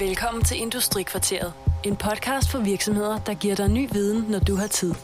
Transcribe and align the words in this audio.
Velkommen 0.00 0.44
til 0.44 0.60
Industrikvarteret. 0.60 1.52
En 1.84 1.96
podcast 1.96 2.50
for 2.50 2.58
virksomheder, 2.58 3.18
der 3.18 3.34
giver 3.34 3.54
dig 3.54 3.68
ny 3.68 3.88
viden, 3.92 4.30
når 4.30 4.38
du 4.38 4.54
har 4.56 4.66
tid. 4.66 4.94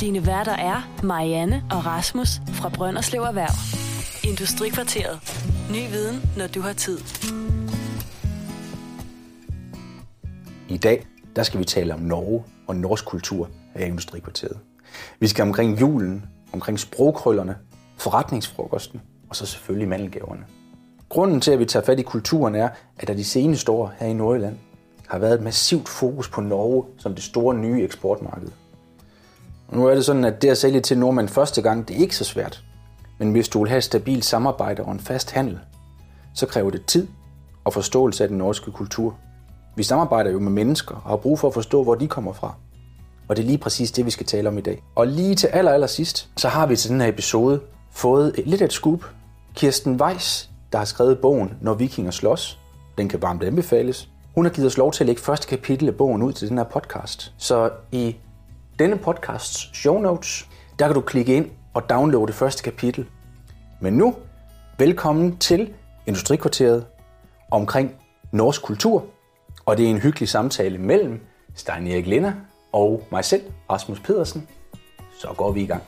Dine 0.00 0.26
værter 0.26 0.52
er 0.52 1.00
Marianne 1.02 1.64
og 1.70 1.86
Rasmus 1.86 2.28
fra 2.46 2.68
Brønderslev 2.68 3.22
Erhverv. 3.22 3.54
Industrikvarteret. 4.30 5.20
Ny 5.70 5.82
viden, 5.90 6.16
når 6.36 6.46
du 6.46 6.60
har 6.60 6.72
tid. 6.72 6.98
I 10.68 10.78
dag 10.78 11.06
der 11.36 11.42
skal 11.42 11.60
vi 11.60 11.64
tale 11.64 11.94
om 11.94 12.00
Norge 12.00 12.44
og 12.66 12.76
norsk 12.76 13.04
kultur 13.06 13.48
af 13.74 13.86
i 13.86 13.88
Industrikvarteret. 13.88 14.58
Vi 15.20 15.26
skal 15.28 15.42
omkring 15.42 15.80
julen, 15.80 16.24
omkring 16.52 16.80
sprogkrøllerne, 16.80 17.56
forretningsfrokosten 17.98 19.00
og 19.30 19.36
så 19.36 19.46
selvfølgelig 19.46 19.88
mandelgaverne. 19.88 20.44
Grunden 21.12 21.40
til, 21.40 21.50
at 21.50 21.58
vi 21.58 21.64
tager 21.64 21.84
fat 21.84 21.98
i 21.98 22.02
kulturen 22.02 22.54
er, 22.54 22.68
at 22.98 23.08
der 23.08 23.14
de 23.14 23.24
seneste 23.24 23.72
år 23.72 23.92
her 23.98 24.06
i 24.06 24.12
Nordjylland 24.12 24.56
har 25.06 25.18
været 25.18 25.34
et 25.34 25.42
massivt 25.42 25.88
fokus 25.88 26.28
på 26.28 26.40
Norge 26.40 26.84
som 26.98 27.14
det 27.14 27.24
store 27.24 27.54
nye 27.54 27.84
eksportmarked. 27.84 28.48
Og 29.68 29.76
nu 29.76 29.86
er 29.86 29.94
det 29.94 30.04
sådan, 30.04 30.24
at 30.24 30.42
det 30.42 30.48
at 30.48 30.58
sælge 30.58 30.80
til 30.80 30.98
nordmænd 30.98 31.28
første 31.28 31.62
gang, 31.62 31.88
det 31.88 31.96
er 31.96 32.00
ikke 32.00 32.16
så 32.16 32.24
svært. 32.24 32.64
Men 33.18 33.32
hvis 33.32 33.48
du 33.48 33.58
vil 33.58 33.68
have 33.68 33.78
et 33.78 33.84
stabilt 33.84 34.24
samarbejde 34.24 34.82
og 34.82 34.92
en 34.92 35.00
fast 35.00 35.30
handel, 35.30 35.58
så 36.34 36.46
kræver 36.46 36.70
det 36.70 36.86
tid 36.86 37.08
og 37.64 37.72
forståelse 37.72 38.24
af 38.24 38.28
den 38.28 38.38
norske 38.38 38.70
kultur. 38.70 39.16
Vi 39.76 39.82
samarbejder 39.82 40.30
jo 40.30 40.38
med 40.38 40.52
mennesker 40.52 40.94
og 40.94 41.10
har 41.10 41.16
brug 41.16 41.38
for 41.38 41.48
at 41.48 41.54
forstå, 41.54 41.82
hvor 41.82 41.94
de 41.94 42.08
kommer 42.08 42.32
fra. 42.32 42.54
Og 43.28 43.36
det 43.36 43.42
er 43.42 43.46
lige 43.46 43.58
præcis 43.58 43.92
det, 43.92 44.06
vi 44.06 44.10
skal 44.10 44.26
tale 44.26 44.48
om 44.48 44.58
i 44.58 44.60
dag. 44.60 44.82
Og 44.94 45.06
lige 45.06 45.34
til 45.34 45.46
aller, 45.46 45.72
aller 45.72 45.86
sidst, 45.86 46.28
så 46.36 46.48
har 46.48 46.66
vi 46.66 46.76
til 46.76 46.90
den 46.90 47.00
her 47.00 47.08
episode 47.08 47.60
fået 47.90 48.40
lidt 48.46 48.60
af 48.60 48.64
et 48.64 48.72
scoop. 48.72 49.04
Kirsten 49.54 50.00
Weiss, 50.00 50.51
der 50.72 50.78
har 50.78 50.84
skrevet 50.84 51.18
bogen 51.18 51.54
Når 51.60 51.74
vikinger 51.74 52.10
slås. 52.10 52.58
Den 52.98 53.08
kan 53.08 53.22
varmt 53.22 53.42
anbefales. 53.42 54.08
Hun 54.34 54.44
har 54.44 54.52
givet 54.52 54.66
os 54.66 54.76
lov 54.78 54.92
til 54.92 55.04
at 55.04 55.06
lægge 55.06 55.22
første 55.22 55.46
kapitel 55.46 55.88
af 55.88 55.94
bogen 55.94 56.22
ud 56.22 56.32
til 56.32 56.48
den 56.48 56.58
her 56.58 56.64
podcast. 56.64 57.32
Så 57.38 57.70
i 57.92 58.16
denne 58.78 58.98
podcasts 58.98 59.70
show 59.78 59.98
notes, 59.98 60.48
der 60.78 60.86
kan 60.86 60.94
du 60.94 61.00
klikke 61.00 61.36
ind 61.36 61.50
og 61.74 61.90
downloade 61.90 62.26
det 62.26 62.34
første 62.34 62.62
kapitel. 62.62 63.06
Men 63.80 63.92
nu, 63.92 64.14
velkommen 64.78 65.36
til 65.36 65.72
Industrikvarteret 66.06 66.86
omkring 67.50 67.94
norsk 68.32 68.62
kultur. 68.62 69.04
Og 69.66 69.76
det 69.76 69.86
er 69.86 69.90
en 69.90 69.98
hyggelig 69.98 70.28
samtale 70.28 70.78
mellem 70.78 71.20
Stein 71.54 71.86
Erik 71.86 72.06
Linder 72.06 72.32
og 72.72 73.02
mig 73.10 73.24
selv, 73.24 73.42
Rasmus 73.70 74.00
Pedersen. 74.00 74.48
Så 75.20 75.28
går 75.36 75.52
vi 75.52 75.62
i 75.62 75.66
gang. 75.66 75.82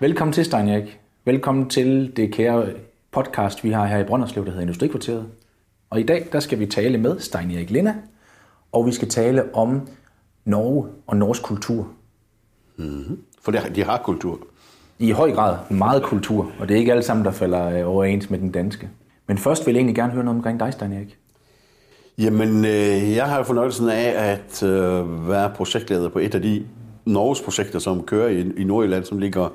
Velkommen 0.00 0.32
til, 0.32 0.44
Stein 0.44 0.68
Erik. 0.68 1.00
Velkommen 1.24 1.70
til 1.70 2.12
det 2.16 2.32
kære 2.32 2.66
podcast, 3.12 3.64
vi 3.64 3.70
har 3.70 3.86
her 3.86 3.98
i 3.98 4.04
Brønderslev, 4.04 4.44
der 4.44 4.50
hedder 4.50 4.62
Industrikvarteret. 4.62 5.26
Og 5.90 6.00
i 6.00 6.02
dag, 6.02 6.28
der 6.32 6.40
skal 6.40 6.58
vi 6.58 6.66
tale 6.66 6.98
med 6.98 7.20
Stein 7.20 7.50
Erik 7.50 7.70
Linde, 7.70 7.94
og 8.72 8.86
vi 8.86 8.92
skal 8.92 9.08
tale 9.08 9.54
om 9.54 9.88
Norge 10.44 10.88
og 11.06 11.16
norsk 11.16 11.42
kultur. 11.42 11.88
Mm-hmm. 12.76 13.18
For 13.42 13.52
de 13.52 13.84
har 13.84 13.98
kultur. 13.98 14.38
I 14.98 15.10
høj 15.10 15.32
grad 15.32 15.58
meget 15.70 16.02
kultur, 16.02 16.52
og 16.58 16.68
det 16.68 16.74
er 16.74 16.78
ikke 16.78 16.92
alle 16.92 17.02
sammen, 17.02 17.24
der 17.24 17.32
falder 17.32 17.68
øh, 17.68 17.88
overens 17.88 18.30
med 18.30 18.38
den 18.38 18.50
danske. 18.50 18.90
Men 19.26 19.38
først 19.38 19.66
vil 19.66 19.72
jeg 19.72 19.78
egentlig 19.78 19.96
gerne 19.96 20.12
høre 20.12 20.24
noget 20.24 20.36
omkring 20.36 20.60
dig, 20.60 20.72
Stein 20.72 20.92
Erik. 20.92 21.18
Jamen, 22.18 22.64
øh, 22.64 23.14
jeg 23.16 23.26
har 23.26 23.42
fornøjelsen 23.42 23.88
af 23.88 24.32
at 24.32 24.62
øh, 24.62 25.28
være 25.28 25.50
projektleder 25.50 26.08
på 26.08 26.18
et 26.18 26.34
af 26.34 26.42
de 26.42 26.66
Norges 27.04 27.40
projekter, 27.40 27.78
som 27.78 28.02
kører 28.02 28.28
i, 28.28 28.52
i 28.56 28.64
Nordjylland, 28.64 29.04
som 29.04 29.18
ligger 29.18 29.48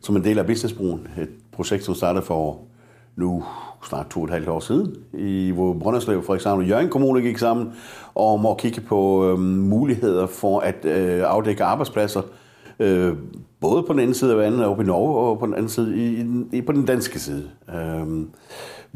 som 0.00 0.16
en 0.16 0.24
del 0.24 0.38
af 0.38 0.46
Businessbroen. 0.46 1.08
Et 1.18 1.28
projekt, 1.52 1.84
som 1.84 1.94
startede 1.94 2.24
for 2.24 2.58
nu 3.16 3.44
snart 3.88 4.06
to 4.10 4.20
og 4.20 4.24
et 4.24 4.30
halvt 4.30 4.48
år 4.48 4.60
siden, 4.60 4.96
i, 5.14 5.50
hvor 5.54 5.72
Brønderslev, 5.72 6.22
for 6.22 6.34
eksempel, 6.34 6.64
og 6.64 6.68
Jørgen 6.68 6.88
Kommune 6.88 7.22
gik 7.22 7.38
sammen 7.38 7.72
om 8.14 8.46
at 8.46 8.56
kigge 8.56 8.80
på 8.80 9.30
øh, 9.30 9.38
muligheder 9.38 10.26
for 10.26 10.60
at 10.60 10.84
øh, 10.84 11.22
afdække 11.26 11.64
arbejdspladser, 11.64 12.22
øh, 12.78 13.12
både 13.60 13.82
på 13.82 13.92
den 13.92 14.00
ene 14.00 14.14
side 14.14 14.32
af 14.32 14.38
vandet 14.38 14.64
og 14.64 14.82
i 14.82 14.84
Norge, 14.84 15.30
og 15.30 15.38
på 15.38 15.46
den 15.46 15.54
anden 15.54 15.68
side 15.68 15.96
i, 15.96 16.26
i, 16.52 16.62
på 16.62 16.72
den 16.72 16.86
danske 16.86 17.20
side. 17.20 17.50
Øh, 17.74 18.06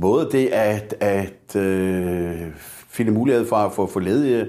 både 0.00 0.28
det 0.32 0.46
at, 0.46 0.94
at 1.00 1.56
øh, 1.56 2.46
finde 2.88 3.12
mulighed 3.12 3.46
for 3.46 3.56
at 3.56 3.72
få, 3.72 3.86
få 3.86 3.98
ledige 3.98 4.46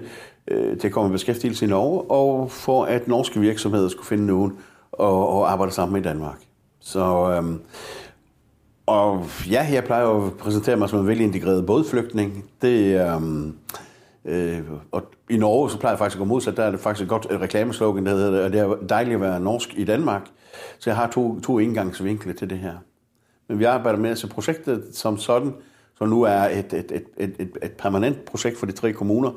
øh, 0.51 0.77
til 0.77 0.87
at 0.87 0.93
komme 0.93 1.09
i 1.09 1.11
beskæftigelse 1.11 1.65
i 1.65 1.69
Norge, 1.69 2.01
og 2.01 2.51
for 2.51 2.85
at 2.85 3.07
norske 3.07 3.39
virksomheder 3.39 3.89
skulle 3.89 4.07
finde 4.07 4.25
nogen 4.25 4.57
og, 4.91 5.29
og 5.29 5.51
arbejde 5.51 5.71
sammen 5.71 5.93
med 5.93 6.01
i 6.01 6.03
Danmark. 6.03 6.37
Så, 6.79 7.31
øh, 7.31 7.55
og 8.85 9.25
ja, 9.49 9.67
jeg 9.71 9.83
plejer 9.83 10.07
at 10.07 10.33
præsentere 10.33 10.77
mig 10.77 10.89
som 10.89 10.99
en 10.99 11.07
velintegreret 11.07 11.65
bådflygtning. 11.65 12.45
Det 12.61 12.95
er... 12.95 13.15
Øh, 13.15 13.53
Øh, 14.25 14.61
og 14.91 15.03
i 15.29 15.37
Norge, 15.37 15.69
så 15.69 15.79
plejer 15.79 15.93
jeg 15.93 15.99
faktisk 15.99 16.15
at 16.15 16.19
gå 16.19 16.25
modsat, 16.25 16.57
der 16.57 16.63
er 16.63 16.71
det 16.71 16.79
faktisk 16.79 17.03
et 17.03 17.09
godt 17.09 17.27
et 17.31 17.41
reklameslogan, 17.41 18.05
der 18.05 18.11
hedder, 18.11 18.45
at 18.45 18.51
det 18.51 18.59
er 18.59 18.75
dejligt 18.89 19.15
at 19.15 19.21
være 19.21 19.39
norsk 19.39 19.73
i 19.77 19.83
Danmark. 19.83 20.21
Så 20.79 20.89
jeg 20.89 20.97
har 20.97 21.07
to, 21.07 21.39
to 21.39 21.59
indgangsvinkler 21.59 22.33
til 22.33 22.49
det 22.49 22.59
her. 22.59 22.73
Men 23.47 23.59
vi 23.59 23.63
arbejder 23.63 23.99
med, 23.99 24.09
altså 24.09 24.27
projektet 24.27 24.83
som 24.93 25.17
sådan, 25.17 25.53
som 25.97 26.09
nu 26.09 26.21
er 26.21 26.41
et, 26.41 26.73
et, 26.73 26.91
et, 26.91 27.03
et, 27.17 27.35
et, 27.39 27.57
et 27.63 27.71
permanent 27.71 28.25
projekt 28.25 28.57
for 28.57 28.65
de 28.65 28.71
tre 28.71 28.93
kommuner, 28.93 29.31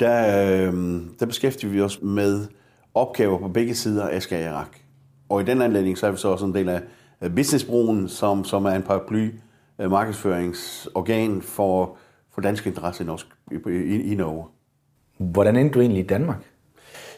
der, 0.00 0.46
øh, 0.52 1.00
der 1.20 1.26
beskæftiger 1.26 1.72
vi 1.72 1.80
os 1.80 2.02
med 2.02 2.46
opgaver 2.94 3.38
på 3.38 3.48
begge 3.48 3.74
sider 3.74 4.08
af 4.08 4.22
Skagerak. 4.22 4.78
Og 5.28 5.40
i 5.40 5.44
den 5.44 5.62
anledning, 5.62 5.98
så 5.98 6.06
er 6.06 6.10
vi 6.10 6.16
så 6.16 6.28
også 6.28 6.46
en 6.46 6.54
del 6.54 6.68
af 6.68 7.34
Businessbroen, 7.34 8.08
som, 8.08 8.44
som 8.44 8.64
er 8.64 8.70
en 8.70 8.82
paraply 8.82 9.30
øh, 9.78 9.90
markedsføringsorgan 9.90 11.42
for, 11.42 11.96
for 12.34 12.40
danske 12.40 12.68
interesser 12.68 13.04
i, 13.04 13.06
norsk, 13.06 13.26
i, 13.50 13.70
i, 13.70 14.12
i 14.12 14.14
Norge. 14.14 14.44
Hvordan 15.18 15.56
endte 15.56 15.74
du 15.74 15.80
egentlig 15.80 16.04
i 16.04 16.06
Danmark? 16.06 16.44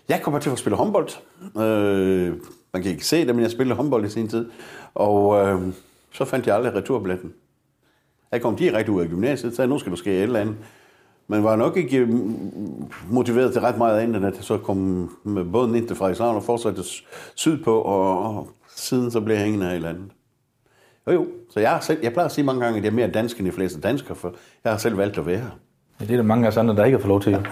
Jeg 0.08 0.22
kommer 0.22 0.40
til 0.40 0.50
at 0.50 0.58
spille 0.58 0.76
håndbold. 0.76 1.08
Øh, 1.56 2.36
man 2.72 2.82
kan 2.82 2.92
ikke 2.92 3.06
se 3.06 3.26
det, 3.26 3.34
men 3.34 3.42
jeg 3.42 3.50
spillede 3.50 3.76
håndbold 3.76 4.04
i 4.04 4.08
sin 4.08 4.28
tid. 4.28 4.50
Og 4.94 5.46
øh, 5.46 5.62
så 6.12 6.24
fandt 6.24 6.46
jeg 6.46 6.56
aldrig 6.56 6.74
returbilletten. 6.74 7.32
Jeg 8.32 8.42
kom 8.42 8.56
direkte 8.56 8.92
ud 8.92 9.02
af 9.02 9.08
gymnasiet, 9.08 9.56
så 9.56 9.66
nu 9.66 9.78
skal 9.78 9.92
du 9.92 9.96
ske 9.96 10.10
et 10.10 10.22
eller 10.22 10.40
andet. 10.40 10.56
Men 11.28 11.44
var 11.44 11.56
nok 11.56 11.76
ikke 11.76 12.08
motiveret 13.10 13.52
til 13.52 13.60
ret 13.60 13.78
meget 13.78 14.00
at 14.14 14.22
jeg 14.22 14.44
så 14.44 14.58
kom 14.58 15.10
med 15.24 15.44
båden 15.44 15.74
ind 15.74 15.86
til 15.86 15.96
Frederikshavn 15.96 16.36
og 16.36 16.42
fortsatte 16.42 16.82
sydpå, 17.34 17.80
og, 17.80 18.48
siden 18.76 19.10
så 19.10 19.20
blev 19.20 19.34
jeg 19.34 19.44
hængende 19.44 19.66
af 19.66 19.70
et 19.70 19.76
eller 19.76 19.88
andet. 19.88 20.10
Jo 21.06 21.12
jo, 21.12 21.26
så 21.50 21.60
jeg, 21.60 21.78
selv, 21.82 21.98
jeg 22.02 22.12
plejer 22.12 22.26
at 22.26 22.32
sige 22.32 22.44
mange 22.44 22.60
gange, 22.60 22.78
at 22.78 22.84
jeg 22.84 22.90
er 22.90 22.94
mere 22.94 23.10
dansk 23.10 23.38
end 23.38 23.46
de 23.46 23.52
fleste 23.52 23.80
danskere, 23.80 24.14
for 24.14 24.34
jeg 24.64 24.72
har 24.72 24.78
selv 24.78 24.96
valgt 24.96 25.18
at 25.18 25.26
være 25.26 25.38
her. 25.38 25.58
Ja, 26.00 26.04
det 26.04 26.12
er 26.12 26.16
der 26.16 26.22
mange 26.22 26.46
af 26.46 26.50
os 26.50 26.56
andre, 26.56 26.76
der 26.76 26.84
ikke 26.84 26.98
har 26.98 27.02
fået 27.02 27.08
lov 27.08 27.20
til. 27.20 27.32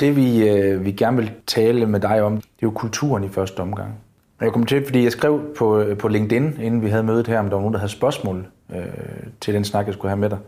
det 0.00 0.16
vi, 0.16 0.48
øh, 0.48 0.84
vi 0.84 0.92
gerne 0.92 1.16
vil 1.16 1.32
tale 1.46 1.86
med 1.86 2.00
dig 2.00 2.22
om, 2.22 2.36
det 2.36 2.42
er 2.42 2.62
jo 2.62 2.70
kulturen 2.70 3.24
i 3.24 3.28
første 3.28 3.60
omgang. 3.60 3.94
Jeg 4.40 4.52
kom 4.52 4.66
til, 4.66 4.84
fordi 4.84 5.02
jeg 5.02 5.12
skrev 5.12 5.40
på, 5.56 5.84
på 5.98 6.08
LinkedIn, 6.08 6.60
inden 6.60 6.82
vi 6.82 6.88
havde 6.88 7.02
mødet 7.02 7.26
her, 7.26 7.38
om 7.38 7.44
der 7.44 7.54
var 7.54 7.60
nogen, 7.60 7.72
der 7.72 7.80
havde 7.80 7.92
spørgsmål 7.92 8.46
øh, 8.76 8.84
til 9.40 9.54
den 9.54 9.64
snak, 9.64 9.86
jeg 9.86 9.94
skulle 9.94 10.10
have 10.10 10.20
med 10.20 10.30
dig. 10.30 10.38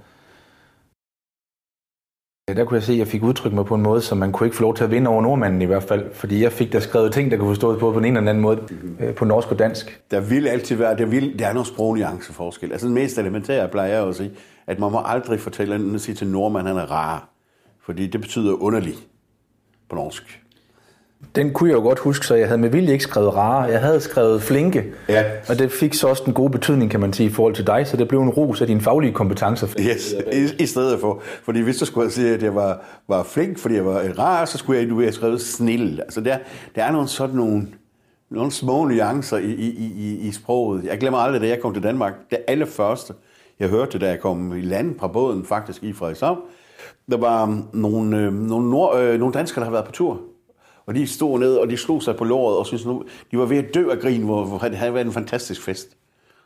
Der 2.55 2.65
kunne 2.65 2.75
jeg 2.75 2.83
se, 2.83 2.93
at 2.93 2.99
jeg 2.99 3.07
fik 3.07 3.23
udtrykt 3.23 3.55
mig 3.55 3.65
på 3.65 3.75
en 3.75 3.83
måde, 3.83 4.01
som 4.01 4.19
man 4.19 4.33
kunne 4.33 4.47
ikke 4.47 4.57
få 4.57 4.63
lov 4.63 4.75
til 4.75 4.85
at 4.85 4.91
vinde 4.91 5.11
over 5.11 5.23
nordmanden 5.23 5.63
i 5.63 5.65
hvert 5.65 5.83
fald. 5.83 6.15
Fordi 6.15 6.43
jeg 6.43 6.53
fik 6.53 6.73
der 6.73 6.81
skrevet 6.81 7.13
ting, 7.13 7.31
der 7.31 7.37
kunne 7.37 7.49
forstås 7.49 7.81
på 7.81 7.93
på 7.93 7.99
en 7.99 8.05
eller 8.05 8.21
anden 8.21 8.41
måde 8.41 8.61
øh, 9.01 9.15
på 9.15 9.25
norsk 9.25 9.51
og 9.51 9.59
dansk. 9.59 10.01
Der 10.11 10.21
vil 10.21 10.47
altid 10.47 10.77
være, 10.77 10.97
der, 10.97 11.07
vil, 11.07 11.39
der 11.39 11.47
er 11.47 11.53
nogle 11.53 11.67
sprognuanceforskel. 11.67 12.73
Altså 12.73 12.87
den 12.87 12.95
mest 12.95 13.19
elementære 13.19 13.69
plejer 13.69 13.95
jeg 13.95 14.09
at 14.09 14.15
sige, 14.15 14.31
at 14.67 14.79
man 14.79 14.93
må 14.93 15.03
aldrig 15.05 15.41
fortælle 15.41 15.95
at 15.95 16.01
sige 16.01 16.15
til 16.15 16.27
nordmanden, 16.27 16.77
han 16.77 16.83
er 16.83 16.91
rar. 16.91 17.29
Fordi 17.85 18.07
det 18.07 18.21
betyder 18.21 18.63
underlig 18.63 18.95
på 19.89 19.97
norsk. 19.97 20.43
Den 21.37 21.53
kunne 21.53 21.71
jeg 21.71 21.77
jo 21.77 21.83
godt 21.83 21.99
huske, 21.99 22.27
så 22.27 22.35
jeg 22.35 22.47
havde 22.47 22.61
med 22.61 22.69
vilje 22.69 22.93
ikke 22.93 23.05
skrevet 23.05 23.35
rare. 23.35 23.63
Jeg 23.63 23.81
havde 23.81 24.01
skrevet 24.01 24.43
flinke, 24.43 24.85
ja. 25.09 25.25
og 25.49 25.59
det 25.59 25.73
fik 25.73 25.95
så 25.95 26.09
også 26.09 26.23
den 26.27 26.33
gode 26.33 26.51
betydning, 26.51 26.91
kan 26.91 27.01
man 27.01 27.13
sige, 27.13 27.29
i 27.29 27.33
forhold 27.33 27.55
til 27.55 27.67
dig, 27.67 27.87
så 27.87 27.97
det 27.97 28.09
blev 28.09 28.21
en 28.21 28.29
ros 28.29 28.61
af 28.61 28.67
dine 28.67 28.81
faglige 28.81 29.13
kompetencer. 29.13 29.67
Yes, 29.81 30.15
i, 30.33 30.63
i 30.63 30.67
stedet 30.67 31.01
for. 31.01 31.23
Fordi 31.45 31.61
hvis 31.61 31.77
du 31.77 31.85
skulle 31.85 32.11
sige, 32.11 32.35
at 32.35 32.43
jeg 32.43 32.55
var, 32.55 32.85
var 33.09 33.23
flink, 33.23 33.59
fordi 33.59 33.75
jeg 33.75 33.87
var 33.87 34.03
rar, 34.19 34.45
så 34.45 34.59
skulle 34.59 34.81
jeg, 34.81 34.91
du 34.91 35.01
have 35.01 35.13
skrevet 35.13 35.41
snil. 35.41 36.01
Altså 36.01 36.21
der, 36.21 36.39
der 36.75 36.85
er 36.85 36.93
nogle 36.93 37.09
sådan 37.09 37.37
nogle, 37.37 37.67
nogle 38.31 38.53
små 38.53 38.85
nuancer 38.85 39.37
i, 39.37 39.51
i, 39.51 39.93
i, 39.97 40.29
i 40.29 40.33
sproget. 40.33 40.85
Jeg 40.85 40.99
glemmer 40.99 41.19
aldrig, 41.19 41.41
da 41.41 41.49
jeg 41.49 41.61
kom 41.61 41.75
til 41.75 41.83
Danmark. 41.83 42.13
Det 42.31 42.39
allerførste, 42.49 43.15
jeg 43.61 43.69
hørte, 43.69 43.99
da 43.99 44.09
jeg 44.09 44.21
kom 44.21 44.57
i 44.57 44.61
land 44.61 44.99
fra 44.99 45.07
båden, 45.07 45.45
faktisk 45.45 45.83
i 45.83 45.93
Frederikshavn, 45.93 46.39
der 47.11 47.17
var 47.17 47.63
nogle, 47.73 48.19
øh, 48.19 48.33
nogle, 48.33 48.71
nord, 48.71 49.01
øh, 49.01 49.19
nogle 49.19 49.35
danskere, 49.35 49.61
der 49.61 49.65
havde 49.65 49.73
været 49.73 49.85
på 49.85 49.93
tur 49.93 50.21
og 50.87 50.95
de 50.95 51.07
stod 51.07 51.39
ned, 51.39 51.55
og 51.57 51.71
de 51.71 51.77
slog 51.77 52.03
sig 52.03 52.17
på 52.17 52.25
låret, 52.25 52.57
og 52.57 52.67
synes 52.67 52.87
nu, 52.87 53.05
de 53.31 53.39
var 53.39 53.45
ved 53.45 53.57
at 53.57 53.75
dø 53.75 53.91
af 53.91 53.99
grin, 53.99 54.23
hvor, 54.23 54.45
hvor 54.45 54.59
det 54.59 54.77
havde 54.77 54.95
været 54.95 55.07
en 55.07 55.13
fantastisk 55.13 55.63
fest. 55.63 55.97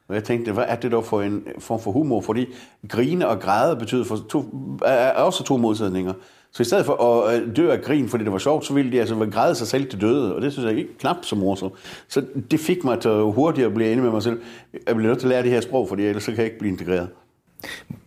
Og 0.08 0.14
jeg 0.14 0.24
tænkte, 0.24 0.52
hvad 0.52 0.64
er 0.66 0.76
det 0.76 0.92
dog 0.92 1.04
for 1.04 1.22
en 1.22 1.44
form 1.58 1.80
for 1.80 1.90
humor? 1.90 2.20
Fordi 2.20 2.46
grine 2.88 3.28
og 3.28 3.40
græde 3.40 3.76
betyder 3.76 4.04
for 4.04 4.18
to, 4.28 4.44
er 4.84 5.10
også 5.10 5.44
to 5.44 5.56
modsætninger. 5.56 6.12
Så 6.52 6.62
i 6.62 6.64
stedet 6.64 6.86
for 6.86 6.92
at 6.92 7.42
øh, 7.42 7.56
dø 7.56 7.70
af 7.70 7.82
grin, 7.82 8.08
fordi 8.08 8.24
det 8.24 8.32
var 8.32 8.38
sjovt, 8.38 8.66
så 8.66 8.74
ville 8.74 8.92
de 8.92 9.00
altså 9.00 9.28
græde 9.32 9.54
sig 9.54 9.66
selv 9.66 9.90
til 9.90 10.00
døde, 10.00 10.34
og 10.34 10.42
det 10.42 10.52
synes 10.52 10.68
jeg 10.70 10.78
ikke 10.78 10.98
knap 10.98 11.16
så 11.22 11.36
morsomt. 11.36 11.72
Så 12.08 12.22
det 12.50 12.60
fik 12.60 12.84
mig 12.84 13.00
til 13.00 13.10
hurtigt 13.10 13.66
at 13.66 13.74
blive 13.74 13.92
enig 13.92 14.04
med 14.04 14.10
mig 14.10 14.22
selv. 14.22 14.40
Jeg 14.86 14.96
bliver 14.96 15.08
nødt 15.08 15.18
til 15.18 15.26
at 15.26 15.30
lære 15.30 15.42
det 15.42 15.50
her 15.50 15.60
sprog, 15.60 15.88
fordi 15.88 16.02
ellers 16.02 16.22
så 16.22 16.30
kan 16.30 16.38
jeg 16.38 16.46
ikke 16.46 16.58
blive 16.58 16.72
integreret. 16.72 17.08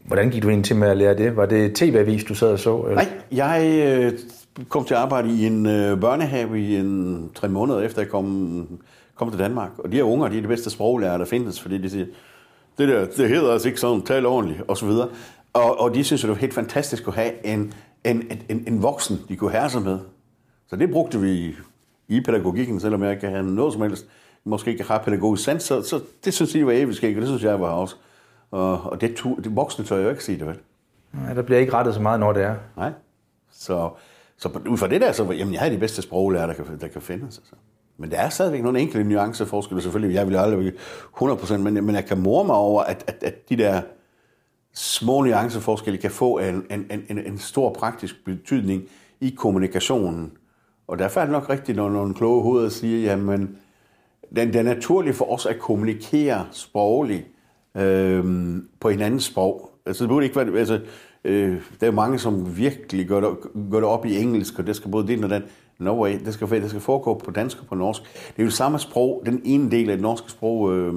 Hvordan 0.05 0.29
gik 0.29 0.43
du 0.43 0.49
ind 0.49 0.63
til 0.63 0.75
med 0.75 0.87
at 0.87 0.97
lære 0.97 1.17
det? 1.17 1.35
Var 1.35 1.45
det 1.45 1.75
tv-avis, 1.75 2.23
du 2.23 2.35
sad 2.35 2.51
og 2.51 2.59
så? 2.59 2.81
Eller? 2.81 2.95
Nej, 2.95 3.07
jeg 3.31 3.83
øh, 3.87 4.19
kom 4.69 4.85
til 4.85 4.93
at 4.93 4.99
arbejde 4.99 5.29
i 5.29 5.45
en 5.45 5.65
øh, 5.65 5.99
børnehave 5.99 6.61
i 6.61 6.75
en 6.75 7.31
tre 7.35 7.49
måneder 7.49 7.79
efter 7.79 8.01
jeg 8.01 8.09
kom, 8.09 8.67
kom 9.15 9.29
til 9.29 9.39
Danmark. 9.39 9.71
Og 9.77 9.91
de 9.91 9.95
her 9.95 10.03
unger, 10.03 10.27
de 10.27 10.37
er 10.37 10.41
de 10.41 10.47
bedste 10.47 10.69
sproglærer, 10.69 11.17
der 11.17 11.25
findes, 11.25 11.61
fordi 11.61 11.77
de 11.77 11.89
siger, 11.89 12.05
det 12.77 12.87
der, 12.87 13.05
det 13.05 13.29
hedder 13.29 13.53
altså 13.53 13.67
ikke 13.67 13.79
sådan, 13.79 14.01
tal 14.01 14.25
ordentligt, 14.25 14.61
og 14.67 14.77
så 14.77 14.85
videre. 14.85 15.09
Og, 15.53 15.79
og 15.79 15.95
de 15.95 16.03
synes, 16.03 16.21
det 16.21 16.29
var 16.29 16.35
helt 16.35 16.53
fantastisk 16.53 17.07
at 17.07 17.13
have 17.13 17.45
en, 17.45 17.73
en, 18.03 18.31
en, 18.49 18.63
en 18.67 18.83
voksen, 18.83 19.19
de 19.29 19.35
kunne 19.35 19.51
herre 19.51 19.69
sig 19.69 19.81
med. 19.81 19.99
Så 20.67 20.75
det 20.75 20.91
brugte 20.91 21.19
vi 21.21 21.55
i 22.07 22.21
pædagogikken, 22.21 22.79
selvom 22.79 23.03
jeg 23.03 23.11
ikke 23.11 23.27
have 23.27 23.43
noget 23.43 23.73
som 23.73 23.81
helst, 23.81 24.05
måske 24.43 24.71
ikke 24.71 24.83
har 24.83 24.97
pædagogisk 24.97 25.43
sans, 25.43 25.63
så, 25.63 25.81
så 25.81 25.99
det 26.25 26.33
synes 26.33 26.51
de 26.51 26.65
var 26.65 26.71
evigt 26.71 27.03
og 27.03 27.09
det 27.09 27.27
synes 27.27 27.43
jeg 27.43 27.61
var 27.61 27.69
også. 27.69 27.95
Og, 28.51 28.81
og 28.81 29.01
det, 29.01 29.23
det 29.43 29.55
voksne 29.55 29.85
tør 29.85 29.95
jeg 29.95 30.05
jo 30.05 30.09
ikke 30.09 30.23
sige 30.23 30.39
det, 30.39 30.47
vel? 30.47 30.57
Nej, 31.13 31.33
der 31.33 31.41
bliver 31.41 31.59
ikke 31.59 31.73
rettet 31.73 31.93
så 31.93 32.01
meget, 32.01 32.19
når 32.19 32.33
det 32.33 32.43
er. 32.43 32.55
Nej. 32.77 32.91
Så, 33.51 33.89
så 34.37 34.59
ud 34.69 34.77
fra 34.77 34.87
det 34.87 35.01
der, 35.01 35.11
så 35.11 35.31
jamen, 35.31 35.53
jeg 35.53 35.61
har 35.61 35.69
de 35.69 35.77
bedste 35.77 36.01
sproglærer, 36.01 36.47
der 36.47 36.53
kan, 36.53 36.65
der 36.81 36.87
kan 36.87 37.01
findes. 37.01 37.37
Altså. 37.37 37.53
Men 37.97 38.11
der 38.11 38.17
er 38.17 38.29
stadigvæk 38.29 38.63
nogle 38.63 38.79
enkelte 38.79 39.09
nuanceforskelle, 39.09 39.81
selvfølgelig. 39.81 40.15
Jeg 40.15 40.27
vil 40.27 40.35
aldrig 40.35 40.73
100%, 41.21 41.57
men, 41.57 41.73
men 41.85 41.95
jeg 41.95 42.05
kan 42.05 42.17
mor 42.17 42.43
mig 42.43 42.55
over, 42.55 42.83
at, 42.83 43.03
at, 43.07 43.23
at 43.23 43.49
de 43.49 43.57
der 43.57 43.81
små 44.73 45.21
nuanceforskelle 45.21 45.97
kan 45.97 46.11
få 46.11 46.37
en, 46.39 46.65
en, 46.71 46.91
en, 47.09 47.17
en 47.17 47.37
stor 47.37 47.73
praktisk 47.73 48.25
betydning 48.25 48.83
i 49.21 49.29
kommunikationen. 49.29 50.31
Og 50.87 50.99
derfor 50.99 51.21
er 51.21 51.25
det 51.25 51.31
nok 51.31 51.49
rigtigt, 51.49 51.75
når 51.75 51.89
nogle 51.89 52.13
kloge 52.13 52.43
hoveder 52.43 52.69
siger, 52.69 52.99
jamen, 52.99 53.57
det 54.35 54.55
er 54.55 54.63
naturligt 54.63 55.15
for 55.15 55.33
os 55.33 55.45
at 55.45 55.59
kommunikere 55.59 56.47
sprogligt 56.51 57.25
øh, 57.77 58.55
på 58.79 58.89
hinandens 58.89 59.23
sprog. 59.23 59.69
Altså, 59.85 60.03
det 60.03 60.09
burde 60.09 60.25
ikke 60.25 60.35
være, 60.35 60.59
altså, 60.59 60.81
øh, 61.23 61.61
der 61.81 61.87
er 61.87 61.91
mange, 61.91 62.19
som 62.19 62.57
virkelig 62.57 63.07
gør 63.07 63.19
det, 63.19 63.29
gør 63.71 63.79
det 63.79 63.89
op 63.89 64.05
i 64.05 64.17
engelsk, 64.17 64.59
og 64.59 64.67
det 64.67 64.75
skal 64.75 64.91
både 64.91 65.07
det 65.07 65.23
og 65.23 65.29
den. 65.29 65.43
No 65.79 66.03
way, 66.03 66.19
det 66.25 66.33
skal, 66.33 66.49
det 66.49 66.69
skal 66.69 66.81
foregå 66.81 67.13
på 67.13 67.31
dansk 67.31 67.59
og 67.59 67.65
på 67.65 67.75
norsk. 67.75 68.01
Det 68.03 68.41
er 68.41 68.43
jo 68.43 68.49
samme 68.49 68.79
sprog, 68.79 69.23
den 69.25 69.41
ene 69.45 69.71
del 69.71 69.89
af 69.89 69.97
det 69.97 70.03
norske 70.03 70.31
sprog, 70.31 70.73
øh, 70.73 70.93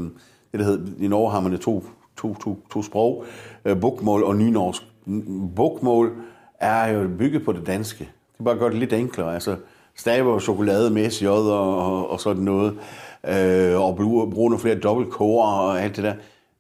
det 0.52 0.60
der 0.60 0.64
hedder, 0.64 0.92
i 0.98 1.08
Norge 1.08 1.30
har 1.30 1.40
man 1.40 1.52
det 1.52 1.60
to, 1.60 1.84
to, 2.16 2.34
to, 2.34 2.58
to 2.72 2.82
sprog, 2.82 3.24
øh, 3.64 3.80
bokmål 3.80 4.22
og 4.22 4.36
nynorsk. 4.36 4.82
Bokmål 5.56 6.12
er 6.60 6.92
jo 6.92 7.08
bygget 7.18 7.44
på 7.44 7.52
det 7.52 7.66
danske. 7.66 8.08
Det 8.36 8.44
bare 8.44 8.56
gør 8.56 8.68
det 8.68 8.78
lidt 8.78 8.92
enklere. 8.92 9.34
Altså, 9.34 9.56
staver 9.94 10.32
og 10.32 10.42
chokolade 10.42 10.90
med 10.90 11.10
SJ 11.10 11.26
og, 11.26 11.78
og, 11.78 12.10
og 12.10 12.20
sådan 12.20 12.42
noget, 12.42 12.78
øh, 13.28 13.80
og 13.80 13.96
bruger, 13.96 14.26
bruger 14.26 14.50
nogle 14.50 14.60
flere 14.60 14.78
dobbeltkår 14.78 15.42
og 15.44 15.80
alt 15.82 15.96
det 15.96 16.04
der. 16.04 16.14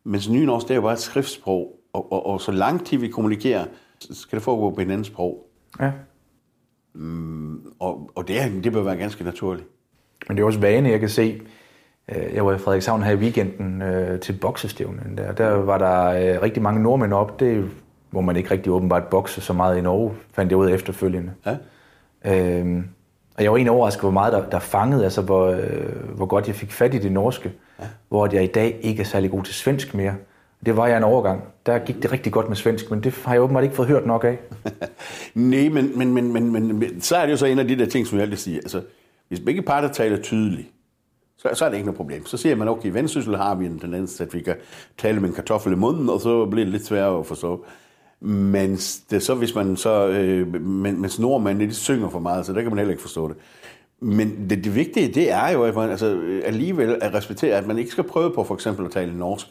Mens 0.04 0.28
nynorsk, 0.28 0.68
det 0.68 0.70
er 0.70 0.76
jo 0.76 0.82
bare 0.82 0.92
et 0.92 0.98
skriftsprog, 0.98 1.75
og, 1.96 2.12
og, 2.12 2.26
og 2.26 2.40
så 2.40 2.52
lang 2.52 2.86
tid 2.86 2.98
vi 2.98 3.08
kommunikerer, 3.08 3.64
skal 4.00 4.36
det 4.36 4.44
foregå 4.44 4.70
på 4.70 4.80
hinandens 4.80 5.06
sprog. 5.06 5.46
Ja. 5.80 5.92
Mm, 6.94 7.60
og 7.78 8.10
og 8.14 8.28
det, 8.28 8.42
er, 8.42 8.48
det 8.64 8.72
bør 8.72 8.82
være 8.82 8.96
ganske 8.96 9.24
naturligt. 9.24 9.66
Men 10.28 10.36
det 10.36 10.42
er 10.42 10.46
også 10.46 10.60
vane, 10.60 10.88
jeg 10.88 11.00
kan 11.00 11.08
se. 11.08 11.42
Øh, 12.08 12.34
jeg 12.34 12.46
var 12.46 12.54
i 12.54 12.58
Frederikshavn 12.58 13.02
her 13.02 13.12
i 13.12 13.16
weekenden 13.16 13.82
øh, 13.82 14.20
til 14.20 14.32
boksestævnen. 14.32 15.16
Der. 15.16 15.32
der 15.32 15.50
var 15.50 15.78
der 15.78 16.04
øh, 16.04 16.42
rigtig 16.42 16.62
mange 16.62 16.82
nordmænd 16.82 17.12
op. 17.12 17.40
Det 17.40 17.70
hvor 18.10 18.20
man 18.20 18.36
ikke 18.36 18.50
rigtig 18.50 18.72
åbenbart 18.72 19.04
bokse 19.04 19.40
så 19.40 19.52
meget 19.52 19.78
i 19.78 19.80
Norge, 19.80 20.12
fandt 20.32 20.50
jeg 20.50 20.58
ud 20.58 20.66
af 20.66 20.74
efterfølgende. 20.74 21.32
Ja. 21.46 21.56
Øhm, 22.24 22.88
og 23.34 23.42
jeg 23.42 23.50
var 23.50 23.56
egentlig 23.56 23.72
overrasket, 23.72 24.02
hvor 24.02 24.10
meget 24.10 24.32
der, 24.32 24.50
der 24.50 24.58
fangede, 24.58 25.04
altså 25.04 25.22
hvor, 25.22 25.46
øh, 25.46 26.14
hvor 26.14 26.26
godt 26.26 26.46
jeg 26.46 26.54
fik 26.54 26.72
fat 26.72 26.94
i 26.94 26.98
det 26.98 27.12
norske, 27.12 27.52
ja. 27.80 27.84
hvor 28.08 28.28
jeg 28.32 28.44
i 28.44 28.46
dag 28.46 28.78
ikke 28.82 29.00
er 29.00 29.04
særlig 29.04 29.30
god 29.30 29.42
til 29.42 29.54
svensk 29.54 29.94
mere. 29.94 30.14
Det 30.66 30.76
var 30.76 30.86
jeg 30.86 30.96
en 30.96 31.04
overgang. 31.04 31.42
Der 31.66 31.78
gik 31.78 32.02
det 32.02 32.12
rigtig 32.12 32.32
godt 32.32 32.48
med 32.48 32.56
svensk, 32.56 32.90
men 32.90 33.02
det 33.02 33.14
har 33.24 33.32
jeg 33.32 33.42
åbenbart 33.42 33.64
ikke 33.64 33.76
fået 33.76 33.88
hørt 33.88 34.06
nok 34.06 34.24
af. 34.24 34.38
Nej, 35.34 35.68
men, 35.68 35.98
men, 35.98 36.14
men, 36.14 36.32
men, 36.32 36.78
men, 36.78 37.00
så 37.00 37.16
er 37.16 37.26
det 37.26 37.32
jo 37.32 37.36
så 37.36 37.46
en 37.46 37.58
af 37.58 37.68
de 37.68 37.78
der 37.78 37.86
ting, 37.86 38.06
som 38.06 38.18
jeg 38.18 38.22
altid 38.22 38.36
siger. 38.36 38.58
Altså, 38.58 38.82
hvis 39.28 39.40
begge 39.40 39.62
parter 39.62 39.92
taler 39.92 40.22
tydeligt, 40.22 40.68
så, 41.38 41.48
så 41.54 41.64
er 41.64 41.68
det 41.68 41.76
ikke 41.76 41.86
noget 41.86 41.96
problem. 41.96 42.26
Så 42.26 42.36
siger 42.36 42.56
man, 42.56 42.68
okay, 42.68 42.88
i 42.88 42.94
vendsyssel 42.94 43.36
har 43.36 43.54
vi 43.54 43.66
en 43.66 43.78
tendens, 43.78 44.20
at 44.20 44.34
vi 44.34 44.40
kan 44.40 44.56
tale 44.98 45.20
med 45.20 45.28
en 45.28 45.34
kartoffel 45.34 45.72
i 45.72 45.76
munden, 45.76 46.08
og 46.08 46.20
så 46.20 46.46
bliver 46.46 46.64
det 46.64 46.72
lidt 46.72 46.86
sværere 46.86 47.18
at 47.18 47.26
forstå. 47.26 47.64
Men 48.20 48.76
det 49.10 49.22
så, 49.22 49.34
hvis 49.34 49.54
man 49.54 49.76
så, 49.76 50.08
øh, 50.08 50.62
men, 50.62 51.00
mens 51.00 51.18
nordmændene, 51.18 51.70
de 51.70 51.74
synger 51.74 52.08
for 52.08 52.18
meget, 52.18 52.46
så 52.46 52.52
der 52.52 52.62
kan 52.62 52.70
man 52.70 52.78
heller 52.78 52.92
ikke 52.92 53.02
forstå 53.02 53.28
det. 53.28 53.36
Men 54.00 54.50
det, 54.50 54.64
det 54.64 54.74
vigtige, 54.74 55.14
det 55.14 55.32
er 55.32 55.48
jo, 55.48 55.64
at 55.64 55.74
man 55.74 55.90
altså, 55.90 56.06
øh, 56.06 56.42
alligevel 56.44 56.98
at 57.00 57.14
respektere, 57.14 57.56
at 57.56 57.66
man 57.66 57.78
ikke 57.78 57.90
skal 57.90 58.04
prøve 58.04 58.32
på 58.34 58.44
for 58.44 58.54
eksempel 58.54 58.84
at 58.84 58.90
tale 58.90 59.18
norsk. 59.18 59.46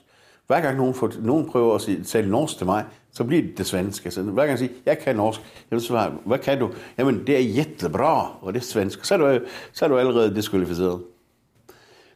Hver 0.47 0.61
gang 0.61 0.77
nogen, 0.77 0.93
får, 0.93 1.11
nogen 1.19 1.49
prøver 1.49 1.75
at 1.75 1.81
sige, 1.81 2.03
tale 2.03 2.29
norsk 2.29 2.57
til 2.57 2.65
mig, 2.65 2.85
så 3.11 3.23
bliver 3.23 3.41
det 3.41 3.57
det 3.57 3.65
svenske. 3.65 4.11
Så 4.11 4.21
hver 4.21 4.41
gang 4.41 4.49
jeg 4.49 4.59
siger, 4.59 4.71
jeg 4.85 4.99
kan 4.99 5.15
norsk, 5.15 5.39
jeg 5.39 5.75
vil 5.75 5.81
svare, 5.81 6.13
hvad 6.25 6.37
kan 6.37 6.59
du? 6.59 6.69
Jamen, 6.97 7.27
det 7.27 7.35
er 7.35 7.53
jättebra, 7.53 8.37
og 8.41 8.53
det 8.53 8.59
er 8.59 8.63
svensk. 8.63 9.05
Så 9.05 9.13
er 9.13 9.17
du, 9.17 9.45
så 9.73 9.85
er 9.85 9.89
du 9.89 9.97
allerede 9.97 10.35
diskvalificeret. 10.35 11.01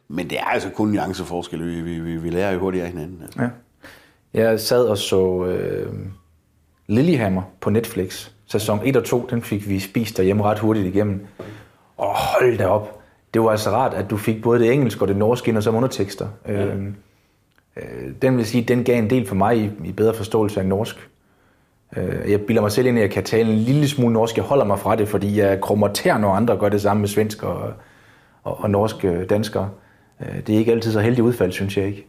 Men 0.08 0.30
det 0.30 0.38
er 0.38 0.44
altså 0.44 0.70
kun 0.70 0.88
nuanceforskel. 0.88 1.66
Vi, 1.66 1.80
vi, 1.80 2.00
vi, 2.00 2.16
vi 2.16 2.30
lærer 2.30 2.52
jo 2.52 2.58
hurtigt 2.58 2.84
af 2.84 2.90
hinanden. 2.90 3.22
Altså. 3.22 3.42
Ja. 3.42 3.48
Jeg 4.34 4.60
sad 4.60 4.84
og 4.84 4.98
så 4.98 5.44
øh, 5.46 5.92
Lilyhammer 6.86 7.42
på 7.60 7.70
Netflix. 7.70 8.30
Sæson 8.46 8.80
1 8.84 8.96
og 8.96 9.04
2, 9.04 9.26
den 9.30 9.42
fik 9.42 9.68
vi 9.68 9.78
spist 9.80 10.16
derhjemme 10.16 10.42
ret 10.42 10.58
hurtigt 10.58 10.86
igennem. 10.86 11.26
Og 11.96 12.14
hold 12.16 12.58
da 12.58 12.66
op. 12.66 13.00
Det 13.34 13.42
var 13.42 13.50
altså 13.50 13.70
rart, 13.70 13.94
at 13.94 14.10
du 14.10 14.16
fik 14.16 14.42
både 14.42 14.60
det 14.60 14.72
engelske 14.72 15.02
og 15.02 15.08
det 15.08 15.16
norske 15.16 15.48
ind 15.48 15.56
og 15.56 15.62
som 15.62 15.74
undertekster. 15.74 16.28
Ja. 16.48 16.64
Øh, 16.64 16.84
øh, 17.82 18.12
den 18.22 18.36
vil 18.36 18.46
sige, 18.46 18.64
den 18.64 18.84
gav 18.84 18.98
en 18.98 19.10
del 19.10 19.26
for 19.26 19.34
mig 19.34 19.56
i, 19.58 19.70
i 19.84 19.92
bedre 19.92 20.14
forståelse 20.14 20.60
af 20.60 20.66
norsk. 20.66 21.10
Øh, 21.96 22.30
jeg 22.30 22.40
bilder 22.40 22.62
mig 22.62 22.72
selv 22.72 22.86
ind, 22.86 22.98
at 22.98 23.02
jeg 23.02 23.10
kan 23.10 23.24
tale 23.24 23.52
en 23.52 23.58
lille 23.58 23.88
smule 23.88 24.12
norsk. 24.12 24.36
Jeg 24.36 24.44
holder 24.44 24.64
mig 24.64 24.78
fra 24.78 24.96
det, 24.96 25.08
fordi 25.08 25.38
jeg 25.38 25.60
krummer 25.60 25.88
tær, 25.88 26.18
når 26.18 26.32
andre 26.32 26.56
gør 26.56 26.68
det 26.68 26.80
samme 26.80 27.00
med 27.00 27.08
svensk 27.08 27.42
og, 27.42 27.72
og, 28.42 28.60
og 28.60 28.70
norske 28.70 29.24
danskere. 29.24 29.70
Øh, 30.20 30.46
det 30.46 30.54
er 30.54 30.58
ikke 30.58 30.72
altid 30.72 30.92
så 30.92 31.00
heldigt 31.00 31.24
udfald, 31.24 31.52
synes 31.52 31.76
jeg 31.76 31.86
ikke. 31.86 32.06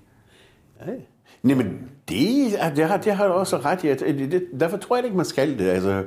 Nej. 0.85 0.95
Nej, 1.44 1.56
men 1.56 1.65
det, 2.09 2.75
det, 2.75 2.85
har, 2.85 2.97
det 2.97 3.13
har 3.13 3.27
du 3.27 3.33
også 3.33 3.57
ret 3.57 3.83
i. 3.83 3.88
At 3.88 4.00
det, 4.00 4.47
derfor 4.59 4.77
tror 4.77 4.95
jeg 4.95 5.06
ikke, 5.06 5.18
man 5.18 5.25
skal 5.25 5.59
det. 5.59 5.69
Altså, 5.69 6.03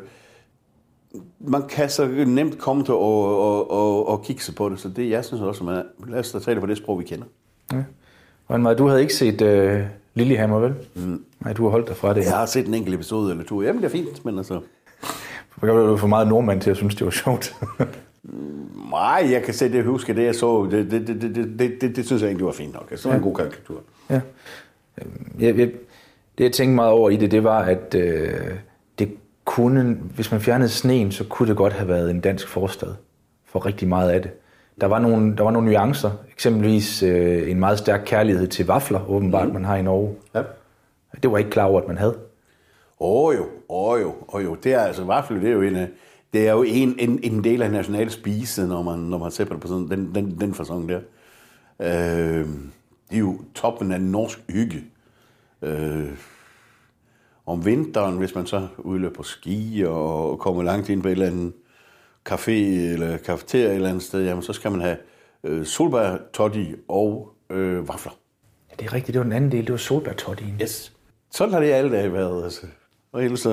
man 1.39 1.63
kan 1.69 1.89
så 1.89 2.07
nemt 2.27 2.59
komme 2.59 2.85
til 2.85 2.93
at 2.93 2.99
og, 2.99 3.71
og, 3.71 4.09
og 4.09 4.25
kigge 4.25 4.43
sig 4.43 4.55
på 4.55 4.69
det. 4.69 4.81
Så 4.81 4.89
det, 4.89 5.11
jeg 5.11 5.25
synes 5.25 5.43
også, 5.43 5.65
man 5.65 5.75
er, 5.75 5.83
lad 6.09 6.19
os 6.19 6.33
da 6.33 6.39
tale 6.39 6.61
på 6.61 6.67
det 6.67 6.77
sprog, 6.77 6.99
vi 6.99 7.05
kender. 7.05 7.27
Ja. 7.73 7.83
Og 8.49 8.79
du 8.79 8.87
havde 8.87 9.01
ikke 9.01 9.15
set 9.15 9.43
uh, 9.43 9.81
Lillehammer, 10.15 10.59
vel? 10.59 10.75
Mm. 10.95 11.25
Nej, 11.41 11.53
du 11.53 11.63
har 11.63 11.71
holdt 11.71 11.89
dig 11.89 11.97
fra 11.97 12.15
det. 12.15 12.25
Jeg 12.25 12.33
har 12.33 12.47
set 12.47 12.69
en 12.69 12.75
enkelt 12.75 12.95
episode 12.95 13.31
eller 13.31 13.45
to. 13.45 13.63
Jamen, 13.63 13.83
det 13.83 13.89
er 13.89 13.93
fint, 13.93 14.25
men 14.25 14.39
altså... 14.39 14.61
For 15.59 15.67
du 15.67 15.97
for 15.97 16.07
meget 16.07 16.29
nordmand 16.29 16.61
til 16.61 16.71
at 16.71 16.77
synes, 16.77 16.95
det 16.95 17.05
var 17.05 17.11
sjovt. 17.11 17.55
Nej, 18.91 19.29
jeg 19.31 19.43
kan 19.43 19.55
se 19.55 19.73
det, 19.73 19.85
huske 19.85 20.15
det, 20.15 20.25
jeg 20.25 20.35
så. 20.35 20.69
Det, 20.71 20.91
det, 20.91 21.07
det, 21.07 21.23
det, 21.23 21.59
det, 21.59 21.81
det, 21.81 21.97
det 21.97 22.07
synes 22.07 22.23
jeg 22.23 22.29
egentlig 22.29 22.47
var 22.47 22.53
fint 22.53 22.73
nok. 22.73 22.91
Det 22.91 23.05
var 23.05 23.11
ja. 23.11 23.17
en 23.17 23.23
god 23.23 23.35
karikatur. 23.35 23.81
Ja. 24.11 24.21
Jeg, 25.39 25.59
jeg, 25.59 25.71
det, 26.39 26.45
jeg 26.45 26.53
tænkte 26.53 26.75
meget 26.75 26.91
over 26.91 27.11
i 27.11 27.17
det, 27.17 27.31
det 27.31 27.45
var, 27.45 27.59
at 27.59 27.95
øh, 27.95 28.31
det 28.99 29.13
kunne, 29.45 29.99
hvis 30.15 30.31
man 30.31 30.41
fjernede 30.41 30.69
sneen, 30.69 31.13
så 31.13 31.25
kunne 31.25 31.49
det 31.49 31.57
godt 31.57 31.73
have 31.73 31.89
været 31.89 32.11
en 32.11 32.21
dansk 32.21 32.49
forstad 32.49 32.95
for 33.47 33.67
rigtig 33.67 33.89
meget 33.89 34.11
af 34.11 34.23
det. 34.23 34.31
Der 34.81 34.87
var 34.87 34.99
nogle, 34.99 35.37
der 35.37 35.43
var 35.43 35.51
nogle 35.51 35.71
nuancer, 35.71 36.11
eksempelvis 36.33 37.03
øh, 37.03 37.51
en 37.51 37.61
meget 37.61 37.79
stærk 37.79 38.03
kærlighed 38.07 38.49
til 38.49 38.67
vafler, 38.67 39.11
åbenbart, 39.11 39.47
mm. 39.47 39.55
man 39.55 39.65
har 39.65 39.77
i 39.77 39.83
Norge. 39.83 40.15
Ja. 40.35 40.43
Det 41.23 41.31
var 41.31 41.39
ikke 41.39 41.51
klar 41.51 41.65
over, 41.65 41.81
at 41.81 41.89
man 41.89 41.99
havde. 41.99 42.19
Åh 43.01 43.25
oh, 43.25 43.35
jo, 43.35 43.43
åh 43.69 43.93
oh, 43.93 44.01
jo, 44.01 44.09
åh 44.09 44.35
oh, 44.35 44.45
jo. 44.45 44.55
Det 44.55 44.75
er 44.75 44.81
altså, 44.81 45.05
vafler, 45.05 45.41
det 45.41 45.49
er 45.49 45.53
jo 45.53 45.63
en, 45.63 45.77
det 46.33 46.49
er 46.49 46.53
jo 46.53 46.63
en, 46.63 46.97
en, 46.99 47.21
en 47.23 47.45
del 47.45 47.63
af 47.63 47.71
national 47.71 48.11
spise, 48.11 48.67
når 48.67 48.83
man, 48.83 48.99
når 48.99 49.19
man 49.19 49.31
ser 49.31 49.45
på 49.45 49.69
sådan, 49.69 49.89
den, 49.91 50.15
den, 50.15 50.41
den 50.41 50.55
fasong 50.55 50.89
der. 50.89 51.01
Øh, 51.81 52.47
det 53.11 53.17
er 53.17 53.19
jo 53.19 53.39
toppen 53.55 53.93
af 53.93 54.01
norsk 54.01 54.41
hygge. 54.49 54.85
Øh, 55.63 56.09
om 57.47 57.65
vinteren, 57.65 58.19
hvis 58.19 58.35
man 58.35 58.47
så 58.47 58.67
udløber 58.79 59.15
på 59.15 59.23
ski 59.23 59.85
og 59.87 60.39
kommer 60.39 60.63
langt 60.63 60.89
ind 60.89 61.03
på 61.03 61.09
et 61.09 61.13
eller 61.13 61.27
andet 61.27 61.53
café 62.31 62.53
eller 62.93 63.17
kafeteria 63.17 63.69
et 63.69 63.75
eller 63.75 63.89
andet 63.89 64.03
sted, 64.03 64.25
jamen 64.25 64.43
så 64.43 64.53
skal 64.53 64.71
man 64.71 64.81
have 64.81 64.97
øh, 65.45 65.67
solbær, 65.67 66.17
toddy 66.33 66.77
og 66.89 67.35
øh, 67.51 67.89
vafler. 67.89 68.13
Ja, 68.71 68.75
det 68.79 68.87
er 68.87 68.93
rigtigt. 68.93 69.13
Det 69.13 69.19
var 69.19 69.25
den 69.25 69.33
anden 69.33 69.53
del. 69.53 69.65
Det 69.65 69.73
var 69.73 69.79
solbær 69.79 70.13
toddy. 70.13 70.43
Yes. 70.63 70.93
Sådan 71.31 71.53
har 71.55 71.61
det 71.61 71.73
alle 71.73 71.97
dage 71.97 72.13
været. 72.13 72.45
Altså. 72.45 72.67
Og 73.13 73.25
ellers 73.25 73.47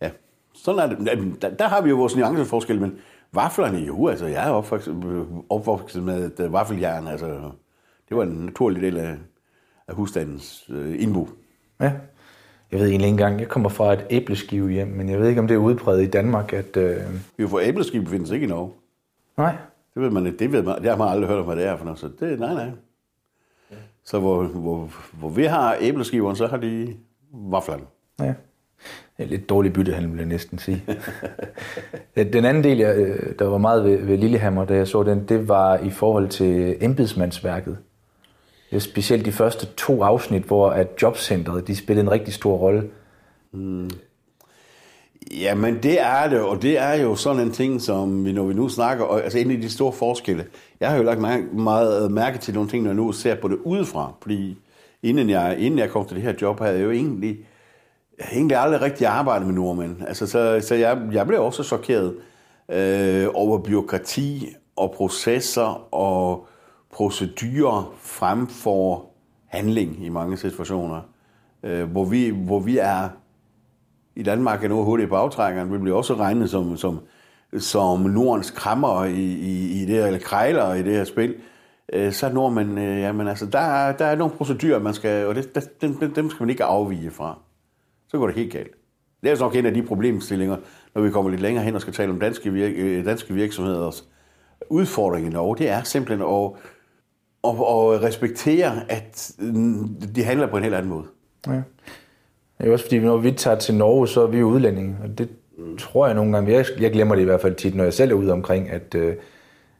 ja. 0.00 0.10
Sådan 0.54 0.90
er 1.08 1.14
det. 1.14 1.42
Der, 1.42 1.50
der 1.50 1.68
har 1.68 1.80
vi 1.80 1.90
jo 1.90 1.96
vores 1.96 2.16
nuanceforskel, 2.16 2.80
men 2.80 2.98
vaflerne, 3.32 3.78
jo, 3.78 4.08
altså 4.08 4.26
jeg 4.26 4.48
er 4.48 4.50
opvokset, 4.50 5.26
opvokset 5.50 6.02
med 6.02 6.26
et 6.26 6.40
øh, 6.40 6.52
vaffeljern, 6.52 7.06
altså 7.06 7.26
det 8.08 8.16
var 8.16 8.22
en 8.22 8.28
naturlig 8.28 8.82
del 8.82 8.96
af, 8.96 9.16
af 9.88 9.94
husstandens 9.94 10.64
øh, 10.68 11.02
indbo. 11.02 11.28
Ja. 11.80 11.92
Jeg 12.72 12.80
ved 12.80 12.88
egentlig 12.88 13.06
ikke 13.06 13.14
engang, 13.14 13.40
jeg 13.40 13.48
kommer 13.48 13.68
fra 13.68 13.92
et 13.92 14.06
æbleskive 14.10 14.70
hjem, 14.70 14.88
men 14.88 15.08
jeg 15.08 15.20
ved 15.20 15.28
ikke, 15.28 15.40
om 15.40 15.48
det 15.48 15.54
er 15.54 15.58
udbredt 15.58 16.02
i 16.02 16.10
Danmark, 16.10 16.52
at... 16.52 16.76
Øh... 16.76 16.96
Vi 17.36 17.48
får 17.48 17.60
æbleskib 17.60 18.08
findes 18.08 18.30
ikke 18.30 18.46
i 18.46 18.48
Norge. 18.48 18.70
Nej. 19.36 19.56
Det 19.94 20.02
ved 20.02 20.10
man 20.10 20.26
ikke. 20.26 20.38
Det, 20.38 20.52
ved 20.52 20.62
man, 20.62 20.82
det 20.82 20.90
har 20.90 20.96
man 20.96 21.08
aldrig 21.08 21.28
hørt 21.28 21.38
om, 21.38 21.44
hvad 21.44 21.56
det 21.56 21.66
er 21.66 21.76
for 21.76 21.84
noget. 21.84 21.98
Så 21.98 22.10
det, 22.20 22.40
nej, 22.40 22.54
nej. 22.54 22.70
Så 24.04 24.18
hvor, 24.18 24.42
hvor, 24.42 24.90
hvor 25.12 25.28
vi 25.28 25.44
har 25.44 25.76
æbleskiveren, 25.80 26.36
så 26.36 26.46
har 26.46 26.56
de 26.56 26.96
vaflerne. 27.32 27.82
Ja. 28.20 28.34
Er 29.18 29.26
lidt 29.26 29.48
dårlig 29.48 29.72
byttehandel, 29.72 30.10
vil 30.10 30.18
jeg 30.18 30.26
næsten 30.26 30.58
sige. 30.58 30.84
den 32.32 32.44
anden 32.44 32.64
del, 32.64 32.78
jeg, 32.78 32.96
øh, 32.96 33.32
der 33.38 33.44
var 33.44 33.58
meget 33.58 33.84
ved, 33.84 33.98
ved 33.98 34.18
Lillehammer, 34.18 34.64
da 34.64 34.74
jeg 34.74 34.88
så 34.88 35.02
den, 35.02 35.28
det 35.28 35.48
var 35.48 35.78
i 35.78 35.90
forhold 35.90 36.28
til 36.28 36.76
embedsmandsværket. 36.80 37.78
Specielt 38.78 39.24
de 39.24 39.32
første 39.32 39.66
to 39.66 40.02
afsnit, 40.02 40.42
hvor 40.42 40.70
at 40.70 40.88
jobcentret 41.02 41.66
de 41.66 41.76
spillede 41.76 42.06
en 42.06 42.12
rigtig 42.12 42.34
stor 42.34 42.56
rolle. 42.56 42.90
Mm. 43.52 43.90
Jamen 45.30 45.82
det 45.82 46.00
er 46.00 46.28
det, 46.28 46.40
og 46.40 46.62
det 46.62 46.78
er 46.78 46.94
jo 46.94 47.14
sådan 47.14 47.42
en 47.42 47.50
ting, 47.50 47.82
som 47.82 48.24
vi, 48.24 48.32
når 48.32 48.44
vi 48.44 48.54
nu 48.54 48.68
snakker, 48.68 49.04
og, 49.04 49.22
altså 49.24 49.38
en 49.38 49.50
af 49.50 49.60
de 49.60 49.70
store 49.70 49.92
forskelle. 49.92 50.46
Jeg 50.80 50.90
har 50.90 50.96
jo 50.96 51.02
lagt 51.02 51.20
meget, 51.20 51.52
meget 51.52 52.12
mærke 52.12 52.38
til 52.38 52.54
nogle 52.54 52.70
ting, 52.70 52.82
når 52.82 52.90
jeg 52.90 52.96
nu 52.96 53.12
ser 53.12 53.34
på 53.34 53.48
det 53.48 53.58
udefra, 53.64 54.12
fordi 54.22 54.58
inden 55.02 55.30
jeg, 55.30 55.56
inden 55.58 55.78
jeg 55.78 55.90
kom 55.90 56.06
til 56.06 56.16
det 56.16 56.24
her 56.24 56.34
job, 56.42 56.60
havde 56.60 56.76
jeg 56.76 56.84
jo 56.84 56.90
egentlig, 56.90 57.38
jeg 58.18 58.26
havde 58.26 58.36
egentlig 58.36 58.56
aldrig 58.56 58.82
rigtig 58.82 59.06
arbejdet 59.06 59.46
med 59.46 59.54
nordmænd. 59.54 59.96
Altså, 60.06 60.26
så, 60.26 60.60
så 60.60 60.74
jeg, 60.74 60.98
jeg 61.12 61.26
blev 61.26 61.42
også 61.42 61.62
chokeret 61.62 62.14
øh, 62.72 63.28
over 63.34 63.58
byråkrati 63.58 64.54
og 64.76 64.94
processer 64.96 65.94
og 65.94 66.46
procedurer 66.92 67.94
frem 67.98 68.46
for 68.46 69.06
handling 69.46 70.04
i 70.04 70.08
mange 70.08 70.36
situationer, 70.36 71.00
øh, 71.62 71.90
hvor, 71.90 72.04
vi, 72.04 72.28
hvor 72.30 72.60
vi 72.60 72.78
er 72.78 73.08
i 74.16 74.22
Danmark 74.22 74.64
er 74.64 74.68
nu 74.68 74.84
hurtigt 74.84 75.08
på 75.08 75.16
aftrækkeren. 75.16 75.72
Vi 75.72 75.78
bliver 75.78 75.96
også 75.96 76.14
regnet 76.14 76.50
som, 76.50 76.76
som, 76.76 77.00
som 77.58 78.00
Nordens 78.00 78.50
krammer 78.50 79.04
i, 79.04 79.22
i, 79.22 79.82
i 79.82 79.86
det 79.86 79.94
her, 79.94 80.06
eller 80.06 80.20
krejler 80.20 80.74
i 80.74 80.82
det 80.82 80.92
her 80.92 81.04
spil. 81.04 81.34
Øh, 81.92 82.12
så 82.12 82.32
når 82.32 82.50
man, 82.50 82.78
øh, 82.78 83.00
jamen 83.00 83.28
altså, 83.28 83.46
der 83.46 83.58
er, 83.58 83.96
der 83.96 84.04
er 84.04 84.16
nogle 84.16 84.34
procedurer, 84.34 84.78
man 84.78 84.94
skal, 84.94 85.26
og 85.26 85.34
det, 85.34 85.54
der, 85.54 85.60
dem, 85.80 86.14
dem 86.14 86.30
skal 86.30 86.42
man 86.42 86.50
ikke 86.50 86.64
afvige 86.64 87.10
fra. 87.10 87.38
Så 88.08 88.18
går 88.18 88.26
det 88.26 88.36
helt 88.36 88.52
galt. 88.52 88.72
Det 89.22 89.30
er 89.30 89.38
nok 89.38 89.56
en 89.56 89.66
af 89.66 89.74
de 89.74 89.82
problemstillinger, 89.82 90.56
når 90.94 91.02
vi 91.02 91.10
kommer 91.10 91.30
lidt 91.30 91.42
længere 91.42 91.64
hen 91.64 91.74
og 91.74 91.80
skal 91.80 91.92
tale 91.92 92.12
om 92.12 92.20
danske, 92.20 92.52
virk, 92.52 92.72
øh, 92.76 93.04
danske 93.04 93.34
virksomheders 93.34 94.08
udfordring 94.70 95.26
i 95.26 95.30
Norge. 95.30 95.56
Det 95.56 95.68
er 95.68 95.82
simpelthen 95.82 96.28
at, 96.28 96.50
at, 97.44 97.50
at 97.50 98.02
respektere, 98.02 98.72
at 98.88 99.30
de 100.14 100.24
handler 100.24 100.46
på 100.46 100.56
en 100.56 100.62
helt 100.62 100.74
anden 100.74 100.90
måde. 100.90 101.04
Ja. 101.46 101.62
Det 102.58 102.68
er 102.68 102.72
også 102.72 102.84
fordi, 102.84 102.98
når 102.98 103.16
vi 103.16 103.32
tager 103.32 103.58
til 103.58 103.74
Norge, 103.74 104.08
så 104.08 104.22
er 104.22 104.26
vi 104.26 104.38
jo 104.38 104.46
udlændinge, 104.46 104.96
og 105.02 105.18
det 105.18 105.28
tror 105.78 106.06
jeg 106.06 106.14
nogle 106.14 106.32
gange, 106.32 106.52
jeg, 106.52 106.66
jeg 106.80 106.92
glemmer 106.92 107.14
det 107.14 107.22
i 107.22 107.24
hvert 107.24 107.40
fald 107.40 107.54
tit, 107.54 107.74
når 107.74 107.84
jeg 107.84 107.92
selv 107.92 108.10
er 108.10 108.14
ude 108.14 108.32
omkring, 108.32 108.70
at, 108.70 108.94
øh, 108.94 109.14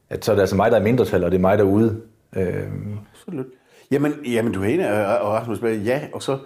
at 0.09 0.25
så 0.25 0.31
er 0.31 0.35
det 0.35 0.41
altså 0.41 0.55
mig, 0.55 0.71
der 0.71 0.77
er 0.77 0.83
mindretal, 0.83 1.23
og 1.23 1.31
det 1.31 1.37
er 1.37 1.41
mig, 1.41 1.57
der 1.57 1.63
er 1.63 1.67
ude. 1.67 2.01
Øh. 2.35 2.63
Absolut. 3.13 3.45
Jamen, 3.91 4.13
jamen, 4.25 4.53
du 4.53 4.61
er 4.61 4.65
enig, 4.65 4.89
og 5.21 5.31
Rasmus, 5.31 5.61
ja, 5.61 6.01
og 6.13 6.23
så, 6.23 6.37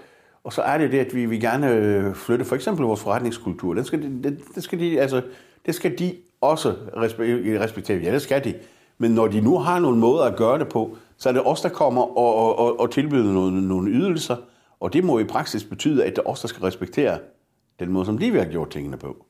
og 0.43 0.53
så 0.53 0.61
er 0.61 0.77
det 0.77 0.91
det, 0.91 0.99
at 0.99 1.15
vi 1.15 1.25
vil 1.25 1.41
gerne 1.41 1.73
øh, 1.73 2.15
flytte 2.15 2.45
for 2.45 2.55
eksempel 2.55 2.85
vores 2.85 3.01
forretningskultur. 3.01 3.73
Den 3.73 3.85
skal, 3.85 4.01
det, 4.23 4.39
det, 4.55 4.63
skal 4.63 4.79
de, 4.79 5.01
altså, 5.01 5.21
det 5.65 5.75
skal 5.75 5.99
de 5.99 6.13
også 6.41 6.73
respektere. 6.89 7.97
Ja, 7.97 8.13
det 8.13 8.21
skal 8.21 8.43
de. 8.43 8.53
Men 8.97 9.11
når 9.11 9.27
de 9.27 9.41
nu 9.41 9.57
har 9.57 9.79
nogle 9.79 9.97
måder 9.97 10.23
at 10.23 10.35
gøre 10.35 10.59
det 10.59 10.67
på, 10.67 10.97
så 11.17 11.29
er 11.29 11.33
det 11.33 11.41
os, 11.45 11.61
der 11.61 11.69
kommer 11.69 12.01
og, 12.01 12.35
og, 12.35 12.59
og, 12.59 12.79
og 12.79 12.91
tilbyder 12.91 13.33
nogle, 13.33 13.67
nogle 13.67 13.91
ydelser, 13.91 14.35
og 14.79 14.93
det 14.93 15.03
må 15.03 15.19
i 15.19 15.23
praksis 15.23 15.63
betyde, 15.63 16.05
at 16.05 16.15
det 16.15 16.23
os, 16.25 16.41
der 16.41 16.47
skal 16.47 16.61
respektere 16.61 17.19
den 17.79 17.91
måde, 17.91 18.05
som 18.05 18.17
de 18.17 18.31
vil 18.31 18.41
have 18.41 18.51
gjort 18.51 18.69
tingene 18.69 18.97
på. 18.97 19.25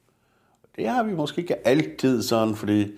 Det 0.75 0.88
har 0.88 1.03
vi 1.03 1.15
måske 1.15 1.41
ikke 1.41 1.67
altid 1.67 2.22
sådan, 2.22 2.56
fordi, 2.56 2.91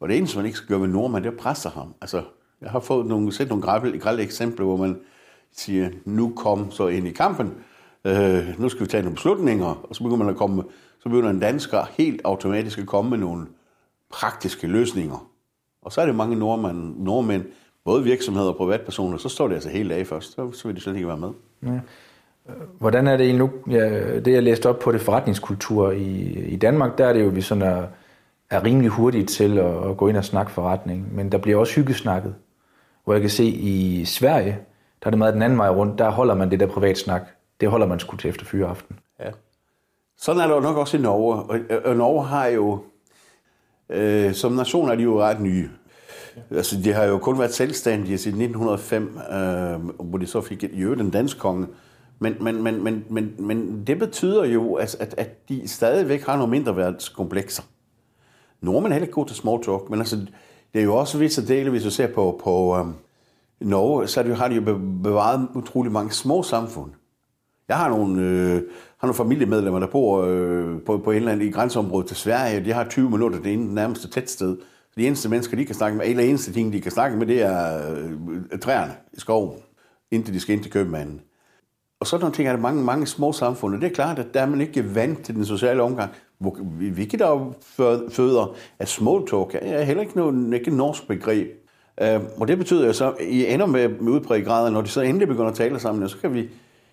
og 0.00 0.08
det 0.08 0.18
eneste, 0.18 0.36
man 0.36 0.46
ikke 0.46 0.58
skal 0.58 0.68
gøre 0.68 0.78
med 0.78 0.88
nordmand, 0.88 1.24
det 1.24 1.30
er 1.30 1.34
at 1.34 1.40
presse 1.40 1.68
ham. 1.68 1.94
Altså, 2.00 2.22
jeg 2.60 2.70
har 2.70 2.80
fået 2.80 3.06
nogle, 3.06 3.32
set 3.32 3.48
nogle 3.48 3.62
grælde, 3.62 3.98
grælde 3.98 4.22
eksempler, 4.22 4.66
hvor 4.66 4.76
man 4.76 5.00
siger, 5.52 5.90
nu 6.04 6.32
kom 6.36 6.70
så 6.70 6.88
ind 6.88 7.06
i 7.08 7.10
kampen, 7.10 7.54
øh, 8.04 8.60
nu 8.60 8.68
skal 8.68 8.80
vi 8.80 8.86
tage 8.86 9.02
nogle 9.02 9.14
beslutninger, 9.14 9.66
og 9.66 9.96
så 9.96 10.02
begynder 10.02 10.24
man 10.24 10.28
at 10.28 10.36
komme, 10.36 10.62
så 10.98 11.08
begynder 11.08 11.30
en 11.30 11.40
dansker 11.40 11.84
helt 11.98 12.20
automatisk 12.24 12.78
at 12.78 12.86
komme 12.86 13.10
med 13.10 13.18
nogle 13.18 13.46
praktiske 14.10 14.66
løsninger. 14.66 15.30
Og 15.82 15.92
så 15.92 16.00
er 16.00 16.06
det 16.06 16.14
mange 16.14 16.36
nordmænd, 16.36 16.96
nordmænd 16.96 17.44
både 17.84 18.04
virksomheder 18.04 18.48
og 18.48 18.56
privatpersoner, 18.56 19.18
så 19.18 19.28
står 19.28 19.48
det 19.48 19.54
altså 19.54 19.70
helt 19.70 19.92
af 19.92 20.06
først. 20.06 20.34
Så, 20.34 20.52
så 20.52 20.68
vil 20.68 20.76
de 20.76 20.80
slet 20.80 20.94
ikke 20.94 21.08
være 21.08 21.16
med. 21.16 21.30
Ja. 21.62 21.80
Hvordan 22.78 23.06
er 23.06 23.16
det 23.16 23.26
egentlig 23.26 23.38
nu? 23.38 23.74
Ja, 23.74 24.20
det 24.20 24.32
jeg 24.32 24.42
læste 24.42 24.68
op 24.68 24.78
på 24.78 24.92
det 24.92 25.00
forretningskultur 25.00 25.90
i, 25.90 26.20
i 26.48 26.56
Danmark, 26.56 26.98
der 26.98 27.06
er 27.06 27.12
det 27.12 27.20
jo, 27.20 27.28
at 27.28 27.36
vi 27.36 27.40
sådan 27.40 27.62
er, 27.62 27.86
er 28.50 28.64
rimelig 28.64 28.90
hurtige 28.90 29.26
til 29.26 29.58
at, 29.58 29.90
at 29.90 29.96
gå 29.96 30.08
ind 30.08 30.16
og 30.16 30.24
snakke 30.24 30.52
forretning. 30.52 31.14
Men 31.14 31.32
der 31.32 31.38
bliver 31.38 31.58
også 31.58 31.74
hyggesnakket. 31.74 32.34
Hvor 33.04 33.14
jeg 33.14 33.20
kan 33.20 33.30
se 33.30 33.44
i 33.44 34.04
Sverige, 34.04 34.58
der 35.02 35.06
er 35.06 35.10
det 35.10 35.18
meget 35.18 35.34
den 35.34 35.42
anden 35.42 35.58
vej 35.58 35.68
rundt, 35.68 35.98
der 35.98 36.10
holder 36.10 36.34
man 36.34 36.50
det 36.50 36.60
der 36.60 36.66
privatsnak. 36.66 37.22
Det 37.60 37.68
holder 37.68 37.86
man 37.86 37.98
sgu 37.98 38.16
til 38.16 38.30
efter 38.30 38.44
fyreaften. 38.44 38.98
Ja. 39.20 39.30
Sådan 40.18 40.42
er 40.42 40.46
det 40.46 40.54
jo 40.54 40.60
nok 40.60 40.76
også 40.76 40.96
i 40.96 41.00
Norge. 41.00 41.36
Og, 41.36 41.60
og 41.84 41.96
Norge 41.96 42.24
har 42.24 42.46
jo, 42.46 42.78
øh, 43.88 44.34
som 44.34 44.52
nation 44.52 44.88
er 44.88 44.94
de 44.94 45.02
jo 45.02 45.20
ret 45.20 45.40
nye. 45.40 45.70
Altså, 46.50 46.80
de 46.84 46.92
har 46.92 47.04
jo 47.04 47.18
kun 47.18 47.38
været 47.38 47.54
selvstændige 47.54 48.18
siden 48.18 48.40
1905, 48.40 49.18
øh, 49.32 50.06
hvor 50.08 50.18
de 50.18 50.26
så 50.26 50.40
fik 50.40 50.62
i 50.62 50.80
øvrigt 50.80 51.00
den 51.00 51.10
danske 51.10 51.40
konge. 51.40 51.66
Men, 52.18 52.34
men, 52.40 52.62
men, 52.62 52.84
men, 52.84 53.04
men, 53.08 53.34
men 53.38 53.84
det 53.86 53.98
betyder 53.98 54.44
jo, 54.44 54.74
at, 54.74 54.96
at, 55.00 55.14
at 55.18 55.48
de 55.48 55.68
stadigvæk 55.68 56.26
har 56.26 56.36
nogle 56.36 56.50
mindreværdskomplekser. 56.50 57.62
Nordmænd 58.60 58.92
er 58.92 58.94
heller 58.94 59.06
ikke 59.06 59.14
gode 59.14 59.28
til 59.28 59.36
small 59.36 59.62
talk, 59.62 59.90
men 59.90 59.98
altså, 59.98 60.16
det 60.72 60.80
er 60.80 60.84
jo 60.84 60.96
også 60.96 61.18
visse 61.18 61.48
dele, 61.48 61.70
hvis 61.70 61.82
du 61.82 61.90
ser 61.90 62.06
på, 62.06 62.40
på 62.44 62.76
øh, 62.78 62.86
Norge, 63.68 64.08
så 64.08 64.34
har 64.34 64.48
de 64.48 64.54
jo 64.54 64.78
bevaret 65.02 65.48
utrolig 65.54 65.92
mange 65.92 66.12
små 66.12 66.42
samfund. 66.42 66.90
Jeg 67.68 67.76
har 67.76 67.88
nogle, 67.88 68.22
øh, 68.22 68.62
har 68.98 69.06
nogle 69.06 69.14
familiemedlemmer, 69.14 69.80
der 69.80 69.86
bor 69.86 70.22
øh, 70.22 70.82
på, 70.86 70.98
på 70.98 71.10
en 71.10 71.16
eller 71.16 71.32
anden 71.32 71.48
i 71.48 71.50
grænseområdet 71.50 72.08
til 72.08 72.16
Sverige. 72.16 72.64
De 72.64 72.72
har 72.72 72.84
20 72.84 73.10
minutter 73.10 73.38
det 73.40 73.52
ene 73.52 73.74
nærmeste 73.74 74.08
tæt 74.08 74.30
sted. 74.30 74.56
De 74.96 75.06
eneste 75.06 75.28
mennesker, 75.28 75.56
de 75.56 75.64
kan 75.64 75.74
snakke 75.74 75.98
med, 75.98 76.06
eller 76.06 76.22
eneste 76.22 76.52
ting, 76.52 76.72
de 76.72 76.80
kan 76.80 76.92
snakke 76.92 77.16
med, 77.16 77.26
det 77.26 77.42
er 77.42 77.90
øh, 78.52 78.58
træerne 78.58 78.94
i 79.12 79.20
skoven, 79.20 79.58
indtil 80.10 80.34
de 80.34 80.40
skal 80.40 80.54
ind 80.54 80.62
til 80.62 80.72
købmanden. 80.72 81.20
Og 82.00 82.06
sådan 82.06 82.20
nogle 82.20 82.34
ting 82.34 82.48
er 82.48 82.52
der 82.52 82.60
mange, 82.60 82.84
mange 82.84 83.06
små 83.06 83.32
samfund, 83.32 83.74
og 83.74 83.80
det 83.80 83.90
er 83.90 83.94
klart, 83.94 84.18
at 84.18 84.34
der 84.34 84.40
er 84.40 84.46
man 84.46 84.60
ikke 84.60 84.94
vant 84.94 85.24
til 85.24 85.34
den 85.34 85.44
sociale 85.44 85.82
omgang. 85.82 86.12
Hvilket 86.92 87.20
der 87.20 87.54
føder, 88.10 88.56
at 88.78 88.88
small 88.88 89.26
talk 89.26 89.54
er 89.62 89.82
heller 89.82 90.02
ikke 90.02 90.16
noget 90.16 90.54
ikke 90.54 90.76
norsk 90.76 91.08
begreb. 91.08 91.48
Øh, 92.00 92.20
og 92.36 92.48
det 92.48 92.58
betyder 92.58 92.86
jo 92.86 92.92
så, 92.92 93.10
at 93.10 93.26
I 93.26 93.46
ender 93.46 93.66
med, 93.66 93.88
med 93.88 94.12
udbredt 94.12 94.44
grad, 94.44 94.70
når 94.70 94.80
de 94.80 94.88
så 94.88 95.00
endelig 95.00 95.28
begynder 95.28 95.50
at 95.50 95.56
tale 95.56 95.80
sammen, 95.80 96.08
så 96.08 96.18
kan 96.18 96.34
vi, 96.34 96.48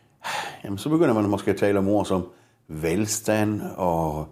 jamen 0.63 0.77
så 0.77 0.89
begynder 0.89 1.13
man 1.13 1.29
måske 1.29 1.51
at 1.51 1.58
tale 1.58 1.79
om 1.79 1.88
ord 1.88 2.05
som 2.05 2.27
velstand 2.67 3.62
og 3.77 4.27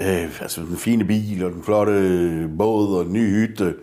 Øh, 0.00 0.42
altså 0.42 0.60
den 0.60 0.76
fine 0.76 1.04
bil 1.04 1.44
og 1.44 1.52
den 1.52 1.62
flotte 1.62 2.50
båd 2.58 2.98
og 2.98 3.04
den 3.04 3.12
nye 3.12 3.30
hytte. 3.30 3.74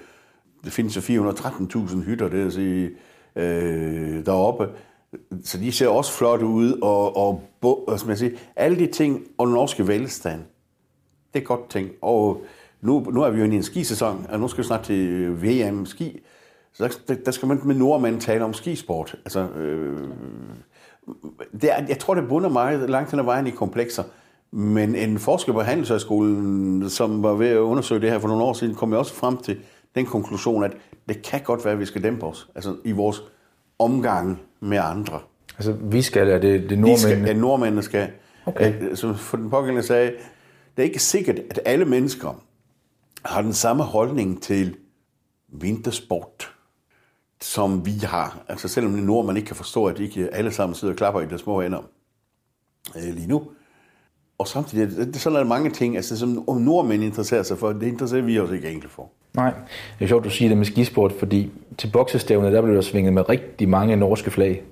Det 0.64 0.72
findes 0.74 0.96
jo 0.96 1.30
413.000 1.32 2.04
hytter, 2.04 2.30
det 2.30 2.44
vil 2.44 2.52
sige, 2.52 2.92
øh, 3.36 4.26
deroppe. 4.26 4.70
Så 5.44 5.58
de 5.58 5.72
ser 5.72 5.88
også 5.88 6.12
flotte 6.12 6.46
ud, 6.46 6.80
og, 6.82 7.18
og 7.18 7.44
og, 7.62 8.00
som 8.00 8.10
jeg 8.10 8.18
siger, 8.18 8.38
alle 8.56 8.80
de 8.80 8.88
ting, 8.88 9.24
og 9.38 9.48
den 9.48 9.54
norske 9.54 9.88
velstand, 9.88 10.42
det 11.34 11.42
er 11.42 11.46
godt 11.46 11.70
ting. 11.70 11.90
Og 12.02 12.44
nu, 12.82 13.00
nu 13.00 13.22
er 13.22 13.30
vi 13.30 13.40
jo 13.40 13.46
i 13.46 13.56
en 13.56 13.64
skisæson, 13.64 14.26
og 14.30 14.40
nu 14.40 14.48
skal 14.48 14.64
vi 14.64 14.68
snart 14.68 14.84
til 14.84 15.30
VM 15.44 15.86
ski. 15.86 16.20
Så 16.74 16.98
der, 17.08 17.16
der 17.16 17.32
skal 17.32 17.48
man 17.48 17.60
med 17.64 17.76
nordmænd 17.76 18.22
tale 18.22 18.44
om 18.44 18.54
skisport. 18.54 19.16
Altså, 19.26 19.50
øh, 19.50 20.00
det 21.62 21.72
er, 21.72 21.86
jeg 21.88 22.00
tror, 22.00 22.16
det 22.16 22.28
bunder 22.28 22.50
meget 22.50 22.90
langt 22.90 23.12
hen 23.12 23.20
ad 23.20 23.26
vejen 23.26 23.48
i 23.48 23.52
komplekser. 23.52 24.04
Men 24.52 24.96
en 24.96 25.20
forsker 25.20 25.54
på 25.54 25.62
Handelshøjskolen, 25.62 26.90
som 26.90 27.24
var 27.24 27.34
ved 27.34 27.48
at 27.48 27.58
undersøge 27.58 28.02
det 28.02 28.12
her 28.12 28.20
for 28.20 28.28
nogle 28.28 28.44
år 28.44 28.54
siden, 28.54 28.76
kom 28.76 28.94
jo 28.94 29.00
også 29.00 29.14
frem 29.14 29.38
til 29.38 29.60
den 29.96 30.06
konklusion, 30.06 30.64
at 30.64 30.78
det 31.10 31.22
kan 31.22 31.42
godt 31.44 31.66
være, 31.66 31.74
at 31.74 31.80
vi 31.80 31.86
skal 31.86 32.04
dæmpe 32.04 32.26
os. 32.26 32.50
Altså 32.56 32.76
i 32.84 32.92
vores 32.92 33.24
omgang 33.80 34.42
med 34.60 34.78
andre. 34.78 35.20
Altså 35.58 35.72
vi 35.72 36.02
skal, 36.02 36.30
er 36.30 36.40
det, 36.40 36.70
det 36.70 36.80
nordmændene? 36.80 36.98
Skal, 36.98 37.26
ja, 37.26 37.34
nordmændene 37.34 37.82
skal. 37.82 38.10
Okay. 38.46 38.96
Så 38.96 39.14
for 39.14 39.38
den 39.38 39.50
pågældende 39.50 39.84
sagde, 39.84 40.12
det 40.78 40.84
er 40.84 40.84
ikke 40.84 41.00
sikkert, 41.00 41.40
at 41.50 41.60
alle 41.66 41.86
mennesker 41.86 42.44
har 43.26 43.42
den 43.42 43.54
samme 43.54 43.84
holdning 43.84 44.42
til 44.42 44.76
vintersport, 45.48 46.54
som 47.42 47.86
vi 47.86 47.92
har. 47.92 48.46
Altså 48.48 48.68
selvom 48.68 48.94
det 48.94 49.04
nord, 49.04 49.26
man 49.26 49.38
ikke 49.38 49.48
kan 49.48 49.56
forstå, 49.56 49.86
at 49.86 49.98
de 49.98 50.04
ikke 50.04 50.34
alle 50.34 50.52
sammen 50.52 50.76
sidder 50.76 50.94
og 50.94 50.98
klapper 50.98 51.22
i 51.22 51.26
de 51.26 51.38
små 51.38 51.62
ender 51.62 51.80
øh, 52.96 53.14
lige 53.14 53.28
nu, 53.28 53.52
og 54.42 54.48
samtidig, 54.48 54.98
det, 55.14 55.16
sådan 55.16 55.36
er 55.36 55.40
der 55.40 55.50
mange 55.50 55.70
ting, 55.70 55.96
altså, 55.96 56.18
som 56.18 56.44
nordmænd 56.48 57.04
interesserer 57.04 57.44
sig 57.44 57.58
for, 57.58 57.72
det 57.72 57.88
interesserer 57.88 58.22
vi 58.22 58.40
os 58.40 58.52
ikke 58.52 58.68
egentlig 58.68 58.90
for. 58.90 59.10
Nej, 59.34 59.54
det 60.00 60.06
er 60.06 60.08
sjovt, 60.08 60.24
du 60.24 60.30
siger 60.30 60.50
det 60.50 60.58
med 60.58 60.66
skisport, 60.66 61.12
fordi 61.20 61.52
til 61.78 61.90
boksestævnet, 61.94 62.54
der 62.54 62.62
blev 62.62 62.76
der 62.76 62.82
svinget 62.82 63.14
med 63.14 63.30
rigtig 63.30 63.70
mange 63.70 63.96
norske 63.96 64.32
flag. 64.32 64.64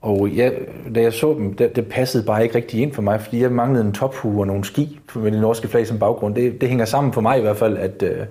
Og 0.00 0.28
ja, 0.28 0.50
da 0.94 1.00
jeg 1.00 1.12
så 1.12 1.34
dem, 1.34 1.54
det, 1.54 1.76
det 1.76 1.86
passede 1.86 2.24
bare 2.24 2.42
ikke 2.42 2.54
rigtig 2.54 2.80
ind 2.80 2.92
for 2.92 3.02
mig, 3.02 3.20
fordi 3.20 3.42
jeg 3.42 3.52
manglede 3.52 3.84
en 3.84 3.92
tophue 3.92 4.40
og 4.40 4.46
nogle 4.46 4.64
ski 4.64 5.00
med 5.14 5.32
det 5.32 5.40
norske 5.40 5.68
flag 5.68 5.86
som 5.86 5.98
baggrund. 5.98 6.34
Det, 6.34 6.60
det 6.60 6.68
hænger 6.68 6.84
sammen 6.84 7.12
for 7.12 7.20
mig 7.20 7.38
i 7.38 7.40
hvert 7.40 7.56
fald, 7.56 7.76
at, 7.76 8.02
øh, 8.02 8.26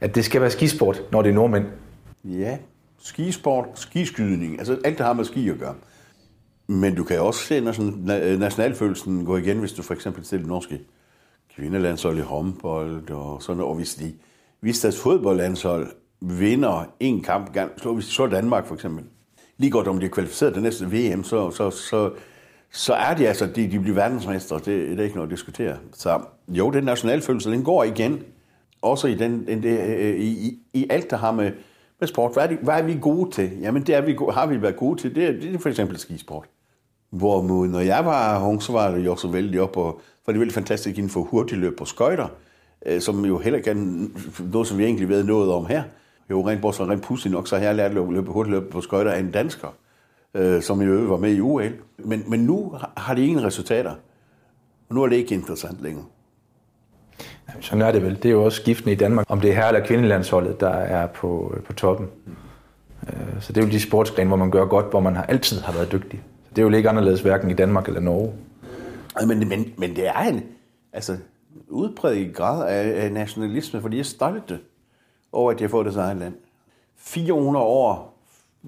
at 0.00 0.14
det 0.14 0.24
skal 0.24 0.40
være 0.40 0.50
skisport, 0.50 1.02
når 1.12 1.22
det 1.22 1.30
er 1.30 1.34
nordmænd. 1.34 1.64
Ja, 2.24 2.56
skisport, 3.02 3.64
skiskydning, 3.74 4.58
altså 4.58 4.76
alt 4.84 4.98
det 4.98 5.06
har 5.06 5.12
med 5.12 5.24
ski 5.24 5.48
at 5.48 5.58
gøre. 5.58 5.74
Men 6.66 6.94
du 6.94 7.04
kan 7.04 7.20
også 7.20 7.40
se 7.40 7.74
sådan, 7.74 8.10
øh, 8.22 8.38
nationalfølelsen 8.40 9.24
gå 9.24 9.36
igen, 9.36 9.58
hvis 9.58 9.72
du 9.72 9.82
for 9.82 9.94
eksempel 9.94 10.24
ser 10.24 10.36
det 10.36 10.46
norske 10.46 10.80
kvindelandshold 11.56 12.18
i 12.18 12.20
håndbold 12.20 13.10
og 13.10 13.42
sådan 13.42 13.56
noget. 13.56 13.70
Og 13.70 13.76
hvis, 13.76 13.94
de, 13.94 14.14
hvis 14.60 14.80
deres 14.80 15.00
fodboldlandshold 15.00 15.86
vinder 16.20 16.84
en 17.00 17.22
kamp, 17.22 17.58
hvis 17.94 18.06
de 18.06 18.12
slår 18.12 18.26
Danmark 18.26 18.66
for 18.66 18.74
eksempel, 18.74 19.04
lige 19.58 19.70
godt 19.70 19.88
om 19.88 20.00
de 20.00 20.06
er 20.06 20.10
kvalificeret 20.10 20.52
til 20.52 20.62
næste 20.62 20.86
VM, 20.86 21.24
så, 21.24 21.50
så, 21.50 21.70
så, 21.70 22.10
så 22.70 22.94
er 22.94 23.14
de 23.14 23.28
altså, 23.28 23.46
de, 23.46 23.70
de 23.70 23.80
bliver 23.80 23.94
verdensmestre. 23.94 24.56
Det, 24.56 24.66
det 24.66 25.00
er 25.00 25.04
ikke 25.04 25.16
noget 25.16 25.28
at 25.28 25.36
diskutere. 25.36 25.76
Så 25.92 26.20
jo, 26.48 26.70
den 26.70 26.84
nationalfølelse, 26.84 27.50
den 27.50 27.64
går 27.64 27.84
igen. 27.84 28.22
Også 28.82 29.06
i, 29.08 29.14
den, 29.14 29.46
den, 29.46 29.62
det, 29.62 29.80
øh, 29.80 30.20
i, 30.20 30.48
i, 30.48 30.58
i 30.72 30.86
alt, 30.90 31.10
der 31.10 31.16
har 31.16 31.32
med, 31.32 31.52
med 32.00 32.08
sport. 32.08 32.32
Hvad 32.32 32.42
er, 32.42 32.46
det, 32.46 32.58
hvad 32.62 32.74
er 32.74 32.82
vi 32.82 32.98
gode 33.00 33.30
til? 33.30 33.50
Jamen, 33.60 33.82
det 33.82 33.94
er 33.94 34.00
vi, 34.00 34.16
har 34.32 34.46
vi 34.46 34.62
været 34.62 34.76
gode 34.76 35.00
til. 35.00 35.14
Det 35.14 35.24
er, 35.24 35.32
det 35.32 35.54
er 35.54 35.58
for 35.58 35.68
eksempel 35.68 35.98
skisport. 35.98 36.44
Hvor 37.14 37.66
når 37.66 37.80
jeg 37.80 38.04
var 38.04 38.48
ung, 38.48 38.62
så 38.62 38.72
var 38.72 38.90
det 38.90 39.04
jo 39.04 39.16
så 39.16 39.28
vældig 39.28 39.60
op, 39.60 39.76
og 39.76 40.00
for 40.24 40.32
det 40.32 40.34
er 40.34 40.38
vældig 40.38 40.54
fantastisk 40.54 40.98
inden 40.98 41.10
for 41.10 41.20
hurtigløb 41.20 41.78
på 41.78 41.84
skøjter, 41.84 42.28
øh, 42.86 43.00
som 43.00 43.24
jo 43.24 43.38
heller 43.38 43.56
ikke 43.56 43.70
er 43.70 44.08
noget, 44.52 44.68
som 44.68 44.78
vi 44.78 44.84
egentlig 44.84 45.08
ved 45.08 45.24
noget 45.24 45.52
om 45.52 45.66
her. 45.66 45.82
Jo, 46.30 46.48
rent 46.48 46.60
bortset 46.60 46.88
rent 46.88 47.02
pudsigt 47.02 47.32
nok, 47.32 47.48
så 47.48 47.56
har 47.56 47.64
jeg 47.64 47.74
lært 47.74 47.98
at 47.98 48.12
løbe 48.12 48.30
hurtigløb 48.30 48.70
på 48.70 48.80
skøjter 48.80 49.10
af 49.10 49.18
en 49.18 49.30
dansker, 49.30 49.68
øh, 50.34 50.62
som 50.62 50.82
jo 50.82 50.92
var 50.92 51.16
med 51.16 51.34
i 51.34 51.40
UL. 51.40 51.72
Men, 51.98 52.24
men 52.26 52.40
nu 52.40 52.74
har 52.96 53.14
de 53.14 53.26
ingen 53.26 53.44
resultater, 53.44 53.90
og 54.88 54.94
nu 54.94 55.02
er 55.02 55.08
det 55.08 55.16
ikke 55.16 55.34
interessant 55.34 55.82
længere. 55.82 56.04
Jamen, 57.48 57.62
sådan 57.62 57.82
er 57.82 57.92
det 57.92 58.02
vel. 58.02 58.16
Det 58.16 58.24
er 58.24 58.30
jo 58.30 58.44
også 58.44 58.62
skiftende 58.62 58.92
i 58.92 58.96
Danmark, 58.96 59.26
om 59.28 59.40
det 59.40 59.50
er 59.50 59.54
her 59.54 59.66
eller 59.66 59.86
kvindelandsholdet, 59.86 60.60
der 60.60 60.70
er 60.70 61.06
på, 61.06 61.54
øh, 61.56 61.62
på 61.62 61.72
toppen. 61.72 62.06
Øh, 63.06 63.40
så 63.40 63.52
det 63.52 63.62
er 63.62 63.66
jo 63.66 63.72
de 63.72 63.80
sportsgrene, 63.80 64.28
hvor 64.28 64.36
man 64.36 64.50
gør 64.50 64.64
godt, 64.64 64.90
hvor 64.90 65.00
man 65.00 65.16
har 65.16 65.22
altid 65.22 65.60
har 65.60 65.72
været 65.72 65.92
dygtig. 65.92 66.22
Det 66.56 66.62
er 66.62 66.66
jo 66.66 66.76
ikke 66.76 66.88
anderledes 66.88 67.20
hverken 67.20 67.50
i 67.50 67.54
Danmark 67.54 67.86
eller 67.86 68.00
Norge. 68.00 68.32
Men, 69.26 69.48
men, 69.48 69.74
men 69.78 69.96
det 69.96 70.08
er 70.08 70.18
en 70.18 70.42
altså, 70.92 71.16
udbredt 71.68 72.34
grad 72.34 72.68
af, 72.68 73.04
af 73.04 73.12
nationalisme, 73.12 73.80
fordi 73.80 73.96
jeg 73.96 74.00
er 74.00 74.04
stolte 74.04 74.60
over, 75.32 75.50
at 75.52 75.60
jeg 75.60 75.66
har 75.66 75.70
fået 75.70 75.84
deres 75.84 75.96
eget 75.96 76.16
land. 76.16 76.34
400 76.96 77.64
år, 77.64 78.18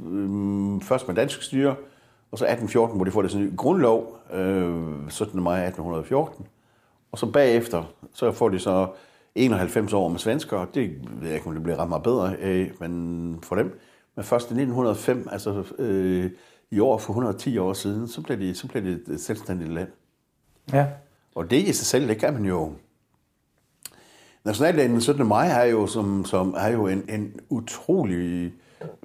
øh, 0.07 0.83
først 0.83 1.09
med 1.09 1.16
dansk 1.16 1.43
styre, 1.43 1.75
og 2.31 2.38
så 2.38 2.45
1814, 2.45 2.97
hvor 2.97 3.05
de 3.05 3.11
får 3.11 3.23
det 3.23 3.31
sådan 3.31 3.47
en 3.47 3.57
grundlov, 3.57 4.19
øh, 4.33 4.95
17. 5.09 5.43
maj 5.43 5.66
1814. 5.66 6.47
Og 7.12 7.19
så 7.19 7.26
bagefter, 7.26 7.93
så 8.14 8.33
får 8.33 8.49
de 8.49 8.59
så 8.59 8.88
91 9.35 9.93
år 9.93 10.09
med 10.09 10.19
svensker, 10.19 10.57
og 10.57 10.69
det 10.75 10.90
ved 11.21 11.28
jeg 11.28 11.35
ikke, 11.35 11.47
om 11.47 11.55
det 11.55 11.62
bliver 11.62 11.78
ret 11.78 11.88
meget 11.88 12.02
bedre 12.02 12.37
af, 12.37 12.73
men 12.81 13.38
for 13.43 13.57
dem. 13.57 13.81
Men 14.16 14.25
først 14.25 14.50
i 14.50 14.55
1905, 14.55 15.28
altså 15.33 15.64
øh, 15.78 16.31
i 16.70 16.78
år 16.78 16.99
for 16.99 17.12
110 17.12 17.58
år 17.58 17.73
siden, 17.73 18.08
så 18.08 18.23
blev 18.23 18.40
de, 18.40 18.54
så 18.54 18.68
blev 18.68 18.85
det 18.85 19.08
et 19.08 19.20
selvstændigt 19.20 19.73
land. 19.73 19.88
Ja. 20.73 20.87
Og 21.35 21.50
det 21.50 21.56
i 21.56 21.73
sig 21.73 21.87
selv, 21.87 22.08
det 22.08 22.18
kan 22.18 22.35
man 22.35 22.44
jo... 22.44 22.73
Nationaldagen 24.44 24.90
den 24.90 25.00
17. 25.00 25.26
maj 25.26 25.49
er 25.49 25.64
jo, 25.64 25.87
som, 25.87 26.25
som 26.25 26.54
er 26.58 26.68
jo 26.68 26.87
en, 26.87 27.04
en 27.08 27.40
utrolig 27.49 28.52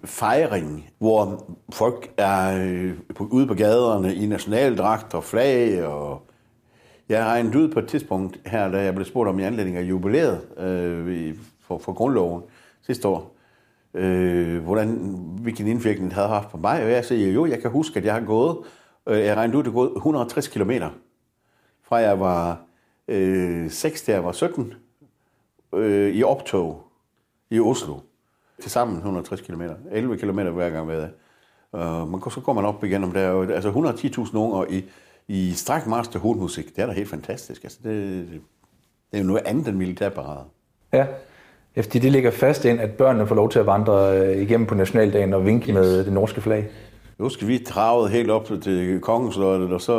fejring, 0.03 0.89
hvor 0.97 1.45
folk 1.71 2.13
er 2.17 2.65
øh, 2.65 2.93
ude 3.19 3.47
på 3.47 3.53
gaderne 3.53 4.15
i 4.15 4.25
nationaldragt 4.25 5.13
og 5.13 5.23
flag. 5.23 5.83
Og 5.83 6.21
jeg 7.09 7.23
har 7.23 7.37
en 7.37 7.55
ud 7.55 7.73
på 7.73 7.79
et 7.79 7.87
tidspunkt 7.87 8.39
her, 8.45 8.71
da 8.71 8.83
jeg 8.83 8.95
blev 8.95 9.05
spurgt 9.05 9.29
om 9.29 9.39
i 9.39 9.43
anledning 9.43 9.77
af 9.77 9.81
jubilæet 9.81 10.41
øh, 10.57 11.35
for, 11.61 11.77
for 11.77 11.93
grundloven 11.93 12.43
sidste 12.81 13.07
år, 13.07 13.35
øh, 13.93 14.63
hvordan, 14.63 14.89
hvilken 15.41 15.67
indvirkning 15.67 16.09
det 16.09 16.13
havde 16.13 16.27
haft 16.27 16.49
på 16.49 16.57
mig. 16.57 16.83
Og 16.83 16.91
jeg 16.91 17.05
siger, 17.05 17.31
jo, 17.31 17.45
jeg 17.45 17.61
kan 17.61 17.71
huske, 17.71 17.99
at 17.99 18.05
jeg 18.05 18.13
har 18.13 18.21
gået, 18.21 18.57
øh, 19.07 19.19
jeg 19.19 19.37
regnede 19.37 19.57
ud, 19.57 19.63
det 19.63 19.73
gået 19.73 19.91
160 19.95 20.47
km. 20.47 20.71
fra 21.83 21.95
jeg 21.95 22.19
var 22.19 22.61
øh, 23.07 23.71
6 23.71 24.01
til 24.01 24.11
jeg 24.11 24.23
var 24.23 24.31
17, 24.31 24.73
øh, 25.73 26.15
i 26.15 26.23
optog 26.23 26.83
i 27.49 27.59
Oslo. 27.59 27.95
Tilsammen 28.61 28.95
160 28.95 29.41
km. 29.41 29.61
11 29.91 30.17
km 30.17 30.39
hver 30.39 30.69
gang 30.69 30.87
med 30.87 31.01
det. 31.01 31.11
Uh, 31.73 31.81
øh, 31.81 32.09
man, 32.09 32.21
så 32.31 32.41
går 32.41 32.53
man 32.53 32.65
op 32.65 32.83
igen 32.83 33.03
om 33.03 33.11
der 33.11 33.53
altså 33.53 33.71
110.000 33.71 34.37
unger 34.37 34.65
i, 34.69 34.83
i 35.27 35.51
stræk 35.51 35.87
march 35.87 36.11
til 36.11 36.19
hovedmusik. 36.19 36.75
Det 36.75 36.81
er 36.81 36.85
da 36.85 36.91
helt 36.91 37.09
fantastisk. 37.09 37.63
Altså, 37.63 37.79
det, 37.83 38.27
det, 38.29 38.41
det 39.11 39.17
er 39.17 39.21
jo 39.21 39.27
noget 39.27 39.41
andet 39.45 39.67
end 39.67 39.77
militærparade. 39.77 40.45
Ja. 40.93 41.07
Ja, 41.75 41.81
fordi 41.81 41.99
det 41.99 42.11
ligger 42.11 42.31
fast 42.31 42.65
ind, 42.65 42.79
at 42.79 42.91
børnene 42.91 43.27
får 43.27 43.35
lov 43.35 43.49
til 43.49 43.59
at 43.59 43.65
vandre 43.65 44.17
øh, 44.19 44.41
igennem 44.41 44.67
på 44.67 44.75
nationaldagen 44.75 45.33
og 45.33 45.45
vinke 45.45 45.67
yes. 45.67 45.73
med 45.73 46.05
det 46.05 46.13
norske 46.13 46.41
flag. 46.41 46.65
Nu 47.17 47.29
skal 47.29 47.47
vi 47.47 47.57
travet 47.57 48.11
helt 48.11 48.31
op 48.31 48.49
til 48.61 48.99
Kongenslottet, 49.01 49.73
og 49.73 49.81
så 49.81 49.93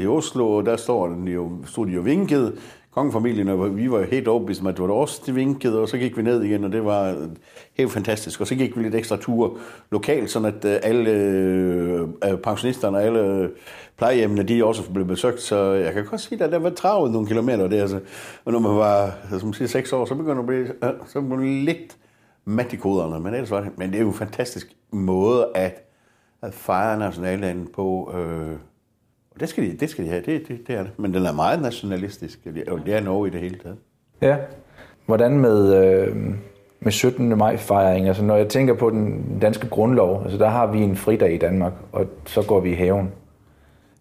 i 0.00 0.06
Oslo, 0.06 0.60
der 0.60 0.76
står 0.76 1.08
den 1.08 1.28
jo, 1.28 1.50
stod 1.66 1.86
de 1.86 1.92
jo 1.92 2.00
vinket, 2.00 2.52
kongefamilien, 2.94 3.48
og 3.48 3.76
vi 3.76 3.90
var 3.90 4.02
helt 4.02 4.28
overbevist 4.28 4.60
om, 4.60 4.66
at 4.66 4.76
det 4.76 4.88
var 4.88 4.94
også 4.94 5.22
det 5.26 5.34
vinkede, 5.34 5.80
og 5.80 5.88
så 5.88 5.98
gik 5.98 6.16
vi 6.16 6.22
ned 6.22 6.42
igen, 6.42 6.64
og 6.64 6.72
det 6.72 6.84
var 6.84 7.10
øh, 7.10 7.28
helt 7.74 7.92
fantastisk. 7.92 8.40
Og 8.40 8.46
så 8.46 8.54
gik 8.54 8.76
vi 8.76 8.82
lidt 8.82 8.94
ekstra 8.94 9.16
tur 9.16 9.58
lokalt, 9.90 10.30
sådan 10.30 10.48
at 10.48 10.64
øh, 10.64 10.80
alle 10.82 11.10
øh, 11.10 12.38
pensionisterne 12.42 12.96
og 12.96 13.04
alle 13.04 13.50
plejehjemmene, 13.96 14.42
de 14.42 14.64
også 14.64 14.90
blev 14.92 15.06
besøgt, 15.06 15.40
så 15.40 15.72
jeg 15.72 15.92
kan 15.92 16.04
godt 16.04 16.20
sige, 16.20 16.44
at 16.44 16.52
der 16.52 16.58
var 16.58 16.70
travet 16.70 17.12
nogle 17.12 17.26
kilometer 17.26 17.68
der. 17.68 17.80
Altså. 17.80 18.00
Og 18.44 18.52
når 18.52 18.58
man 18.58 18.76
var, 18.76 19.18
som 19.38 19.52
siger, 19.52 19.68
seks 19.68 19.92
år, 19.92 20.04
så 20.04 20.14
begynder 20.14 20.42
man 20.42 20.60
at 20.60 20.70
blive, 20.80 20.94
så 21.06 21.20
man 21.20 21.64
lidt 21.64 21.96
mat 22.44 22.72
i 22.72 22.76
koderne, 22.76 23.20
men 23.20 23.34
ellers 23.34 23.50
var 23.50 23.60
det. 23.60 23.78
Men 23.78 23.90
det 23.90 23.96
er 23.96 24.02
jo 24.02 24.08
en 24.08 24.14
fantastisk 24.14 24.76
måde 24.90 25.48
at 25.54 25.88
at 26.42 26.54
fejre 26.54 26.98
nationaldagen 26.98 27.68
på. 27.74 28.12
Øh, 28.14 28.56
og 29.34 29.40
det 29.40 29.48
skal, 29.48 29.64
de, 29.64 29.76
det 29.76 29.90
skal 29.90 30.04
de 30.04 30.10
have, 30.10 30.22
det, 30.26 30.48
det, 30.48 30.66
det 30.66 30.74
er 30.74 30.82
det. 30.82 30.90
Men 30.96 31.14
den 31.14 31.26
er 31.26 31.32
meget 31.32 31.62
nationalistisk, 31.62 32.40
og 32.68 32.78
det 32.86 32.94
er 32.94 33.00
Norge 33.00 33.28
i 33.28 33.30
det 33.30 33.40
hele 33.40 33.58
taget. 33.58 33.76
Ja. 34.20 34.36
Hvordan 35.06 35.38
med, 35.38 35.84
øh, 35.84 36.16
med 36.80 36.92
17. 36.92 37.38
maj 37.38 37.56
fejring? 37.56 38.08
Altså 38.08 38.24
når 38.24 38.36
jeg 38.36 38.48
tænker 38.48 38.74
på 38.74 38.90
den 38.90 39.38
danske 39.42 39.68
grundlov, 39.68 40.22
altså 40.22 40.38
der 40.38 40.48
har 40.48 40.66
vi 40.66 40.78
en 40.78 40.96
fridag 40.96 41.34
i 41.34 41.38
Danmark, 41.38 41.72
og 41.92 42.06
så 42.26 42.42
går 42.42 42.60
vi 42.60 42.70
i 42.70 42.74
haven. 42.74 43.10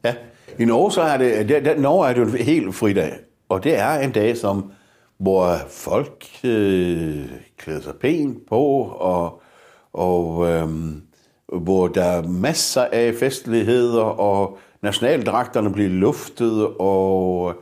Ja, 0.06 0.15
i 0.60 0.65
Norge 0.65 0.91
så 0.91 1.02
er 1.02 1.17
det, 1.17 1.50
der, 1.50 1.60
der, 1.60 1.80
Norge 1.80 2.10
er 2.10 2.13
det 2.13 2.22
jo 2.22 2.26
en 2.26 2.38
helt 2.38 2.76
fridag, 2.76 3.12
og 3.50 3.63
det 3.63 3.80
er 3.80 4.00
en 4.00 4.12
dag, 4.12 4.38
som, 4.38 4.72
hvor 5.17 5.56
folk 5.70 6.26
øh, 6.44 7.26
klæder 7.58 7.82
sig 7.82 7.94
pænt 8.02 8.38
på, 8.50 8.82
og, 9.00 9.41
og 9.94 10.50
øh, 10.50 10.67
hvor 11.62 11.88
der 11.88 12.04
er 12.04 12.28
masser 12.28 12.86
af 12.91 13.13
festligheder, 13.15 14.04
og 14.04 14.58
nationaldragterne 14.82 15.72
bliver 15.72 15.89
luftet, 15.89 16.67
og 16.80 17.54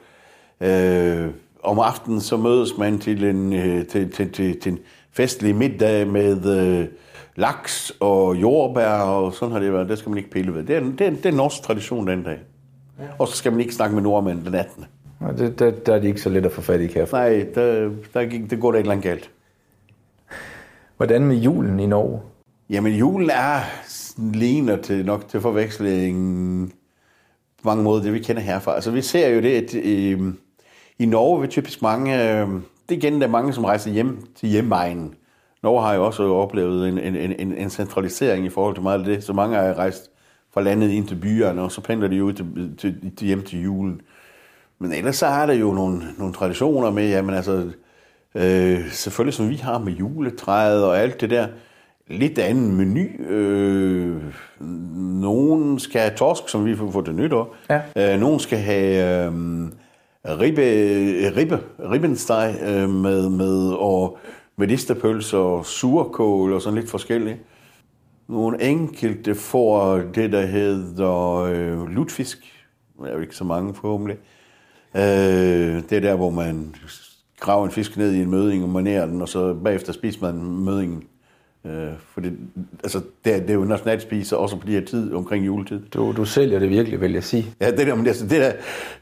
øh, 0.62 1.28
om 1.64 1.80
aftenen 1.80 2.22
så 2.22 2.38
mødes 2.38 2.78
man 2.78 3.00
til 3.00 3.24
en, 3.24 3.54
øh, 3.54 3.86
til, 3.88 4.12
til, 4.12 4.32
til, 4.32 4.60
til 4.60 4.72
en 4.72 4.80
festlig 5.12 5.56
middag 5.56 6.08
med 6.08 6.46
øh, 6.46 6.88
laks 7.36 7.94
og 8.00 8.36
jordbær, 8.36 8.92
og 8.92 9.34
sådan 9.34 9.52
har 9.52 9.60
det 9.60 9.74
været. 9.74 9.90
Det 9.90 9.98
skal 9.98 10.10
man 10.10 10.18
ikke 10.18 10.30
pille 10.30 10.54
ved. 10.54 10.64
Det 10.64 10.76
er, 10.76 10.80
det 10.80 11.02
er, 11.02 11.10
det 11.10 11.26
er 11.26 11.30
en 11.30 11.36
norsk 11.36 11.62
tradition 11.62 12.08
den 12.08 12.24
dag. 12.24 12.38
Ja. 13.00 13.04
Og 13.20 13.28
så 13.28 13.38
skal 13.38 13.52
man 13.52 13.62
ikke 13.62 13.76
snakke 13.76 13.96
med 13.96 14.04
nordmænd 14.04 14.46
den 14.46 14.56
18. 14.56 14.86
Nej, 15.20 15.32
det, 15.32 15.60
der, 15.60 15.72
der 15.72 15.96
er 15.96 16.00
de 16.00 16.08
ikke 16.08 16.22
så 16.22 16.30
let 16.30 16.46
at 16.46 16.52
få 16.52 16.62
fat 16.62 16.82
i 16.82 16.88
kaffe. 16.88 17.16
Nej, 17.16 17.46
der, 17.56 17.92
der, 18.14 18.26
gik, 18.26 18.50
det 18.50 18.60
går 18.60 18.72
da 18.72 18.78
ikke 18.78 18.90
langt 18.90 19.04
galt. 19.04 19.30
Hvordan 20.98 21.26
med 21.26 21.36
julen 21.36 21.80
i 21.80 21.86
Norge? 21.86 22.22
Jamen, 22.70 22.94
julen 22.94 23.30
er 23.30 23.60
ligner 24.18 24.76
til 24.76 25.06
nok 25.06 25.28
til 25.28 25.42
forveksling 25.42 26.74
på 27.64 27.70
mange 27.70 27.84
måder 27.84 28.04
det, 28.04 28.14
vi 28.14 28.20
kender 28.20 28.42
herfra. 28.42 28.76
Altså, 28.76 28.92
vi 28.92 29.02
ser 29.02 29.30
jo 29.30 29.42
det, 29.42 29.64
at 29.64 29.74
i, 29.74 30.18
i 31.00 31.06
Norge 31.06 31.42
vil 31.42 31.50
typisk 31.50 31.82
mange... 31.82 32.40
Øhm, 32.40 32.64
det 32.90 32.96
er 32.96 33.08
igen, 33.08 33.22
der 33.22 33.28
er 33.28 33.32
mange, 33.32 33.54
som 33.54 33.66
rejser 33.66 33.92
hjem 33.92 34.28
til 34.36 34.50
hjemmeegnen. 34.50 35.14
Norge 35.64 35.82
har 35.82 35.94
jo 35.94 36.06
også 36.06 36.24
oplevet 36.24 36.90
en, 36.90 36.98
en, 36.98 37.16
en, 37.16 37.54
en 37.54 37.70
centralisering 37.70 38.46
i 38.46 38.50
forhold 38.50 38.76
til 38.76 38.84
meget 38.84 39.00
af 39.00 39.06
det, 39.06 39.24
så 39.24 39.34
mange 39.34 39.56
har 39.56 39.74
rejst 39.74 40.12
fra 40.54 40.62
landet 40.62 40.90
ind 40.90 41.08
til 41.08 41.16
byerne, 41.16 41.62
og 41.62 41.72
så 41.72 41.82
pendler 41.82 42.08
de 42.08 42.16
jo 42.16 42.32
til, 42.32 42.76
til, 42.78 43.12
til 43.18 43.28
hjem 43.28 43.44
til 43.44 43.64
julen. 43.64 44.02
Men 44.80 44.94
ellers 44.94 45.16
så 45.16 45.26
er 45.26 45.46
der 45.46 45.54
jo 45.54 45.72
nogle, 45.72 46.02
nogle 46.18 46.34
traditioner 46.34 46.92
med, 46.92 47.10
jamen 47.10 47.36
altså, 47.36 47.72
øh, 48.36 48.92
selvfølgelig 48.92 49.34
som 49.34 49.50
vi 49.50 49.56
har 49.56 49.80
med 49.80 49.94
juletræet 49.94 50.84
og 50.84 51.00
alt 51.00 51.22
det 51.22 51.30
der, 51.30 51.48
lidt 52.10 52.40
anden 52.40 52.76
menu. 52.76 53.02
Øh, 53.30 54.24
nogen 55.22 55.80
skal 55.80 56.02
have 56.02 56.16
torsk, 56.16 56.50
som 56.50 56.66
vi 56.66 56.76
får 56.76 57.02
til 57.02 57.16
nytår. 57.16 57.56
Ja. 57.70 58.14
Øh, 58.14 58.20
nogen 58.20 58.40
skal 58.40 58.58
have 58.58 59.26
øh, 59.26 59.32
ribbe, 60.26 60.62
ribbe, 61.38 61.60
ribbensteg 61.80 62.56
øh, 62.62 62.90
med, 62.90 63.30
med 63.30 63.74
og 63.74 64.18
medisterpølse 64.58 65.38
og 65.38 65.66
surkål 65.66 66.54
og 66.54 66.62
sådan 66.62 66.80
lidt 66.80 66.90
forskelligt. 66.90 67.38
nogle 68.28 68.64
enkelte 68.64 69.36
får 69.36 69.98
det, 69.98 70.32
der 70.32 70.46
hedder 70.46 71.36
øh, 71.36 71.88
lutfisk. 71.88 72.38
Der 73.00 73.06
er 73.06 73.14
jo 73.14 73.20
ikke 73.20 73.36
så 73.36 73.44
mange 73.44 73.74
forhåbentlig. 73.74 74.18
Øh, 74.96 75.84
det 75.90 75.92
er 75.92 76.00
der, 76.00 76.16
hvor 76.16 76.30
man 76.30 76.76
graver 77.40 77.66
en 77.66 77.72
fisk 77.72 77.98
ned 77.98 78.14
i 78.14 78.22
en 78.22 78.30
møding 78.30 78.64
og 78.64 78.70
manerer 78.70 79.06
den, 79.06 79.22
og 79.22 79.30
så 79.30 79.54
bagefter 79.54 79.94
spiser 79.94 80.22
man 80.22 80.44
mødingen. 80.44 81.04
Øh, 81.66 81.92
for 82.14 82.22
det, 82.22 82.38
altså, 82.84 83.02
det, 83.26 83.36
er, 83.36 83.40
det 83.40 83.50
er 83.50 83.54
jo 83.54 83.64
nationalt 83.64 84.02
spise, 84.02 84.38
også 84.38 84.56
på 84.56 84.68
de 84.68 84.72
her 84.72 84.86
tid 84.86 85.14
omkring 85.14 85.46
juletid. 85.46 85.82
Du, 85.94 86.14
du 86.18 86.26
sælger 86.26 86.60
det 86.60 86.70
virkelig, 86.70 87.02
vil 87.02 87.12
jeg 87.12 87.24
sige. 87.24 87.46
Ja, 87.62 87.72
det 87.72 87.88
der, 87.88 87.96
men, 87.96 88.08
altså, 88.08 88.24
det 88.24 88.42
der, 88.42 88.52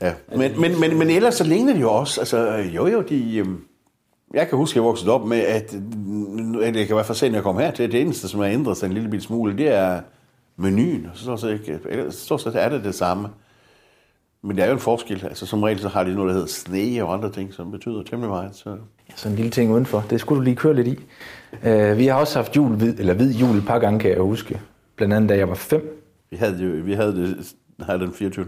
ja. 0.01 0.13
men, 0.35 0.61
men, 0.61 0.79
men, 0.79 0.97
men 0.99 1.09
ellers 1.09 1.35
så 1.35 1.43
ligner 1.43 1.73
det 1.73 1.81
jo 1.81 1.93
også, 1.93 2.21
altså, 2.21 2.55
jo 2.75 2.87
jo, 2.87 3.01
de, 3.01 3.37
øh, 3.37 3.47
jeg 4.33 4.49
kan 4.49 4.57
huske, 4.57 4.73
at 4.73 4.75
jeg 4.75 4.83
voksede 4.83 5.11
op 5.11 5.27
med, 5.27 5.37
at, 5.37 5.75
at 6.61 6.75
jeg 6.75 6.87
kan 6.87 6.93
i 6.93 6.97
hvert 6.97 7.05
fald 7.05 7.17
se, 7.17 7.29
når 7.29 7.35
jeg 7.35 7.43
kom 7.43 7.57
her 7.57 7.71
til, 7.71 7.91
det 7.91 8.01
eneste, 8.01 8.27
som 8.27 8.39
har 8.39 8.47
ændret 8.47 8.77
sig 8.77 8.87
en 8.87 8.93
lille 8.93 9.21
smule, 9.21 9.57
det 9.57 9.67
er 9.67 10.01
menuen. 10.57 11.07
Så 11.13 11.23
stort 11.23 11.39
set, 11.39 11.81
stort 12.09 12.41
set 12.41 12.55
er 12.55 12.69
det 12.69 12.83
det 12.83 12.95
samme. 12.95 13.27
Men 14.41 14.57
det 14.57 14.63
er 14.63 14.67
jo 14.67 14.73
en 14.73 14.79
forskel. 14.79 15.25
Altså, 15.25 15.45
som 15.45 15.63
regel 15.63 15.79
så 15.79 15.87
har 15.87 16.03
de 16.03 16.15
noget, 16.15 16.27
der 16.27 16.33
hedder 16.33 16.47
sne 16.47 17.03
og 17.03 17.13
andre 17.13 17.31
ting, 17.31 17.53
som 17.53 17.71
betyder 17.71 18.03
temmelig 18.03 18.29
meget. 18.29 18.55
Så. 18.55 18.69
Ja, 18.69 19.13
så 19.15 19.29
en 19.29 19.35
lille 19.35 19.51
ting 19.51 19.71
udenfor. 19.71 20.05
Det 20.09 20.19
skulle 20.19 20.39
du 20.39 20.43
lige 20.43 20.55
køre 20.55 20.73
lidt 20.73 20.87
i. 20.87 20.99
Uh, 21.53 21.97
vi 21.97 22.07
har 22.07 22.13
også 22.13 22.39
haft 22.39 22.55
jul, 22.55 22.81
eller 22.81 23.13
hvid 23.13 23.33
jul 23.33 23.57
et 23.57 23.65
par 23.65 23.79
gange, 23.79 23.99
kan 23.99 24.11
jeg 24.11 24.19
huske. 24.19 24.61
Blandt 24.95 25.13
andet, 25.13 25.29
da 25.29 25.37
jeg 25.37 25.49
var 25.49 25.55
fem. 25.55 26.03
Vi 26.29 26.37
havde, 26.37 26.63
jo, 26.63 26.83
vi 26.83 26.93
havde 26.93 27.15
det 27.15 27.53
her 27.87 27.97
den 27.97 28.13
24. 28.13 28.45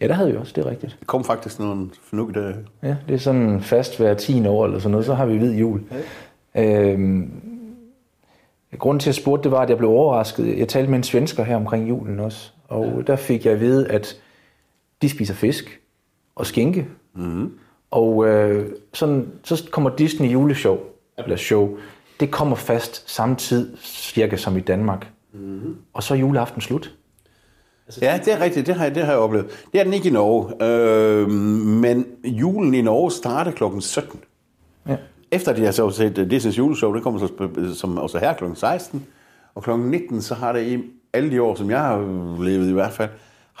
Ja, 0.00 0.08
der 0.08 0.14
havde 0.14 0.30
vi 0.30 0.36
også, 0.36 0.52
det 0.56 0.66
er 0.66 0.70
rigtigt. 0.70 0.96
Det 1.00 1.06
kom 1.06 1.24
faktisk 1.24 1.58
nogle 1.58 1.90
fornugte 2.02 2.40
dage. 2.40 2.56
Ja, 2.82 2.96
det 3.08 3.14
er 3.14 3.18
sådan 3.18 3.60
fast 3.60 3.98
hver 3.98 4.14
10 4.14 4.46
år 4.46 4.64
eller 4.64 4.78
sådan 4.78 4.90
noget, 4.90 5.06
så 5.06 5.14
har 5.14 5.26
vi 5.26 5.38
hvid 5.38 5.54
jul. 5.54 5.82
Ja. 6.54 6.92
Øhm, 6.92 7.30
grunden 8.78 9.00
til 9.00 9.10
at 9.10 9.14
spurgte, 9.14 9.42
det 9.42 9.50
var, 9.50 9.60
at 9.60 9.70
jeg 9.70 9.78
blev 9.78 9.90
overrasket. 9.90 10.58
Jeg 10.58 10.68
talte 10.68 10.90
med 10.90 10.98
en 10.98 11.02
svensker 11.02 11.44
her 11.44 11.56
omkring 11.56 11.88
julen 11.88 12.20
også, 12.20 12.50
og 12.68 12.92
ja. 12.96 13.02
der 13.02 13.16
fik 13.16 13.44
jeg 13.44 13.52
at 13.52 13.60
vide, 13.60 13.88
at 13.88 14.16
de 15.02 15.08
spiser 15.08 15.34
fisk 15.34 15.80
og 16.34 16.46
skinke. 16.46 16.86
Mm-hmm. 17.14 17.52
Og 17.90 18.28
øh, 18.28 18.70
sådan, 18.92 19.28
så 19.44 19.68
kommer 19.70 19.96
Disney 19.96 20.32
juleshow, 20.32 20.78
eller 21.18 21.36
show, 21.36 21.78
det 22.20 22.30
kommer 22.30 22.56
fast 22.56 23.10
samtidig 23.10 23.78
cirka 23.82 24.36
som 24.36 24.56
i 24.56 24.60
Danmark. 24.60 25.06
Mm-hmm. 25.32 25.76
Og 25.92 26.02
så 26.02 26.14
er 26.14 26.18
juleaften 26.18 26.60
slut. 26.60 26.94
Altså, 27.86 28.04
ja, 28.04 28.20
det 28.24 28.32
er 28.32 28.40
rigtigt. 28.40 28.66
Det 28.66 28.74
har, 28.74 28.84
jeg, 28.84 28.94
det 28.94 29.04
har 29.04 29.12
jeg 29.12 29.20
oplevet. 29.20 29.46
Det 29.72 29.80
er 29.80 29.84
den 29.84 29.92
ikke 29.92 30.08
i 30.08 30.12
Norge. 30.12 30.64
Øh, 30.64 31.30
men 31.80 32.06
julen 32.24 32.74
i 32.74 32.82
Norge 32.82 33.10
starter 33.10 33.50
klokken 33.50 33.80
17. 33.80 34.20
Ja. 34.88 34.96
Efter 35.30 35.52
de 35.52 35.64
har 35.64 35.72
så 35.72 35.90
set 35.90 36.18
Disney's 36.32 36.58
juleshow, 36.58 36.94
det 36.94 37.02
kommer 37.02 37.20
så, 37.20 37.48
som 37.74 37.98
også 37.98 38.18
her 38.18 38.34
klokken 38.34 38.56
16. 38.56 39.06
Og 39.54 39.62
klokken 39.62 39.90
19, 39.90 40.22
så 40.22 40.34
har 40.34 40.52
det 40.52 40.66
i 40.66 40.82
alle 41.12 41.30
de 41.30 41.42
år, 41.42 41.54
som 41.54 41.70
jeg 41.70 41.80
har 41.80 41.98
levet 42.42 42.68
i 42.68 42.72
hvert 42.72 42.92
fald, 42.92 43.10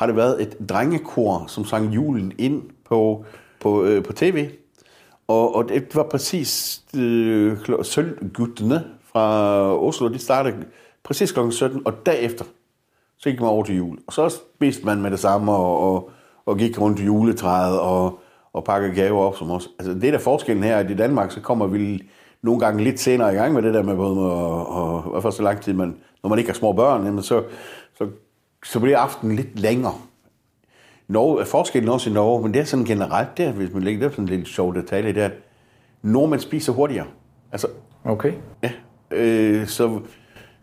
har 0.00 0.06
det 0.06 0.16
været 0.16 0.42
et 0.42 0.68
drengekor, 0.68 1.44
som 1.46 1.64
sang 1.64 1.94
julen 1.94 2.32
ind 2.38 2.62
på, 2.84 3.24
på, 3.60 3.84
øh, 3.84 4.04
på 4.04 4.12
tv. 4.12 4.48
Og, 5.28 5.54
og 5.54 5.68
det 5.68 5.96
var 5.96 6.02
præcis 6.02 6.82
øh, 6.96 7.56
Sølvguttene 7.82 8.84
fra 9.12 9.76
Oslo, 9.76 10.08
de 10.08 10.18
startede 10.18 10.56
præcis 11.02 11.32
kl. 11.32 11.50
17, 11.50 11.82
og 11.84 12.06
derefter 12.06 12.44
så 13.18 13.30
gik 13.30 13.40
man 13.40 13.48
over 13.48 13.64
til 13.64 13.76
jul. 13.76 13.98
Og 14.06 14.12
så 14.12 14.28
spiste 14.28 14.86
man 14.86 15.02
med 15.02 15.10
det 15.10 15.18
samme 15.18 15.52
og, 15.52 15.94
og, 15.94 16.10
og 16.46 16.58
gik 16.58 16.80
rundt 16.80 17.00
i 17.00 17.04
juletræet 17.04 17.80
og, 17.80 18.18
og 18.52 18.64
pakkede 18.64 18.94
gaver 18.94 19.20
op 19.20 19.36
som 19.36 19.50
os. 19.50 19.68
Altså 19.78 19.94
det 19.94 20.12
der 20.12 20.18
forskellen 20.18 20.64
her, 20.64 20.76
at 20.76 20.90
i 20.90 20.94
Danmark, 20.94 21.32
så 21.32 21.40
kommer 21.40 21.66
vi 21.66 22.02
nogle 22.42 22.60
gange 22.60 22.84
lidt 22.84 23.00
senere 23.00 23.32
i 23.32 23.36
gang 23.36 23.54
med 23.54 23.62
det 23.62 23.74
der 23.74 23.82
med 23.82 23.96
både 23.96 24.32
og, 24.32 24.66
og, 24.66 25.14
og 25.14 25.20
hvert 25.20 25.34
så 25.34 25.42
lang 25.42 25.60
tid, 25.60 25.72
man, 25.72 25.96
når 26.22 26.30
man 26.30 26.38
ikke 26.38 26.50
har 26.50 26.54
små 26.54 26.72
børn, 26.72 27.04
jamen 27.04 27.22
så, 27.22 27.42
så, 27.98 28.06
så 28.64 28.80
bliver 28.80 28.98
aftenen 28.98 29.36
lidt 29.36 29.60
længere. 29.60 29.94
Norge, 31.08 31.46
forskellen 31.46 31.88
også 31.88 32.10
i 32.10 32.12
Norge, 32.12 32.42
men 32.42 32.54
det 32.54 32.60
er 32.60 32.64
sådan 32.64 32.84
generelt, 32.84 33.36
det 33.36 33.44
er, 33.44 33.52
hvis 33.52 33.72
man 33.72 33.82
lægger 33.82 34.08
det 34.08 34.12
sådan 34.16 34.28
en 34.28 34.36
lidt 34.36 34.48
sjov 34.48 34.74
detalje, 34.74 35.12
det 35.12 35.22
er, 35.22 35.26
at 35.26 35.32
nordmænd 36.02 36.40
spiser 36.40 36.72
hurtigere. 36.72 37.06
Altså, 37.52 37.68
okay. 38.04 38.32
Ja, 38.62 38.70
øh, 39.10 39.66
så 39.66 40.00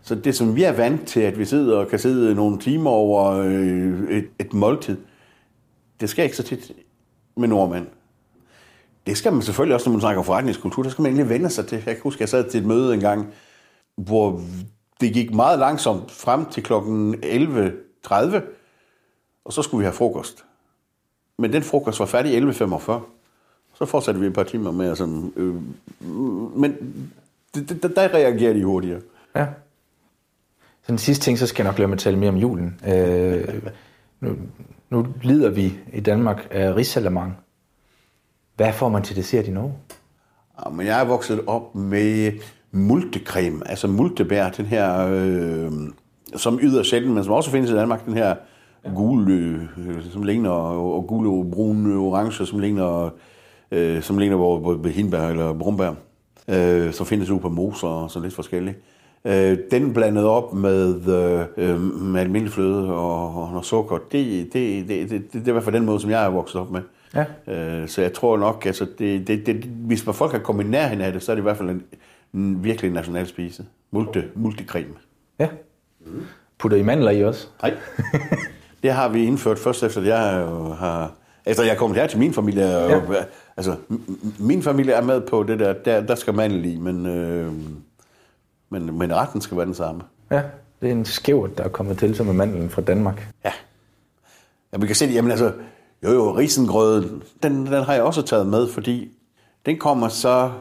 så 0.08 0.16
det, 0.16 0.36
som 0.36 0.56
vi 0.56 0.64
er 0.64 0.72
vant 0.72 1.08
til, 1.08 1.20
at 1.20 1.40
vi 1.40 1.46
sidder 1.46 1.78
og 1.78 1.88
kan 1.88 2.00
sidde 2.00 2.36
nogle 2.36 2.60
timer 2.60 2.90
over 2.90 3.32
øh, 3.32 4.10
et, 4.10 4.28
et 4.40 4.54
måltid, 4.54 4.98
det 6.00 6.10
skal 6.10 6.24
ikke 6.24 6.38
så 6.38 6.44
tit 6.44 6.72
med 7.38 7.48
nordmænd. 7.48 7.88
Det 9.08 9.18
skal 9.18 9.34
man 9.34 9.42
selvfølgelig 9.42 9.76
også, 9.76 9.90
når 9.90 9.92
man 9.92 10.02
snakker 10.02 10.22
forretningskultur, 10.22 10.84
der 10.84 10.90
skal 10.90 11.02
man 11.02 11.12
egentlig 11.12 11.30
vende 11.30 11.50
sig 11.50 11.68
til. 11.68 11.76
Jeg 11.76 11.96
kan 11.96 12.04
huske, 12.04 12.22
jeg 12.22 12.30
sad 12.30 12.50
til 12.50 12.60
et 12.60 12.66
møde 12.66 12.94
en 12.94 13.00
gang, 13.00 13.28
hvor 13.98 14.42
det 15.02 15.14
gik 15.14 15.34
meget 15.34 15.60
langsomt 15.60 16.12
frem 16.12 16.46
til 16.46 16.64
klokken 16.64 17.16
11.30, 18.12 18.42
og 19.46 19.54
så 19.54 19.62
skulle 19.62 19.80
vi 19.80 19.86
have 19.86 19.94
frokost. 19.94 20.46
Men 21.38 21.54
den 21.54 21.64
frokost 21.64 22.00
var 22.00 22.06
færdig 22.06 22.38
11.45. 22.38 22.92
Så 23.74 23.86
fortsatte 23.86 24.20
vi 24.20 24.28
et 24.28 24.34
par 24.34 24.44
timer 24.44 24.72
med. 24.72 24.90
Altså, 24.90 25.30
øh, 25.36 25.56
men 26.56 26.76
der, 27.54 27.88
der 27.88 28.14
reagerer 28.14 28.54
de 28.54 28.66
hurtigere. 28.66 29.02
Ja. 29.36 29.46
Så 30.82 30.92
den 30.92 30.98
sidste 30.98 31.26
ting, 31.26 31.38
så 31.40 31.48
skal 31.48 31.64
jeg 31.64 31.70
nok 31.70 31.76
glemme 31.76 31.94
at 31.94 32.00
tale 32.00 32.18
mere 32.18 32.30
om 32.30 32.38
julen. 32.38 32.80
Øh, 32.88 33.62
nu, 34.20 34.36
nu 34.90 35.08
lider 35.24 35.50
vi 35.50 35.80
i 35.94 36.00
Danmark 36.00 36.48
af 36.52 36.76
risalamang. 36.76 37.38
Hvad 38.56 38.74
får 38.74 38.90
man 38.90 39.04
til 39.04 39.16
dessert 39.16 39.48
i 39.48 39.52
Norge? 39.52 39.74
Ja, 40.66 40.70
men 40.70 40.86
jeg 40.86 41.02
er 41.02 41.06
vokset 41.06 41.42
op 41.48 41.76
med 41.76 42.32
multecreme, 42.72 43.68
altså 43.68 43.88
multebær, 43.88 44.50
den 44.50 44.66
her, 44.66 45.08
øh, 45.12 45.72
som 46.36 46.60
yder 46.62 46.84
sjældent, 46.84 47.14
men 47.14 47.24
som 47.24 47.34
også 47.34 47.52
findes 47.52 47.72
i 47.72 47.76
Danmark, 47.76 48.06
den 48.06 48.14
her 48.14 48.36
gule, 48.96 49.70
øh, 49.78 50.04
som 50.12 50.24
ligner, 50.24 50.50
og 50.50 51.06
gule, 51.08 51.52
brune, 51.52 51.96
orange, 51.96 52.46
som 52.46 52.60
ligner, 52.60 53.10
øh, 53.72 54.02
som 54.02 54.18
ligner 54.18 54.38
både 54.38 54.90
hindbær 54.90 55.28
eller 55.28 55.54
brumbær, 55.54 55.94
øh, 56.48 56.94
som 56.94 57.06
findes 57.06 57.30
ude 57.30 57.40
på 57.40 57.50
moser 57.50 57.88
og 57.88 58.12
så 58.12 58.20
lidt 58.20 58.34
forskelligt. 58.34 58.78
Øh, 59.26 59.58
den 59.72 59.94
blandet 59.94 60.26
op 60.26 60.54
med, 60.54 60.96
øh, 61.58 61.82
med 61.82 62.22
almindelig 62.22 62.54
fløde 62.54 62.94
og, 62.94 63.44
og 63.44 63.50
noget 63.50 63.66
sukker, 63.66 63.98
det, 64.12 64.54
det, 64.54 64.88
det, 64.88 65.10
det, 65.10 65.10
det, 65.10 65.34
det 65.34 65.44
er 65.44 65.48
i 65.48 65.52
hvert 65.52 65.64
fald 65.64 65.76
den 65.76 65.86
måde, 65.86 66.00
som 66.00 66.10
jeg 66.10 66.26
er 66.26 66.30
vokset 66.30 66.62
op 66.62 66.72
med. 66.72 66.82
Ja. 67.16 67.26
Øh, 67.82 67.88
så 67.88 68.02
jeg 68.02 68.14
tror 68.14 68.38
nok, 68.38 68.66
altså, 68.66 68.88
det, 69.00 69.28
det, 69.28 69.46
det, 69.46 69.56
hvis 69.56 70.06
man 70.06 70.16
folk 70.16 70.32
kan 70.32 70.42
komme 70.42 70.64
i 70.64 70.68
nærheden 70.68 71.02
af 71.02 71.14
det, 71.14 71.24
så 71.24 71.32
er 71.32 71.36
det 71.36 71.42
i 71.42 71.44
hvert 71.44 71.58
fald 71.58 71.70
en, 71.70 71.84
en 72.34 72.64
virkelig 72.64 72.92
national 72.92 73.28
spise. 73.28 73.66
Multi, 73.92 74.20
multicreme. 74.36 74.94
Ja. 75.40 75.48
Putter 76.60 76.78
I 76.78 76.82
mandler 76.82 77.12
i 77.12 77.24
også? 77.24 77.48
Nej. 77.62 77.78
det 78.84 78.92
har 78.92 79.10
vi 79.10 79.26
indført 79.26 79.60
først 79.60 79.84
efter, 79.84 80.02
at 80.02 80.08
jeg 80.08 80.20
har... 80.80 81.12
Efter 81.46 81.64
jeg 81.64 81.74
er 81.74 81.78
kommet 81.78 82.00
her 82.00 82.08
til 82.08 82.20
min 82.20 82.34
familie. 82.34 82.68
Ja. 82.68 82.96
Og, 82.96 83.16
altså, 83.58 83.76
min 84.40 84.64
familie 84.64 84.94
er 84.94 85.02
med 85.02 85.22
på 85.22 85.44
det 85.44 85.60
der. 85.60 85.74
Der, 85.74 86.02
der 86.02 86.16
skal 86.16 86.34
mandel 86.34 86.66
i, 86.66 86.78
men... 86.78 87.06
Øh, 87.06 87.54
men, 88.70 88.98
men 88.98 89.16
retten 89.16 89.42
skal 89.42 89.58
være 89.58 89.66
den 89.66 89.74
samme. 89.74 90.02
Ja, 90.32 90.42
det 90.82 90.88
er 90.88 90.92
en 90.92 91.06
skævt, 91.06 91.58
der 91.58 91.64
er 91.64 91.70
kommet 91.70 91.98
til 91.98 92.16
som 92.16 92.30
en 92.30 92.38
mandlen 92.38 92.70
fra 92.70 92.82
Danmark. 92.82 93.28
Ja. 93.46 93.52
ja 94.74 94.78
vi 94.78 94.88
kan 94.88 94.96
se 94.96 95.08
det, 95.08 95.14
jamen 95.14 95.32
altså, 95.32 95.54
jo 96.04 96.12
jo, 96.12 96.38
risengrøden, 96.38 97.24
den, 97.44 97.66
den 97.66 97.84
har 97.84 97.94
jeg 97.94 98.04
også 98.04 98.22
taget 98.22 98.48
med, 98.48 98.68
fordi 98.68 99.12
den 99.66 99.78
kommer 99.78 100.08
så, 100.08 100.52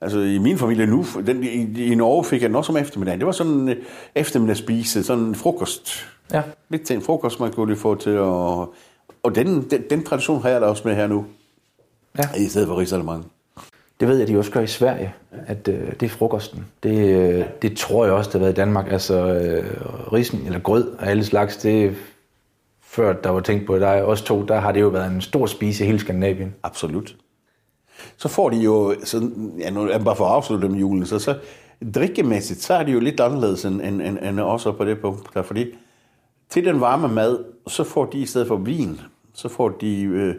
altså 0.00 0.18
i 0.18 0.38
min 0.38 0.58
familie 0.58 0.86
nu, 0.86 1.04
den, 1.26 1.44
i, 1.44 1.84
i 1.84 1.94
Norge 1.94 2.24
fik 2.24 2.42
jeg 2.42 2.48
den 2.48 2.56
også 2.56 2.72
om 2.72 2.78
eftermiddagen. 2.78 3.20
Det 3.20 3.26
var 3.26 3.32
sådan 3.32 3.52
en 3.52 3.74
eftermiddagsspise, 4.14 5.04
sådan 5.04 5.24
en 5.24 5.34
frokost. 5.34 6.06
Ja. 6.32 6.42
Lidt 6.68 6.82
til 6.82 6.96
en 6.96 7.02
frokost, 7.02 7.40
man 7.40 7.52
kunne 7.52 7.66
lige 7.66 7.80
få 7.80 7.94
til, 7.94 8.18
og, 8.18 8.74
og 9.22 9.34
den, 9.34 9.70
den, 9.70 9.82
den 9.90 10.04
tradition 10.04 10.42
har 10.42 10.48
jeg 10.48 10.60
da 10.60 10.66
også 10.66 10.88
med 10.88 10.94
her 10.94 11.06
nu. 11.06 11.26
Ja. 12.18 12.24
I 12.38 12.48
stedet 12.48 12.68
for 12.68 12.78
risalemang. 12.78 13.26
Det 14.00 14.08
ved 14.08 14.18
jeg, 14.18 14.28
de 14.28 14.38
også 14.38 14.50
gør 14.50 14.60
i 14.60 14.66
Sverige, 14.66 15.14
at 15.46 15.68
øh, 15.68 15.92
det 16.00 16.02
er 16.02 16.08
frokosten. 16.08 16.66
Det, 16.82 17.08
øh, 17.08 17.44
det 17.62 17.76
tror 17.76 18.04
jeg 18.04 18.14
også, 18.14 18.28
det 18.28 18.32
har 18.32 18.40
været 18.40 18.52
i 18.52 18.56
Danmark. 18.56 18.92
Altså 18.92 19.34
øh, 19.34 19.64
risen 20.12 20.42
eller 20.46 20.58
grød 20.58 20.96
af 20.98 21.10
alle 21.10 21.24
slags, 21.24 21.56
det 21.56 21.96
før 22.82 23.12
der 23.12 23.30
var 23.30 23.40
tænkt 23.40 23.66
på 23.66 23.78
dig, 23.78 24.04
os 24.04 24.22
to, 24.22 24.44
der 24.44 24.60
har 24.60 24.72
det 24.72 24.80
jo 24.80 24.88
været 24.88 25.12
en 25.12 25.20
stor 25.20 25.46
spise 25.46 25.84
i 25.84 25.86
hele 25.86 25.98
Skandinavien. 25.98 26.54
Absolut. 26.62 27.16
Så 28.16 28.28
får 28.28 28.50
de 28.50 28.56
jo, 28.56 28.94
så, 29.04 29.30
ja, 29.58 29.70
nu, 29.70 29.88
bare 30.04 30.16
for 30.16 30.24
at 30.24 30.32
afslutte 30.32 30.68
dem 30.68 30.76
julen, 30.76 31.06
så, 31.06 31.18
så 31.18 31.38
drikkemæssigt, 31.94 32.62
så 32.62 32.74
er 32.74 32.82
de 32.82 32.92
jo 32.92 33.00
lidt 33.00 33.20
anderledes 33.20 33.64
end, 33.64 33.80
end, 33.80 34.02
end, 34.02 34.18
end 34.18 34.40
også 34.40 34.72
på 34.72 34.84
det 34.84 35.00
punkt. 35.00 35.34
Der, 35.34 35.42
fordi 35.42 35.66
til 36.48 36.64
den 36.64 36.80
varme 36.80 37.08
mad, 37.08 37.44
så 37.66 37.84
får 37.84 38.04
de 38.04 38.18
i 38.18 38.26
stedet 38.26 38.48
for 38.48 38.56
vin, 38.56 39.00
så 39.34 39.48
får 39.48 39.68
de, 39.68 40.02
øh, 40.02 40.34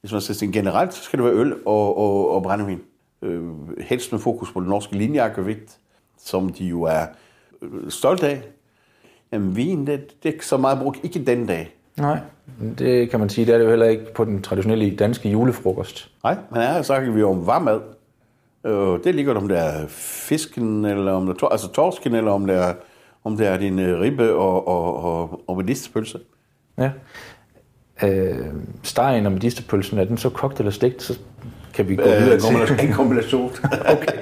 hvis 0.00 0.12
man 0.12 0.20
skal 0.20 0.34
sige 0.34 0.52
generelt, 0.52 0.94
så 0.94 1.02
skal 1.02 1.18
det 1.18 1.26
være 1.26 1.34
øl 1.34 1.54
og, 1.66 1.98
og, 1.98 2.30
og 2.30 2.42
brændevin 2.42 2.80
øh, 3.22 3.42
helst 3.80 4.12
med 4.12 4.20
fokus 4.20 4.52
på 4.52 4.60
den 4.60 4.68
norske 4.68 4.96
linjeakkevigt, 4.96 5.78
som 6.18 6.48
de 6.48 6.64
jo 6.64 6.82
er 6.82 7.06
øh, 7.62 7.90
stolte 7.90 8.28
af. 8.28 8.42
Jamen, 9.32 9.56
vin, 9.56 9.86
det, 9.86 10.22
det 10.22 10.28
er 10.28 10.32
ikke 10.32 10.46
så 10.46 10.56
meget 10.56 10.78
brugt, 10.78 11.00
ikke 11.02 11.24
den 11.24 11.46
dag. 11.46 11.76
Nej, 11.96 12.18
det 12.78 13.10
kan 13.10 13.20
man 13.20 13.28
sige, 13.28 13.46
det 13.46 13.54
er 13.54 13.58
det 13.58 13.64
jo 13.64 13.70
heller 13.70 13.86
ikke 13.86 14.14
på 14.14 14.24
den 14.24 14.42
traditionelle 14.42 14.96
danske 14.96 15.28
julefrokost. 15.30 16.10
Nej, 16.24 16.36
men 16.52 16.60
her 16.62 16.82
snakker 16.82 17.12
vi 17.12 17.22
om 17.22 17.46
varmad. 17.46 17.80
Øh, 18.66 18.98
det 19.04 19.14
ligger 19.14 19.34
om 19.34 19.48
det 19.48 19.58
er 19.58 19.86
fisken, 19.88 20.84
eller 20.84 21.12
om 21.12 21.26
det 21.26 21.42
er, 21.42 21.46
altså 21.46 21.68
torsken, 21.72 22.14
eller 22.14 22.30
om 22.32 22.46
det 22.46 22.56
er, 22.56 22.74
om 23.24 23.36
det 23.36 23.46
er 23.46 23.56
din 23.58 23.78
øh, 23.78 24.00
ribbe 24.00 24.34
og, 24.34 24.68
og, 24.68 25.04
og, 25.04 25.40
og 25.46 25.56
medisterpølse. 25.56 26.18
Ja. 26.78 26.90
Øh, 28.02 28.46
stegen 28.82 29.26
og 29.26 29.32
medisterpølsen, 29.32 29.98
er 29.98 30.04
den 30.04 30.16
så 30.18 30.30
kogt 30.30 30.58
eller 30.58 30.70
stegt, 30.72 31.02
så 31.02 31.18
kan 31.74 31.88
vi 31.88 31.96
gå 31.96 32.02
Øh, 32.02 32.08
videre 32.08 32.38
kombination- 32.38 32.76
til. 32.78 32.88
en 32.88 32.92
kombination. 32.94 33.50
okay. 33.94 34.18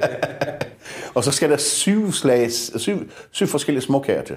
og 1.15 1.25
så 1.25 1.31
skal 1.33 1.51
der 1.51 1.57
syv, 1.57 2.13
slags, 2.13 2.81
syv, 2.81 2.99
syv 3.31 3.47
forskellige 3.47 3.83
småkager 3.83 4.23
til. 4.23 4.37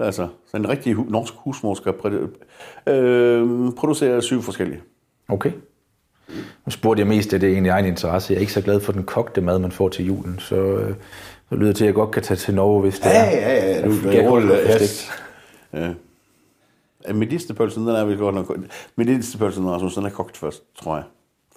Altså, 0.00 0.28
så 0.50 0.56
en 0.56 0.68
rigtig 0.68 0.94
hu- 0.94 1.06
norsk 1.10 1.34
husmor 1.36 1.74
skal 1.74 1.92
præ- 1.92 2.90
øh, 2.92 3.72
producere 3.72 4.22
syv 4.22 4.42
forskellige. 4.42 4.80
Okay. 5.28 5.52
Nu 6.66 6.70
spurgte 6.70 7.00
jeg 7.00 7.06
mest, 7.06 7.32
at 7.34 7.40
det 7.40 7.48
er 7.48 7.52
egentlig 7.52 7.70
egen 7.70 7.86
interesse. 7.86 8.32
Jeg 8.32 8.36
er 8.36 8.40
ikke 8.40 8.52
så 8.52 8.60
glad 8.62 8.80
for 8.80 8.92
den 8.92 9.04
kogte 9.04 9.40
mad, 9.40 9.58
man 9.58 9.72
får 9.72 9.88
til 9.88 10.06
julen, 10.06 10.38
så, 10.38 10.54
øh, 10.56 10.94
så 11.48 11.54
lyder 11.54 11.66
det 11.66 11.76
til, 11.76 11.84
at 11.84 11.86
jeg 11.86 11.94
godt 11.94 12.10
kan 12.10 12.22
tage 12.22 12.38
til 12.38 12.54
Norge, 12.54 12.80
hvis 12.80 12.98
det 12.98 13.06
Ja, 13.06 13.24
er. 13.24 13.30
ja, 13.30 13.76
ja. 13.80 13.86
Du, 13.86 13.92
Jeg 14.04 14.12
kan 14.12 14.24
godt 14.30 14.44
lide 14.44 14.58
ja. 15.72 15.86
Ja. 15.86 15.92
Ja, 17.08 17.12
Medisterpølsen, 17.12 17.86
den 17.86 17.96
er 17.96 18.04
vi 18.04 18.16
godt 18.16 18.34
nok... 18.34 18.56
Medisterpølsen, 18.96 19.70
Rasmus, 19.70 19.94
den 19.94 20.04
er 20.04 20.10
kogt 20.10 20.36
først, 20.36 20.62
tror 20.82 20.96
jeg. 20.96 21.04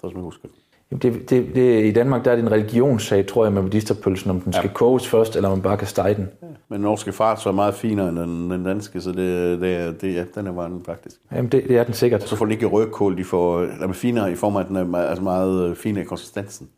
som 0.00 0.16
jeg 0.16 0.22
husker. 0.22 0.48
det. 0.48 0.56
Det, 0.90 1.02
det, 1.30 1.30
det, 1.54 1.84
I 1.84 1.90
Danmark 1.92 2.24
der 2.24 2.30
er 2.30 2.36
det 2.36 2.42
en 2.44 2.50
religionssag, 2.52 3.26
tror 3.26 3.44
jeg, 3.44 3.52
med 3.52 3.62
medisterpølsen, 3.62 4.30
om 4.30 4.40
den 4.40 4.52
skal 4.52 4.70
koges 4.70 5.08
først, 5.08 5.36
eller 5.36 5.48
om 5.48 5.58
man 5.58 5.62
bare 5.62 5.76
kan 5.76 5.86
stege 5.86 6.14
den. 6.14 6.28
Men 6.42 6.56
den 6.76 6.80
norske 6.80 7.12
fart 7.12 7.42
så 7.42 7.48
er 7.48 7.52
meget 7.52 7.74
finere 7.74 8.08
end 8.08 8.16
den, 8.18 8.50
den 8.50 8.64
danske, 8.64 9.00
så 9.00 9.10
det, 9.12 9.60
det, 9.60 9.76
er- 9.76 9.92
det, 9.92 10.14
ja, 10.14 10.24
den 10.34 10.46
er 10.46 10.52
varm 10.52 10.84
faktisk. 10.84 11.16
Jamen, 11.32 11.52
det, 11.52 11.64
det 11.68 11.76
er 11.78 11.84
den 11.84 11.94
sikkert. 11.94 12.22
Så 12.28 12.36
får 12.36 12.44
den 12.44 12.52
ikke 12.52 12.66
rødkål, 12.66 13.18
de 13.18 13.24
får, 13.24 13.58
den 13.60 13.70
er 13.82 13.92
finere 13.92 14.32
i 14.32 14.34
form 14.34 14.56
af, 14.56 14.64
den 14.64 14.76
er 14.76 14.84
meget, 14.84 15.08
altså 15.08 15.22
meget 15.24 15.68
øh, 15.70 15.76
fin 15.76 15.96
i 15.96 16.04
konsistensen. 16.04 16.68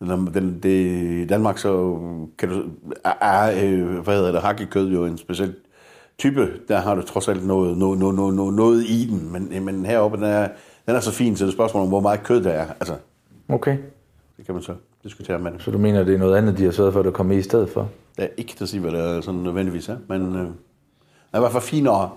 Den, 0.00 0.30
den, 0.34 0.60
det, 0.62 0.68
I 1.22 1.26
Danmark 1.26 1.58
så 1.58 1.98
kan 2.38 2.48
du, 2.48 2.62
er, 3.04 3.12
er 3.20 3.64
øh, 3.64 3.98
hvad 3.98 4.14
hedder 4.14 4.32
det, 4.32 4.40
hakkekød 4.40 4.90
jo 4.90 5.04
en 5.04 5.18
speciel 5.18 5.54
type. 6.18 6.48
Der 6.68 6.76
har 6.80 6.94
du 6.94 7.02
trods 7.02 7.28
alt 7.28 7.46
noget, 7.46 7.78
noget, 7.78 7.98
noget, 7.98 8.14
noget, 8.14 8.34
noget, 8.34 8.54
noget 8.54 8.82
i 8.84 9.06
den, 9.10 9.32
men, 9.32 9.64
men 9.64 9.86
heroppe, 9.86 10.16
den 10.16 10.24
er, 10.26 10.48
den 10.86 10.96
er 10.96 11.00
så 11.00 11.12
fin, 11.12 11.36
så 11.36 11.44
det 11.44 11.50
er 11.50 11.54
spørgsmål 11.54 11.82
om, 11.82 11.88
hvor 11.88 12.00
meget 12.00 12.22
kød 12.22 12.42
der 12.44 12.50
er. 12.50 12.66
Altså, 12.80 12.94
Okay. 13.52 13.78
det 14.36 14.46
kan 14.46 14.54
man 14.54 14.62
så 14.62 14.74
diskutere 15.02 15.38
med 15.38 15.50
dem. 15.50 15.60
Så 15.60 15.70
du 15.70 15.78
mener, 15.78 16.04
det 16.04 16.14
er 16.14 16.18
noget 16.18 16.36
andet, 16.36 16.58
de 16.58 16.64
har 16.64 16.70
sørget 16.70 16.92
for, 16.92 17.00
at 17.00 17.04
der 17.06 17.12
kommer 17.12 17.34
i 17.34 17.42
stedet 17.42 17.70
for? 17.70 17.90
Det 18.16 18.24
er 18.24 18.28
ikke 18.36 18.54
til 18.54 18.64
at 18.64 18.68
sige, 18.68 18.80
hvad 18.80 18.92
det 18.92 19.00
er 19.00 19.20
sådan 19.20 19.40
nødvendigvis 19.40 19.88
er, 19.88 19.96
men 20.08 20.36
øh, 20.36 20.50
er 21.32 21.38
i 21.38 21.40
hvert 21.40 21.52
fald 21.52 21.62
finere. 21.62 22.10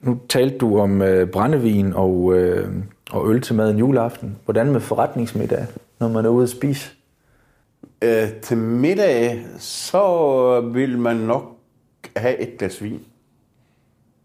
Nu 0.00 0.20
talte 0.28 0.58
du 0.58 0.78
om 0.78 1.02
øh, 1.02 1.28
brændevin 1.28 1.92
og, 1.92 2.34
øh, 2.34 2.74
og 3.10 3.30
øl 3.30 3.40
til 3.40 3.54
maden 3.54 3.78
juleaften. 3.78 4.38
Hvordan 4.44 4.72
med 4.72 4.80
forretningsmiddag, 4.80 5.66
når 6.00 6.08
man 6.08 6.24
er 6.24 6.28
ude 6.28 6.42
at 6.42 6.48
spise? 6.48 6.90
Øh, 8.02 8.32
til 8.42 8.56
middag, 8.56 9.46
så 9.58 10.60
vil 10.60 10.98
man 10.98 11.16
nok 11.16 11.44
have 12.16 12.38
et 12.38 12.58
glas 12.58 12.82
vin. 12.82 13.00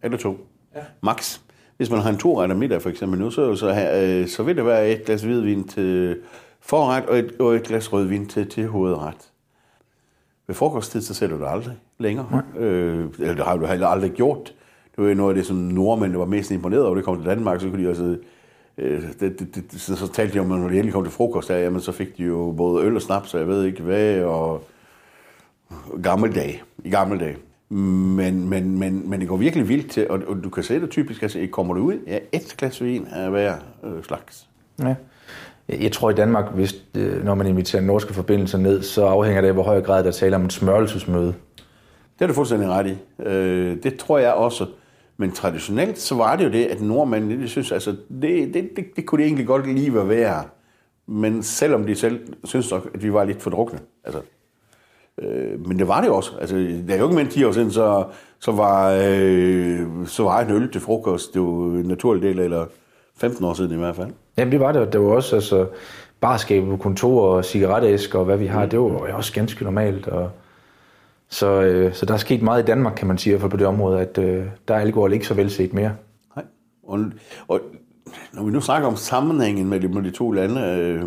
Eller 0.04 0.18
to. 0.18 0.48
Ja. 0.76 0.82
Max. 1.02 1.40
Hvis 1.78 1.90
man 1.92 2.00
har 2.00 2.10
en 2.10 2.18
to 2.18 2.48
middag 2.48 2.82
for 2.82 2.90
eksempel 2.90 3.20
nu, 3.20 3.32
så, 3.32 3.56
så, 3.56 3.68
øh, 3.70 4.28
så 4.28 4.44
vil 4.44 4.58
det 4.58 4.66
være 4.66 4.90
et 4.90 5.06
glas 5.06 5.24
hvidvin 5.24 5.68
til 5.68 6.18
forret 6.60 7.06
og 7.06 7.20
et, 7.20 7.32
og 7.40 7.56
et 7.56 7.63
glas 7.63 7.94
rødvin 7.94 8.28
til, 8.28 8.50
til 8.50 8.68
hovedret. 8.68 9.32
Ved 10.48 10.56
frokosttid, 10.56 11.02
så 11.02 11.13
ser 11.13 11.28
du 11.28 11.38
det 11.38 11.48
aldrig 11.48 11.76
længere. 11.98 12.42
Øh, 12.58 13.06
eller 13.20 13.36
det 13.36 13.46
har 13.46 13.58
du 13.58 13.66
heller 13.66 13.88
aldrig 13.88 14.12
gjort. 14.12 14.54
Det 14.96 15.08
var 15.08 15.13
noget 15.13 15.32
af 15.32 15.36
det, 15.36 15.46
som 15.46 15.56
nordmændene 15.56 16.20
var 16.20 16.26
mest 16.26 16.52
imponeret 16.52 16.86
over. 16.86 16.96
Det 16.96 17.04
kom 17.04 17.18
til 17.18 17.26
Danmark, 17.26 17.62
så 17.62 17.70
kunne 17.70 17.84
de 17.84 17.90
også... 17.90 18.18
Øh, 18.78 19.02
det, 19.20 19.40
det, 19.40 19.56
det, 19.56 19.82
så, 19.82 19.96
så 19.96 20.08
talte 20.08 20.34
de 20.34 20.40
om, 20.40 20.52
at 20.52 20.60
når 20.60 20.68
de 20.68 20.74
endelig 20.74 20.94
kom 20.94 21.04
til 21.04 21.13
frokost, 21.13 21.48
der, 21.48 21.58
jamen, 21.58 21.82
så 21.82 21.92
fik 21.92 22.18
de 22.18 22.24
jo 22.24 22.54
både 22.58 22.86
øl 22.86 22.96
og 22.96 23.02
snaps, 23.02 23.34
og 23.34 23.40
jeg 23.40 23.48
ved 23.48 23.63
ikke 23.63 23.84
hvad, 23.84 24.22
og 24.22 24.63
gammel 26.04 26.36
dag, 26.36 26.63
i 26.84 26.90
gamle 26.90 27.20
dage. 27.20 27.38
Men, 27.70 28.50
men, 28.50 28.80
men, 28.80 29.10
men 29.10 29.20
det 29.20 29.28
går 29.28 29.38
virkelig 29.38 29.70
vildt 29.70 29.92
til, 29.92 30.08
og, 30.10 30.22
og 30.28 30.44
du 30.44 30.50
kan 30.50 30.64
se 30.64 30.80
det 30.82 30.90
typisk, 30.90 31.22
altså, 31.22 31.48
kommer 31.52 31.74
du 31.74 31.82
ud, 31.82 32.00
ja, 32.08 32.20
et 32.32 32.56
glas 32.58 32.84
vin 32.84 33.08
af 33.12 33.30
hver 33.30 33.56
øh, 33.84 34.04
slags. 34.04 34.48
Ja. 34.80 34.96
Jeg 35.70 35.92
tror 35.92 36.10
i 36.10 36.14
Danmark, 36.14 36.54
hvis, 36.54 36.76
øh, 36.98 37.26
når 37.26 37.36
man 37.36 37.48
inviterer 37.48 37.82
norske 37.82 38.14
forbindelser 38.14 38.58
ned, 38.58 38.82
så 38.82 39.06
afhænger 39.06 39.42
det 39.42 39.48
af, 39.48 39.54
hvor 39.54 39.64
høj 39.64 39.82
grad 39.82 40.04
der 40.04 40.12
taler 40.12 40.38
om 40.38 40.46
et 40.46 40.54
smørelsesmøde. 40.54 41.34
Det 42.20 42.24
er 42.24 42.28
du 42.28 42.34
fuldstændig 42.34 42.70
ret 42.70 42.88
i. 42.88 43.24
Øh, 43.24 43.84
det 43.84 43.98
tror 43.98 44.18
jeg 44.18 44.34
også. 44.34 44.66
Men 45.18 45.32
traditionelt, 45.32 46.00
så 46.00 46.16
var 46.16 46.36
det 46.36 46.46
jo 46.46 46.52
det, 46.52 46.66
at 46.66 46.82
nordmændene, 46.82 47.44
de 47.44 47.48
synes, 47.48 47.72
altså, 47.72 47.96
det, 48.22 48.54
det, 48.54 48.70
det, 48.76 48.86
det 48.96 49.06
kunne 49.06 49.22
de 49.22 49.26
egentlig 49.26 49.48
godt 49.48 49.74
lige 49.74 49.94
være 49.94 50.10
være. 50.10 50.44
Men 51.08 51.44
selvom 51.44 51.86
de 51.86 51.96
selv 51.96 52.20
synes 52.44 52.72
at 52.72 52.82
vi 52.94 53.14
var 53.14 53.24
lidt 53.24 53.42
for 53.42 53.50
drukne. 53.50 53.80
Altså, 54.04 54.22
øh, 55.22 55.68
men 55.68 55.80
det 55.80 55.88
var 55.88 56.02
det 56.02 56.10
også. 56.10 56.32
Altså, 56.42 56.56
det 56.56 56.90
er 56.90 56.98
jo 56.98 57.04
ikke 57.04 57.16
mere 57.16 57.24
end 57.24 57.32
10 57.32 57.44
år 57.44 57.52
siden, 57.52 57.72
så, 57.72 58.04
så, 58.40 58.52
var, 58.52 58.92
øh, 58.92 59.88
så 60.06 60.24
var 60.24 60.42
en 60.42 60.52
øl 60.52 60.72
til 60.72 60.82
frokost, 60.82 61.34
det 61.34 61.42
var 61.42 61.48
en 61.48 61.86
naturlig 61.86 62.24
del, 62.24 62.40
eller 62.40 62.66
15 63.18 63.46
år 63.46 63.54
siden 63.54 63.72
i 63.72 63.78
hvert 63.78 63.96
fald. 63.96 64.10
Jamen 64.38 64.52
det 64.52 64.60
var 64.60 64.72
det. 64.72 64.94
Det 64.94 65.02
var 65.02 65.08
også 65.08 65.36
altså, 65.36 65.68
barskabe 66.22 66.66
på 66.66 66.78
kontor 66.78 67.22
og 67.22 67.46
cigaretæsker 67.46 68.20
og 68.20 68.26
hvad 68.26 68.38
vi 68.38 68.46
har. 68.46 68.66
Det 68.66 68.80
var 68.80 68.86
jo 68.86 69.18
også 69.18 69.34
ganske 69.34 69.64
normalt. 69.64 70.08
Og, 70.08 70.30
så, 71.30 71.62
øh, 71.62 71.94
så 71.94 72.06
der 72.06 72.14
er 72.14 72.18
sket 72.18 72.42
meget 72.42 72.64
i 72.64 72.66
Danmark, 72.66 72.94
kan 72.98 73.08
man 73.08 73.18
sige, 73.18 73.40
fald 73.40 73.52
på 73.52 73.58
det 73.58 73.68
område, 73.68 74.02
at 74.02 74.18
øh, 74.18 74.46
der 74.68 74.76
er 74.76 74.80
alkohol 74.80 75.14
ikke 75.14 75.28
så 75.28 75.34
velset 75.34 75.74
mere. 75.74 75.96
Nej. 76.36 76.46
Og, 76.84 77.00
og 77.48 77.60
når 78.34 78.44
vi 78.44 78.52
nu 78.52 78.62
snakker 78.62 78.88
om 78.88 78.96
sammenhængen 78.96 79.70
med 79.70 79.80
de, 79.80 80.04
de 80.04 80.12
to 80.12 80.32
lande, 80.32 80.62
øh, 80.62 81.04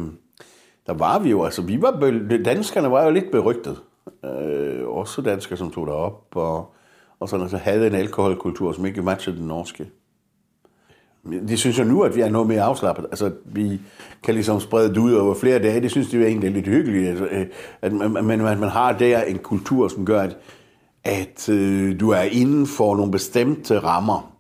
der 0.86 0.94
var 0.94 1.18
vi 1.18 1.30
jo, 1.30 1.44
altså 1.44 1.62
vi 1.62 1.82
var, 1.82 2.12
danskerne 2.44 2.90
var 2.90 3.04
jo 3.04 3.10
lidt 3.10 3.30
berygtet. 3.32 3.76
Øh, 4.24 4.88
også 4.88 5.22
danskere, 5.22 5.58
som 5.58 5.70
tog 5.70 5.86
derop, 5.86 6.26
og, 6.34 6.74
og 7.20 7.28
sådan, 7.28 7.42
altså 7.42 7.56
havde 7.56 7.86
en 7.86 7.94
alkoholkultur, 7.94 8.72
som 8.72 8.86
ikke 8.86 9.02
matchede 9.02 9.36
den 9.36 9.46
norske. 9.46 9.90
De 11.48 11.56
synes 11.56 11.78
jo 11.78 11.84
nu, 11.84 12.02
at 12.02 12.16
vi 12.16 12.20
er 12.20 12.30
noget 12.30 12.48
mere 12.48 12.62
afslappet. 12.62 13.06
Altså, 13.10 13.32
vi 13.44 13.80
kan 14.22 14.34
ligesom 14.34 14.60
sprede 14.60 14.88
det 14.88 14.96
ud 14.96 15.12
over 15.12 15.34
flere 15.34 15.58
dage. 15.58 15.80
Det 15.80 15.90
synes 15.90 16.08
de 16.08 16.16
jo 16.16 16.24
egentlig 16.24 16.48
er 16.48 16.52
lidt 16.52 16.66
hyggeligt. 16.66 17.08
Altså, 17.08 17.46
at 17.82 17.92
man, 17.92 18.12
man, 18.24 18.38
man, 18.38 18.68
har 18.68 18.92
der 18.92 19.22
en 19.22 19.38
kultur, 19.38 19.88
som 19.88 20.06
gør, 20.06 20.20
at, 20.20 20.36
at 21.04 21.48
øh, 21.48 22.00
du 22.00 22.10
er 22.10 22.22
inden 22.22 22.66
for 22.66 22.96
nogle 22.96 23.12
bestemte 23.12 23.78
rammer. 23.78 24.32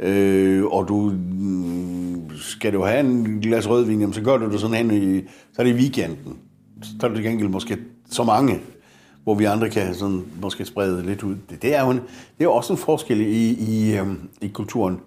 Øh, 0.00 0.64
og 0.64 0.88
du 0.88 1.12
mm, 1.14 2.30
skal 2.36 2.72
du 2.72 2.82
have 2.82 3.00
en 3.00 3.40
glas 3.40 3.68
rødvin, 3.68 4.00
jamen, 4.00 4.14
så 4.14 4.22
gør 4.22 4.36
du 4.36 4.50
det 4.50 4.60
sådan 4.60 4.76
hen 4.76 4.90
i, 4.90 5.28
så 5.52 5.62
er 5.62 5.66
det 5.66 5.72
i 5.72 5.78
weekenden. 5.78 6.38
Så 6.82 6.90
tager 7.00 7.14
det 7.14 7.22
til 7.22 7.30
gengæld 7.30 7.48
måske 7.48 7.78
så 8.10 8.24
mange, 8.24 8.60
hvor 9.24 9.34
vi 9.34 9.44
andre 9.44 9.70
kan 9.70 9.94
sådan, 9.94 10.24
måske 10.42 10.64
sprede 10.64 11.02
lidt 11.06 11.22
ud. 11.22 11.36
Det, 11.50 11.62
det, 11.62 11.74
er 11.74 11.84
jo 11.84 11.90
en, 11.90 11.96
det 11.98 12.40
er 12.40 12.44
jo 12.44 12.52
også 12.52 12.72
en 12.72 12.78
forskel 12.78 13.20
i, 13.20 13.50
i, 13.52 13.96
øhm, 13.96 14.28
i 14.40 14.48
kulturen. 14.48 15.00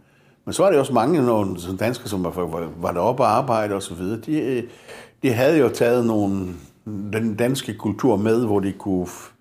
Men 0.45 0.53
så 0.53 0.63
er 0.63 0.69
det 0.69 0.79
også 0.79 0.93
mange 0.93 1.25
nogle, 1.25 1.59
som 1.59 1.77
danskere, 1.77 2.07
som 2.07 2.23
var, 2.23 2.69
var, 2.77 2.91
deroppe 2.91 3.23
og 3.23 3.37
arbejde 3.37 3.75
og 3.75 3.83
så 3.83 3.93
videre. 3.93 4.19
De, 4.19 4.39
øh, 4.39 4.63
de 5.23 5.33
havde 5.33 5.59
jo 5.59 5.69
taget 5.69 6.05
nogle, 6.05 6.47
den 6.85 7.35
danske 7.35 7.73
kultur 7.73 8.15
med, 8.15 8.45
hvor 8.45 8.59
de 8.59 8.71
kunne 8.71 9.05
f- 9.05 9.31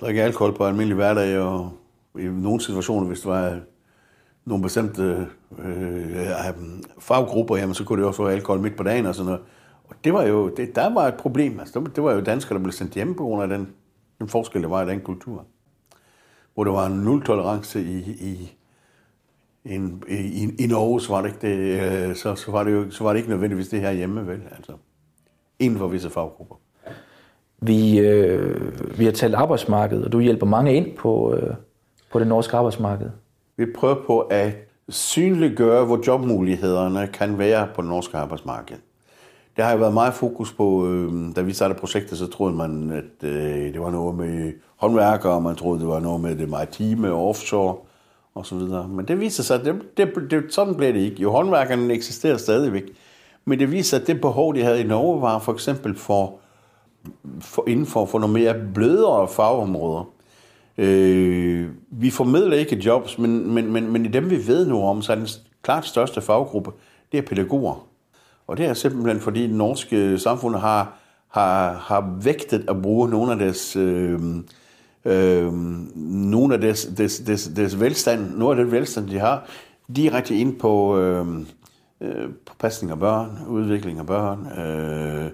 drikke 0.00 0.22
alkohol 0.22 0.56
på 0.56 0.64
almindelig 0.64 0.94
hverdag, 0.94 1.38
og 1.38 1.72
i 2.18 2.22
nogle 2.22 2.60
situationer, 2.60 3.06
hvis 3.06 3.20
det 3.20 3.30
var 3.30 3.58
nogle 4.44 4.62
bestemte 4.62 5.02
øh, 5.02 5.82
øh, 5.82 6.18
øh, 6.18 6.54
faggrupper, 6.98 7.56
jamen, 7.56 7.74
så 7.74 7.84
kunne 7.84 7.98
det 7.98 8.08
også 8.08 8.22
være 8.22 8.32
alkohol 8.32 8.60
midt 8.60 8.76
på 8.76 8.82
dagen 8.82 9.06
og 9.06 9.14
sådan 9.14 9.26
noget. 9.26 9.40
Og 9.88 9.96
det 10.04 10.12
var 10.12 10.22
jo, 10.22 10.48
det, 10.48 10.76
der 10.76 10.94
var 10.94 11.08
et 11.08 11.14
problem. 11.14 11.60
Altså, 11.60 11.86
det 11.94 12.04
var 12.04 12.12
jo 12.12 12.20
danskere, 12.20 12.58
der 12.58 12.62
blev 12.62 12.72
sendt 12.72 12.94
hjem 12.94 13.14
på 13.14 13.22
grund 13.22 13.42
af 13.42 13.48
den, 13.48 13.68
den 14.18 14.28
forskel, 14.28 14.62
der 14.62 14.68
var 14.68 14.82
i 14.82 14.90
den 14.90 15.00
kultur. 15.00 15.44
Hvor 16.54 16.64
der 16.64 16.72
var 16.72 16.86
en 16.86 17.00
nul-tolerance 17.00 17.82
i, 17.82 17.98
i, 18.10 18.56
en, 19.64 20.02
i, 20.08 20.64
i 20.64 20.66
Norge, 20.66 21.00
så 21.00 21.12
var 21.12 21.22
det 21.22 21.28
ikke, 21.28 21.40
det, 21.48 21.80
øh, 22.08 22.16
så, 22.16 22.34
så, 22.34 22.50
var 22.50 22.64
det 22.64 22.72
jo, 22.72 22.90
så 22.90 23.04
var 23.04 23.12
det 23.12 23.18
ikke 23.18 23.30
nødvendigvis 23.30 23.68
det 23.68 23.80
her 23.80 23.92
hjemme, 23.92 24.26
vel? 24.26 24.40
Altså, 24.56 24.72
inden 25.58 25.78
for 25.78 25.88
visse 25.88 26.10
faggrupper. 26.10 26.56
Vi, 27.60 27.98
øh, 27.98 28.98
vi 28.98 29.04
har 29.04 29.12
talt 29.12 29.34
arbejdsmarked, 29.34 30.02
og 30.02 30.12
du 30.12 30.20
hjælper 30.20 30.46
mange 30.46 30.74
ind 30.74 30.96
på, 30.96 31.34
øh, 31.34 31.54
på 32.12 32.18
det 32.18 32.26
norske 32.26 32.56
arbejdsmarked. 32.56 33.10
Vi 33.56 33.66
prøver 33.76 33.96
på 34.06 34.20
at 34.20 34.52
synliggøre, 34.88 35.84
hvor 35.84 36.00
jobmulighederne 36.06 37.06
kan 37.06 37.38
være 37.38 37.68
på 37.74 37.82
det 37.82 37.88
norske 37.88 38.16
arbejdsmarked. 38.16 38.76
Der 39.58 39.64
har 39.64 39.72
jo 39.72 39.78
været 39.78 39.94
meget 39.94 40.14
fokus 40.14 40.52
på, 40.52 40.86
øh, 40.86 41.36
da 41.36 41.40
vi 41.40 41.52
startede 41.52 41.80
projektet, 41.80 42.18
så 42.18 42.26
troede 42.26 42.54
man, 42.54 42.90
at 42.90 43.28
øh, 43.28 43.72
det 43.72 43.80
var 43.80 43.90
noget 43.90 44.16
med 44.16 44.52
håndværkere, 44.76 45.32
og 45.32 45.42
man 45.42 45.56
troede, 45.56 45.80
det 45.80 45.88
var 45.88 46.00
noget 46.00 46.20
med 46.20 46.36
det 46.36 46.48
maritime 46.48 47.12
offshore 47.12 47.76
og 48.34 48.46
så 48.46 48.54
videre. 48.54 48.88
Men 48.88 49.08
det 49.08 49.20
viser 49.20 49.42
sig, 49.42 49.60
at 49.60 49.64
det, 49.64 49.82
det, 49.96 50.30
det, 50.30 50.44
sådan 50.54 50.74
blev 50.74 50.94
det 50.94 51.00
ikke. 51.00 51.22
Jo, 51.22 51.30
håndværkerne 51.30 51.94
eksisterer 51.94 52.36
stadigvæk. 52.36 52.84
Men 53.44 53.58
det 53.58 53.70
viser, 53.70 53.98
at 53.98 54.06
det 54.06 54.20
behov, 54.20 54.54
de 54.54 54.62
havde 54.62 54.80
i 54.80 54.86
Norge, 54.86 55.22
var 55.22 55.38
for 55.38 55.52
eksempel 55.52 55.96
for, 55.96 56.34
for 57.40 57.68
inden 57.68 57.86
for, 57.86 58.06
for 58.06 58.18
nogle 58.18 58.34
mere 58.34 58.54
blødere 58.74 59.28
fagområder. 59.28 60.10
Øh, 60.78 61.68
vi 61.90 62.10
formidler 62.10 62.56
ikke 62.56 62.76
jobs, 62.76 63.18
men, 63.18 63.54
men, 63.54 63.72
men, 63.72 63.92
men 63.92 64.04
i 64.04 64.08
dem, 64.08 64.30
vi 64.30 64.46
ved 64.46 64.66
nu 64.66 64.82
om, 64.82 65.02
så 65.02 65.12
er 65.12 65.16
den 65.16 65.28
klart 65.62 65.86
største 65.86 66.20
faggruppe, 66.20 66.70
det 67.12 67.18
er 67.18 67.22
pædagoger. 67.22 67.87
Og 68.48 68.56
det 68.56 68.66
er 68.66 68.74
simpelthen, 68.74 69.20
fordi 69.20 69.42
det 69.42 69.54
norske 69.54 70.18
samfund 70.18 70.56
har, 70.56 70.98
har, 71.28 71.72
har 71.72 72.18
vægtet 72.22 72.64
at 72.68 72.82
bruge 72.82 73.08
nogle 73.08 73.32
af 73.32 73.38
deres 73.38 73.76
øh, 73.76 74.20
Øh, 75.04 75.52
nogle 76.04 76.54
af 76.54 76.60
deres, 76.60 76.88
deres, 76.96 77.18
deres, 77.18 77.50
deres 77.56 77.80
velstand, 77.80 78.36
noget 78.36 78.58
af 78.58 78.64
den 78.64 78.72
velstand, 78.72 79.08
de 79.08 79.18
har, 79.18 79.46
direkte 79.96 80.34
ind 80.36 80.58
på, 80.58 80.98
øh, 80.98 81.26
øh, 82.00 82.28
på 82.46 82.54
pasning 82.58 82.92
af 82.92 82.98
børn, 82.98 83.38
udvikling 83.48 83.98
af 83.98 84.06
børn, 84.06 84.46
øh, 84.58 85.30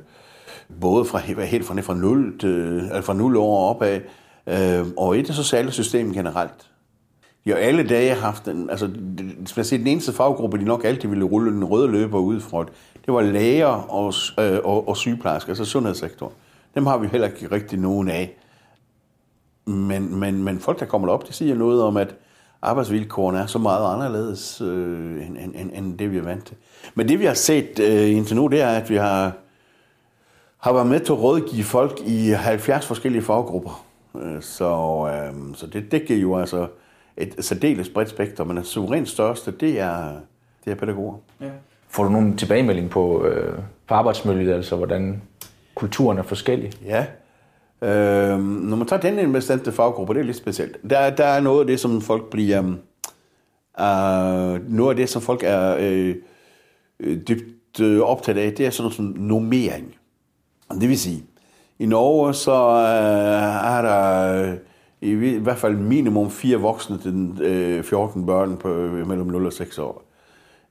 både 0.81 1.05
fra, 1.05 1.19
helt 1.19 1.65
fra, 1.67 1.81
fra, 1.81 1.95
0 1.95 2.39
til, 2.39 2.81
altså 2.93 3.03
fra 3.03 3.15
0 3.15 3.37
år 3.37 3.71
opad, 3.71 4.01
øh, 4.47 4.87
og 4.97 5.19
i 5.19 5.23
det 5.23 5.35
sociale 5.35 5.73
system 5.73 6.13
generelt 6.13 6.71
jo 7.47 7.55
alle 7.55 7.89
dage 7.89 8.15
haft 8.15 8.49
en, 8.49 8.71
altså, 8.71 8.87
hvis 9.39 9.57
man 9.57 9.65
siger, 9.65 9.79
den 9.79 9.87
eneste 9.87 10.13
faggruppe, 10.13 10.59
de 10.59 10.65
nok 10.65 10.85
altid 10.85 11.09
ville 11.09 11.25
rulle 11.25 11.53
den 11.53 11.65
røde 11.65 11.89
løber 11.89 12.19
ud 12.19 12.41
fra, 12.41 12.65
det 13.07 13.15
var 13.15 13.23
læger 13.23 13.67
og, 13.67 14.15
øh, 14.41 14.59
og, 14.65 14.89
og 14.89 14.97
sygeplejersker, 14.97 15.51
altså 15.51 15.65
sundhedssektoren. 15.65 16.33
Dem 16.75 16.87
har 16.87 16.99
vi 16.99 17.07
heller 17.07 17.29
ikke 17.29 17.51
rigtig 17.53 17.79
nogen 17.79 18.09
af. 18.09 18.37
Men, 19.65 20.17
men, 20.17 20.45
men 20.45 20.59
folk, 20.59 20.81
der 20.81 20.87
kommer 20.87 21.09
op, 21.09 21.29
de 21.29 21.33
siger 21.33 21.55
noget 21.55 21.83
om, 21.83 21.97
at 21.97 22.15
arbejdsvilkårene 22.63 23.39
er 23.39 23.47
så 23.47 23.59
meget 23.59 23.95
anderledes 23.95 24.61
øh, 24.61 25.27
end, 25.27 25.37
end, 25.55 25.71
end 25.75 25.99
det, 25.99 26.13
vi 26.13 26.19
er 26.19 26.23
vant 26.23 26.47
til. 26.47 26.57
Men 26.95 27.09
det, 27.09 27.21
vi 27.21 27.25
har 27.25 27.35
set 27.35 27.79
øh, 27.81 28.11
indtil 28.17 28.37
nu, 28.37 28.47
det 28.47 28.61
er, 28.61 28.69
at 28.69 28.91
vi 28.91 28.97
har, 28.97 29.33
har 30.59 30.73
været 30.73 30.87
med 30.87 31.01
til 31.01 31.13
at 31.13 31.19
rådgive 31.19 31.65
folk 31.65 32.01
i 32.07 32.29
70 32.29 32.87
forskellige 32.87 33.23
faggrupper. 33.23 33.85
Øh, 34.17 34.43
så 34.43 34.65
øh, 35.09 35.55
så 35.55 35.67
det, 35.67 35.93
det 35.93 36.07
giver 36.07 36.21
jo 36.21 36.37
altså 36.37 36.67
et 37.17 37.35
særdeles 37.39 37.89
bredt 37.89 38.11
spektrum, 38.11 38.47
men 38.47 38.57
det 38.57 38.67
suverænt 38.67 39.09
største, 39.09 39.51
det 39.51 39.81
er, 39.81 40.13
det 40.65 40.71
er 40.71 40.75
pædagoger. 40.75 41.17
Ja. 41.41 41.51
Får 41.89 42.05
du 42.05 42.11
nogen 42.11 42.37
tilbagemelding 42.37 42.91
på, 42.91 43.25
øh, 43.25 43.59
på 43.87 43.95
arbejdsmiljøet, 43.95 44.55
altså 44.55 44.77
hvordan 44.77 45.23
kulturen 45.75 46.19
er 46.19 46.23
forskellig? 46.23 46.73
Ja, 46.85 47.07
Øh, 47.83 48.39
når 48.41 48.77
man 48.77 48.87
tager 48.87 49.01
den 49.01 49.19
en 49.19 49.33
bestemte 49.33 49.73
faggruppe, 49.73 50.15
det 50.15 50.21
er 50.21 50.25
lidt 50.25 50.37
specielt. 50.37 50.91
Der, 50.91 51.11
der 51.11 51.25
er 51.25 51.41
noget 51.41 51.61
af 51.61 51.67
det, 51.67 51.81
som 51.81 52.01
folk 52.01 52.31
bliver... 52.31 52.61
Uh, 53.79 54.71
noget 54.75 54.91
af 54.91 54.97
det, 54.97 55.09
som 55.09 55.23
folk 55.23 55.43
er 55.45 55.77
øh, 55.81 56.15
dybt 57.29 57.81
øh, 57.81 58.01
optaget 58.01 58.39
af, 58.39 58.53
det 58.53 58.67
er 58.67 58.71
sådan 58.71 58.93
som 58.93 59.05
normering. 59.05 59.95
Det 60.81 60.89
vil 60.89 60.99
sige, 60.99 61.25
i 61.79 61.87
Norge 61.87 62.35
så 62.35 62.53
øh, 62.53 63.77
er 63.77 63.83
der 63.83 64.57
i, 65.05 65.35
i 65.35 65.39
hvert 65.39 65.59
fald 65.59 65.77
minimum 65.77 66.31
fire 66.31 66.57
voksne 66.57 66.99
til 66.99 67.43
øh, 67.43 67.85
14 67.85 68.27
børn 68.27 68.57
på 68.57 68.69
øh, 68.69 69.09
mellem 69.09 69.27
0 69.27 69.47
og 69.47 69.53
6 69.53 69.79
år. 69.79 70.03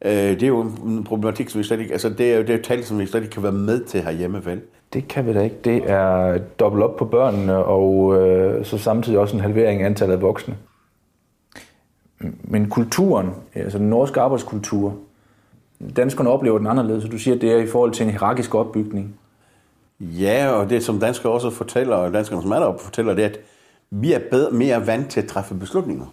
Øh, 0.06 0.12
det 0.12 0.44
er 0.44 0.48
jo 0.48 0.62
en 0.62 1.04
problematik, 1.04 1.50
som 1.50 1.60
vi 1.60 1.64
slet 1.64 1.80
ikke... 1.80 1.92
Altså, 1.92 2.10
det 2.10 2.34
er 2.34 2.38
jo 2.38 2.44
det 2.44 2.56
er 2.56 2.62
tal, 2.62 2.84
som 2.84 3.00
vi 3.00 3.06
slet 3.06 3.22
ikke 3.22 3.34
kan 3.34 3.44
være 3.44 3.52
med 3.52 3.84
til 3.84 4.02
herhjemme, 4.02 4.46
vel? 4.46 4.62
Det 4.94 5.08
kan 5.08 5.26
vi 5.26 5.34
da 5.34 5.42
ikke. 5.42 5.56
Det 5.64 5.90
er 5.90 6.38
dobbelt 6.38 6.84
op 6.84 6.96
på 6.96 7.06
børnene, 7.06 7.58
og 7.58 8.22
øh, 8.22 8.66
så 8.66 8.78
samtidig 8.78 9.20
også 9.20 9.36
en 9.36 9.42
halvering 9.42 9.82
af 9.82 9.86
antallet 9.86 10.16
af 10.16 10.22
voksne. 10.22 10.56
Men 12.44 12.70
kulturen, 12.70 13.30
altså 13.56 13.78
den 13.78 13.90
norske 13.90 14.22
arbejdskultur, 14.22 14.96
danskerne 15.96 16.30
oplever 16.30 16.58
den 16.58 16.68
anderledes, 16.68 17.04
så 17.04 17.10
du 17.10 17.18
siger, 17.18 17.36
at 17.36 17.42
det 17.42 17.52
er 17.52 17.58
i 17.58 17.68
forhold 17.68 17.92
til 17.92 18.04
en 18.04 18.10
hierarkisk 18.10 18.56
opbygning. 18.56 19.16
Ja, 20.00 20.50
og 20.50 20.70
det 20.70 20.84
som 20.84 21.00
danskere 21.00 21.34
også 21.34 21.50
fortæller, 21.50 21.96
og 21.96 22.14
danskerne 22.14 22.42
som 22.42 22.52
er 22.52 22.60
deroppe 22.60 22.84
fortæller, 22.84 23.14
det 23.14 23.24
er, 23.24 23.30
at 23.30 23.40
vi 24.02 24.14
er 24.14 24.20
bedre, 24.32 24.52
mere 24.52 24.88
vant 24.88 25.10
til 25.10 25.22
at 25.22 25.28
træffe 25.28 25.56
beslutninger. 25.56 26.06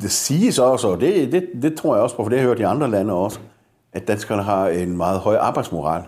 Det 0.00 0.10
siges 0.10 0.58
også, 0.58 0.88
og 0.88 1.00
det, 1.00 1.32
det, 1.32 1.48
det 1.62 1.76
tror 1.76 1.94
jeg 1.94 2.02
også 2.02 2.16
på, 2.16 2.22
for 2.22 2.28
det 2.28 2.38
har 2.38 2.42
jeg 2.42 2.48
hørt 2.48 2.60
i 2.60 2.62
andre 2.62 2.90
lande 2.90 3.12
også, 3.12 3.38
at 3.92 4.08
danskerne 4.08 4.42
har 4.42 4.68
en 4.68 4.96
meget 4.96 5.20
høj 5.20 5.36
arbejdsmoral 5.36 6.02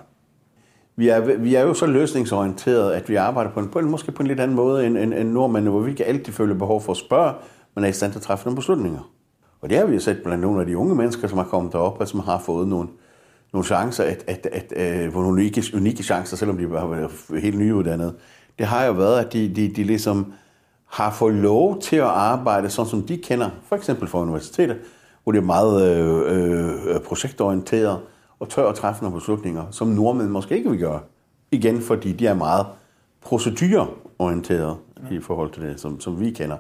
vi 0.97 1.09
er, 1.09 1.21
vi 1.39 1.55
er 1.55 1.63
jo 1.63 1.75
så 1.75 1.87
løsningsorienteret, 1.87 2.93
at 2.93 3.09
vi 3.09 3.15
arbejder 3.15 3.51
på 3.51 3.61
en, 3.61 3.69
på 3.69 3.79
en 3.79 3.91
måske 3.91 4.13
på 4.13 4.23
en 4.23 4.27
lidt 4.27 4.41
anden 4.41 4.57
måde 4.57 4.87
end, 4.87 4.99
end, 4.99 5.15
end 5.15 5.29
nordmændene, 5.31 5.71
hvor 5.71 5.81
vi 5.81 5.91
ikke 5.91 6.05
altid 6.05 6.33
føler 6.33 6.55
behov 6.55 6.81
for 6.81 6.93
at 6.93 6.99
spørge, 6.99 7.35
men 7.75 7.85
er 7.85 7.89
i 7.89 7.93
stand 7.93 8.13
til 8.13 8.19
at 8.19 8.23
træffe 8.23 8.45
nogle 8.45 8.57
beslutninger. 8.57 9.11
Og 9.61 9.71
det 9.71 9.79
har 9.79 9.87
vi 9.87 9.95
jo 9.95 10.01
set 10.01 10.21
blandt 10.25 10.43
nogle 10.43 10.61
af 10.61 10.67
de 10.67 10.79
unge 10.79 10.95
mennesker, 10.95 11.29
som 11.29 11.39
har 11.39 11.45
kommet 11.45 11.73
derop, 11.73 12.01
og 12.01 12.09
som 12.09 12.21
har 12.21 12.39
fået 12.39 12.69
nogle, 12.69 12.89
nogle 13.53 13.65
chancer, 13.65 14.05
at, 14.05 14.25
at, 14.27 14.47
at, 14.53 14.73
at, 14.73 14.73
at 14.73 15.13
nogle 15.13 15.29
unikke, 15.29 15.65
unikke 15.75 16.03
chancer, 16.03 16.37
selvom 16.37 16.59
de 16.59 16.69
har 16.69 16.87
været 16.87 17.43
helt 17.43 17.59
nyuddannede. 17.59 18.15
Det 18.59 18.67
har 18.67 18.85
jo 18.85 18.93
været, 18.93 19.25
at 19.25 19.33
de, 19.33 19.55
de, 19.57 19.69
de 19.69 19.85
ligesom 19.85 20.33
har 20.87 21.11
fået 21.11 21.35
lov 21.35 21.81
til 21.81 21.97
at 21.97 22.03
arbejde 22.03 22.71
sådan, 22.71 22.91
som 22.91 23.03
de 23.03 23.17
kender, 23.17 23.51
for 23.69 23.77
eksempel 23.77 24.09
for 24.09 24.21
universitetet, 24.21 24.77
hvor 25.23 25.33
det 25.33 25.39
er 25.39 25.45
meget 25.45 25.83
øh, 25.83 26.95
øh, 26.95 27.01
projektorienteret, 27.01 27.99
og 28.41 28.49
tør 28.49 28.69
at 28.69 28.75
træffe 28.75 29.03
nogle 29.03 29.19
beslutninger, 29.19 29.65
som 29.71 29.89
nordmænd 29.89 30.29
måske 30.29 30.57
ikke 30.57 30.71
vil 30.71 30.79
gøre. 30.79 31.01
Igen, 31.51 31.81
fordi 31.81 32.13
de 32.13 32.27
er 32.27 32.35
meget 32.35 32.67
procedureorienterede 33.23 34.77
ja. 35.11 35.17
i 35.17 35.21
forhold 35.21 35.51
til 35.51 35.63
det, 35.63 35.81
som, 35.81 36.01
som 36.01 36.21
vi 36.21 36.31
kender. 36.31 36.57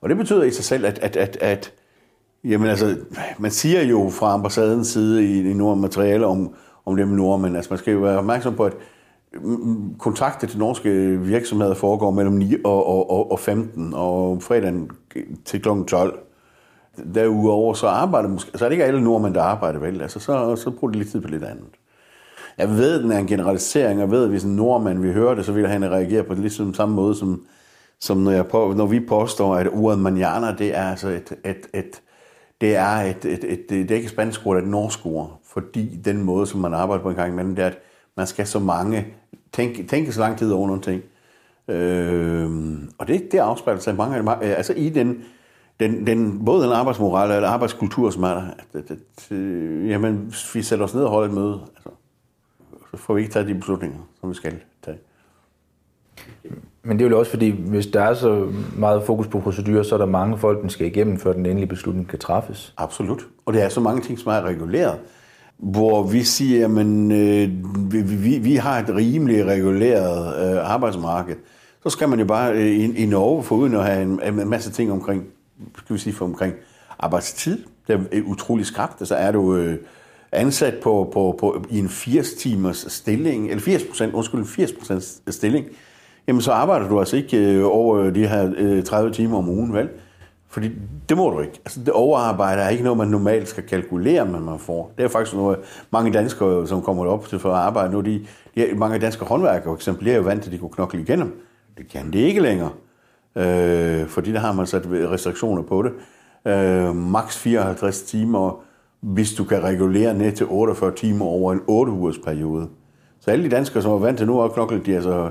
Og 0.00 0.08
det 0.08 0.16
betyder 0.16 0.42
i 0.42 0.50
sig 0.50 0.64
selv, 0.64 0.86
at, 0.86 0.98
at, 0.98 1.16
at, 1.16 1.36
at 1.40 1.72
jamen 2.44 2.68
altså, 2.68 2.96
man 3.38 3.50
siger 3.50 3.82
jo 3.82 4.10
fra 4.10 4.32
ambassadens 4.32 4.88
side 4.88 5.24
i, 5.24 5.50
i 5.50 5.54
Nordmateriale 5.54 6.26
om, 6.26 6.54
om 6.86 6.96
det 6.96 7.08
med 7.08 7.16
nordmænd, 7.16 7.56
altså 7.56 7.70
man 7.70 7.78
skal 7.78 7.92
jo 7.92 8.00
være 8.00 8.18
opmærksom 8.18 8.54
på, 8.54 8.64
at 8.64 8.72
kontakter 9.98 10.46
til 10.46 10.58
norske 10.58 11.20
virksomheder 11.20 11.74
foregår 11.74 12.10
mellem 12.10 12.34
9 12.34 12.54
og, 12.64 12.86
og, 12.86 13.10
og, 13.10 13.32
og 13.32 13.40
15, 13.40 13.94
og 13.94 14.42
fredagen 14.42 14.90
til 15.44 15.62
kl. 15.62 15.68
12. 15.88 16.18
Derudover 17.14 17.74
så 17.74 17.86
arbejder 17.86 18.28
måske, 18.28 18.58
så 18.58 18.64
er 18.64 18.68
det 18.68 18.74
ikke 18.74 18.84
alle 18.84 19.04
nordmænd, 19.04 19.34
der 19.34 19.42
arbejder 19.42 19.78
vel, 19.78 20.02
altså 20.02 20.20
så, 20.20 20.56
så 20.56 20.70
bruger 20.70 20.92
de 20.92 20.98
lidt 20.98 21.10
tid 21.10 21.20
på 21.20 21.28
lidt 21.28 21.44
andet. 21.44 21.68
Jeg 22.58 22.70
ved, 22.70 22.94
at 22.94 23.02
den 23.04 23.12
er 23.12 23.18
en 23.18 23.26
generalisering, 23.26 24.02
og 24.02 24.10
ved, 24.10 24.24
at 24.24 24.30
hvis 24.30 24.44
en 24.44 24.56
nordmand 24.56 24.98
vil 25.00 25.12
høre 25.12 25.36
det, 25.36 25.44
så 25.44 25.52
vil 25.52 25.68
han 25.68 25.90
reagere 25.90 26.22
på 26.22 26.34
det 26.34 26.40
ligesom 26.40 26.74
samme 26.74 26.94
måde, 26.94 27.14
som, 27.14 27.42
som 28.00 28.16
når, 28.16 28.30
jeg 28.30 28.46
på, 28.46 28.74
når 28.76 28.86
vi 28.86 29.00
påstår, 29.00 29.56
at 29.56 29.68
ordet 29.72 29.98
manjana, 29.98 30.54
det 30.58 30.76
er 30.76 30.82
altså 30.82 31.08
et, 31.08 31.32
et, 31.44 31.68
et 31.74 32.02
det 32.60 32.76
er 32.76 32.96
et, 32.96 33.24
et, 33.24 33.44
et, 33.44 33.70
det 33.70 33.90
er 33.90 33.94
ikke 33.94 34.06
et 34.06 34.10
spansk 34.10 34.46
ord, 34.46 34.56
det 34.56 34.62
er 34.62 34.66
et 34.66 34.70
norsk 34.70 35.06
ord, 35.06 35.40
fordi 35.46 36.00
den 36.04 36.22
måde, 36.22 36.46
som 36.46 36.60
man 36.60 36.74
arbejder 36.74 37.02
på 37.02 37.10
en 37.10 37.16
gang 37.16 37.32
imellem, 37.32 37.54
det 37.54 37.62
er, 37.62 37.66
at 37.66 37.78
man 38.16 38.26
skal 38.26 38.46
så 38.46 38.58
mange, 38.58 39.06
tænke, 39.52 39.86
tænke 39.86 40.12
så 40.12 40.20
lang 40.20 40.38
tid 40.38 40.52
over 40.52 40.66
nogle 40.66 40.82
ting. 40.82 41.02
Øh, 41.68 42.78
og 42.98 43.08
det, 43.08 43.32
det 43.32 43.38
afspejler 43.38 43.80
sig 43.80 43.94
mange, 43.94 44.44
altså 44.44 44.72
i 44.72 44.88
den 44.88 45.24
den, 45.80 46.06
den, 46.06 46.44
både 46.44 46.64
den 46.64 46.72
arbejdsmoral 46.72 47.30
og 47.30 47.36
den 47.36 47.44
arbejdskultur, 47.44 48.10
som 48.10 48.22
er 48.22 48.34
der, 48.34 48.42
at, 48.74 48.90
at, 48.90 48.90
at, 48.90 49.32
øh, 49.36 49.88
jamen, 49.88 50.34
vi 50.54 50.62
sætter 50.62 50.84
os 50.84 50.94
ned 50.94 51.02
og 51.02 51.10
holder 51.10 51.28
et 51.28 51.34
møde, 51.34 51.60
altså, 51.76 51.90
så 52.90 52.96
får 52.96 53.14
vi 53.14 53.20
ikke 53.20 53.32
taget 53.32 53.48
de 53.48 53.54
beslutninger, 53.54 53.98
som 54.20 54.30
vi 54.30 54.34
skal 54.34 54.58
tage. 54.84 54.98
Men 56.82 56.98
det 56.98 57.04
er 57.04 57.08
jo 57.08 57.18
også 57.18 57.30
fordi, 57.30 57.50
hvis 57.50 57.86
der 57.86 58.02
er 58.02 58.14
så 58.14 58.52
meget 58.76 59.02
fokus 59.02 59.26
på 59.26 59.40
procedurer, 59.40 59.82
så 59.82 59.94
er 59.94 59.98
der 59.98 60.06
mange 60.06 60.38
folk, 60.38 60.62
der 60.62 60.68
skal 60.68 60.86
igennem, 60.86 61.18
før 61.18 61.32
den 61.32 61.46
endelige 61.46 61.66
beslutning 61.66 62.08
kan 62.08 62.18
træffes. 62.18 62.74
Absolut. 62.76 63.26
Og 63.46 63.52
det 63.52 63.62
er 63.62 63.68
så 63.68 63.80
mange 63.80 64.02
ting, 64.02 64.18
som 64.18 64.32
er 64.32 64.42
reguleret, 64.42 64.98
hvor 65.58 66.02
vi 66.02 66.22
siger, 66.22 66.64
at 66.64 66.86
øh, 67.12 67.50
vi, 67.92 68.02
vi, 68.02 68.38
vi 68.38 68.56
har 68.56 68.78
et 68.78 68.94
rimelig 68.96 69.46
reguleret 69.46 70.54
øh, 70.56 70.72
arbejdsmarked. 70.72 71.36
Så 71.82 71.90
skal 71.90 72.08
man 72.08 72.18
jo 72.18 72.24
bare 72.24 72.52
øh, 72.52 72.66
i, 72.66 73.02
i 73.02 73.06
Norge 73.06 73.42
få 73.42 73.54
uden 73.54 73.74
at 73.74 73.84
have 73.84 74.02
en, 74.02 74.40
en 74.40 74.48
masse 74.48 74.70
ting 74.70 74.92
omkring 74.92 75.24
skal 75.76 75.94
vi 75.94 76.00
sige, 76.00 76.14
for 76.14 76.24
omkring 76.24 76.54
arbejdstid. 76.98 77.64
Det 77.86 77.94
er 77.94 78.00
øh, 78.12 78.26
utrolig 78.26 78.66
skrabt. 78.66 78.92
Så 78.92 78.98
altså, 79.00 79.14
er 79.14 79.32
du 79.32 79.56
øh, 79.56 79.78
ansat 80.32 80.74
på, 80.82 81.10
på, 81.12 81.36
på, 81.40 81.64
i 81.70 81.78
en 81.78 81.88
80 81.88 82.32
timers 82.32 82.86
stilling, 82.88 83.48
eller 83.48 83.60
80 83.60 83.82
procent, 83.84 84.14
undskyld, 84.14 84.44
80 84.46 84.72
procent 84.72 85.34
stilling, 85.34 85.66
jamen 86.28 86.42
så 86.42 86.52
arbejder 86.52 86.88
du 86.88 86.98
altså 86.98 87.16
ikke 87.16 87.36
øh, 87.36 87.64
over 87.66 88.10
de 88.10 88.28
her 88.28 88.52
øh, 88.56 88.82
30 88.82 89.12
timer 89.12 89.38
om 89.38 89.48
ugen, 89.48 89.72
vel? 89.74 89.88
Fordi 90.54 90.70
det 91.08 91.16
må 91.16 91.30
du 91.30 91.40
ikke. 91.40 91.60
Altså, 91.64 91.80
det 91.80 91.90
overarbejde 91.90 92.62
er 92.62 92.68
ikke 92.68 92.84
noget, 92.84 92.98
man 92.98 93.08
normalt 93.08 93.48
skal 93.48 93.62
kalkulere, 93.62 94.24
men 94.24 94.44
man 94.44 94.58
får. 94.58 94.92
Det 94.98 95.04
er 95.04 95.08
faktisk 95.08 95.36
noget, 95.36 95.58
mange 95.90 96.12
danskere, 96.12 96.66
som 96.66 96.82
kommer 96.82 97.06
op 97.06 97.28
til 97.28 97.38
for 97.38 97.50
at 97.50 97.56
arbejde 97.56 97.92
nu, 97.92 98.00
de, 98.00 98.26
de 98.54 98.74
mange 98.76 98.98
danske 98.98 99.24
håndværkere 99.24 99.64
for 99.64 99.74
eksempel, 99.74 100.06
de 100.06 100.12
er 100.12 100.16
jo 100.16 100.22
vant 100.22 100.42
til, 100.42 100.50
at 100.50 100.52
de 100.52 100.58
kunne 100.58 100.70
knokle 100.70 101.00
igennem. 101.00 101.42
Det 101.78 101.88
kan 101.88 102.12
de 102.12 102.18
ikke 102.18 102.40
længere 102.40 102.70
øh, 103.36 104.06
fordi 104.06 104.32
der 104.32 104.38
har 104.38 104.52
man 104.52 104.66
sat 104.66 104.82
restriktioner 104.86 105.62
på 105.62 105.82
det. 105.82 105.92
Øh, 106.52 106.96
max 106.96 107.36
54 107.36 108.02
timer, 108.02 108.64
hvis 109.00 109.32
du 109.32 109.44
kan 109.44 109.62
regulere 109.62 110.14
ned 110.14 110.32
til 110.32 110.46
48 110.46 110.94
timer 110.94 111.24
over 111.24 111.52
en 111.52 111.60
8 111.66 111.92
ugers 111.92 112.18
periode. 112.18 112.68
Så 113.20 113.30
alle 113.30 113.44
de 113.44 113.50
danskere, 113.50 113.82
som 113.82 113.92
er 113.92 113.98
vant 113.98 114.18
til 114.18 114.26
nu 114.26 114.42
at 114.42 114.52
knokle, 114.52 114.82
de 114.86 114.92
er 114.92 114.96
altså 114.96 115.30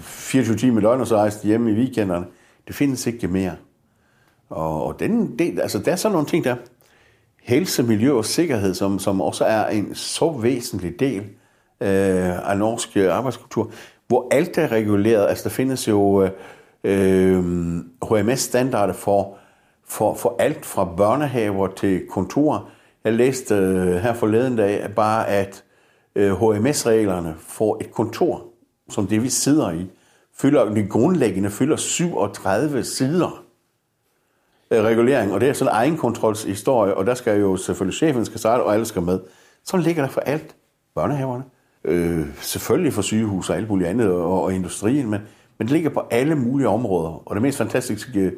24 0.00 0.52
øh, 0.52 0.58
timer 0.58 0.80
i 0.80 0.82
døgnet, 0.82 1.00
og 1.00 1.06
så 1.06 1.16
rejser 1.16 1.40
de 1.40 1.46
hjemme 1.46 1.70
i 1.70 1.74
weekenderne. 1.74 2.26
Det 2.66 2.74
findes 2.74 3.06
ikke 3.06 3.28
mere. 3.28 3.52
Og, 4.50 4.86
og 4.86 5.00
den 5.00 5.38
del, 5.38 5.60
altså 5.60 5.78
der 5.78 5.92
er 5.92 5.96
sådan 5.96 6.12
nogle 6.12 6.28
ting 6.28 6.44
der, 6.44 6.56
helse, 7.48 7.82
miljø 7.82 8.12
og 8.12 8.24
sikkerhed, 8.24 8.74
som, 8.74 8.98
som 8.98 9.20
også 9.20 9.44
er 9.44 9.66
en 9.66 9.94
så 9.94 10.30
væsentlig 10.30 11.00
del 11.00 11.22
øh, 11.80 12.50
af 12.50 12.58
norsk 12.58 12.96
øh, 12.96 13.16
arbejdskultur, 13.16 13.70
hvor 14.08 14.28
alt 14.30 14.58
er 14.58 14.72
reguleret. 14.72 15.28
Altså 15.28 15.44
der 15.44 15.50
findes 15.54 15.88
jo 15.88 16.28
øh, 16.84 17.44
HMS-standarder 18.02 18.92
for, 18.92 19.36
for, 19.86 20.14
for 20.14 20.36
alt 20.38 20.66
fra 20.66 20.84
børnehaver 20.96 21.68
til 21.68 22.06
kontor. 22.10 22.68
Jeg 23.04 23.12
læste 23.12 23.54
øh, 23.54 23.94
her 23.94 24.14
forleden 24.14 24.56
dag 24.56 24.90
bare, 24.96 25.28
at 25.28 25.64
øh, 26.14 26.32
HMS-reglerne 26.32 27.34
for 27.38 27.78
et 27.80 27.92
kontor, 27.92 28.44
som 28.90 29.06
det 29.06 29.22
vi 29.22 29.28
sidder 29.28 29.70
i, 29.70 29.86
fylder, 30.34 30.74
de 30.74 30.86
grundlæggende 30.88 31.50
fylder 31.50 31.76
37 31.76 32.84
sider 32.84 33.47
Øh, 34.70 34.82
regulering, 34.82 35.32
og 35.32 35.40
det 35.40 35.48
er 35.48 35.52
sådan 35.52 35.72
en 35.72 35.76
egenkontrolshistorie, 35.76 36.94
og 36.94 37.06
der 37.06 37.14
skal 37.14 37.40
jo 37.40 37.56
selvfølgelig 37.56 37.96
chefen 37.96 38.24
skal 38.24 38.38
starte, 38.38 38.62
og 38.62 38.74
alle 38.74 38.86
skal 38.86 39.02
med. 39.02 39.20
Så 39.64 39.76
ligger 39.76 40.02
der 40.02 40.10
for 40.10 40.20
alt. 40.20 40.56
Børnehaverne, 40.94 41.44
øh, 41.84 42.26
selvfølgelig 42.40 42.92
for 42.92 43.02
sygehus 43.02 43.50
og 43.50 43.56
alt 43.56 43.68
muligt 43.68 43.88
andet, 43.88 44.10
og, 44.10 44.42
og 44.42 44.54
industrien, 44.54 45.10
men, 45.10 45.20
men 45.58 45.66
det 45.66 45.70
ligger 45.70 45.90
på 45.90 46.02
alle 46.10 46.34
mulige 46.34 46.68
områder. 46.68 47.28
Og 47.28 47.34
det 47.34 47.42
mest 47.42 47.58
fantastiske, 47.58 48.20
øh, 48.20 48.32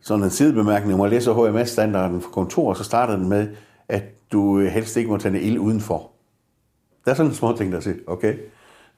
sådan 0.00 0.24
en 0.24 0.30
sidebemærkning, 0.30 0.90
når 0.90 1.04
man 1.04 1.10
læser 1.10 1.32
HMS-standarden 1.32 2.20
for 2.20 2.30
kontor, 2.30 2.74
så 2.74 2.84
starter 2.84 3.16
den 3.16 3.28
med, 3.28 3.48
at 3.88 4.02
du 4.32 4.58
øh, 4.58 4.66
helst 4.66 4.96
ikke 4.96 5.10
må 5.10 5.16
tænde 5.16 5.40
ild 5.40 5.58
udenfor. 5.58 6.10
Der 7.04 7.10
er 7.10 7.14
sådan 7.14 7.30
en 7.30 7.36
små 7.36 7.56
ting, 7.56 7.72
der 7.72 7.80
siger, 7.80 7.96
okay, 8.06 8.34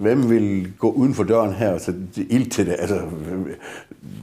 hvem 0.00 0.30
vil 0.30 0.72
gå 0.78 0.90
uden 0.90 1.14
for 1.14 1.24
døren 1.24 1.52
her 1.52 1.72
og 1.72 1.80
sætte 1.80 2.00
ild 2.16 2.50
til 2.50 2.66
det? 2.66 2.76
Altså, 2.78 3.00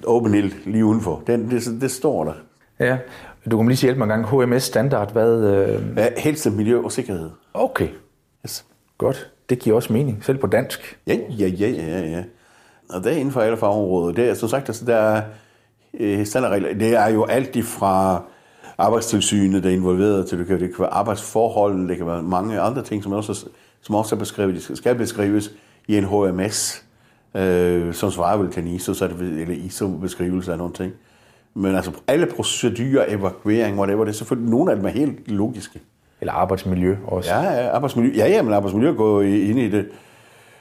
åben 0.04 0.34
ild 0.34 0.52
lige 0.66 0.86
udenfor. 0.86 1.24
Det, 1.28 1.48
det, 1.52 1.82
det 1.82 1.92
står 1.92 2.24
der. 2.24 2.34
Ja, 2.80 2.98
du 3.52 3.58
kan 3.58 3.68
lige 3.68 3.78
sige 3.78 3.96
mig 3.96 4.04
en 4.04 4.10
gang, 4.10 4.26
HMS 4.28 4.64
standard, 4.64 5.14
hvad? 5.14 5.44
Øh... 5.44 5.82
Ja, 5.98 6.08
helst 6.18 6.52
miljø 6.52 6.84
og 6.84 6.92
sikkerhed. 6.92 7.30
Okay, 7.54 7.88
Yes. 8.46 8.66
godt. 8.98 9.32
Det 9.50 9.60
giver 9.60 9.76
også 9.76 9.94
mening, 9.94 10.24
selv 10.26 10.38
på 10.38 10.48
dansk. 10.48 10.98
Ja, 11.08 11.18
ja, 11.40 11.48
ja, 11.48 11.70
ja, 11.70 12.00
ja. 12.00 12.24
Og 12.90 13.04
det 13.04 13.12
er 13.12 13.16
inden 13.16 13.32
for 13.32 13.42
alle 13.42 13.58
fagområder. 13.58 14.14
Det 14.14 14.30
er, 14.30 14.34
som 14.34 14.50
sagt, 14.50 14.70
altså, 14.70 14.86
der 14.86 14.96
er 14.96 15.22
øh, 16.00 16.26
standardregler. 16.26 16.74
Det 16.74 16.96
er 16.96 17.08
jo 17.08 17.26
alt 17.26 17.66
fra 17.66 18.22
arbejdstilsynet, 18.78 19.64
der 19.64 19.70
er 19.70 19.74
involveret 19.74 20.28
til, 20.28 20.40
det 20.40 20.48
kan, 20.48 20.60
det 20.60 20.76
kan 20.76 20.80
være 20.80 20.94
arbejdsforholdene, 20.94 21.90
det 21.90 21.98
kan 21.98 22.08
være 22.08 22.24
mange 22.24 22.60
andre 22.60 22.84
ting, 22.84 23.04
som 23.04 23.12
også, 23.12 23.46
som 23.82 23.96
også 23.96 24.16
er 24.16 24.20
beskrevet, 24.20 24.56
de 24.56 24.76
skal 24.76 24.96
beskrives 24.96 25.52
i 25.88 25.98
en 25.98 26.04
HMS, 26.04 26.86
øh, 27.36 27.94
som 27.94 28.12
svarer 28.12 28.38
vel 28.38 28.52
til 28.52 28.64
en 28.64 28.70
ISO, 28.70 28.94
så 28.94 29.08
det, 29.08 29.42
eller 29.42 29.56
ISO-beskrivelse 29.56 30.52
af 30.52 30.58
nogle 30.58 30.74
ting. 30.74 30.94
Men 31.54 31.76
altså 31.76 31.92
alle 32.08 32.26
procedurer, 32.26 33.06
evakuering, 33.08 33.78
whatever, 33.78 34.06
det 34.06 34.12
er 34.12 34.16
selvfølgelig, 34.16 34.52
nogle 34.52 34.72
af 34.72 34.78
dem 34.78 34.86
er 34.86 34.90
helt 34.90 35.32
logiske. 35.32 35.80
Eller 36.22 36.34
arbejdsmiljø 36.34 36.96
også. 37.08 37.34
Ja, 37.34 37.42
ja, 37.42 37.70
arbejdsmiljø. 37.70 38.12
Ja, 38.16 38.28
ja, 38.28 38.42
men 38.42 38.54
arbejdsmiljø 38.54 38.94
går 38.94 39.22
ind 39.22 39.60
i 39.60 39.70
det. 39.70 39.90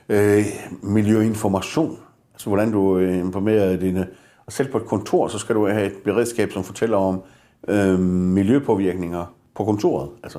Øh, 0.09 0.45
miljøinformation. 0.83 1.99
Altså, 2.35 2.51
hvordan 2.51 2.72
du 2.72 2.99
øh, 2.99 3.16
informerer 3.18 3.77
dine... 3.77 4.07
Og 4.47 4.53
selv 4.53 4.72
på 4.72 4.79
et 4.79 4.85
kontor, 4.85 5.29
så 5.29 5.39
skal 5.39 5.55
du 5.55 5.68
have 5.68 5.87
et 5.87 5.93
beredskab, 6.05 6.53
som 6.53 6.64
fortæller 6.64 6.97
om 6.97 7.22
øh, 7.68 7.99
miljøpåvirkninger 7.99 9.35
på 9.55 9.64
kontoret. 9.64 10.09
Altså, 10.22 10.39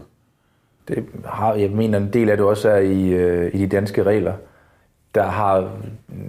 Det 0.88 1.06
har, 1.26 1.54
jeg 1.54 1.70
mener, 1.70 1.98
en 1.98 2.14
del 2.14 2.30
af 2.30 2.38
det 2.38 2.46
også 2.46 2.70
er 2.70 2.78
i, 2.78 3.08
øh, 3.08 3.52
i 3.54 3.58
de 3.58 3.68
danske 3.68 4.04
regler. 4.04 4.34
Der 5.18 5.24
har 5.24 5.70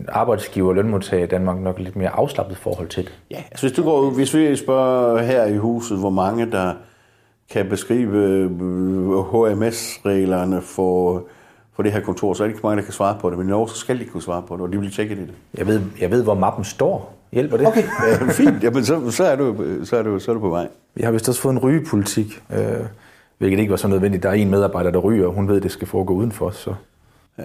arbejdsgiver 0.09 0.69
og 0.69 0.75
lønmodtager 0.75 1.25
i 1.25 1.27
Danmark 1.27 1.59
nok 1.59 1.79
lidt 1.79 1.97
mere 1.97 2.09
afslappet 2.09 2.57
forhold 2.57 2.89
til 2.89 3.05
det. 3.05 3.13
ja, 3.31 3.43
altså 3.51 3.67
hvis, 3.67 3.77
du 3.77 3.83
går, 3.83 4.11
hvis 4.11 4.35
vi 4.35 4.57
spørger 4.57 5.23
her 5.23 5.45
i 5.45 5.57
huset, 5.57 5.99
hvor 5.99 6.11
mange 6.11 6.51
der 6.51 6.75
kan 7.51 7.69
beskrive 7.69 8.17
øh, 8.17 8.51
HMS-reglerne 9.21 10.63
for, 10.63 11.25
for 11.77 11.83
det 11.83 11.93
her 11.93 12.01
kontor, 12.01 12.35
så 12.35 12.43
er 12.43 12.47
det 12.47 12.55
ikke 12.55 12.67
mange, 12.67 12.77
der 12.77 12.85
kan 12.85 12.93
svare 12.93 13.17
på 13.21 13.31
det. 13.31 13.39
Men 13.39 13.47
i 13.47 13.51
Norge, 13.51 13.69
så 13.69 13.77
skal 13.77 14.01
de 14.01 14.05
kunne 14.05 14.23
svare 14.23 14.43
på 14.43 14.57
det, 14.57 14.63
og 14.63 14.73
de 14.73 14.81
vil 14.81 14.93
tjekke 14.93 15.17
det. 15.17 15.29
Jeg 15.55 15.67
ved, 15.67 15.81
jeg 16.01 16.11
ved 16.11 16.23
hvor 16.23 16.35
mappen 16.35 16.65
står. 16.65 17.15
Hjælper 17.33 17.57
det? 17.57 17.67
Okay. 17.67 17.83
Ja, 17.83 18.29
fint, 18.41 18.63
Jamen, 18.63 18.85
så, 18.85 19.11
så, 19.11 19.25
er 19.25 19.37
du, 19.37 19.57
så, 19.85 19.97
er 19.97 20.03
du, 20.03 20.19
så 20.19 20.31
er 20.31 20.35
du 20.35 20.41
på 20.41 20.49
vej. 20.51 20.69
Vi 20.95 21.03
har 21.03 21.11
vist 21.11 21.29
også 21.29 21.41
fået 21.41 21.53
en 21.53 21.59
rygepolitik, 21.59 22.43
øh, 22.53 22.87
hvilket 23.39 23.59
ikke 23.59 23.71
var 23.71 23.77
så 23.77 23.89
nødvendigt. 23.89 24.23
Der 24.23 24.29
er 24.29 24.35
en 24.35 24.51
medarbejder, 24.51 24.91
der 24.91 24.99
ryger, 24.99 25.27
og 25.27 25.33
hun 25.33 25.49
ved, 25.49 25.57
at 25.57 25.63
det 25.63 25.71
skal 25.71 25.89
foregå 25.89 26.15
udenfor. 26.15 26.51
Så. 26.51 26.75
Ja. 27.39 27.45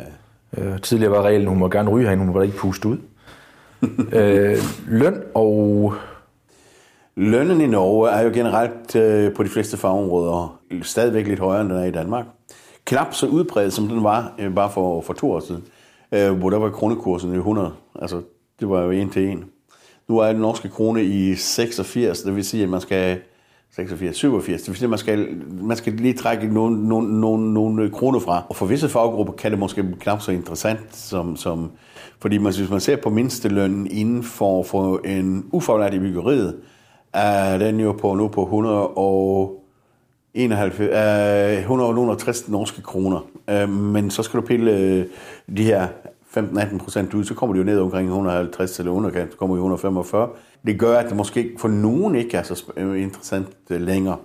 Øh, 0.58 0.82
tidligere 0.82 1.12
var 1.12 1.22
reglen, 1.22 1.48
hun 1.48 1.58
må 1.58 1.70
gerne 1.70 1.90
ryge 1.90 2.06
herinde, 2.06 2.26
hun 2.26 2.34
må 2.34 2.42
ikke 2.42 2.58
puste 2.58 2.88
ud. 2.88 2.98
øh, 4.20 4.58
løn 4.88 5.22
og... 5.34 5.94
Lønnen 7.16 7.62
i 7.62 7.68
Norge 7.68 8.10
er 8.10 8.22
jo 8.22 8.32
generelt 8.34 8.96
øh, 8.96 9.34
på 9.34 9.44
de 9.44 9.50
fleste 9.50 9.78
fagområder 9.78 10.60
stadigvæk 10.82 11.28
lidt 11.28 11.40
højere, 11.40 11.62
end 11.62 11.70
den 11.70 11.78
er 11.78 11.84
i 11.84 11.92
Danmark. 11.92 12.26
Knap 12.86 13.14
så 13.14 13.28
udbredt, 13.28 13.74
som 13.74 13.88
den 13.88 14.04
var 14.04 14.34
øh, 14.40 14.56
bare 14.56 14.70
for, 14.70 15.02
for 15.02 15.14
to 15.14 15.32
år 15.32 15.40
siden, 15.40 15.64
øh, 16.12 16.32
hvor 16.32 16.50
der 16.50 16.58
var 16.58 16.70
kronekursen 16.70 17.34
i 17.34 17.38
100. 17.38 17.72
Altså, 18.02 18.22
det 18.60 18.70
var 18.70 18.82
jo 18.82 18.92
en 18.92 19.10
til 19.10 19.30
en. 19.30 19.46
Nu 20.08 20.18
er 20.18 20.32
den 20.32 20.42
norske 20.42 20.70
krone 20.70 21.04
i 21.04 21.36
86, 21.36 22.22
det 22.22 22.36
vil 22.36 22.46
sige, 22.46 22.64
at 22.64 22.70
man 22.70 22.82
skal 22.82 23.20
86, 23.76 24.18
87, 24.18 24.62
det 24.62 24.70
vil 24.70 24.78
sige, 24.78 24.86
at 24.86 24.90
man 24.90 25.00
skal, 25.00 25.42
man 25.62 25.78
skal 25.78 25.94
lige 25.94 26.14
trække 26.14 26.48
nogle, 26.48 26.88
nogle, 26.88 27.20
nogle, 27.20 27.54
nogle 27.54 27.84
øh, 27.84 27.92
kroner 27.92 28.20
fra. 28.20 28.44
Og 28.50 28.56
for 28.56 28.66
visse 28.66 28.90
faggrupper 28.90 29.34
kan 29.34 29.52
det 29.52 29.60
måske 29.60 29.86
knap 30.00 30.22
så 30.22 30.32
interessant, 30.32 30.96
som, 30.96 31.36
som, 31.36 31.72
fordi 32.20 32.38
man, 32.38 32.54
hvis 32.56 32.70
man 32.70 32.80
ser 32.80 32.96
på 32.96 33.10
mindstelønnen 33.10 33.88
inden 33.92 34.24
for, 34.24 34.64
for 34.64 35.02
en 35.06 35.46
ufaglært 35.52 35.94
i 35.94 36.00
byggeriet, 36.00 36.56
er 37.14 37.58
den 37.58 37.80
jo 37.80 37.92
på 37.92 38.16
nu 38.16 38.28
på 38.28 38.44
100 38.44 38.88
og 38.88 39.60
91, 40.34 40.80
øh, 40.80 41.60
160 41.60 42.50
norske 42.50 42.82
kroner. 42.82 43.20
Øh, 43.50 43.70
men 43.70 44.12
så 44.12 44.24
skal 44.24 44.40
du 44.40 44.46
pille 44.46 44.78
øh, 44.78 45.06
de 45.58 45.64
her 45.64 45.88
15-18 46.38 46.78
procent 46.78 47.14
ud, 47.14 47.24
så 47.24 47.34
kommer 47.34 47.54
de 47.54 47.58
jo 47.58 47.66
ned 47.66 47.80
omkring 47.80 48.08
150 48.08 48.80
eller 48.80 48.92
underkant, 48.92 49.32
så 49.32 49.38
kommer 49.38 49.56
de 49.56 49.60
145. 49.60 50.30
Det 50.66 50.80
gør, 50.80 50.98
at 51.00 51.10
det 51.10 51.18
måske 51.18 51.52
for 51.58 51.68
nogen 51.68 52.16
ikke 52.16 52.38
er 52.38 52.44
så 52.44 52.64
øh, 52.78 53.02
interessant 53.02 53.48
øh, 53.70 53.82
længere. 53.82 54.18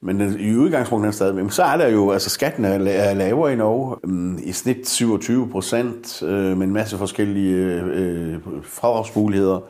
Men 0.00 0.36
i 0.40 0.56
udgangspunktet 0.56 1.06
er 1.06 1.10
det 1.10 1.14
stadig. 1.14 1.52
Så 1.52 1.62
er 1.62 1.76
der 1.76 1.88
jo, 1.88 2.10
altså 2.10 2.30
skatten 2.30 2.64
er, 2.64 3.14
lavere 3.14 3.52
i 3.52 3.56
Norge. 3.56 3.96
Mm, 4.04 4.38
I 4.44 4.52
snit 4.52 4.88
27 4.88 5.48
procent, 5.48 6.22
øh, 6.22 6.56
med 6.56 6.66
en 6.66 6.72
masse 6.72 6.98
forskellige 6.98 7.56
øh, 7.56 8.34
øh, 8.34 8.38
fradragsmuligheder, 8.62 9.60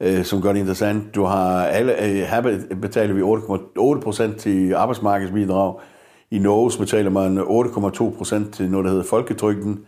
øh, 0.00 0.24
som 0.24 0.42
gør 0.42 0.52
det 0.52 0.60
interessant. 0.60 1.14
Du 1.14 1.24
har 1.24 1.64
alle, 1.64 2.04
øh, 2.04 2.14
her 2.14 2.58
betaler 2.82 3.14
vi 3.14 3.20
8,8 3.96 4.00
procent 4.00 4.36
til 4.36 4.74
arbejdsmarkedsbidrag. 4.74 5.74
I 6.30 6.38
Norge 6.38 6.78
betaler 6.78 7.10
man 7.10 7.38
8,2 7.38 8.16
procent 8.18 8.54
til 8.54 8.70
noget, 8.70 8.84
der 8.84 8.90
hedder 8.90 9.04
folketrygten, 9.04 9.80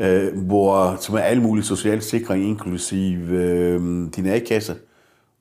øh, 0.00 0.38
hvor, 0.46 0.96
som 1.00 1.14
er 1.14 1.18
alle 1.20 1.42
mulige 1.42 1.64
social 1.64 2.02
sikring, 2.02 2.44
inklusive 2.44 3.36
øh, 3.36 3.80
din 4.16 4.26
A-kasse. 4.26 4.74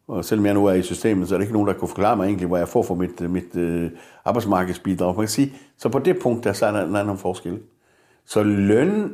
Og 0.08 0.26
selvom 0.26 0.46
jeg 0.46 0.54
nu 0.54 0.66
er 0.66 0.74
i 0.74 0.82
systemet, 0.82 1.28
så 1.28 1.36
er 1.36 1.38
der 1.38 1.44
ikke 1.44 1.54
nogen, 1.54 1.68
der 1.68 1.74
kunne 1.74 1.88
forklare 1.88 2.18
mig 2.18 2.26
egentlig, 2.26 2.48
hvor 2.48 2.58
jeg 2.58 2.68
får 2.68 2.84
for 2.84 2.96
mit, 2.96 3.30
mit 3.30 3.56
øh, 3.56 3.92
arbejdsmarkedsbidrag. 4.26 5.16
Man 5.16 5.26
kan 5.26 5.28
sige, 5.28 5.54
så 5.78 5.90
på 5.90 6.00
det 6.00 6.20
punkt, 6.22 6.44
der 6.44 6.54
så 6.54 6.66
er 6.66 6.72
der 6.72 6.86
en 6.86 6.96
anden 6.96 7.18
forskel. 7.18 7.60
Så 8.26 8.44
løn 8.44 9.14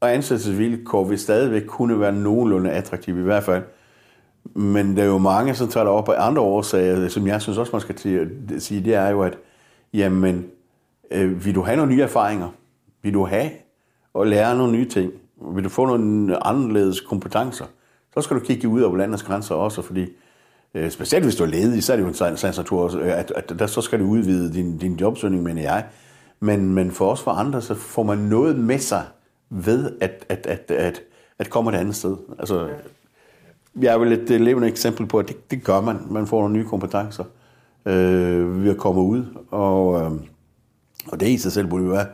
og 0.00 0.14
ansættelsesvilkår 0.14 1.04
vil 1.04 1.18
stadigvæk 1.18 1.62
kunne 1.66 2.00
være 2.00 2.12
nogenlunde 2.12 2.70
attraktive 2.70 3.20
i 3.20 3.24
hvert 3.24 3.42
fald. 3.42 3.62
Men 4.54 4.96
der 4.96 5.02
er 5.02 5.06
jo 5.06 5.18
mange, 5.18 5.54
som 5.54 5.68
tager 5.68 5.84
det 5.84 5.92
op 5.92 6.08
af 6.08 6.26
andre 6.26 6.42
årsager, 6.42 7.08
som 7.08 7.26
jeg 7.26 7.42
synes 7.42 7.58
også, 7.58 7.72
man 7.72 7.80
skal 7.80 7.94
til 7.94 8.30
at 8.54 8.62
sige, 8.62 8.84
det 8.84 8.94
er 8.94 9.08
jo, 9.08 9.22
at 9.22 9.38
jamen, 9.92 10.46
øh, 11.10 11.44
vil 11.44 11.54
du 11.54 11.62
have 11.62 11.76
nogle 11.76 11.92
nye 11.92 12.02
erfaringer? 12.02 12.48
Vil 13.02 13.14
du 13.14 13.24
have 13.24 13.50
og 14.14 14.26
lære 14.26 14.56
nogle 14.56 14.72
nye 14.72 14.88
ting? 14.88 15.12
Vil 15.54 15.64
du 15.64 15.68
få 15.68 15.86
nogle 15.86 16.46
anderledes 16.46 17.00
kompetencer? 17.00 17.64
Så 18.14 18.20
skal 18.20 18.36
du 18.36 18.40
kigge 18.40 18.68
ud 18.68 18.82
over 18.82 18.96
landets 18.96 19.22
grænser 19.22 19.54
også, 19.54 19.82
fordi 19.82 20.06
øh, 20.74 20.90
specielt 20.90 21.24
hvis 21.24 21.36
du 21.36 21.44
er 21.44 21.48
ledig, 21.48 21.84
så 21.84 21.92
er 21.92 21.96
det 21.96 22.02
jo 22.02 22.08
en 22.08 22.14
sagens 22.14 22.56
natur, 22.56 22.96
øh, 22.96 23.18
at, 23.18 23.32
at 23.36 23.58
der, 23.58 23.66
så 23.66 23.80
skal 23.80 24.00
du 24.00 24.04
udvide 24.04 24.52
din, 24.52 24.78
din 24.78 24.94
jobsøgning, 24.94 25.42
mener 25.42 25.62
jeg. 25.62 25.84
Men, 26.40 26.74
men 26.74 26.90
for 26.90 27.12
os 27.12 27.22
for 27.22 27.30
andre, 27.30 27.62
så 27.62 27.74
får 27.74 28.02
man 28.02 28.18
noget 28.18 28.58
med 28.58 28.78
sig 28.78 29.04
ved 29.50 29.90
at, 30.00 30.26
at, 30.28 30.46
at, 30.46 30.70
at, 30.70 31.02
at 31.38 31.50
komme 31.50 31.70
et 31.70 31.76
andet 31.76 31.96
sted. 31.96 32.16
Altså, 32.38 32.68
jeg 33.80 33.94
er 33.94 33.98
vel 33.98 34.12
et 34.12 34.40
levende 34.40 34.68
eksempel 34.68 35.06
på, 35.06 35.18
at 35.18 35.28
det, 35.28 35.50
det 35.50 35.64
gør 35.64 35.80
man. 35.80 35.98
Man 36.10 36.26
får 36.26 36.40
nogle 36.40 36.54
nye 36.54 36.64
kompetencer 36.64 37.24
øh, 37.86 38.64
ved 38.64 38.70
at 38.70 38.76
komme 38.76 39.00
ud. 39.00 39.24
Og, 39.50 40.02
øh, 40.02 40.10
og 41.08 41.20
det 41.20 41.28
i 41.28 41.38
sig 41.38 41.52
selv 41.52 41.66
burde 41.66 41.84
jo 41.84 41.90
være 41.90 42.06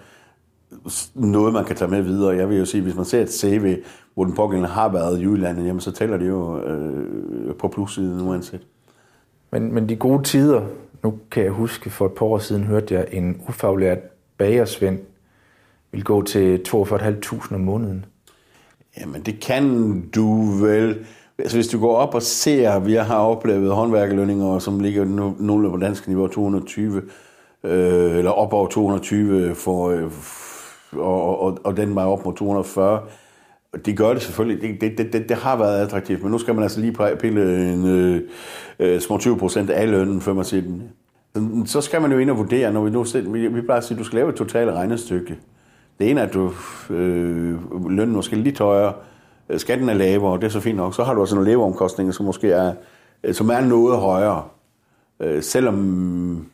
noget, 1.15 1.53
man 1.53 1.65
kan 1.65 1.77
tage 1.77 1.91
med 1.91 2.03
videre. 2.03 2.37
Jeg 2.37 2.49
vil 2.49 2.59
jo 2.59 2.65
sige, 2.65 2.83
hvis 2.83 2.95
man 2.95 3.05
ser 3.05 3.23
et 3.23 3.33
CV, 3.33 3.77
hvor 4.15 4.25
den 4.25 4.35
pågældende 4.35 4.69
har 4.69 4.89
været 4.89 5.21
i 5.21 5.27
udlandet, 5.27 5.67
jamen, 5.67 5.81
så 5.81 5.93
tæller 5.93 6.17
det 6.17 6.29
jo 6.29 6.61
øh, 6.61 7.55
på 7.55 7.69
plussiden 7.69 8.21
uanset. 8.21 8.61
Men, 9.51 9.75
men 9.75 9.89
de 9.89 9.97
gode 9.97 10.23
tider, 10.23 10.63
nu 11.03 11.19
kan 11.31 11.45
jeg 11.45 11.53
huske, 11.53 11.91
for 11.91 12.07
et 12.07 12.13
par 12.13 12.27
år 12.27 12.39
siden 12.39 12.65
hørte 12.65 12.95
jeg 12.95 13.07
en 13.13 13.41
ufaglært 13.49 13.99
bagersvend 14.39 14.99
vil 15.93 16.05
gå 16.05 16.23
til 16.23 16.61
42.500 16.69 17.55
om 17.55 17.61
måneden. 17.61 18.05
Jamen, 19.01 19.23
det 19.23 19.41
kan 19.41 20.01
du 20.15 20.43
vel. 20.61 20.99
Altså, 21.39 21.57
hvis 21.57 21.69
du 21.69 21.81
går 21.81 21.97
op 21.97 22.15
og 22.15 22.23
ser, 22.23 22.79
vi 22.79 22.95
har 22.95 23.19
oplevet 23.19 23.73
håndværkerlønninger, 23.73 24.59
som 24.59 24.81
ligger 24.81 25.05
nu- 25.05 25.37
nogenlunde 25.39 25.79
på 25.79 25.85
dansk 25.85 26.09
niveau 26.09 26.27
220, 26.27 27.03
øh, 27.65 28.17
eller 28.19 28.31
op 28.31 28.53
over 28.53 28.67
220, 28.69 29.55
for, 29.55 29.89
øh, 29.91 30.11
og, 30.99 31.41
og, 31.41 31.59
og 31.65 31.77
den 31.77 31.95
vej 31.95 32.05
op 32.05 32.25
mod 32.25 32.35
240. 32.35 33.01
Det 33.85 33.97
gør 33.97 34.13
det 34.13 34.23
selvfølgelig. 34.23 34.63
Det, 34.63 34.81
det, 34.81 34.99
det, 34.99 35.13
det, 35.13 35.29
det 35.29 35.37
har 35.37 35.57
været 35.57 35.87
attraktivt, 35.87 36.23
men 36.23 36.33
nu 36.33 36.39
skal 36.39 36.55
man 36.55 36.63
altså 36.63 36.81
lige 36.81 36.97
pille 37.21 37.73
en 37.73 37.87
øh, 37.87 38.21
øh 38.79 39.01
små 39.01 39.19
20 39.19 39.39
procent 39.39 39.71
af 39.71 39.91
lønnen, 39.91 40.21
før 40.21 40.33
man 40.33 40.45
siger 40.45 40.63
den. 40.63 40.83
Så 41.67 41.81
skal 41.81 42.01
man 42.03 42.13
jo 42.13 42.19
ind 42.19 42.31
og 42.31 42.39
vurdere, 42.39 42.73
når 42.73 42.85
vi 42.85 42.91
nu 42.91 43.05
ser, 43.05 43.21
vi, 43.21 43.47
vi 43.47 43.61
plejer 43.61 43.79
at 43.79 43.85
sige, 43.85 43.95
at 43.95 43.99
du 43.99 44.05
skal 44.05 44.17
lave 44.17 44.29
et 44.29 44.35
totalt 44.35 44.71
regnestykke. 44.71 45.39
Det 45.99 46.11
ene 46.11 46.21
er, 46.21 46.27
at 46.27 46.35
du 46.35 46.53
øh, 46.91 47.91
lønnen 47.91 48.17
måske 48.17 48.37
lidt 48.37 48.59
højere, 48.59 48.93
øh, 49.49 49.61
skatten 49.61 49.89
er 49.89 49.95
lavere, 49.95 50.33
og 50.33 50.41
det 50.41 50.47
er 50.47 50.51
så 50.51 50.61
fint 50.61 50.77
nok. 50.77 50.95
Så 50.95 51.05
har 51.05 51.15
du 51.15 51.21
også 51.21 51.35
nogle 51.35 51.51
leveomkostninger, 51.51 52.13
som 52.13 52.27
måske 52.27 52.51
er, 52.51 52.73
øh, 53.25 53.35
som 53.35 53.49
er 53.49 53.61
noget 53.61 53.99
højere. 53.99 54.45
Øh, 55.21 55.43
selvom 55.43 56.47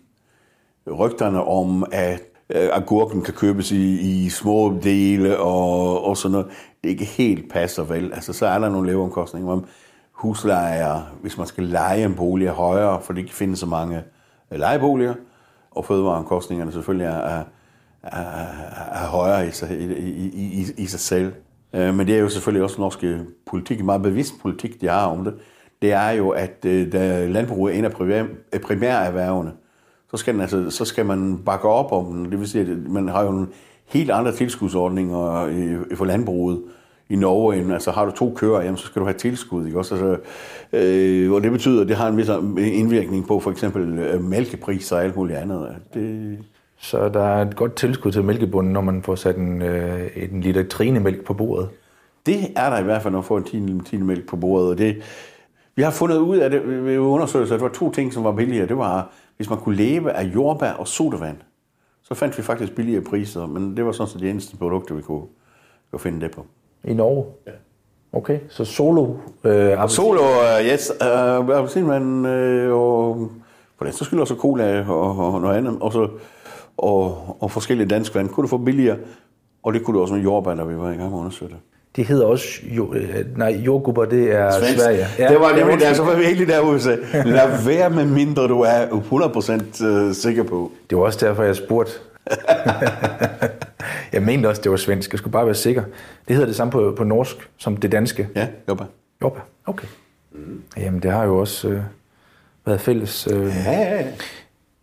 rygterne 0.87 1.45
om, 1.45 1.85
at 1.93 2.32
øh, 2.55 2.69
agurken 2.73 3.23
kan 3.23 3.35
købes 3.35 3.73
i, 3.73 4.01
i 4.01 4.29
små 4.29 4.79
dele 4.83 5.39
og, 5.39 6.05
og 6.05 6.17
sådan 6.17 6.33
noget, 6.33 6.47
det 6.85 6.91
ikke 6.91 7.05
helt 7.05 7.53
passer 7.53 7.83
vel. 7.83 8.13
Altså, 8.13 8.33
så 8.33 8.47
er 8.47 8.59
der 8.59 8.69
nogle 8.69 8.91
leveomkostninger. 8.91 9.53
Om 9.53 9.65
huslejer, 10.13 11.15
hvis 11.21 11.39
man 11.39 11.47
skal 11.47 11.65
lege 11.65 12.05
en 12.05 12.15
bolig, 12.15 12.47
er 12.47 12.53
højere, 12.53 13.01
for 13.03 13.13
det 13.13 13.21
ikke 13.21 13.35
findes 13.35 13.59
så 13.59 13.67
mange 13.67 14.03
øh, 14.51 14.59
lejeboliger, 14.59 15.15
og 15.71 15.85
fødevareomkostningerne 15.85 16.73
selvfølgelig 16.73 17.07
er, 17.07 17.19
er, 17.19 17.43
er, 18.03 18.47
er 18.93 19.07
højere 19.07 19.49
i 19.49 19.51
sig, 19.51 19.71
i, 19.81 19.93
i, 19.93 20.27
i, 20.61 20.67
i 20.77 20.87
sig 20.87 21.01
selv. 21.01 21.33
Øh, 21.73 21.95
men 21.95 22.07
det 22.07 22.15
er 22.15 22.21
jo 22.21 22.29
selvfølgelig 22.29 22.63
også 22.63 22.81
norske 22.81 23.07
øh, 23.07 23.21
politik, 23.51 23.81
en 23.81 23.87
meget 23.87 24.03
bevidst 24.03 24.35
politik, 24.43 24.81
de 24.81 24.89
har 24.89 25.07
om 25.07 25.25
det. 25.25 25.35
Det 25.83 25.93
er 25.93 26.11
jo, 26.11 26.29
at 26.29 26.63
da 26.63 27.27
landbruget 27.27 27.75
er 27.75 27.79
en 27.79 27.85
af 28.53 28.61
primærerhvervene, 28.61 29.53
så 30.13 30.17
skal, 30.17 30.35
den, 30.35 30.41
altså, 30.41 30.71
så 30.71 30.85
skal 30.85 31.07
man 31.07 31.39
bakke 31.47 31.69
op 31.69 31.93
om 31.93 32.13
den. 32.13 32.31
Det 32.31 32.41
vil 32.41 32.49
sige, 32.49 32.63
at 32.63 32.91
man 32.91 33.09
har 33.09 33.23
jo 33.23 33.31
en 33.31 33.49
helt 33.87 34.11
andre 34.11 34.33
tilskudsordninger 34.33 35.47
i, 35.49 35.95
for 35.95 36.05
landbruget 36.05 36.63
i 37.09 37.17
Norge, 37.17 37.57
end, 37.57 37.73
altså 37.73 37.91
har 37.91 38.05
du 38.05 38.11
to 38.11 38.33
køer, 38.37 38.61
jamen, 38.61 38.77
så 38.77 38.87
skal 38.87 39.01
du 39.01 39.07
have 39.07 39.19
tilskud. 39.19 39.67
Ikke? 39.67 39.79
Også, 39.79 39.95
altså, 39.95 40.17
øh, 40.73 41.33
og 41.33 41.43
det 41.43 41.53
betyder, 41.53 41.83
at 41.83 41.89
det 41.89 41.97
har 41.97 42.09
en 42.09 42.17
vis 42.17 42.29
indvirkning 42.59 43.27
på 43.27 43.41
for 43.41 43.51
eksempel 43.51 43.99
øh, 43.99 44.25
mælkepriser 44.25 44.97
og 44.97 45.05
alt 45.05 45.17
muligt 45.17 45.39
andet. 45.39 45.77
Det... 45.95 46.39
Så 46.79 47.09
der 47.09 47.25
er 47.25 47.47
et 47.47 47.57
godt 47.57 47.75
tilskud 47.75 48.13
til 48.13 48.25
mælkebunden, 48.25 48.73
når 48.73 48.81
man 48.81 49.03
får 49.03 49.15
sat 49.15 49.37
en, 49.37 49.63
øh, 49.63 50.11
en 50.17 50.41
liter 50.41 50.63
trinemælk 50.69 51.25
på 51.25 51.35
bordet? 51.35 51.69
Det 52.27 52.37
er 52.57 52.71
der 52.71 52.79
i 52.79 52.83
hvert 52.83 53.03
fald, 53.03 53.13
når 53.13 53.19
man 53.19 53.25
får 53.25 53.39
en 53.39 53.81
tinemælk 53.85 54.29
på 54.29 54.37
bordet. 54.37 54.71
Og 54.71 54.79
det, 54.79 54.97
vi 55.77 55.83
har 55.83 55.91
fundet 55.91 56.17
ud 56.17 56.37
af 56.37 56.51
det 56.51 56.85
ved 56.85 56.99
undersøgelser, 56.99 57.55
at 57.55 57.61
der 57.61 57.67
var 57.67 57.75
to 57.75 57.93
ting, 57.93 58.13
som 58.13 58.25
var 58.25 58.33
billigere. 58.33 58.67
Det 58.67 58.77
var 58.77 59.13
hvis 59.43 59.51
man 59.51 59.59
kunne 59.59 59.77
leve 59.77 60.13
af 60.13 60.25
jordbær 60.25 60.73
og 60.73 60.89
sodavand, 60.89 61.37
så 62.03 62.15
fandt 62.15 62.39
vi 62.39 62.43
faktisk 62.43 62.75
billigere 62.75 63.03
priser, 63.03 63.47
men 63.47 63.77
det 63.77 63.85
var 63.85 63.93
sådan 63.93 64.11
set 64.11 64.21
de 64.21 64.31
eneste 64.31 64.57
produkter, 64.57 64.95
vi 64.95 65.03
kunne, 65.03 65.23
kunne 65.91 66.01
finde 66.01 66.21
det 66.21 66.31
på. 66.31 66.47
I 66.85 66.95
Norge? 66.95 67.25
Ja. 67.47 67.53
Okay, 68.13 68.39
så 68.49 68.65
solo 68.65 69.15
øh? 69.45 69.89
Solo, 69.89 70.21
uh, 70.21 70.67
yes, 70.73 70.93
uh, 71.01 71.57
appelsinvand 71.57 72.27
uh, 72.27 72.73
og 72.73 73.31
for 73.77 73.85
den 73.85 73.93
så 73.93 74.05
skyld 74.05 74.21
også 74.21 74.35
cola 74.35 74.85
og, 74.89 75.35
og 75.35 75.41
noget 75.41 75.57
andet, 75.57 75.79
og, 75.81 75.93
så, 75.93 76.09
og, 76.77 77.37
og 77.41 77.51
forskellige 77.51 77.89
danske 77.89 78.15
vand 78.15 78.29
kunne 78.29 78.43
du 78.43 78.49
få 78.49 78.59
billigere, 78.59 78.99
og 79.63 79.73
det 79.73 79.85
kunne 79.85 79.97
du 79.97 80.03
også 80.03 80.15
med 80.15 80.23
jordbær, 80.23 80.55
der 80.55 80.65
vi 80.65 80.77
var 80.77 80.91
i 80.91 80.97
gang 80.97 81.11
med 81.11 81.19
at 81.19 81.21
undersøge 81.21 81.51
det. 81.51 81.59
Det 81.97 82.07
hedder 82.07 82.27
også, 82.27 82.47
jo, 82.63 82.95
øh, 82.95 83.39
nej, 83.39 83.49
jordgubber, 83.49 84.05
det 84.05 84.35
er 84.35 84.51
Svensk. 84.51 84.79
Sverige. 84.79 85.07
Ja, 85.19 85.29
det 85.29 85.41
var 85.41 85.57
nemlig 85.57 85.81
der, 85.81 85.95
så 85.95 86.05
var 86.05 86.17
vi 86.17 86.25
helt 86.25 86.49
derude 86.49 86.81
så 86.81 86.99
lad 87.13 87.65
være 87.67 87.91
med 87.91 88.05
mindre, 88.05 88.49
du 88.49 88.61
er 88.61 88.87
100% 89.81 89.85
øh, 89.87 90.15
sikker 90.15 90.43
på. 90.43 90.73
Det 90.91 90.99
var 90.99 91.05
også 91.05 91.27
derfor, 91.27 91.43
jeg 91.43 91.57
spurgte. 91.57 91.93
jeg 94.13 94.23
mente 94.23 94.47
også, 94.47 94.63
det 94.63 94.71
var 94.71 94.77
svensk. 94.77 95.13
Jeg 95.13 95.19
skulle 95.19 95.33
bare 95.33 95.47
være 95.47 95.55
sikker. 95.55 95.83
Det 96.29 96.37
hedder 96.37 96.47
det 96.47 96.57
samme 96.57 96.71
på, 96.71 96.95
på 96.97 97.05
norsk 97.05 97.37
som 97.59 97.77
det 97.77 97.93
danske. 97.93 98.29
Ja, 98.37 98.49
jobba. 98.69 98.85
Jobba, 99.23 99.41
okay. 99.67 99.87
Mm. 100.33 100.63
Jamen, 100.77 101.03
det 101.03 101.11
har 101.11 101.25
jo 101.25 101.39
også 101.39 101.69
øh, 101.69 101.81
været 102.67 102.81
fælles. 102.81 103.29
Øh, 103.33 103.47
ja, 103.67 103.73
ja, 103.73 103.95
ja. 103.95 104.05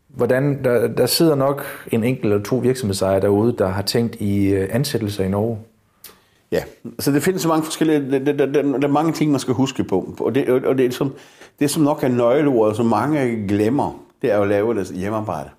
Hvordan, 0.08 0.64
der, 0.64 0.88
der 0.88 1.06
sidder 1.06 1.36
nok 1.36 1.66
en 1.92 2.04
enkelt 2.04 2.34
eller 2.34 2.44
to 2.44 2.56
virksomhedsejere 2.56 3.22
derude, 3.22 3.56
der 3.58 3.68
har 3.68 3.82
tænkt 3.82 4.16
i 4.16 4.48
øh, 4.48 4.70
ansættelser 4.72 5.24
i 5.24 5.28
Norge. 5.28 5.58
Ja, 6.52 6.64
så 7.00 7.12
det 7.12 7.24
findes 7.24 7.42
så 7.42 7.48
mange 7.48 7.64
forskellige, 7.64 8.12
der, 8.12 8.20
der, 8.20 8.46
der, 8.46 8.62
der 8.62 8.88
er 8.88 8.92
mange 8.92 9.14
ting, 9.14 9.32
man 9.32 9.40
skal 9.40 9.54
huske 9.54 9.84
på. 9.84 10.16
Og 10.20 10.36
det, 10.36 10.50
og 10.50 10.78
det, 10.78 10.94
som, 10.94 11.14
det 11.60 11.70
som 11.70 11.84
nok 11.84 12.04
er 12.04 12.08
nøgleordet, 12.08 12.76
som 12.76 12.86
mange 12.86 13.48
glemmer, 13.48 14.04
det 14.22 14.32
er 14.32 14.36
jo 14.36 14.42
at 14.42 14.48
lave 14.48 14.76
deres 14.76 14.90
hjemmearbejde. 14.90 15.50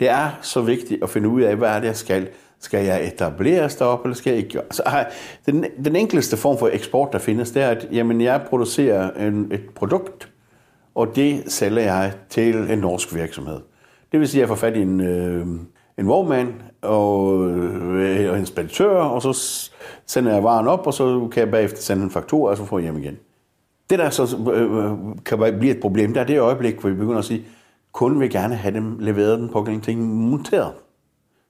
Det 0.00 0.08
er 0.08 0.30
så 0.42 0.60
vigtigt 0.60 1.02
at 1.02 1.10
finde 1.10 1.28
ud 1.28 1.42
af, 1.42 1.56
hvad 1.56 1.68
er 1.68 1.80
det, 1.80 1.86
jeg 1.86 1.96
skal. 1.96 2.28
Skal 2.60 2.84
jeg 2.84 3.06
etablere 3.06 3.70
op, 3.80 4.04
eller 4.04 4.14
skal 4.14 4.30
jeg 4.30 4.38
ikke 4.38 4.50
gøre? 4.50 4.62
Altså, 4.62 5.04
den, 5.46 5.64
den 5.84 5.96
enkleste 5.96 6.36
form 6.36 6.58
for 6.58 6.68
eksport, 6.72 7.12
der 7.12 7.18
findes, 7.18 7.50
det 7.50 7.62
er, 7.62 7.68
at 7.68 7.88
jamen, 7.92 8.20
jeg 8.20 8.42
producerer 8.48 9.10
en, 9.10 9.52
et 9.52 9.64
produkt, 9.74 10.32
og 10.94 11.16
det 11.16 11.52
sælger 11.52 11.82
jeg 11.82 12.12
til 12.28 12.56
en 12.70 12.78
norsk 12.78 13.14
virksomhed. 13.14 13.60
Det 14.12 14.20
vil 14.20 14.28
sige, 14.28 14.38
at 14.38 14.40
jeg 14.40 14.48
får 14.48 14.54
fat 14.54 14.76
i 14.76 14.80
en, 14.80 15.00
øh, 15.00 15.46
en 15.98 16.08
vognmand 16.08 16.54
og, 16.82 17.48
øh, 17.50 18.30
og 18.30 18.38
en 18.38 18.46
speditør, 18.46 18.90
og 18.90 19.22
så 19.22 19.70
sender 20.06 20.32
jeg 20.32 20.44
varen 20.44 20.66
op, 20.66 20.86
og 20.86 20.94
så 20.94 21.28
kan 21.32 21.40
jeg 21.40 21.50
bagefter 21.50 21.80
sende 21.80 22.02
en 22.02 22.10
faktur, 22.10 22.50
og 22.50 22.56
så 22.56 22.64
får 22.64 22.78
jeg 22.78 22.82
hjem 22.82 22.98
igen. 23.02 23.18
Det, 23.90 23.98
der 23.98 24.10
så 24.10 24.38
øh, 24.52 24.76
øh 24.76 24.98
kan 25.24 25.38
blive 25.58 25.74
et 25.74 25.80
problem, 25.80 26.14
der 26.14 26.20
er 26.20 26.24
det 26.24 26.40
øjeblik, 26.40 26.80
hvor 26.80 26.90
vi 26.90 26.96
begynder 26.96 27.18
at 27.18 27.24
sige, 27.24 27.44
kunden 27.92 28.20
vil 28.20 28.30
gerne 28.30 28.54
have 28.54 28.74
dem 28.74 28.98
leveret 28.98 29.38
den 29.38 29.48
pågældende 29.48 29.86
ting 29.86 30.00
monteret. 30.30 30.72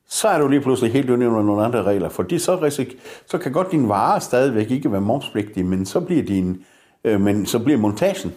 Så 0.08 0.28
er 0.28 0.38
du 0.38 0.48
lige 0.48 0.60
pludselig 0.60 0.92
helt 0.92 1.10
under 1.10 1.42
nogle 1.42 1.64
andre 1.64 1.82
regler, 1.82 2.08
fordi 2.08 2.38
så, 2.38 2.56
risik, 2.62 2.96
så 3.26 3.38
kan 3.38 3.52
godt 3.52 3.72
din 3.72 3.88
vare 3.88 4.20
stadigvæk 4.20 4.70
ikke 4.70 4.92
være 4.92 5.00
momspligtig, 5.00 5.66
men 5.66 5.86
så 5.86 6.00
bliver, 6.00 6.22
din, 6.22 6.64
øh, 7.04 7.20
men 7.20 7.46
så 7.46 7.58
bliver 7.58 7.78
montagen, 7.78 8.32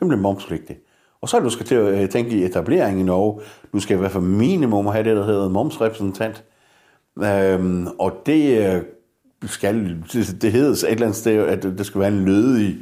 den 0.00 0.08
bliver 0.08 0.20
momspligtig. 0.20 0.76
Og 1.22 1.28
så 1.28 1.36
er 1.36 1.40
du 1.40 1.50
skal 1.50 1.66
til 1.66 1.74
at 1.74 2.02
øh, 2.02 2.08
tænke 2.08 2.30
i 2.30 2.44
etablering 2.44 3.00
i 3.00 3.02
Norge. 3.02 3.40
Du 3.72 3.80
skal 3.80 3.96
i 3.96 3.98
hvert 3.98 4.10
fald 4.10 4.24
minimum 4.24 4.86
have 4.86 5.04
det, 5.04 5.16
der 5.16 5.24
hedder 5.24 5.48
momsrepræsentant. 5.48 6.44
Øhm, 7.18 7.86
og 7.98 8.12
det 8.26 8.74
øh, 8.74 8.82
skal, 9.46 10.02
det, 10.12 10.42
det 10.42 10.52
hedder 10.52 10.70
et 10.70 10.92
eller 10.92 11.06
andet 11.06 11.16
sted, 11.16 11.46
at 11.46 11.62
det 11.62 11.86
skal 11.86 12.00
være 12.00 12.08
en 12.08 12.24
lødig 12.24 12.76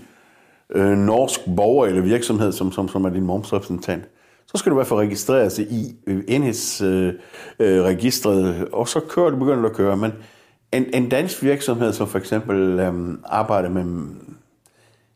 øh, 0.75 0.99
norsk 0.99 1.41
borger 1.57 1.87
eller 1.87 2.03
virksomhed, 2.03 2.53
som, 2.53 2.73
som, 2.73 2.89
som 2.89 3.05
er 3.05 3.11
din 3.11 3.25
momsrepræsentant. 3.25 4.05
Så 4.47 4.59
skal 4.59 4.71
du 4.71 4.77
i 4.77 4.79
hvert 4.79 4.87
fald 4.87 5.01
registrere 5.01 5.51
sig 5.51 5.67
i 5.71 5.97
øh, 6.07 6.23
øh, 7.61 8.67
og 8.73 8.89
så 8.89 9.01
kører 9.09 9.31
du, 9.31 9.37
begynder 9.37 9.61
du 9.61 9.69
at 9.69 9.77
køre. 9.77 9.97
Men 9.97 10.13
en, 10.73 10.87
en 10.95 11.09
dansk 11.09 11.43
virksomhed, 11.43 11.93
som 11.93 12.09
for 12.09 12.19
eksempel 12.19 12.57
øh, 12.81 13.19
arbejder 13.25 13.69
med 13.69 13.85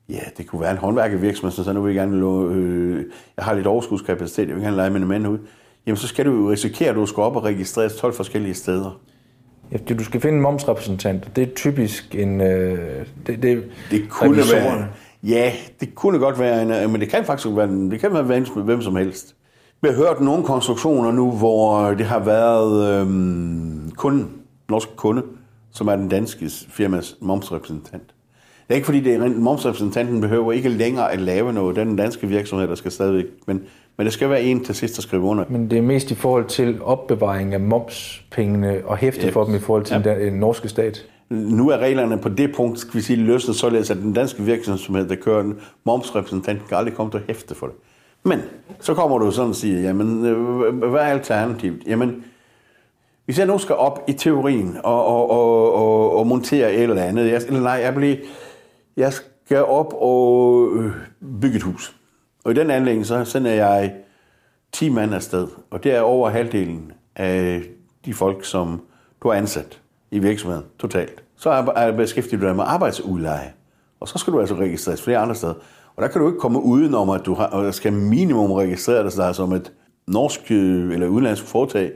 Ja, 0.08 0.20
det 0.36 0.46
kunne 0.46 0.60
være 0.60 0.70
en 0.70 0.76
håndværkervirksomhed, 0.76 1.52
så 1.52 1.72
nu 1.72 1.82
vil 1.82 1.94
jeg 1.94 2.08
gerne, 2.08 2.26
øh, 2.54 3.04
jeg 3.36 3.44
har 3.44 3.54
lidt 3.54 3.66
overskudskapacitet, 3.66 4.48
jeg 4.48 4.56
vil 4.56 4.64
gerne 4.64 4.76
lege 4.76 4.90
mine 4.90 5.06
mænd 5.06 5.28
ud. 5.28 5.38
Jamen, 5.86 5.96
så 5.96 6.08
skal 6.08 6.26
du 6.26 6.32
jo 6.32 6.50
risikere, 6.50 6.90
at 6.90 6.96
du 6.96 7.06
skal 7.06 7.22
op 7.22 7.36
og 7.36 7.44
registreres 7.44 7.96
12 7.96 8.14
forskellige 8.14 8.54
steder. 8.54 9.00
Ja, 9.72 9.76
du 9.94 10.04
skal 10.04 10.20
finde 10.20 10.36
en 10.36 10.42
momsrepræsentant. 10.42 11.36
Det 11.36 11.42
er 11.50 11.54
typisk 11.54 12.14
en... 12.14 12.40
Øh, 12.40 13.06
det, 13.26 13.42
det, 13.42 13.64
det 13.90 14.08
kunne 14.08 14.36
være... 14.36 14.86
Ja, 15.22 15.52
det 15.80 15.94
kunne 15.94 16.18
godt 16.18 16.38
være 16.38 16.62
en, 16.62 16.70
øh, 16.70 16.90
men 16.90 17.00
det 17.00 17.08
kan 17.08 17.24
faktisk 17.24 17.56
være, 17.56 17.68
det 17.68 18.00
kan 18.00 18.12
være 18.12 18.22
med 18.22 18.62
hvem 18.64 18.82
som 18.82 18.96
helst. 18.96 19.36
Vi 19.82 19.88
har 19.88 19.96
hørt 19.96 20.20
nogle 20.20 20.44
konstruktioner 20.44 21.12
nu, 21.12 21.30
hvor 21.30 21.90
det 21.90 22.06
har 22.06 22.18
været 22.18 23.00
øhm, 23.00 23.90
kunden, 23.96 24.30
norsk 24.68 24.88
kunde, 24.96 25.22
som 25.70 25.88
er 25.88 25.96
den 25.96 26.08
danske 26.08 26.50
firmas 26.68 27.16
momsrepræsentant. 27.20 28.13
Det 28.68 28.70
er 28.70 28.74
ikke 28.74 28.86
fordi, 28.86 29.00
det 29.00 29.14
er 29.14 29.28
momsrepræsentanten 29.28 30.20
behøver 30.20 30.52
ikke 30.52 30.68
længere 30.68 31.12
at 31.12 31.20
lave 31.20 31.52
noget. 31.52 31.76
Den 31.76 31.96
danske 31.96 32.26
virksomhed, 32.26 32.68
der 32.68 32.74
skal 32.74 32.90
stadigvæk... 32.90 33.24
Men, 33.46 33.62
men 33.96 34.04
det 34.04 34.12
skal 34.12 34.30
være 34.30 34.42
en 34.42 34.64
til 34.64 34.74
sidst 34.74 34.98
at 34.98 35.04
skrive 35.04 35.22
under. 35.22 35.44
Men 35.48 35.70
det 35.70 35.78
er 35.78 35.82
mest 35.82 36.10
i 36.10 36.14
forhold 36.14 36.44
til 36.44 36.82
opbevaring 36.82 37.54
af 37.54 37.60
momspengene 37.60 38.82
og 38.84 38.96
hæfte 38.96 39.22
ja. 39.22 39.30
for 39.30 39.44
dem 39.44 39.54
i 39.54 39.58
forhold 39.58 39.84
til 39.84 40.02
ja. 40.04 40.24
den 40.24 40.32
norske 40.32 40.68
stat? 40.68 41.06
Nu 41.30 41.70
er 41.70 41.78
reglerne 41.78 42.18
på 42.18 42.28
det 42.28 42.54
punkt, 42.54 42.78
skal 42.78 42.94
vi 42.94 43.00
sige, 43.00 43.16
løsnet 43.16 43.56
således, 43.56 43.90
at 43.90 43.96
den 43.96 44.12
danske 44.12 44.42
virksomhed, 44.42 45.08
der 45.08 45.14
kører 45.14 45.40
en 45.40 45.58
momsrepræsentant, 45.84 46.68
kan 46.68 46.76
aldrig 46.76 46.94
komme 46.94 47.12
til 47.12 47.18
at 47.18 47.24
hæfte 47.26 47.54
for 47.54 47.66
det. 47.66 47.76
Men 48.22 48.40
så 48.80 48.94
kommer 48.94 49.18
du 49.18 49.30
sådan 49.30 49.48
og 49.48 49.56
siger, 49.56 49.80
jamen, 49.80 50.26
øh, 50.26 50.90
hvad 50.90 51.00
er 51.00 51.04
alternativet? 51.04 51.82
Jamen, 51.86 52.24
hvis 53.24 53.38
jeg 53.38 53.46
nu 53.46 53.58
skal 53.58 53.74
op 53.74 54.04
i 54.08 54.12
teorien 54.12 54.76
og, 54.84 55.06
og, 55.06 55.30
og, 55.30 55.74
og, 55.74 56.18
og 56.18 56.26
montere 56.26 56.74
et 56.74 56.82
eller 56.82 57.02
andet, 57.02 57.30
jeg, 57.30 57.42
eller 57.46 57.60
nej, 57.60 57.72
jeg 57.72 57.94
bliver 57.94 58.16
jeg 58.96 59.12
skal 59.12 59.64
op 59.64 59.92
og 59.92 60.68
øh, 60.76 60.92
bygge 61.40 61.56
et 61.56 61.62
hus. 61.62 61.96
Og 62.44 62.52
i 62.52 62.54
den 62.54 62.70
anlægning, 62.70 63.06
så 63.06 63.24
sender 63.24 63.50
jeg 63.50 63.94
10 64.72 64.88
mand 64.88 65.14
afsted. 65.14 65.48
Og 65.70 65.84
det 65.84 65.94
er 65.94 66.00
over 66.00 66.30
halvdelen 66.30 66.92
af 67.16 67.62
de 68.04 68.14
folk, 68.14 68.44
som 68.44 68.80
du 69.22 69.28
har 69.28 69.36
ansat 69.36 69.80
i 70.10 70.18
virksomheden 70.18 70.64
totalt. 70.78 71.22
Så 71.36 71.50
er 71.50 71.92
beskæftiget 71.92 72.42
du 72.42 72.46
dig 72.46 72.56
med 72.56 72.64
arbejdsudleje. 72.66 73.52
Og 74.00 74.08
så 74.08 74.18
skal 74.18 74.32
du 74.32 74.40
altså 74.40 74.54
registreres 74.54 75.02
flere 75.02 75.18
andre 75.18 75.34
steder. 75.34 75.54
Og 75.96 76.02
der 76.02 76.08
kan 76.08 76.20
du 76.20 76.26
ikke 76.26 76.38
komme 76.38 76.62
udenom, 76.62 77.10
at 77.10 77.26
du 77.26 77.34
har, 77.34 77.70
skal 77.70 77.92
minimum 77.92 78.52
registrere 78.52 78.96
dig 78.96 79.04
altså, 79.04 79.32
som 79.32 79.52
et 79.52 79.72
norsk 80.06 80.40
øh, 80.50 80.92
eller 80.92 81.06
udenlandsk 81.06 81.44
foretag, 81.44 81.92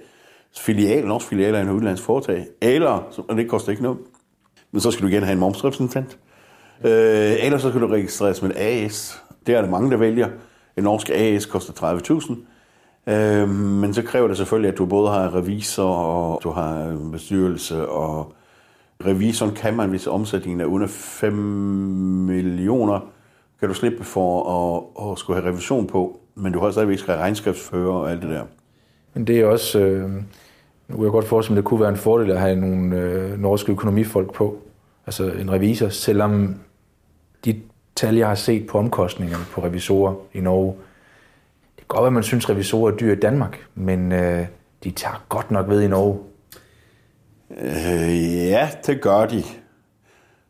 filial, 0.56 1.06
norsk 1.06 1.26
filial 1.26 1.54
af 1.54 1.60
en 1.60 1.70
udenlandsk 1.70 2.02
foretag, 2.02 2.46
eller, 2.60 3.22
og 3.28 3.36
det 3.36 3.48
koster 3.48 3.70
ikke 3.70 3.82
noget, 3.82 3.98
men 4.72 4.80
så 4.80 4.90
skal 4.90 5.02
du 5.02 5.08
igen 5.08 5.22
have 5.22 5.32
en 5.32 5.38
momsrepræsentant. 5.38 6.18
Øh, 6.84 7.36
ellers 7.44 7.62
så 7.62 7.70
kan 7.70 7.80
du 7.80 7.86
registreres 7.86 8.42
med 8.42 8.50
AS. 8.56 9.22
Det 9.46 9.54
er 9.54 9.62
der 9.62 9.70
mange, 9.70 9.90
der 9.90 9.96
vælger. 9.96 10.28
En 10.76 10.84
norsk 10.84 11.10
AS 11.10 11.46
koster 11.46 11.72
30.000. 13.06 13.12
Øh, 13.12 13.48
men 13.48 13.94
så 13.94 14.02
kræver 14.02 14.28
det 14.28 14.36
selvfølgelig, 14.36 14.72
at 14.72 14.78
du 14.78 14.86
både 14.86 15.10
har 15.10 15.34
revisor, 15.34 15.94
og 15.94 16.40
du 16.42 16.50
har 16.50 16.88
øh, 16.88 17.12
bestyrelse, 17.12 17.88
og 17.88 18.34
Revisoren 19.06 19.54
kan 19.54 19.76
man, 19.76 19.90
hvis 19.90 20.06
omsætningen 20.06 20.60
er 20.60 20.64
under 20.64 20.86
5 20.86 21.32
millioner, 21.32 23.00
kan 23.60 23.68
du 23.68 23.74
slippe 23.74 24.04
for 24.04 24.50
at, 24.50 25.10
at 25.10 25.18
skulle 25.18 25.40
have 25.40 25.52
revision 25.52 25.86
på, 25.86 26.20
men 26.34 26.52
du 26.52 26.58
har 26.58 26.70
stadigvæk 26.70 26.98
skal 26.98 27.14
regnskabsfører 27.14 27.92
og 27.92 28.10
alt 28.10 28.22
det 28.22 28.30
der. 28.30 28.42
Men 29.14 29.26
det 29.26 29.40
er 29.40 29.46
også, 29.46 29.80
øh, 29.80 30.10
nu 30.88 30.94
kan 30.96 31.02
jeg 31.02 31.10
godt 31.10 31.24
forestille 31.24 31.54
mig, 31.54 31.62
det 31.62 31.68
kunne 31.68 31.80
være 31.80 31.88
en 31.88 31.96
fordel 31.96 32.30
at 32.30 32.40
have 32.40 32.56
nogle 32.56 32.96
øh, 32.96 33.40
norske 33.40 33.72
økonomifolk 33.72 34.34
på, 34.34 34.58
altså 35.06 35.30
en 35.30 35.52
revisor, 35.52 35.88
selvom 35.88 36.54
de 37.44 37.60
tal, 37.96 38.16
jeg 38.16 38.28
har 38.28 38.34
set 38.34 38.66
på 38.66 38.78
omkostningerne 38.78 39.44
på 39.52 39.64
revisorer 39.64 40.14
i 40.34 40.40
Norge, 40.40 40.74
det 41.76 41.76
kan 41.76 41.86
godt 41.88 42.00
være, 42.00 42.06
at 42.06 42.12
man 42.12 42.22
synes, 42.22 42.44
at 42.44 42.50
revisorer 42.50 42.92
er 42.92 42.96
dyre 42.96 43.12
i 43.12 43.20
Danmark, 43.20 43.66
men 43.74 44.12
øh, 44.12 44.46
de 44.84 44.90
tager 44.90 45.24
godt 45.28 45.50
nok 45.50 45.68
ved 45.68 45.82
i 45.82 45.88
Norge. 45.88 46.18
Øh, 47.50 48.46
ja, 48.48 48.68
det 48.86 49.00
gør 49.00 49.26
de. 49.26 49.42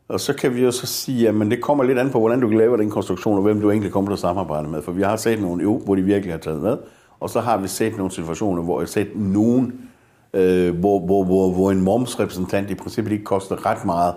Og 0.07 0.19
så 0.19 0.33
kan 0.33 0.55
vi 0.55 0.63
jo 0.63 0.71
så 0.71 0.85
sige, 0.85 1.29
at 1.29 1.35
det 1.35 1.61
kommer 1.61 1.83
lidt 1.83 1.99
an 1.99 2.09
på, 2.09 2.19
hvordan 2.19 2.39
du 2.39 2.47
laver 2.47 2.77
den 2.77 2.89
konstruktion, 2.89 3.35
og 3.35 3.43
hvem 3.43 3.61
du 3.61 3.71
egentlig 3.71 3.91
kommer 3.91 4.09
til 4.09 4.13
at 4.13 4.19
samarbejde 4.19 4.67
med. 4.67 4.81
For 4.81 4.91
vi 4.91 5.01
har 5.01 5.15
set 5.15 5.41
nogle 5.41 5.63
EU, 5.63 5.79
hvor 5.79 5.95
de 5.95 6.01
virkelig 6.01 6.33
har 6.33 6.39
taget 6.39 6.61
med, 6.61 6.77
og 7.19 7.29
så 7.29 7.39
har 7.39 7.57
vi 7.57 7.67
set 7.67 7.97
nogle 7.97 8.11
situationer, 8.11 8.63
hvor 8.63 8.79
jeg 8.79 8.81
har 8.81 8.87
set 8.87 9.15
nogen, 9.15 9.89
øh, 10.33 10.79
hvor, 10.79 10.99
hvor, 10.99 11.23
hvor, 11.23 11.51
hvor 11.51 11.71
en 11.71 11.81
momsrepræsentant 11.81 12.69
i 12.69 12.75
princippet 12.75 13.11
ikke 13.11 13.23
koster 13.23 13.65
ret 13.65 13.85
meget. 13.85 14.13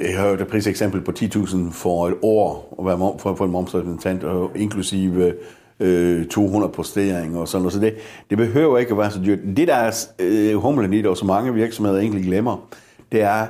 Jeg 0.00 0.18
har 0.18 0.28
hørt 0.28 0.40
et 0.40 0.48
priseksempel 0.48 1.00
på 1.00 1.12
10.000 1.18 1.72
for 1.72 2.08
et 2.08 2.14
år 2.22 2.76
at 2.78 2.86
være 2.86 2.98
mom, 2.98 3.18
for, 3.18 3.34
for 3.34 3.44
en 3.44 3.50
momsrepræsentant, 3.50 4.24
og 4.24 4.50
inklusive 4.54 5.34
øh, 5.80 6.26
200 6.26 6.72
posteringer 6.72 7.40
og 7.40 7.48
sådan 7.48 7.62
noget. 7.62 7.72
Så 7.72 7.80
det, 7.80 7.94
det 8.30 8.38
behøver 8.38 8.78
ikke 8.78 8.92
at 8.92 8.98
være 8.98 9.10
så 9.10 9.20
dyrt. 9.24 9.38
Det, 9.56 9.68
der 9.68 9.74
er 9.74 10.06
øh, 10.18 10.56
humlen 10.56 10.92
i 10.92 10.98
det, 10.98 11.06
og 11.06 11.16
så 11.16 11.24
mange 11.24 11.54
virksomheder 11.54 11.98
egentlig 11.98 12.24
glemmer, 12.24 12.68
det 13.12 13.22
er 13.22 13.46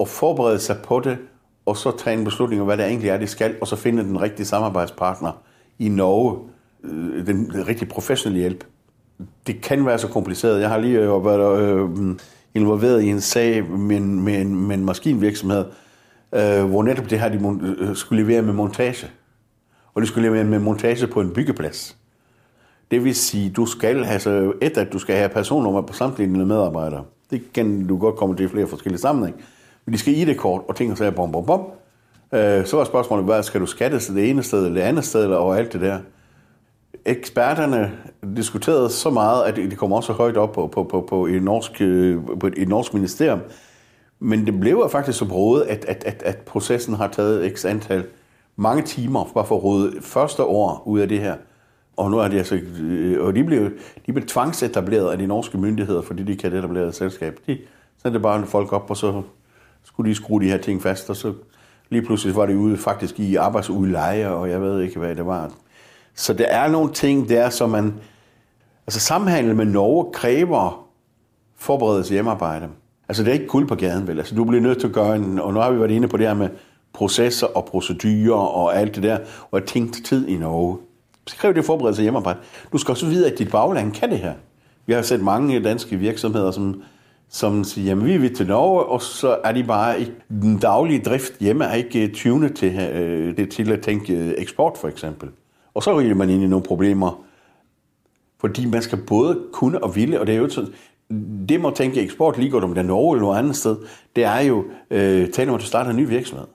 at 0.00 0.08
forberede 0.08 0.58
sig 0.58 0.76
på 0.84 1.00
det, 1.00 1.18
og 1.66 1.76
så 1.76 1.96
tage 1.98 2.18
en 2.18 2.24
beslutning 2.24 2.60
om, 2.62 2.66
hvad 2.66 2.76
det 2.76 2.86
egentlig 2.86 3.10
er, 3.10 3.18
de 3.18 3.26
skal, 3.26 3.54
og 3.60 3.66
så 3.66 3.76
finde 3.76 4.02
den 4.02 4.20
rigtige 4.20 4.46
samarbejdspartner 4.46 5.42
i 5.78 5.88
Norge, 5.88 6.38
øh, 6.84 7.26
den, 7.26 7.50
den 7.50 7.68
rigtig 7.68 7.88
professionelle 7.88 8.40
hjælp. 8.40 8.64
Det 9.46 9.60
kan 9.60 9.86
være 9.86 9.98
så 9.98 10.08
kompliceret. 10.08 10.60
Jeg 10.60 10.68
har 10.68 10.78
lige 10.78 10.98
øh, 10.98 11.24
været 11.24 11.60
øh, 11.60 12.16
involveret 12.54 13.02
i 13.02 13.08
en 13.08 13.20
sag 13.20 13.70
med 13.70 13.96
en, 13.96 14.20
med 14.24 14.40
en, 14.40 14.66
med 14.66 14.76
en 14.76 14.84
maskinvirksomhed, 14.84 15.64
øh, 16.34 16.64
hvor 16.64 16.82
netop 16.82 17.10
det 17.10 17.20
her, 17.20 17.28
de 17.28 17.36
øh, 17.36 17.88
øh, 17.88 17.96
skulle 17.96 18.22
levere 18.22 18.42
med 18.42 18.52
montage. 18.52 19.06
Og 19.94 20.02
de 20.02 20.06
skulle 20.06 20.28
levere 20.28 20.44
med 20.44 20.58
montage 20.58 21.06
på 21.06 21.20
en 21.20 21.30
byggeplads. 21.30 21.96
Det 22.90 23.04
vil 23.04 23.14
sige, 23.14 23.50
du 23.50 23.66
skal 23.66 24.04
altså, 24.04 24.52
et, 24.60 24.78
at 24.78 24.92
du 24.92 24.98
skal 24.98 25.16
have 25.16 25.28
personnummer 25.28 25.80
på 25.80 25.92
samtlige 25.92 26.28
dine 26.32 26.46
medarbejdere. 26.46 27.04
Det 27.30 27.52
kan 27.52 27.86
du 27.86 27.98
godt 27.98 28.16
komme 28.16 28.36
til 28.36 28.44
i 28.44 28.48
flere 28.48 28.66
forskellige 28.66 29.00
sammenhæng. 29.00 29.36
Men 29.84 29.92
de 29.92 29.98
skal 29.98 30.16
i 30.16 30.24
det 30.24 30.36
kort, 30.36 30.62
og 30.68 30.76
ting 30.76 30.92
og 30.92 30.98
sager, 30.98 31.10
bom, 31.10 31.32
bom, 31.32 31.46
bom. 31.46 31.60
Øh, 32.32 32.66
så 32.66 32.76
var 32.76 32.84
spørgsmålet, 32.84 33.24
hvad 33.24 33.42
skal 33.42 33.60
du 33.60 33.66
skatte 33.66 33.98
til 33.98 34.14
det 34.14 34.30
ene 34.30 34.42
sted 34.42 34.66
eller 34.66 34.80
det 34.80 34.88
andet 34.88 35.04
sted, 35.04 35.24
eller 35.24 35.54
alt 35.54 35.72
det 35.72 35.80
der. 35.80 35.98
Eksperterne 37.04 37.92
diskuterede 38.36 38.90
så 38.90 39.10
meget, 39.10 39.44
at 39.44 39.56
det 39.56 39.78
kom 39.78 39.92
også 39.92 40.12
højt 40.12 40.36
op 40.36 40.52
på, 40.52 40.66
på, 40.66 40.84
på, 40.84 41.06
på, 41.08 41.26
et, 41.26 41.42
norsk, 41.42 41.80
øh, 41.80 42.18
på 42.40 42.46
et, 42.46 42.54
et 42.56 42.68
norsk 42.68 42.94
ministerium. 42.94 43.40
Men 44.18 44.46
det 44.46 44.60
blev 44.60 44.88
faktisk 44.92 45.18
så 45.18 45.28
brugt, 45.28 45.62
at, 45.62 45.84
at, 45.84 46.04
at, 46.04 46.22
at 46.22 46.38
processen 46.38 46.94
har 46.94 47.08
taget 47.08 47.58
x 47.58 47.64
antal 47.64 48.04
mange 48.56 48.82
timer 48.82 49.30
bare 49.34 49.46
for 49.46 49.56
at 49.56 49.64
råde 49.64 49.92
første 50.00 50.44
år 50.44 50.82
ud 50.86 51.00
af 51.00 51.08
det 51.08 51.20
her. 51.20 51.36
Og 51.96 52.10
nu 52.10 52.18
er 52.18 52.28
de 52.28 52.38
altså, 52.38 52.54
øh, 52.80 53.26
og 53.26 53.34
de 53.34 53.44
blev, 53.44 53.70
de 54.06 54.12
blev 54.12 54.26
tvangsetableret 54.26 55.10
af 55.10 55.18
de 55.18 55.26
norske 55.26 55.58
myndigheder, 55.58 56.02
fordi 56.02 56.22
de 56.22 56.36
kan 56.36 56.52
etablere 56.52 56.88
et 56.88 56.94
selskab. 56.94 57.38
De 57.46 57.58
sendte 58.02 58.20
bare 58.20 58.46
folk 58.46 58.72
op, 58.72 58.90
og 58.90 58.96
så 58.96 59.22
skulle 59.84 60.10
de 60.10 60.14
skrue 60.14 60.40
de 60.40 60.50
her 60.50 60.58
ting 60.58 60.82
fast, 60.82 61.10
og 61.10 61.16
så 61.16 61.32
lige 61.90 62.02
pludselig 62.02 62.36
var 62.36 62.46
det 62.46 62.54
ude 62.54 62.76
faktisk 62.76 63.20
i 63.20 63.36
arbejdsudleje, 63.36 64.28
og 64.28 64.50
jeg 64.50 64.62
ved 64.62 64.80
ikke, 64.80 64.98
hvad 64.98 65.14
det 65.14 65.26
var. 65.26 65.50
Så 66.14 66.32
der 66.32 66.46
er 66.46 66.68
nogle 66.68 66.92
ting 66.92 67.28
der, 67.28 67.50
som 67.50 67.70
man... 67.70 67.94
Altså 68.86 69.00
samhandel 69.00 69.56
med 69.56 69.64
Norge 69.64 70.12
kræver 70.12 70.86
forberedelse 71.56 72.12
hjemmearbejde. 72.12 72.68
Altså 73.08 73.22
det 73.22 73.30
er 73.30 73.34
ikke 73.34 73.46
kul 73.46 73.66
på 73.66 73.74
gaden, 73.74 74.06
vel? 74.06 74.18
Altså 74.18 74.34
du 74.34 74.44
bliver 74.44 74.62
nødt 74.62 74.80
til 74.80 74.86
at 74.86 74.92
gøre 74.92 75.16
en... 75.16 75.38
Og 75.38 75.54
nu 75.54 75.60
har 75.60 75.70
vi 75.70 75.78
været 75.78 75.90
inde 75.90 76.08
på 76.08 76.16
det 76.16 76.26
her 76.26 76.34
med 76.34 76.48
processer 76.92 77.46
og 77.46 77.64
procedurer 77.64 78.40
og 78.40 78.76
alt 78.76 78.94
det 78.94 79.02
der, 79.02 79.18
og 79.50 79.58
at 79.58 79.64
tænkt 79.64 80.04
tid 80.04 80.28
i 80.28 80.36
Norge. 80.36 80.78
Så 81.26 81.36
kræver 81.36 81.54
det 81.54 81.64
forberedelse 81.64 82.02
hjemmearbejde. 82.02 82.38
Du 82.72 82.78
skal 82.78 82.92
også 82.92 83.06
vide, 83.06 83.32
at 83.32 83.38
dit 83.38 83.50
bagland 83.50 83.92
kan 83.92 84.10
det 84.10 84.18
her. 84.18 84.32
Vi 84.86 84.92
har 84.92 85.02
set 85.02 85.20
mange 85.20 85.62
danske 85.62 85.96
virksomheder, 85.96 86.50
som 86.50 86.82
som 87.32 87.64
siger, 87.64 87.86
jamen 87.86 88.06
vi 88.06 88.16
vil 88.16 88.34
til 88.34 88.46
Norge, 88.46 88.84
og 88.84 89.02
så 89.02 89.38
er 89.44 89.52
de 89.52 89.64
bare 89.64 90.00
i 90.00 90.10
den 90.28 90.58
daglige 90.58 91.02
drift 91.02 91.32
hjemme, 91.40 91.64
er 91.64 91.74
ikke 91.74 92.02
øh, 92.02 92.12
tyvende 92.12 92.48
til, 92.48 92.78
øh, 92.78 93.36
det 93.36 93.50
til 93.50 93.72
at 93.72 93.80
tænke 93.80 94.12
øh, 94.12 94.34
eksport 94.38 94.78
for 94.78 94.88
eksempel. 94.88 95.28
Og 95.74 95.82
så 95.82 96.00
ryger 96.00 96.14
man 96.14 96.30
ind 96.30 96.42
i 96.42 96.46
nogle 96.46 96.64
problemer, 96.64 97.24
fordi 98.40 98.66
man 98.66 98.82
skal 98.82 98.98
både 99.06 99.44
kunne 99.52 99.84
og 99.84 99.96
ville, 99.96 100.20
og 100.20 100.26
det 100.26 100.34
er 100.34 100.38
jo 100.38 100.48
sådan, 100.48 100.72
det 101.48 101.60
må 101.60 101.70
tænke 101.70 102.00
eksport, 102.00 102.38
lige 102.38 102.50
godt 102.50 102.64
om 102.64 102.74
det 102.74 102.78
er 102.78 102.86
Norge 102.86 103.16
eller 103.16 103.26
noget 103.26 103.38
andet 103.38 103.56
sted, 103.56 103.76
det 104.16 104.24
er 104.24 104.40
jo, 104.40 104.64
øh, 104.90 105.30
tale 105.30 105.50
om 105.50 105.54
at 105.54 105.60
du 105.60 105.66
starter 105.66 105.90
en 105.90 105.96
ny 105.96 106.08
virksomhed. 106.08 106.46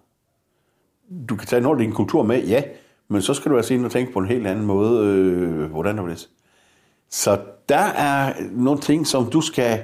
Du 1.29 1.35
kan 1.35 1.47
tage 1.47 1.61
noget 1.61 1.79
af 1.79 1.83
din 1.83 1.93
kultur 1.93 2.23
med, 2.23 2.43
ja, 2.43 2.63
men 3.07 3.21
så 3.21 3.33
skal 3.33 3.51
du 3.51 3.57
altså 3.57 3.73
ind 3.73 3.85
og 3.85 3.91
tænke 3.91 4.13
på 4.13 4.19
en 4.19 4.25
helt 4.25 4.47
anden 4.47 4.65
måde, 4.65 5.05
øh, 5.05 5.71
hvordan 5.71 5.99
er 5.99 6.05
det. 6.05 6.29
Så 7.09 7.39
der 7.69 7.85
er 7.85 8.33
nogle 8.51 8.79
ting, 8.79 9.07
som 9.07 9.25
du 9.25 9.41
skal 9.41 9.81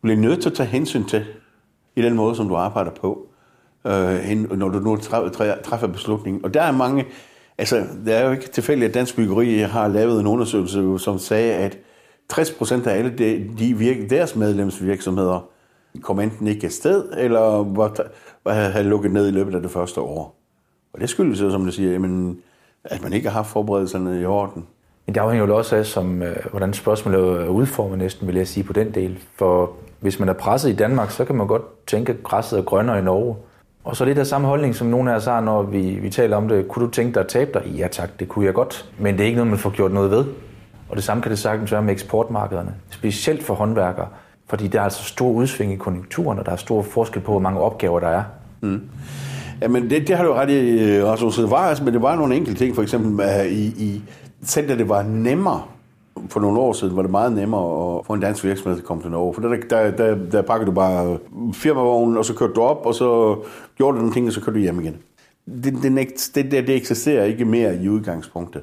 blive 0.00 0.20
nødt 0.20 0.42
til 0.42 0.50
at 0.50 0.56
tage 0.56 0.68
hensyn 0.68 1.04
til 1.04 1.24
i 1.96 2.02
den 2.02 2.14
måde, 2.14 2.34
som 2.34 2.48
du 2.48 2.56
arbejder 2.56 2.90
på, 2.90 3.26
øh, 3.86 4.40
når 4.58 4.68
du 4.68 4.78
nu 4.78 4.96
træffer 5.64 5.86
beslutningen. 5.86 6.44
Og 6.44 6.54
der 6.54 6.62
er 6.62 6.72
mange, 6.72 7.06
altså 7.58 7.86
det 8.04 8.14
er 8.14 8.24
jo 8.24 8.30
ikke 8.30 8.48
tilfældigt, 8.48 8.88
at 8.88 8.94
Dansk 8.94 9.16
Byggeri 9.16 9.58
har 9.58 9.88
lavet 9.88 10.20
en 10.20 10.26
undersøgelse, 10.26 10.98
som 10.98 11.18
sagde, 11.18 11.54
at 11.54 11.78
60 12.28 12.50
procent 12.50 12.86
af 12.86 12.98
alle 12.98 13.10
de, 13.18 13.50
de 13.58 13.74
virke, 13.78 14.08
deres 14.08 14.36
medlemsvirksomheder 14.36 15.48
kom 16.00 16.20
enten 16.20 16.46
ikke 16.46 16.66
afsted, 16.66 17.02
sted, 17.02 17.24
eller 17.24 17.40
var, 17.64 17.96
var, 18.44 18.52
havde 18.52 18.88
lukket 18.88 19.12
ned 19.12 19.28
i 19.28 19.30
løbet 19.30 19.54
af 19.54 19.62
det 19.62 19.70
første 19.70 20.00
år. 20.00 20.38
Og 20.92 21.00
det 21.00 21.10
skyldes 21.10 21.40
jo, 21.40 21.50
som 21.50 21.64
du 21.64 21.72
siger, 21.72 21.92
jamen, 21.92 22.38
at 22.84 23.02
man 23.02 23.12
ikke 23.12 23.28
har 23.28 23.34
haft 23.34 23.50
forberedelserne 23.50 24.20
i 24.20 24.24
orden. 24.24 24.66
Men 25.06 25.14
det 25.14 25.20
afhænger 25.20 25.46
jo 25.46 25.56
også 25.56 25.76
af, 25.76 25.86
som, 25.86 26.22
øh, 26.22 26.36
hvordan 26.50 26.72
spørgsmålet 26.72 27.40
er 27.40 27.48
udformet 27.48 27.98
næsten, 27.98 28.26
vil 28.26 28.36
jeg 28.36 28.48
sige, 28.48 28.64
på 28.64 28.72
den 28.72 28.94
del. 28.94 29.18
For 29.34 29.72
hvis 30.00 30.18
man 30.18 30.28
er 30.28 30.32
presset 30.32 30.70
i 30.70 30.76
Danmark, 30.76 31.10
så 31.10 31.24
kan 31.24 31.36
man 31.36 31.46
godt 31.46 31.86
tænke, 31.86 32.12
at 32.12 32.22
græsset 32.22 32.58
er 32.58 32.62
grønnere 32.62 32.98
i 32.98 33.02
Norge. 33.02 33.36
Og 33.88 33.96
så 33.96 34.04
lidt 34.04 34.18
af 34.18 34.26
samme 34.26 34.46
holdning, 34.46 34.74
som 34.74 34.86
nogle 34.86 35.12
af 35.12 35.16
os 35.16 35.24
har, 35.24 35.40
når 35.40 35.62
vi, 35.62 35.80
vi 35.80 36.10
taler 36.10 36.36
om 36.36 36.48
det. 36.48 36.68
Kunne 36.68 36.86
du 36.86 36.90
tænke 36.90 37.14
dig 37.14 37.20
at 37.20 37.28
tabe 37.28 37.50
dig? 37.54 37.70
Ja 37.70 37.88
tak, 37.88 38.20
det 38.20 38.28
kunne 38.28 38.44
jeg 38.44 38.54
godt. 38.54 38.90
Men 38.98 39.14
det 39.14 39.20
er 39.20 39.24
ikke 39.24 39.36
noget, 39.36 39.50
man 39.50 39.58
får 39.58 39.70
gjort 39.70 39.92
noget 39.92 40.10
ved. 40.10 40.24
Og 40.88 40.96
det 40.96 41.04
samme 41.04 41.22
kan 41.22 41.30
det 41.30 41.38
sagtens 41.38 41.72
være 41.72 41.82
med 41.82 41.92
eksportmarkederne. 41.92 42.74
Specielt 42.90 43.42
for 43.42 43.54
håndværkere. 43.54 44.06
Fordi 44.46 44.68
der 44.68 44.78
er 44.78 44.84
altså 44.84 45.04
stor 45.04 45.30
udsving 45.30 45.72
i 45.72 45.76
konjunkturen, 45.76 46.38
og 46.38 46.46
der 46.46 46.52
er 46.52 46.56
stor 46.56 46.82
forskel 46.82 47.22
på, 47.22 47.30
hvor 47.30 47.40
mange 47.40 47.60
opgaver 47.60 48.00
der 48.00 48.08
er. 48.08 48.22
Mm. 48.60 48.80
Jamen, 49.62 49.90
det, 49.90 50.08
det 50.08 50.16
har 50.16 50.24
du 50.24 50.32
ret 50.32 50.50
i, 50.50 50.82
øh, 50.82 51.06
Rasmus. 51.06 51.36
Det 51.36 51.50
var, 51.50 51.56
altså, 51.68 51.84
men 51.84 51.94
det 51.94 52.02
var 52.02 52.16
nogle 52.16 52.36
enkelte 52.36 52.64
ting, 52.64 52.74
for 52.74 52.82
eksempel 52.82 53.26
øh, 53.26 53.46
i, 53.46 53.66
i 53.66 54.02
selv 54.42 54.68
da 54.68 54.76
det 54.76 54.88
var 54.88 55.02
nemmere 55.02 55.62
for 56.28 56.40
nogle 56.40 56.60
år 56.60 56.72
siden 56.72 56.96
var 56.96 57.02
det 57.02 57.10
meget 57.10 57.32
nemmere 57.32 57.98
at 57.98 58.06
få 58.06 58.12
en 58.12 58.20
dansk 58.20 58.44
virksomhed 58.44 58.76
til 58.76 58.82
at 58.82 58.86
komme 58.86 59.02
til 59.02 59.10
Norge. 59.10 59.34
For 59.34 59.40
der, 59.40 59.56
der, 59.70 59.90
der, 59.90 60.16
der 60.32 60.42
pakkede 60.42 60.66
du 60.70 60.74
bare 60.74 61.18
firmavognen, 61.52 62.16
og 62.16 62.24
så 62.24 62.34
kørte 62.34 62.52
du 62.52 62.60
op, 62.60 62.86
og 62.86 62.94
så 62.94 63.36
gjorde 63.76 63.96
du 63.96 64.00
nogle 64.00 64.14
ting, 64.14 64.26
og 64.26 64.32
så 64.32 64.40
kørte 64.40 64.58
du 64.58 64.62
hjem 64.62 64.80
igen. 64.80 64.96
Det, 65.64 65.74
det, 65.82 66.30
det, 66.34 66.52
det, 66.52 66.76
eksisterer 66.76 67.24
ikke 67.24 67.44
mere 67.44 67.76
i 67.76 67.88
udgangspunktet. 67.88 68.62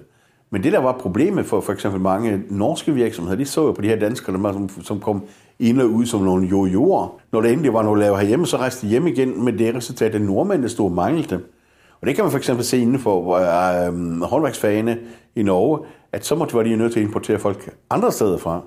Men 0.49 0.64
det, 0.64 0.74
der 0.74 0.80
var 0.80 0.97
problemet 0.99 1.45
for 1.45 1.62
for 1.62 1.74
eksempel 1.74 2.01
mange 2.01 2.43
norske 2.49 2.93
virksomheder, 2.93 3.38
de 3.38 3.45
så 3.45 3.66
jo 3.66 3.72
på 3.72 3.82
de 3.82 3.88
her 3.88 3.99
danskere, 3.99 4.53
som, 4.53 4.70
som 4.84 4.99
kom 4.99 5.24
ind 5.60 5.82
og 5.82 5.89
ud 5.89 6.06
som 6.06 6.22
nogle 6.22 6.47
jojoer. 6.47 7.20
Når 7.32 7.41
det 7.41 7.51
endelig 7.51 7.74
var 7.74 7.84
noget 7.84 7.99
lavet 7.99 8.20
herhjemme, 8.20 8.45
så 8.45 8.58
rejste 8.58 8.88
de 8.88 8.91
hjem 8.91 9.08
igen 9.08 9.45
med 9.45 9.53
det 9.53 9.76
resultat, 9.76 10.16
at 10.16 10.22
nordmændene 10.22 10.70
stod 10.70 10.86
og 10.86 10.91
manglede 10.91 11.30
dem. 11.30 11.55
Og 12.06 12.08
det 12.08 12.16
kan 12.16 12.24
man 12.24 12.32
for 12.32 12.38
eksempel 12.38 12.66
se 12.66 12.78
inden 12.78 12.99
for 12.99 13.36
øh, 13.36 14.22
håndværksfagene 14.22 14.97
i 15.36 15.43
Norge, 15.43 15.80
at 16.12 16.26
så 16.26 16.36
måtte 16.36 16.64
de 16.64 16.76
nødt 16.76 16.93
til 16.93 16.99
at 16.99 17.06
importere 17.06 17.39
folk 17.39 17.76
andre 17.89 18.12
steder 18.12 18.38
fra. 18.38 18.62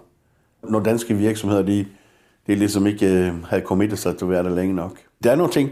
Når 0.69 0.81
danske 0.81 1.15
virksomheder, 1.15 1.63
de, 1.63 1.87
de 2.47 2.55
ligesom 2.55 2.87
ikke 2.87 3.07
øh, 3.07 3.45
havde 3.45 3.63
kommet 3.63 3.99
sig 3.99 4.17
til 4.17 4.25
at 4.25 4.31
være 4.31 4.43
der 4.43 4.55
længe 4.55 4.75
nok. 4.75 4.93
Der 5.25 5.31
er 5.31 5.37
nogle 5.37 5.53
ting, 5.53 5.71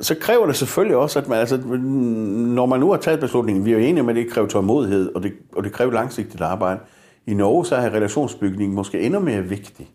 så 0.00 0.14
kræver 0.20 0.46
det 0.46 0.56
selvfølgelig 0.56 0.96
også, 0.96 1.18
at 1.18 1.28
man, 1.28 1.38
altså, 1.38 1.56
når 1.56 2.66
man 2.66 2.80
nu 2.80 2.90
har 2.90 2.98
taget 2.98 3.20
beslutningen, 3.20 3.64
vi 3.64 3.72
er 3.72 3.78
jo 3.78 3.84
enige 3.84 4.02
med, 4.02 4.16
at 4.16 4.24
det 4.24 4.32
kræver 4.32 4.48
tålmodighed, 4.48 5.14
og 5.14 5.22
det, 5.22 5.32
og 5.56 5.64
det 5.64 5.72
kræver 5.72 5.92
langsigtet 5.92 6.40
arbejde. 6.40 6.80
I 7.26 7.34
Norge 7.34 7.66
så 7.66 7.74
er 7.76 7.90
relationsbygningen 7.90 8.74
måske 8.74 9.00
endnu 9.00 9.20
mere 9.20 9.42
vigtig. 9.42 9.88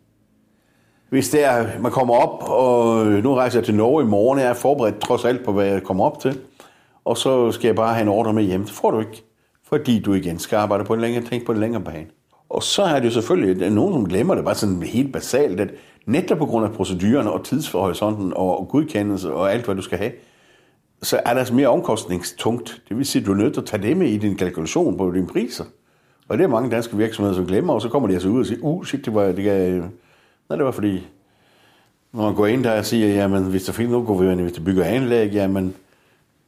Hvis 1.10 1.30
det 1.30 1.44
er, 1.46 1.80
man 1.82 1.92
kommer 1.92 2.16
op, 2.16 2.50
og 2.50 3.06
nu 3.06 3.36
rejser 3.36 3.60
jeg 3.60 3.66
til 3.66 3.76
Norge 3.76 4.04
i 4.04 4.08
morgen, 4.08 4.40
jeg 4.40 4.48
er 4.48 4.54
forberedt 4.54 5.00
trods 5.00 5.26
alt 5.26 5.46
på, 5.46 5.52
hvad 5.52 5.66
jeg 5.66 5.84
kommer 5.84 6.06
op 6.06 6.20
til, 6.20 6.40
og 7.06 7.18
så 7.18 7.52
skal 7.52 7.68
jeg 7.68 7.76
bare 7.76 7.94
have 7.94 8.02
en 8.02 8.08
ordre 8.08 8.34
med 8.34 8.44
hjem. 8.44 8.64
Det 8.64 8.72
får 8.72 8.92
du 8.92 9.00
ikke, 9.00 9.24
fordi 9.64 10.00
du 10.00 10.14
igen 10.14 10.40
skal 10.40 10.56
arbejde 10.56 10.84
på 10.84 10.94
en 10.94 11.02
længere, 11.02 11.24
tænk 11.24 11.46
på 11.46 11.52
en 11.52 11.60
længere 11.60 11.82
bane. 11.82 12.06
Og 12.50 12.64
så 12.64 12.84
er 12.84 13.00
det 13.00 13.06
jo 13.06 13.12
selvfølgelig, 13.12 13.66
at 13.66 13.74
nogen, 13.74 13.94
som 13.94 14.10
glemmer 14.10 14.36
det, 14.36 14.46
bare 14.46 14.56
sådan 14.56 14.84
helt 14.84 15.14
basalt, 15.14 15.60
at 15.60 15.70
netop 16.06 16.38
på 16.38 16.46
grund 16.46 16.66
af 16.66 16.72
procedurerne 16.72 17.32
og 17.32 17.46
tidsforhorisonten 17.46 18.34
og 18.36 18.68
godkendelse 18.70 19.34
og 19.34 19.54
alt, 19.54 19.66
hvad 19.66 19.76
du 19.76 19.82
skal 19.82 19.98
have, 19.98 20.12
så 21.02 21.22
er 21.26 21.34
der 21.34 21.40
altså 21.40 21.54
mere 21.54 21.68
omkostningstungt. 21.68 22.82
Det 22.90 22.98
vil 22.98 23.06
sige, 23.06 23.22
at 23.22 23.26
du 23.26 23.32
er 23.32 23.38
nødt 23.38 23.54
til 23.54 23.62
at 23.62 23.68
tage 23.68 23.84
det 23.84 23.98
med 23.98 24.08
i 24.08 24.18
din 24.18 24.38
kalkulation 24.38 24.98
på 24.98 25.12
dine 25.12 25.28
priser. 25.28 25.64
Og 26.28 26.38
det 26.38 26.44
er 26.44 26.48
mange 26.48 26.72
danske 26.72 26.98
virksomheder, 26.98 27.36
som 27.36 27.48
glemmer, 27.48 27.74
og 27.74 27.82
så 27.82 27.90
kommer 27.90 28.08
de 28.08 28.14
altså 28.14 28.30
ud 28.30 28.40
og 28.40 28.46
siger, 28.46 28.60
uh, 28.62 28.86
shit, 28.86 29.06
det 29.06 29.14
var, 29.14 29.32
det 29.32 29.44
gav... 29.44 29.72
Nej, 30.50 30.58
det 30.58 30.66
var 30.66 30.72
fordi, 30.72 31.08
når 32.14 32.24
man 32.24 32.36
går 32.36 32.48
ind 32.48 32.64
der 32.64 32.78
og 32.78 32.86
siger, 32.86 33.08
jamen, 33.08 33.44
hvis 33.44 33.64
der 33.64 33.74
findes 33.74 33.92
noget 33.92 34.08
god 34.08 34.36
hvis 34.36 34.54
du 34.54 34.64
bygger 34.64 34.84
anlæg, 34.84 35.32
jamen, 35.32 35.76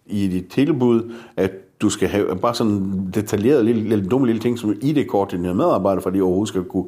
i 0.05 0.27
dit 0.27 0.47
tilbud, 0.47 1.13
at 1.37 1.51
du 1.81 1.89
skal 1.89 2.07
have 2.07 2.35
bare 2.35 2.55
sådan 2.55 3.11
detaljeret 3.13 3.65
lille, 3.65 3.89
lille 3.89 4.05
dumme 4.05 4.27
lille 4.27 4.41
ting, 4.41 4.59
som 4.59 4.75
ID-kort 4.81 5.29
til 5.29 5.39
dine 5.39 5.53
medarbejdere, 5.53 6.01
for 6.01 6.09
de 6.09 6.21
overhovedet 6.21 6.47
skal 6.47 6.63
kunne 6.63 6.87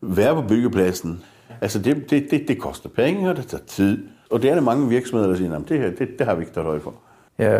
være 0.00 0.34
på 0.34 0.42
byggepladsen. 0.48 1.22
Altså, 1.60 1.78
det, 1.78 2.10
det, 2.10 2.26
det, 2.30 2.48
det 2.48 2.60
koster 2.60 2.88
penge, 2.88 3.30
og 3.30 3.36
det 3.36 3.46
tager 3.46 3.64
tid. 3.64 3.98
Og 4.30 4.42
det 4.42 4.50
er 4.50 4.54
der 4.54 4.62
mange 4.62 4.88
virksomheder, 4.88 5.28
der 5.28 5.36
siger, 5.36 5.56
at 5.56 5.68
det 5.68 5.78
her, 5.78 5.90
det, 5.90 6.08
det 6.18 6.26
har 6.26 6.34
vi 6.34 6.42
ikke 6.42 6.54
taget 6.54 6.66
øje 6.66 6.80
for. 6.80 6.94
Ja, 7.38 7.52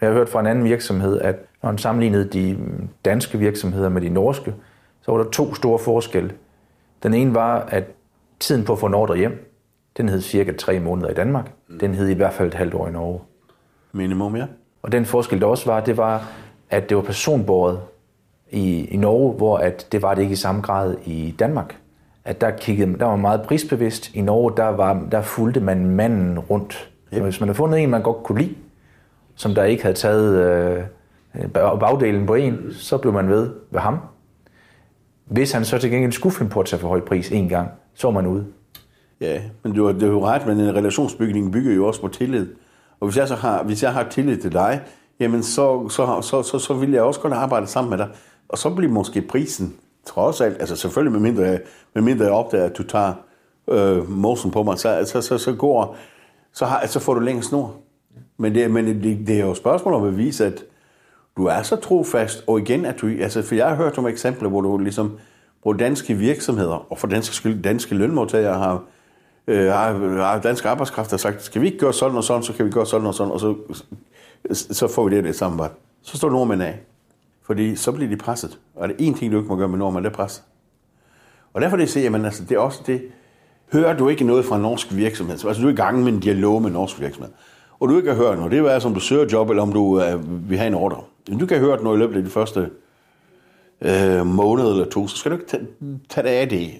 jeg 0.00 0.08
har 0.08 0.12
hørt 0.12 0.28
fra 0.28 0.40
en 0.40 0.46
anden 0.46 0.64
virksomhed, 0.64 1.20
at 1.20 1.36
når 1.62 1.70
man 1.70 1.78
sammenlignede 1.78 2.24
de 2.24 2.58
danske 3.04 3.38
virksomheder 3.38 3.88
med 3.88 4.00
de 4.00 4.08
norske, 4.08 4.54
så 5.02 5.12
var 5.12 5.22
der 5.22 5.30
to 5.30 5.54
store 5.54 5.78
forskelle. 5.78 6.32
Den 7.02 7.14
ene 7.14 7.34
var, 7.34 7.60
at 7.60 7.84
tiden 8.40 8.64
på 8.64 8.72
at 8.72 8.78
få 8.78 8.86
en 8.86 8.94
ordre 8.94 9.16
hjem, 9.16 9.52
den 9.96 10.08
hed 10.08 10.20
cirka 10.20 10.52
tre 10.52 10.80
måneder 10.80 11.08
i 11.08 11.14
Danmark. 11.14 11.52
Den 11.80 11.94
hed 11.94 12.08
i 12.08 12.14
hvert 12.14 12.32
fald 12.32 12.48
et 12.48 12.54
halvt 12.54 12.74
år 12.74 12.88
i 12.88 12.92
Norge. 12.92 13.20
Minimum, 13.92 14.36
ja. 14.36 14.46
Og 14.82 14.92
den 14.92 15.04
forskel, 15.04 15.40
der 15.40 15.46
også 15.46 15.66
var, 15.66 15.80
det 15.80 15.96
var, 15.96 16.28
at 16.70 16.88
det 16.88 16.96
var 16.96 17.02
personbordet 17.02 17.80
i, 18.50 18.84
i 18.84 18.96
Norge, 18.96 19.32
hvor 19.32 19.56
at 19.56 19.86
det 19.92 20.02
var 20.02 20.14
det 20.14 20.22
ikke 20.22 20.32
i 20.32 20.36
samme 20.36 20.60
grad 20.60 20.96
i 21.04 21.34
Danmark. 21.38 21.76
At 22.24 22.40
der, 22.40 22.50
kiggede, 22.50 22.98
der 22.98 23.04
var 23.04 23.16
meget 23.16 23.42
prisbevidst. 23.42 24.14
I 24.14 24.20
Norge, 24.20 24.52
der, 24.56 24.68
var, 24.68 25.06
der 25.12 25.22
fulgte 25.22 25.60
man 25.60 25.86
manden 25.86 26.38
rundt. 26.38 26.90
Yep. 27.14 27.22
Hvis 27.22 27.40
man 27.40 27.48
havde 27.48 27.56
fundet 27.56 27.82
en, 27.82 27.90
man 27.90 28.02
godt 28.02 28.22
kunne 28.22 28.42
lide, 28.42 28.54
som 29.34 29.54
der 29.54 29.64
ikke 29.64 29.82
havde 29.82 29.96
taget 29.96 30.34
øh, 31.34 31.48
bagdelen 31.80 32.26
på 32.26 32.34
en, 32.34 32.58
så 32.72 32.98
blev 32.98 33.12
man 33.12 33.28
ved 33.28 33.50
ved 33.70 33.80
ham. 33.80 33.98
Hvis 35.24 35.52
han 35.52 35.64
så 35.64 35.78
til 35.78 35.90
gengæld 35.90 36.12
skulle 36.12 36.34
finde 36.34 36.50
på 36.50 36.60
at 36.60 36.66
tage 36.66 36.80
for 36.80 36.88
høj 36.88 37.00
pris 37.00 37.32
en 37.32 37.48
gang, 37.48 37.68
så 37.94 38.06
var 38.06 38.12
man 38.12 38.26
ude. 38.26 38.46
Ja, 39.20 39.40
men 39.62 39.72
du 39.72 39.86
har, 39.86 39.92
du 39.92 40.00
har 40.00 40.12
jo 40.12 40.26
ret, 40.26 40.46
men 40.46 40.60
en 40.60 40.74
relationsbygning 40.74 41.52
bygger 41.52 41.74
jo 41.74 41.86
også 41.86 42.00
på 42.00 42.08
tillid. 42.08 42.46
Og 43.02 43.08
hvis 43.08 43.16
jeg 43.16 43.28
så 43.28 43.34
har, 43.34 43.62
hvis 43.62 43.82
jeg 43.82 43.92
har 43.92 44.08
tillid 44.10 44.36
til 44.36 44.52
dig, 44.52 44.80
jamen 45.20 45.42
så, 45.42 45.88
så, 45.88 46.20
så, 46.22 46.42
så, 46.42 46.58
så 46.58 46.74
vil 46.74 46.90
jeg 46.90 47.02
også 47.02 47.20
godt 47.20 47.32
arbejde 47.32 47.66
sammen 47.66 47.90
med 47.90 47.98
dig. 47.98 48.08
Og 48.48 48.58
så 48.58 48.70
bliver 48.70 48.92
måske 48.92 49.22
prisen 49.22 49.74
trods 50.06 50.40
alt, 50.40 50.56
altså 50.60 50.76
selvfølgelig 50.76 51.20
med 51.20 51.32
mindre, 51.32 51.58
med 51.94 52.02
mindre 52.02 52.24
jeg 52.24 52.34
opdager, 52.34 52.64
at 52.64 52.78
du 52.78 52.82
tager 52.82 53.12
øh, 53.68 54.10
mosen 54.10 54.50
på 54.50 54.62
mig, 54.62 54.78
så, 54.78 55.02
så, 55.04 55.20
så, 55.20 55.38
så, 55.38 55.52
går, 55.52 55.96
så, 56.52 56.64
har, 56.64 56.86
så 56.86 57.00
får 57.00 57.14
du 57.14 57.20
længere 57.20 57.42
snor. 57.42 57.74
Men, 58.36 58.54
det, 58.54 58.70
men 58.70 58.86
det, 58.86 59.26
det 59.26 59.36
er 59.36 59.44
jo 59.44 59.50
et 59.50 59.56
spørgsmål 59.56 59.94
om 59.94 60.04
at 60.04 60.12
bevise, 60.12 60.46
at 60.46 60.64
du 61.36 61.46
er 61.46 61.62
så 61.62 61.76
trofast, 61.76 62.44
og 62.46 62.60
igen, 62.60 62.86
at 62.86 63.00
du, 63.00 63.06
altså, 63.20 63.42
for 63.42 63.54
jeg 63.54 63.68
har 63.68 63.76
hørt 63.76 63.98
om 63.98 64.06
eksempler, 64.06 64.48
hvor 64.48 64.60
du 64.60 64.78
ligesom, 64.78 65.18
hvor 65.62 65.72
danske 65.72 66.14
virksomheder, 66.14 66.92
og 66.92 66.98
for 66.98 67.06
danske, 67.06 67.34
skyld, 67.34 67.62
danske 67.62 67.94
lønmodtagere 67.94 68.58
har, 68.58 68.82
øh, 69.46 69.66
har, 69.66 70.22
arbejdskraft 70.64 71.10
har 71.10 71.16
sagt, 71.16 71.42
skal 71.42 71.62
vi 71.62 71.66
ikke 71.66 71.78
gøre 71.78 71.92
sådan 71.92 72.16
og 72.16 72.24
sådan, 72.24 72.42
så 72.42 72.52
kan 72.52 72.66
vi 72.66 72.70
gøre 72.70 72.86
sådan 72.86 73.06
og 73.06 73.14
sådan, 73.14 73.32
og 73.32 73.40
så, 73.40 73.54
så 74.52 74.88
får 74.88 75.08
vi 75.08 75.16
det 75.16 75.24
der 75.24 75.32
samarbejde. 75.32 75.74
Så 76.02 76.16
står 76.16 76.30
nordmænd 76.30 76.62
af. 76.62 76.80
Fordi 77.42 77.76
så 77.76 77.92
bliver 77.92 78.10
de 78.10 78.16
presset. 78.16 78.58
Og 78.74 78.88
det 78.88 78.94
er 78.94 79.12
én 79.12 79.18
ting, 79.18 79.32
du 79.32 79.38
ikke 79.38 79.48
må 79.48 79.56
gøre 79.56 79.68
med 79.68 79.78
nordmænd, 79.78 80.04
det 80.04 80.10
er 80.10 80.14
pres. 80.14 80.42
Og 81.52 81.60
derfor 81.60 81.76
det 81.76 81.90
siger, 81.90 82.04
jamen 82.04 82.24
altså, 82.24 82.44
det 82.44 82.54
er 82.54 82.58
også 82.58 82.80
det, 82.86 83.02
hører 83.72 83.96
du 83.96 84.08
ikke 84.08 84.24
noget 84.24 84.44
fra 84.44 84.56
en 84.56 84.62
norsk 84.62 84.94
virksomhed, 84.96 85.44
altså 85.44 85.62
du 85.62 85.68
er 85.68 85.72
i 85.72 85.76
gang 85.76 86.02
med 86.02 86.12
en 86.12 86.20
dialog 86.20 86.62
med 86.62 86.68
en 86.68 86.74
norsk 86.74 87.00
virksomhed, 87.00 87.32
og 87.80 87.88
du 87.88 87.96
ikke 87.96 88.06
kan 88.06 88.16
høre 88.16 88.36
noget, 88.36 88.52
det 88.52 88.58
er 88.58 88.70
altså, 88.70 88.88
om 88.88 88.94
du 88.94 89.00
søger 89.00 89.26
job, 89.32 89.50
eller 89.50 89.62
om 89.62 89.72
du 89.72 90.02
øh, 90.02 90.50
vil 90.50 90.58
have 90.58 90.68
en 90.68 90.74
ordre. 90.74 91.00
Men 91.28 91.38
du 91.38 91.46
kan 91.46 91.58
høre 91.58 91.70
hørt 91.70 91.82
noget 91.82 91.96
i 91.96 92.00
løbet 92.00 92.16
af 92.16 92.22
de 92.22 92.30
første 92.30 92.70
øh, 93.80 94.26
måned 94.26 94.70
eller 94.70 94.90
to, 94.90 95.08
så 95.08 95.16
skal 95.16 95.30
du 95.30 95.36
ikke 95.36 95.48
tage, 95.48 95.66
tage 96.08 96.26
det 96.26 96.30
af 96.30 96.48
det. 96.48 96.70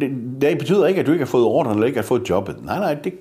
Det, 0.00 0.10
det 0.40 0.58
betyder 0.58 0.86
ikke, 0.86 1.00
at 1.00 1.06
du 1.06 1.12
ikke 1.12 1.24
har 1.24 1.30
fået 1.30 1.44
ordren, 1.44 1.74
eller 1.74 1.86
ikke 1.86 1.98
har 1.98 2.06
fået 2.06 2.30
jobbet. 2.30 2.56
Nej, 2.64 2.78
nej, 2.78 2.94
det, 2.94 3.14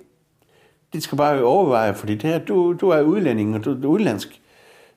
det 0.93 1.03
skal 1.03 1.17
bare 1.17 1.43
overveje, 1.43 1.93
fordi 1.93 2.15
det 2.15 2.29
her, 2.29 2.39
du, 2.39 2.73
du 2.81 2.89
er 2.89 3.01
udlænding, 3.01 3.55
og 3.55 3.65
du, 3.65 3.81
du 3.81 3.87
er 3.87 3.93
udlandsk. 3.93 4.41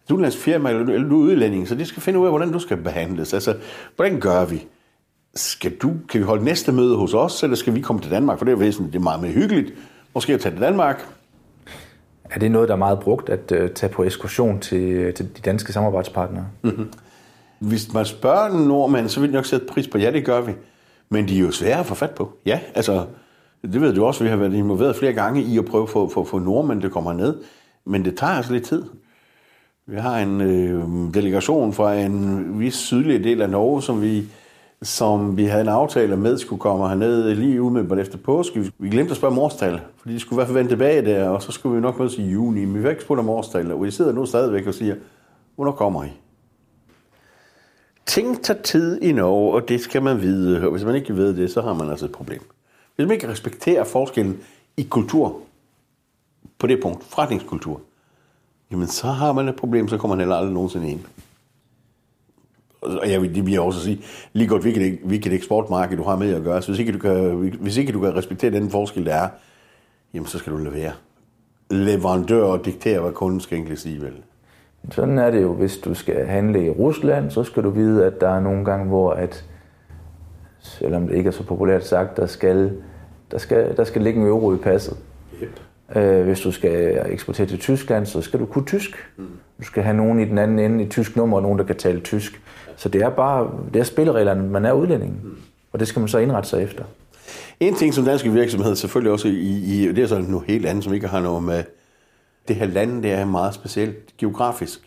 Du 0.09 0.15
er 0.15 0.17
udlandsk 0.17 0.39
firma, 0.39 0.71
eller, 0.71 0.95
eller 0.95 1.09
du 1.09 1.21
er 1.21 1.25
udlænding, 1.25 1.69
så 1.69 1.75
de 1.75 1.85
skal 1.85 2.03
finde 2.03 2.19
ud 2.19 2.25
af, 2.25 2.33
hvordan 2.33 2.53
du 2.53 2.59
skal 2.59 2.77
behandles. 2.77 3.35
Altså, 3.35 3.57
hvordan 3.97 4.21
gør 4.21 4.45
vi? 4.45 4.67
Skal 5.35 5.77
du, 5.77 5.93
kan 6.09 6.21
vi 6.21 6.25
holde 6.25 6.45
næste 6.45 6.73
møde 6.73 6.97
hos 6.97 7.15
os, 7.15 7.43
eller 7.43 7.57
skal 7.57 7.75
vi 7.75 7.81
komme 7.81 8.03
til 8.03 8.11
Danmark? 8.11 8.39
For 8.39 8.45
det 8.45 8.53
er 8.53 8.57
væsentligt, 8.57 8.93
det 8.93 8.99
er 8.99 9.03
meget 9.03 9.21
mere 9.21 9.33
hyggeligt. 9.33 9.73
Måske 10.15 10.35
at 10.35 10.41
tage 10.41 10.55
til 10.55 10.63
Danmark. 10.63 11.07
Er 12.31 12.39
det 12.39 12.51
noget, 12.51 12.69
der 12.69 12.75
er 12.75 12.79
meget 12.79 13.01
brugt, 13.01 13.29
at 13.29 13.53
uh, 13.53 13.69
tage 13.75 13.93
på 13.93 14.05
ekskursion 14.05 14.61
til, 14.61 15.15
til 15.15 15.37
de 15.37 15.41
danske 15.45 15.73
samarbejdspartnere? 15.73 16.47
Mm-hmm. 16.63 16.93
Hvis 17.59 17.93
man 17.93 18.05
spørger 18.05 18.47
en 18.47 18.69
nordmand, 18.69 19.09
så 19.09 19.21
vil 19.21 19.29
de 19.29 19.35
nok 19.35 19.47
sætte 19.47 19.67
pris 19.67 19.89
på, 19.89 19.99
ja, 19.99 20.11
det 20.11 20.25
gør 20.25 20.41
vi. 20.41 20.53
Men 21.09 21.29
de 21.29 21.37
er 21.37 21.41
jo 21.41 21.51
svære 21.51 21.81
at 21.81 21.87
få 21.87 21.95
fat 21.95 22.11
på. 22.11 22.33
Ja, 22.47 22.61
altså, 22.75 23.07
det 23.63 23.81
ved 23.81 23.95
du 23.95 24.05
også, 24.05 24.25
vi 24.25 24.31
har 24.31 24.37
været 24.37 24.55
involveret 24.55 24.97
flere 24.97 25.13
gange 25.13 25.43
i 25.43 25.59
at 25.59 25.65
prøve 25.65 25.83
at 25.83 25.91
få, 25.91 26.09
få, 26.09 26.25
få 26.25 26.39
nordmænd, 26.39 26.83
der 26.83 26.89
kommer 26.89 27.13
ned. 27.13 27.37
Men 27.87 28.05
det 28.05 28.17
tager 28.17 28.33
altså 28.33 28.53
lidt 28.53 28.65
tid. 28.65 28.85
Vi 29.87 29.97
har 29.97 30.19
en 30.19 30.41
øh, 30.41 31.15
delegation 31.15 31.73
fra 31.73 31.95
en 31.95 32.61
vis 32.61 32.75
sydlig 32.75 33.25
del 33.25 33.43
af 33.43 33.51
Norge, 33.51 33.83
som 33.83 34.03
vi, 34.03 34.25
som 34.83 35.37
vi 35.37 35.45
havde 35.45 35.63
en 35.63 35.69
aftale 35.69 36.17
med, 36.17 36.39
skulle 36.39 36.61
komme 36.61 36.89
herned 36.89 37.35
lige 37.35 37.63
umiddelbart 37.63 37.99
efter 37.99 38.19
påske. 38.19 38.73
Vi 38.79 38.89
glemte 38.89 39.11
at 39.11 39.17
spørge 39.17 39.35
morstal, 39.35 39.81
fordi 39.97 40.15
de 40.15 40.21
skulle 40.21 40.37
i 40.37 40.39
hvert 40.39 40.47
fald 40.47 40.59
vende 40.59 40.71
tilbage 40.71 41.05
der, 41.05 41.29
og 41.29 41.43
så 41.43 41.53
skulle 41.53 41.75
vi 41.75 41.81
nok 41.81 41.99
mødes 41.99 42.19
i 42.19 42.23
juni. 42.23 42.65
Men 42.65 42.77
vi 42.79 42.83
har 42.83 42.91
ikke 42.91 43.03
spurgt 43.03 43.19
om 43.19 43.25
morstal, 43.25 43.73
og 43.73 43.85
vi 43.85 43.91
sidder 43.91 44.13
nu 44.13 44.27
stadigvæk 44.27 44.67
og 44.67 44.75
siger, 44.75 44.95
hvornår 45.57 45.73
kommer 45.73 46.05
I? 46.05 46.09
Ting 48.07 48.43
tager 48.45 48.63
tid 48.63 49.03
i 49.03 49.13
Norge, 49.13 49.55
og 49.55 49.69
det 49.69 49.81
skal 49.81 50.03
man 50.03 50.21
vide. 50.21 50.65
Og 50.65 50.71
hvis 50.71 50.85
man 50.85 50.95
ikke 50.95 51.17
ved 51.17 51.37
det, 51.37 51.51
så 51.51 51.61
har 51.61 51.75
man 51.75 51.91
altså 51.91 52.05
et 52.05 52.13
problem. 52.13 52.43
Hvis 52.97 53.07
man 53.07 53.15
ikke 53.15 53.29
respekterer 53.29 53.85
forskellen 53.85 54.41
i 54.77 54.83
kultur, 54.83 55.41
på 56.59 56.67
det 56.67 56.83
punkt, 56.83 57.05
forretningskultur, 57.05 57.81
jamen 58.71 58.87
så 58.87 59.07
har 59.07 59.33
man 59.33 59.49
et 59.49 59.57
problem, 59.57 59.89
så 59.89 59.99
kommer 59.99 60.17
man 60.17 60.21
heller 60.21 60.37
aldrig 60.37 60.55
nogensinde 60.55 60.91
ind. 60.91 61.01
Og 62.81 63.11
jeg 63.11 63.23
vil, 63.23 63.35
det 63.35 63.47
vil 63.47 63.53
jeg 63.53 63.61
også 63.61 63.81
sige, 63.81 64.01
lige 64.33 64.49
godt 64.49 64.63
hvilket, 64.63 64.99
hvilket 65.05 65.33
eksportmarked 65.33 65.97
du 65.97 66.03
har 66.03 66.17
med 66.17 66.35
at 66.35 66.43
gøre. 66.43 66.63
Så 66.63 66.69
hvis 66.69 66.79
ikke, 66.79 66.93
du 66.93 66.99
kan, 66.99 67.37
hvis 67.61 67.77
ikke 67.77 67.93
du 67.93 68.01
kan 68.01 68.17
respektere 68.17 68.51
den 68.51 68.71
forskel, 68.71 69.07
der 69.07 69.15
er, 69.15 69.29
jamen 70.15 70.27
så 70.27 70.39
skal 70.39 70.53
du 70.53 70.59
levere. 70.59 70.93
Leverandør 71.71 72.45
og 72.45 72.65
diktere, 72.65 73.01
hvad 73.01 73.13
kunden 73.13 73.41
skal 73.41 73.57
egentlig 73.59 73.79
sige, 73.79 74.03
vel? 74.03 74.13
Sådan 74.91 75.19
er 75.19 75.31
det 75.31 75.43
jo, 75.43 75.53
hvis 75.53 75.77
du 75.77 75.95
skal 75.95 76.27
handle 76.27 76.67
i 76.67 76.71
Rusland, 76.71 77.31
så 77.31 77.45
skal 77.45 77.63
du 77.63 77.71
vide, 77.71 78.07
at 78.07 78.21
der 78.21 78.29
er 78.29 78.41
nogle 78.41 78.65
gange, 78.65 78.87
hvor 78.87 79.11
at, 79.11 79.45
selvom 80.61 81.09
det 81.09 81.17
ikke 81.17 81.29
er 81.29 81.33
så 81.33 81.43
populært 81.43 81.87
sagt, 81.87 82.17
der 82.17 82.27
skal, 82.27 82.73
der 83.31 83.39
skal, 83.39 83.77
der 83.77 83.85
skal 83.85 84.03
ligge 84.03 84.21
en 84.21 84.27
euro 84.27 84.55
i 84.55 84.57
passet. 84.57 84.97
Yep. 85.43 85.61
Øh, 85.97 86.25
hvis 86.25 86.41
du 86.41 86.53
skal 86.53 87.03
eksportere 87.11 87.47
til 87.47 87.59
Tyskland, 87.59 88.07
så 88.07 88.21
skal 88.21 88.41
du 88.41 88.47
kunne 88.47 88.65
tysk. 88.65 88.91
Mm. 89.17 89.25
Du 89.59 89.65
skal 89.65 89.83
have 89.83 89.97
nogen 89.97 90.21
i 90.21 90.25
den 90.25 90.39
anden 90.39 90.59
ende 90.59 90.85
i 90.85 90.89
tysk 90.89 91.17
nummer, 91.17 91.37
og 91.37 91.43
nogen, 91.43 91.59
der 91.59 91.65
kan 91.65 91.77
tale 91.77 92.01
tysk. 92.01 92.43
Så 92.77 92.89
det 92.89 93.03
er 93.03 93.11
bare 93.11 93.51
det 93.75 93.81
er 93.81 93.85
spillereglerne. 93.85 94.49
Man 94.49 94.65
er 94.65 94.73
udlænding, 94.73 95.21
mm. 95.25 95.37
og 95.73 95.81
det 95.81 95.89
skal 95.89 96.01
man 96.01 96.09
så 96.09 96.19
indrette 96.19 96.49
sig 96.49 96.63
efter. 96.63 96.85
En 97.61 97.75
ting, 97.75 97.95
som 97.95 98.05
danske 98.05 98.33
virksomheder 98.33 98.75
selvfølgelig 98.75 99.13
også 99.13 99.29
i, 99.29 99.33
i 99.33 99.93
det 99.93 99.99
er 99.99 100.07
sådan 100.07 100.25
noget 100.25 100.47
helt 100.47 100.67
andet, 100.67 100.85
som 100.85 100.95
ikke 100.95 101.07
har 101.07 101.21
noget 101.21 101.43
med 101.43 101.63
det 102.49 102.57
her 102.57 102.67
land, 102.67 103.03
det 103.03 103.13
er 103.13 103.25
meget 103.25 103.55
specielt 103.55 104.17
geografisk. 104.17 104.81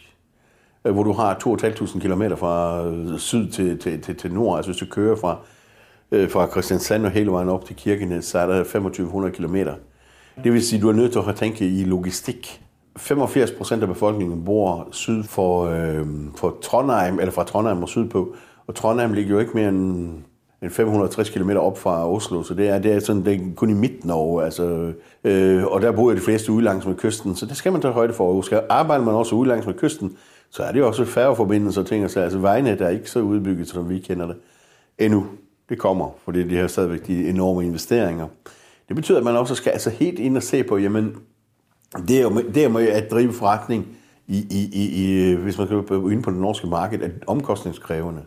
Øh, 0.86 0.94
hvor 0.94 1.04
du 1.04 1.12
har 1.12 1.34
2.500 1.34 2.00
km 2.00 2.24
fra 2.38 2.86
øh, 2.86 3.18
syd 3.18 3.52
til, 3.52 3.80
til, 3.80 4.02
til, 4.02 4.16
til 4.16 4.34
nord. 4.34 4.58
Altså 4.58 4.72
hvis 4.72 4.80
du 4.80 4.86
kører 4.86 5.16
fra, 5.16 5.38
øh, 6.12 6.30
fra 6.30 6.48
Christiansand 6.52 7.06
og 7.06 7.12
hele 7.12 7.32
vejen 7.32 7.50
op 7.50 7.66
til 7.66 7.76
Kirkenes, 7.76 8.26
så 8.26 8.40
er 8.40 8.46
der 8.46 8.64
2500 8.64 9.34
km. 9.34 9.56
Det 10.44 10.54
vil 10.54 10.66
sige, 10.66 10.78
at 10.78 10.84
du 10.84 10.90
er 10.90 10.94
nødt 10.94 11.12
til 11.12 11.22
at 11.28 11.36
tænke 11.36 11.68
i 11.68 11.84
logistik. 11.84 12.62
85 12.98 13.52
procent 13.52 13.82
af 13.82 13.88
befolkningen 13.88 14.46
bor 14.46 14.88
syd 14.92 15.24
for, 15.24 15.66
øh, 15.66 16.06
for 16.38 16.58
Trondheim, 16.62 17.20
eller 17.20 17.32
fra 17.32 17.44
Trondheim 17.44 17.84
og 17.84 17.90
sydpå. 17.90 18.36
Og 18.68 18.76
Trondheim 18.76 19.14
ligger 19.14 19.32
jo 19.32 19.40
ikke 19.40 19.52
mere 19.54 19.70
end 19.70 20.10
560 20.70 21.30
km 21.30 21.50
op 21.50 21.78
fra 21.78 22.12
Oslo, 22.12 22.44
så 22.44 22.54
det 22.54 22.70
er, 22.70 22.80
det 22.80 22.92
er, 22.92 23.00
sådan, 23.00 23.26
det 23.26 23.34
er 23.34 23.40
kun 23.56 23.70
i 23.70 23.74
midten 23.74 24.08
Norge. 24.08 24.44
Altså, 24.46 24.94
øh, 25.24 25.66
og 25.66 25.82
der 25.82 25.92
bor 25.92 26.12
de 26.12 26.20
fleste 26.20 26.52
ude 26.52 26.64
langs 26.64 26.86
med 26.86 26.96
kysten, 26.96 27.36
så 27.36 27.46
det 27.46 27.58
skal 27.58 27.72
man 27.72 27.82
tage 27.82 27.94
højde 27.94 28.14
for. 28.14 28.34
Og 28.34 28.46
skal 28.46 28.62
arbejder 28.70 29.06
man 29.06 29.14
også 29.14 29.36
ude 29.36 29.48
langs 29.48 29.66
med 29.66 29.74
kysten, 29.74 30.18
så 30.50 30.64
er 30.64 30.72
det 30.72 30.80
jo 30.80 30.88
også 30.88 31.06
færgeforbindelser 31.06 31.82
og 31.82 31.88
ting. 31.88 32.04
Altså, 32.04 32.20
altså 32.20 32.40
vejnet 32.40 32.82
er 32.82 32.90
ikke 32.90 33.10
så 33.10 33.20
udbygget, 33.20 33.68
som 33.68 33.90
vi 33.90 34.00
kender 34.00 34.28
det 34.28 34.36
endnu. 34.98 35.26
Det 35.70 35.80
kommer, 35.80 36.10
fordi 36.26 36.44
de 36.44 36.58
har 36.58 36.68
stadigvæk 36.68 37.08
de 37.08 37.30
enorme 37.30 37.66
investeringer. 37.66 38.28
Det 38.88 38.96
betyder, 38.96 39.18
at 39.18 39.24
man 39.24 39.36
også 39.36 39.56
skal 39.56 39.70
altså 39.70 39.90
helt 39.90 40.20
ind 40.20 40.38
og 40.38 40.44
se 40.44 40.64
på, 40.64 40.78
jamen, 40.78 41.16
det 42.08 42.18
er 42.18 42.22
jo, 42.22 42.30
det 42.30 42.64
er 42.64 42.70
jo 42.70 42.78
at 42.78 43.12
drive 43.12 43.34
forretning, 43.34 43.88
i, 44.28 44.38
i, 44.74 44.90
i, 45.04 45.34
hvis 45.36 45.58
man 45.58 45.68
skal 45.68 45.78
ind 46.12 46.24
på 46.24 46.32
det 46.32 46.40
norske 46.40 46.68
marked, 46.68 47.02
er 47.02 47.10
omkostningskrævende. 47.28 48.22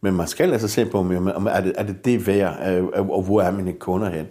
Men 0.00 0.14
man 0.14 0.26
skal 0.26 0.52
altså 0.52 0.68
se 0.68 0.86
på, 0.86 0.98
om 0.98 1.46
er 1.50 1.60
det, 1.60 1.72
er 1.76 1.82
det 1.82 2.04
det 2.04 2.26
værd, 2.26 2.68
øh, 2.68 2.84
øh, 2.84 3.08
og 3.08 3.22
hvor 3.22 3.40
er 3.40 3.50
mine 3.50 3.72
kunder 3.72 4.08
hen. 4.10 4.26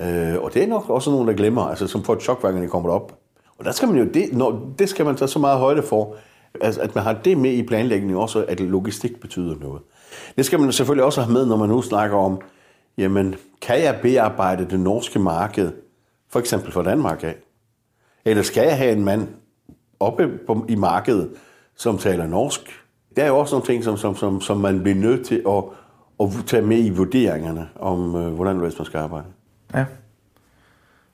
Øh, 0.00 0.42
og 0.42 0.54
det 0.54 0.62
er 0.62 0.66
nok 0.66 0.90
også 0.90 1.10
nogen, 1.10 1.28
der 1.28 1.34
glemmer, 1.34 1.62
altså 1.62 1.86
som 1.86 2.04
får 2.04 2.12
et 2.14 2.22
chok, 2.22 2.40
hver 2.40 2.50
gang 2.50 2.62
de 2.62 2.68
kommer 2.68 2.90
op. 2.90 3.18
Og 3.58 3.64
der 3.64 3.72
skal 3.72 3.88
man 3.88 3.98
jo, 3.98 4.04
det, 4.04 4.32
når, 4.32 4.74
det 4.78 4.88
skal 4.88 5.04
man 5.04 5.16
tage 5.16 5.28
så 5.28 5.38
meget 5.38 5.58
højde 5.58 5.82
for, 5.82 6.16
altså, 6.60 6.80
at 6.80 6.94
man 6.94 7.04
har 7.04 7.12
det 7.12 7.38
med 7.38 7.52
i 7.52 7.62
planlægningen 7.66 8.16
også, 8.16 8.44
at 8.48 8.60
logistik 8.60 9.20
betyder 9.20 9.56
noget. 9.60 9.82
Det 10.36 10.44
skal 10.44 10.60
man 10.60 10.72
selvfølgelig 10.72 11.04
også 11.04 11.22
have 11.22 11.32
med, 11.32 11.46
når 11.46 11.56
man 11.56 11.68
nu 11.68 11.82
snakker 11.82 12.16
om, 12.16 12.40
jamen, 12.98 13.34
kan 13.62 13.82
jeg 13.82 13.98
bearbejde 14.02 14.66
det 14.70 14.80
norske 14.80 15.18
marked, 15.18 15.72
for 16.30 16.40
eksempel 16.40 16.72
for 16.72 16.82
Danmark 16.82 17.24
af? 17.24 17.36
Eller 18.24 18.42
skal 18.42 18.66
jeg 18.66 18.76
have 18.76 18.92
en 18.92 19.04
mand 19.04 19.28
oppe 20.00 20.28
på, 20.46 20.66
i 20.68 20.74
markedet, 20.74 21.30
som 21.76 21.98
taler 21.98 22.26
norsk? 22.26 22.83
Der 23.16 23.22
er 23.22 23.28
jo 23.28 23.38
også 23.38 23.54
nogle 23.54 23.66
ting, 23.66 23.84
som, 23.84 23.96
som, 23.96 24.16
som, 24.16 24.40
som 24.40 24.56
man 24.56 24.82
bliver 24.82 24.96
nødt 24.96 25.26
til 25.26 25.42
at, 25.48 25.64
at 26.20 26.28
tage 26.46 26.62
med 26.62 26.84
i 26.84 26.90
vurderingerne 26.90 27.68
om, 27.76 28.16
øh, 28.16 28.34
hvordan 28.34 28.56
man 28.56 28.70
skal 28.70 28.98
arbejde. 28.98 29.26
Ja. 29.74 29.84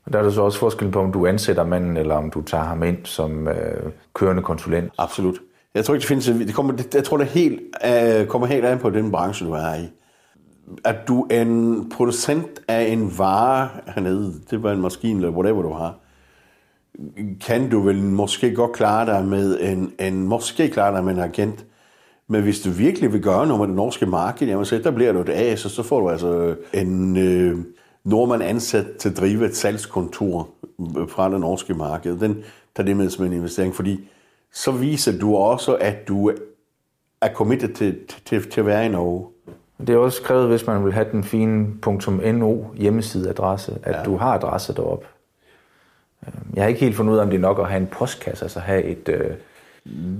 Og 0.04 0.12
der 0.12 0.18
er 0.18 0.22
der 0.22 0.30
så 0.30 0.42
også 0.42 0.58
forskel 0.58 0.90
på, 0.90 1.00
om 1.00 1.12
du 1.12 1.26
ansætter 1.26 1.64
manden, 1.64 1.96
eller 1.96 2.14
om 2.14 2.30
du 2.30 2.42
tager 2.42 2.64
ham 2.64 2.82
ind 2.82 2.98
som 3.04 3.48
øh, 3.48 3.92
kørende 4.14 4.42
konsulent. 4.42 4.92
Absolut. 4.98 5.38
Jeg 5.74 5.84
tror 5.84 5.94
ikke, 5.94 6.02
det 6.02 6.08
findes... 6.08 6.26
Det 6.46 6.54
kommer, 6.54 6.76
det, 6.76 6.94
jeg 6.94 7.04
tror, 7.04 7.16
det 7.16 7.26
helt, 7.26 7.60
øh, 7.86 8.26
kommer 8.26 8.46
helt 8.46 8.64
an 8.64 8.78
på 8.78 8.90
den 8.90 9.10
branche, 9.10 9.46
du 9.46 9.52
er 9.52 9.74
i. 9.74 9.88
At 10.84 10.96
du 11.08 11.26
er 11.30 11.42
en 11.42 11.88
producent 11.96 12.60
af 12.68 12.82
en 12.82 13.18
vare 13.18 13.68
hernede, 13.86 14.34
det 14.50 14.62
var 14.62 14.72
en 14.72 14.80
maskine 14.80 15.16
eller 15.16 15.30
whatever 15.30 15.62
du 15.62 15.72
har, 15.72 15.94
kan 17.40 17.70
du 17.70 17.80
vel 17.80 18.02
måske 18.02 18.54
godt 18.54 18.72
klare 18.72 19.06
dig 19.06 19.24
med 19.24 19.60
en, 19.60 19.92
en 19.98 20.28
måske 20.28 20.68
klare 20.68 20.94
dig 20.94 21.04
med 21.04 21.12
en 21.12 21.20
agent. 21.20 21.64
Men 22.30 22.42
hvis 22.42 22.60
du 22.60 22.70
virkelig 22.70 23.12
vil 23.12 23.22
gøre 23.22 23.46
noget 23.46 23.60
med 23.60 23.68
det 23.68 23.76
norske 23.76 24.06
marked, 24.06 24.48
jamen 24.48 24.64
så 24.64 24.76
etablerer 24.76 25.12
du 25.12 25.20
et 25.20 25.28
AS, 25.28 25.64
og 25.64 25.70
så 25.70 25.82
får 25.82 26.00
du 26.00 26.08
altså 26.10 26.56
en 26.72 27.16
øh, 27.16 27.58
nordmand 28.04 28.42
ansat 28.42 28.86
til 28.98 29.08
at 29.08 29.16
drive 29.16 29.46
et 29.46 29.56
salgskontor 29.56 30.48
fra 31.08 31.30
det 31.30 31.40
norske 31.40 31.74
marked. 31.74 32.16
Den 32.16 32.44
tager 32.76 32.86
det 32.86 32.96
med 32.96 33.10
som 33.10 33.24
en 33.24 33.32
investering, 33.32 33.74
fordi 33.74 34.08
så 34.52 34.72
viser 34.72 35.18
du 35.18 35.36
også, 35.36 35.74
at 35.74 36.08
du 36.08 36.32
er 37.20 37.28
committed 37.34 37.74
til, 37.74 37.98
til, 38.24 38.50
til 38.50 38.60
at 38.60 38.66
være 38.66 38.86
i 38.86 38.88
Norge. 38.88 39.26
Det 39.78 39.90
er 39.90 39.96
også 39.96 40.22
skrevet, 40.22 40.48
hvis 40.48 40.66
man 40.66 40.84
vil 40.84 40.92
have 40.92 41.06
den 41.12 41.24
fine 41.24 41.66
.no 42.32 42.62
hjemmesideadresse, 42.74 43.78
at 43.82 43.96
ja. 43.96 44.02
du 44.02 44.16
har 44.16 44.34
adresse 44.34 44.74
deroppe. 44.74 45.06
Jeg 46.54 46.62
har 46.62 46.68
ikke 46.68 46.80
helt 46.80 46.96
fundet 46.96 47.12
ud 47.12 47.18
af, 47.18 47.22
om 47.22 47.30
det 47.30 47.36
er 47.36 47.40
nok 47.40 47.58
at 47.58 47.68
have 47.68 47.80
en 47.80 47.86
postkasse, 47.86 48.44
altså 48.44 48.60
have 48.60 48.82
et... 48.82 49.08
Øh... 49.08 49.30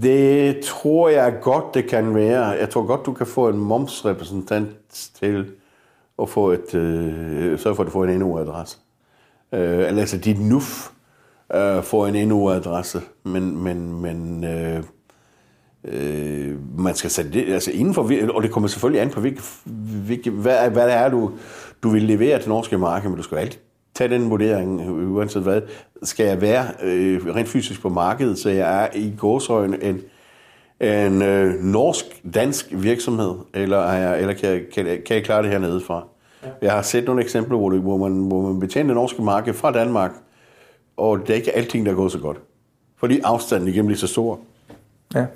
Det 0.02 0.61
tror 0.64 1.08
jeg 1.08 1.38
godt, 1.42 1.74
det 1.74 1.88
kan 1.88 2.14
være. 2.14 2.44
Jeg 2.44 2.70
tror 2.70 2.86
godt, 2.86 3.06
du 3.06 3.12
kan 3.12 3.26
få 3.26 3.48
en 3.48 3.58
momsrepræsentant 3.58 4.70
til 5.14 5.50
at 6.22 6.28
få 6.28 6.50
et... 6.50 6.74
Øh, 6.74 7.58
så 7.58 7.74
for, 7.74 7.82
at 7.82 7.86
du 7.86 7.92
får 7.92 8.04
en 8.04 8.18
NU-adresse. 8.18 8.78
Øh, 9.52 9.98
altså 9.98 10.18
dit 10.18 10.40
NUF 10.40 10.90
øh, 11.54 11.82
får 11.82 12.06
en 12.06 12.28
NU-adresse, 12.28 13.00
men, 13.24 13.62
men, 13.62 14.02
men 14.02 14.44
øh, 14.44 14.82
øh, 15.84 16.78
man 16.78 16.94
skal 16.94 17.11
sætte 17.11 17.32
det 17.32 17.52
altså 17.52 17.70
inden 17.70 17.94
for, 17.94 18.11
og 18.34 18.42
det 18.42 18.50
kommer 18.50 18.68
selvfølgelig 18.68 19.02
an 19.02 19.11
på, 19.11 19.20
hvilke, 19.20 19.42
hvilke, 20.04 20.30
hvad, 20.30 20.70
hvad 20.70 20.86
det 20.86 20.94
er, 20.94 21.08
du, 21.08 21.32
du 21.82 21.88
vil 21.88 22.02
levere 22.02 22.38
til 22.40 22.48
norske 22.48 22.78
marked, 22.78 23.08
men 23.08 23.16
du 23.16 23.22
skal 23.22 23.38
altid 23.38 23.61
tage 24.01 24.14
den 24.14 24.30
vurdering, 24.30 24.90
uanset 24.90 25.42
hvad. 25.42 25.61
Skal 26.03 26.26
jeg 26.26 26.40
være 26.40 26.66
øh, 26.82 27.26
rent 27.26 27.48
fysisk 27.48 27.82
på 27.82 27.88
markedet, 27.88 28.38
så 28.38 28.51
jeg 28.51 28.84
er 28.84 28.88
i 28.94 29.14
gåsøjne 29.18 29.84
en, 29.84 30.01
en 30.80 31.22
øh, 31.22 31.55
norsk-dansk 31.55 32.66
virksomhed, 32.72 33.34
eller, 33.55 33.78
er 33.78 33.98
jeg, 33.98 34.20
eller 34.20 34.34
kan, 34.34 34.51
jeg, 34.51 34.62
kan, 34.74 34.84
kan 34.84 35.16
jeg 35.16 35.24
klare 35.24 35.42
det 35.42 35.51
hernede 35.51 35.80
fra? 35.80 36.05
Ja. 36.44 36.48
Jeg 36.62 36.72
har 36.72 36.82
set 36.82 37.05
nogle 37.05 37.22
eksempler, 37.22 37.59
hvor, 37.59 37.70
det, 37.70 37.80
hvor, 37.80 37.96
man, 37.96 38.12
hvor 38.12 38.40
man 38.42 38.61
betjener 38.61 38.86
det 38.86 38.94
norske 38.94 39.22
marked 39.22 39.55
fra 39.55 39.72
Danmark, 39.72 40.11
og 40.96 41.18
det 41.18 41.30
er 41.30 41.34
ikke 41.34 41.57
alting, 41.57 41.86
der 41.86 41.94
går 41.94 42.09
så 42.09 42.18
godt. 42.18 42.36
Fordi 42.96 43.20
afstanden 43.24 43.68
igennem 43.68 43.86
bliver 43.86 43.98
så 43.98 44.07
stor. 44.07 44.38
Ja, 45.14 45.26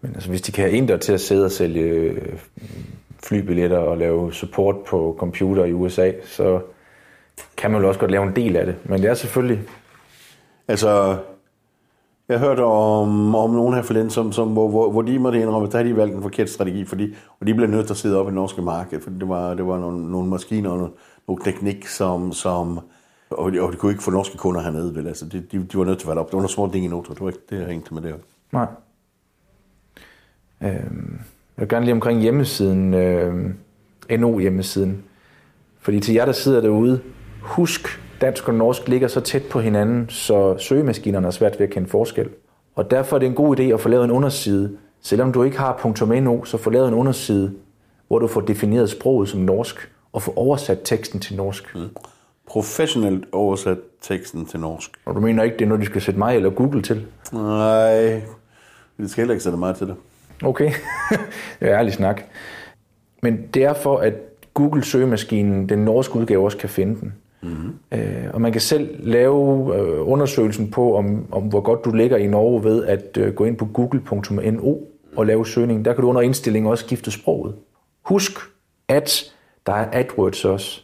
men 0.00 0.14
altså, 0.14 0.28
hvis 0.28 0.42
de 0.42 0.52
kan 0.52 0.64
have 0.64 0.76
en 0.76 0.88
der 0.88 0.96
til 0.96 1.12
at 1.12 1.20
sidde 1.20 1.44
og 1.44 1.50
sælge 1.50 1.82
øh, 1.82 2.38
flybilletter 3.22 3.78
og 3.78 3.98
lave 3.98 4.32
support 4.32 4.76
på 4.86 5.16
computer 5.18 5.64
i 5.64 5.72
USA, 5.72 6.12
så 6.24 6.60
kan 7.56 7.70
man 7.70 7.82
jo 7.82 7.88
også 7.88 8.00
godt 8.00 8.10
lave 8.10 8.26
en 8.26 8.36
del 8.36 8.56
af 8.56 8.66
det. 8.66 8.76
Men 8.84 9.02
det 9.02 9.10
er 9.10 9.14
selvfølgelig... 9.14 9.60
Altså, 10.68 11.16
jeg 12.28 12.38
hørte 12.38 12.64
om, 12.64 13.34
om 13.34 13.50
nogen 13.50 13.74
her 13.74 13.82
forleden, 13.82 14.10
som, 14.10 14.32
som, 14.32 14.48
hvor, 14.48 14.68
hvor, 14.68 14.90
hvor 14.90 15.02
de 15.02 15.18
måtte 15.18 15.40
indrømme, 15.40 15.66
at 15.66 15.72
der 15.72 15.78
havde 15.78 15.90
de 15.90 15.96
valgt 15.96 16.14
en 16.14 16.22
forkert 16.22 16.50
strategi, 16.50 16.84
fordi, 16.84 17.14
og 17.40 17.46
de 17.46 17.54
blev 17.54 17.68
nødt 17.68 17.86
til 17.86 17.94
at 17.94 17.98
sidde 17.98 18.18
op 18.18 18.26
i 18.26 18.28
det 18.28 18.34
norske 18.34 18.62
marked, 18.62 19.00
fordi 19.00 19.18
det 19.18 19.28
var, 19.28 19.54
det 19.54 19.66
var 19.66 19.78
nogle, 19.78 20.10
nogle 20.10 20.28
maskiner 20.28 20.70
og 20.70 20.78
nogle, 20.78 20.92
nogle 21.28 21.44
teknik, 21.44 21.86
som, 21.86 22.32
som 22.32 22.80
og, 23.30 23.52
de, 23.52 23.62
og 23.62 23.72
de 23.72 23.76
kunne 23.76 23.92
ikke 23.92 24.02
få 24.02 24.10
norske 24.10 24.38
kunder 24.38 24.60
hernede, 24.60 24.94
vel? 24.94 25.06
Altså, 25.06 25.26
de, 25.26 25.40
de, 25.52 25.64
de 25.64 25.78
var 25.78 25.84
nødt 25.84 25.98
til 25.98 26.06
at 26.06 26.08
være 26.08 26.18
op. 26.18 26.26
Det 26.26 26.32
var 26.32 26.38
nogle 26.38 26.48
små 26.48 26.70
ting 26.72 26.84
i 26.84 26.88
noter, 26.88 27.12
det 27.12 27.20
var 27.20 27.28
ikke 27.28 27.40
det, 27.50 27.58
jeg 27.58 27.66
hængte 27.66 27.94
med 27.94 28.02
det. 28.02 28.14
Nej. 28.52 28.66
Øhm, 30.62 31.20
jeg 31.56 31.62
vil 31.62 31.68
gerne 31.68 31.84
lige 31.84 31.94
omkring 31.94 32.20
hjemmesiden, 32.20 32.94
øh, 32.94 33.50
NO-hjemmesiden. 34.18 35.04
Fordi 35.80 36.00
til 36.00 36.14
jer, 36.14 36.24
der 36.24 36.32
sidder 36.32 36.60
derude, 36.60 37.00
husk, 37.40 38.00
dansk 38.20 38.48
og 38.48 38.54
norsk 38.54 38.88
ligger 38.88 39.08
så 39.08 39.20
tæt 39.20 39.42
på 39.50 39.60
hinanden, 39.60 40.08
så 40.08 40.58
søgemaskinerne 40.58 41.26
er 41.26 41.30
svært 41.30 41.58
ved 41.60 41.66
at 41.66 41.72
kende 41.72 41.88
forskel. 41.88 42.28
Og 42.74 42.90
derfor 42.90 43.16
er 43.16 43.18
det 43.18 43.26
en 43.26 43.34
god 43.34 43.60
idé 43.60 43.62
at 43.62 43.80
få 43.80 43.88
lavet 43.88 44.04
en 44.04 44.10
underside. 44.10 44.76
Selvom 45.02 45.32
du 45.32 45.42
ikke 45.42 45.58
har 45.58 46.20
.no, 46.20 46.44
så 46.44 46.56
få 46.56 46.70
lavet 46.70 46.88
en 46.88 46.94
underside, 46.94 47.52
hvor 48.08 48.18
du 48.18 48.26
får 48.26 48.40
defineret 48.40 48.90
sproget 48.90 49.28
som 49.28 49.40
norsk, 49.40 49.90
og 50.12 50.22
få 50.22 50.32
oversat 50.36 50.78
teksten 50.84 51.20
til 51.20 51.36
norsk. 51.36 51.74
Mm. 51.74 51.88
Professionelt 52.46 53.24
oversat 53.32 53.78
teksten 54.00 54.46
til 54.46 54.60
norsk. 54.60 54.90
Og 55.04 55.14
du 55.14 55.20
mener 55.20 55.42
ikke, 55.42 55.56
det 55.56 55.64
er 55.64 55.68
noget, 55.68 55.80
du 55.80 55.86
skal 55.86 56.02
sætte 56.02 56.18
mig 56.18 56.36
eller 56.36 56.50
Google 56.50 56.82
til? 56.82 57.06
Nej, 57.32 58.22
det 58.98 59.10
skal 59.10 59.22
heller 59.22 59.34
ikke 59.34 59.44
sætte 59.44 59.58
mig 59.58 59.76
til 59.76 59.86
det. 59.86 59.96
Okay, 60.44 60.72
det 61.60 61.68
er 61.68 61.78
ærlig 61.78 61.92
snak. 61.92 62.22
Men 63.22 63.46
det 63.54 63.64
er 63.64 63.74
for, 63.74 63.98
at 63.98 64.14
Google-søgemaskinen, 64.54 65.68
den 65.68 65.78
norske 65.78 66.16
udgave, 66.16 66.44
også 66.44 66.58
kan 66.58 66.68
finde 66.68 67.00
den. 67.00 67.14
Mm-hmm. 67.42 67.74
Øh, 67.92 68.24
og 68.34 68.40
man 68.40 68.52
kan 68.52 68.60
selv 68.60 68.96
lave 68.98 69.76
øh, 69.76 70.08
undersøgelsen 70.08 70.70
på, 70.70 70.96
om, 70.96 71.26
om 71.32 71.42
hvor 71.42 71.60
godt 71.60 71.84
du 71.84 71.90
ligger 71.90 72.16
i 72.16 72.26
Norge 72.26 72.64
ved 72.64 72.84
at 72.84 73.16
øh, 73.16 73.34
gå 73.34 73.44
ind 73.44 73.56
på 73.56 73.64
google.no 73.64 74.74
og 75.16 75.26
lave 75.26 75.46
søgning. 75.46 75.84
Der 75.84 75.92
kan 75.92 76.02
du 76.02 76.08
under 76.08 76.20
indstilling 76.20 76.68
også 76.68 76.84
skifte 76.84 77.10
sproget. 77.10 77.54
Husk, 78.02 78.32
at 78.88 79.32
der 79.66 79.72
er 79.72 79.88
AdWords 79.92 80.44
også. 80.44 80.80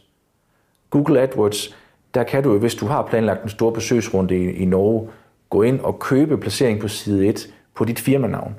Google 0.89 1.21
AdWords, 1.21 1.75
der 2.13 2.23
kan 2.23 2.43
du, 2.43 2.57
hvis 2.57 2.75
du 2.75 2.85
har 2.85 3.07
planlagt 3.09 3.43
en 3.43 3.49
stor 3.49 3.71
besøgsrunde 3.71 4.37
i, 4.37 4.51
i 4.51 4.65
Norge, 4.65 5.09
gå 5.49 5.61
ind 5.61 5.79
og 5.79 5.99
købe 5.99 6.37
placering 6.37 6.79
på 6.79 6.87
side 6.87 7.27
1 7.27 7.53
på 7.75 7.85
dit 7.85 7.99
firmanavn. 7.99 8.55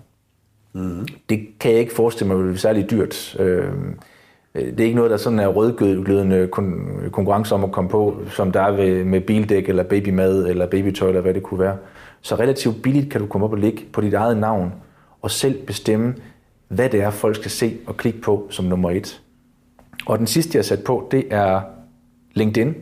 Mm. 0.72 1.07
Det 1.28 1.49
kan 1.61 1.70
jeg 1.70 1.80
ikke 1.80 1.94
forestille 1.94 2.28
mig 2.28 2.38
vil 2.38 2.49
være 2.49 2.57
særlig 2.57 2.90
dyrt. 2.90 3.36
Øh, 3.40 3.72
Øh, 4.59 4.70
det 4.72 4.80
er 4.80 4.84
ikke 4.84 4.96
noget, 4.96 5.11
der 5.11 5.16
sådan 5.16 5.38
er 5.38 5.48
rødglødende 5.48 6.48
konkurrence 7.12 7.54
om 7.54 7.64
at 7.64 7.72
komme 7.72 7.90
på, 7.90 8.16
som 8.30 8.52
der 8.52 8.61
er 8.61 9.04
med 9.04 9.20
bildæk, 9.20 9.68
eller 9.68 9.82
babymad, 9.82 10.46
eller 10.46 10.66
babytøj, 10.66 11.09
eller 11.09 11.20
hvad 11.20 11.34
det 11.34 11.42
kunne 11.42 11.61
være. 11.61 11.76
Så 12.20 12.34
relativt 12.34 12.82
billigt 12.82 13.11
kan 13.11 13.20
du 13.20 13.26
komme 13.26 13.44
op 13.44 13.52
og 13.52 13.59
ligge 13.59 13.84
på 13.92 14.00
dit 14.00 14.14
eget 14.14 14.36
navn, 14.36 14.72
og 15.22 15.30
selv 15.30 15.66
bestemme, 15.66 16.14
hvad 16.68 16.88
det 16.88 17.02
er, 17.02 17.11
folk 17.11 17.36
skal 17.36 17.50
se 17.50 17.76
og 17.86 17.96
klikke 17.96 18.20
på 18.20 18.46
som 18.50 18.64
nummer 18.64 18.90
et. 18.90 19.20
Og 20.06 20.18
den 20.18 20.26
sidste, 20.26 20.56
jeg 20.56 20.59
har 20.61 20.64
sat 20.64 20.84
på, 20.84 21.09
det 21.11 21.24
er 21.30 21.61
LinkedIn. 22.34 22.74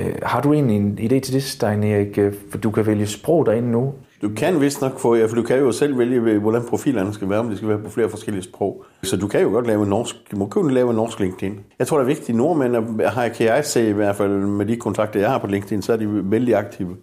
Øh, 0.00 0.14
har 0.22 0.40
du 0.40 0.52
egentlig 0.52 0.76
en 0.76 0.98
idé 1.00 1.20
til 1.20 1.34
det, 1.34 1.42
Stein 1.42 1.84
Erik? 1.84 2.18
Øh, 2.18 2.34
for 2.50 2.58
du 2.58 2.70
kan 2.70 2.86
vælge 2.86 3.06
sprog 3.06 3.46
derinde 3.46 3.70
nu. 3.70 3.94
Du 4.24 4.30
kan 4.36 4.60
vist 4.60 4.80
nok 4.80 4.98
få, 4.98 5.14
ja, 5.14 5.26
for 5.26 5.34
du 5.34 5.42
kan 5.42 5.58
jo 5.58 5.72
selv 5.72 5.98
vælge, 5.98 6.20
øh, 6.20 6.42
hvordan 6.42 6.62
profilerne 6.68 7.14
skal 7.14 7.30
være, 7.30 7.38
om 7.38 7.48
det 7.48 7.56
skal 7.56 7.68
være 7.68 7.78
på 7.78 7.90
flere 7.90 8.08
forskellige 8.08 8.42
sprog. 8.42 8.84
Så 9.02 9.16
du 9.16 9.28
kan 9.28 9.42
jo 9.42 9.48
godt 9.48 9.66
lave 9.66 9.82
en 9.82 9.88
norsk, 9.88 10.16
du 10.30 10.36
må 10.36 10.46
kun 10.46 10.70
lave 10.70 10.90
en 10.90 10.96
norsk 10.96 11.20
LinkedIn. 11.20 11.60
Jeg 11.78 11.86
tror, 11.86 11.98
det 11.98 12.04
er 12.04 12.06
vigtigt, 12.06 12.38
nordmænd, 12.38 13.00
har, 13.00 13.28
kan 13.28 13.46
jeg 13.46 13.64
se 13.64 13.88
i 13.88 13.92
hvert 13.92 14.16
fald 14.16 14.30
med 14.30 14.66
de 14.66 14.76
kontakter, 14.76 15.20
jeg 15.20 15.30
har 15.30 15.38
på 15.38 15.46
LinkedIn, 15.46 15.82
så 15.82 15.92
er 15.92 15.96
de 15.96 16.30
vældig 16.30 16.56
aktive. 16.56 16.96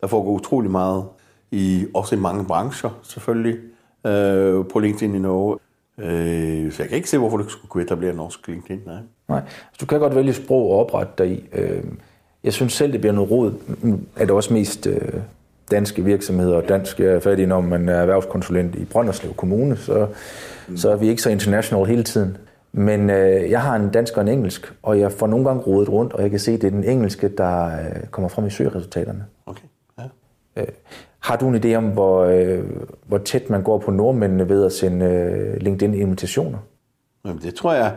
Der 0.00 0.06
foregår 0.06 0.32
utrolig 0.32 0.70
meget, 0.70 1.04
i, 1.50 1.86
også 1.94 2.14
i 2.14 2.18
mange 2.18 2.44
brancher 2.44 2.90
selvfølgelig, 3.02 3.56
øh, 4.06 4.64
på 4.72 4.78
LinkedIn 4.78 5.14
i 5.14 5.18
Norge. 5.18 5.58
Øh, 5.98 6.72
så 6.72 6.82
jeg 6.82 6.88
kan 6.88 6.96
ikke 6.96 7.10
se, 7.10 7.18
hvorfor 7.18 7.36
du 7.36 7.48
skulle 7.48 7.68
kunne 7.68 7.84
etablere 7.84 8.14
norsk 8.14 8.48
LinkedIn. 8.48 8.80
Nej. 8.86 8.94
Nej, 9.28 9.38
altså, 9.38 9.78
du 9.80 9.86
kan 9.86 10.00
godt 10.00 10.14
vælge 10.14 10.32
sprog 10.32 10.70
og 10.70 10.78
oprette 10.80 11.12
dig 11.18 11.32
i. 11.32 11.44
Øh, 11.52 11.84
jeg 12.44 12.52
synes 12.52 12.72
selv, 12.72 12.92
det 12.92 13.00
bliver 13.00 13.14
noget 13.14 13.30
råd. 13.30 13.52
Mm, 13.82 14.06
er 14.16 14.24
det 14.24 14.30
også 14.30 14.52
mest 14.52 14.86
øh, 14.86 15.12
danske 15.70 16.04
virksomheder, 16.04 16.56
og 16.56 16.68
dansk 16.68 17.00
er 17.00 17.20
færdig, 17.20 17.46
når 17.46 17.60
man 17.60 17.88
er 17.88 17.94
erhvervskonsulent 17.94 18.74
i 18.74 18.84
Brønderslev 18.84 19.34
Kommune, 19.34 19.76
så, 19.76 20.06
mm. 20.68 20.76
så 20.76 20.90
er 20.90 20.96
vi 20.96 21.08
ikke 21.08 21.22
så 21.22 21.30
international 21.30 21.86
hele 21.86 22.02
tiden. 22.02 22.36
Men 22.72 23.10
øh, 23.10 23.50
jeg 23.50 23.62
har 23.62 23.76
en 23.76 23.90
dansk 23.90 24.16
og 24.16 24.22
en 24.22 24.28
engelsk, 24.28 24.72
og 24.82 25.00
jeg 25.00 25.12
får 25.12 25.26
nogle 25.26 25.44
gange 25.44 25.62
rodet 25.62 25.88
rundt, 25.88 26.12
og 26.12 26.22
jeg 26.22 26.30
kan 26.30 26.40
se, 26.40 26.52
at 26.52 26.60
det 26.60 26.66
er 26.66 26.70
den 26.70 26.84
engelske, 26.84 27.28
der 27.28 27.66
øh, 27.66 28.06
kommer 28.10 28.28
frem 28.28 28.46
i 28.46 28.50
søgeresultaterne. 28.50 29.24
Okay. 29.46 29.66
Ja. 29.98 30.04
Øh, 30.56 30.68
har 31.20 31.36
du 31.36 31.48
en 31.48 31.64
idé 31.64 31.74
om, 31.74 31.84
hvor, 31.84 32.24
øh, 32.24 32.64
hvor 33.06 33.18
tæt 33.18 33.50
man 33.50 33.62
går 33.62 33.78
på 33.78 33.90
nordmændene 33.90 34.48
ved 34.48 34.64
at 34.64 34.72
sende 34.72 35.06
øh, 35.06 35.56
LinkedIn-invitationer? 35.60 36.58
Jamen, 37.24 37.42
det 37.42 37.54
tror 37.54 37.72
jeg, 37.72 37.92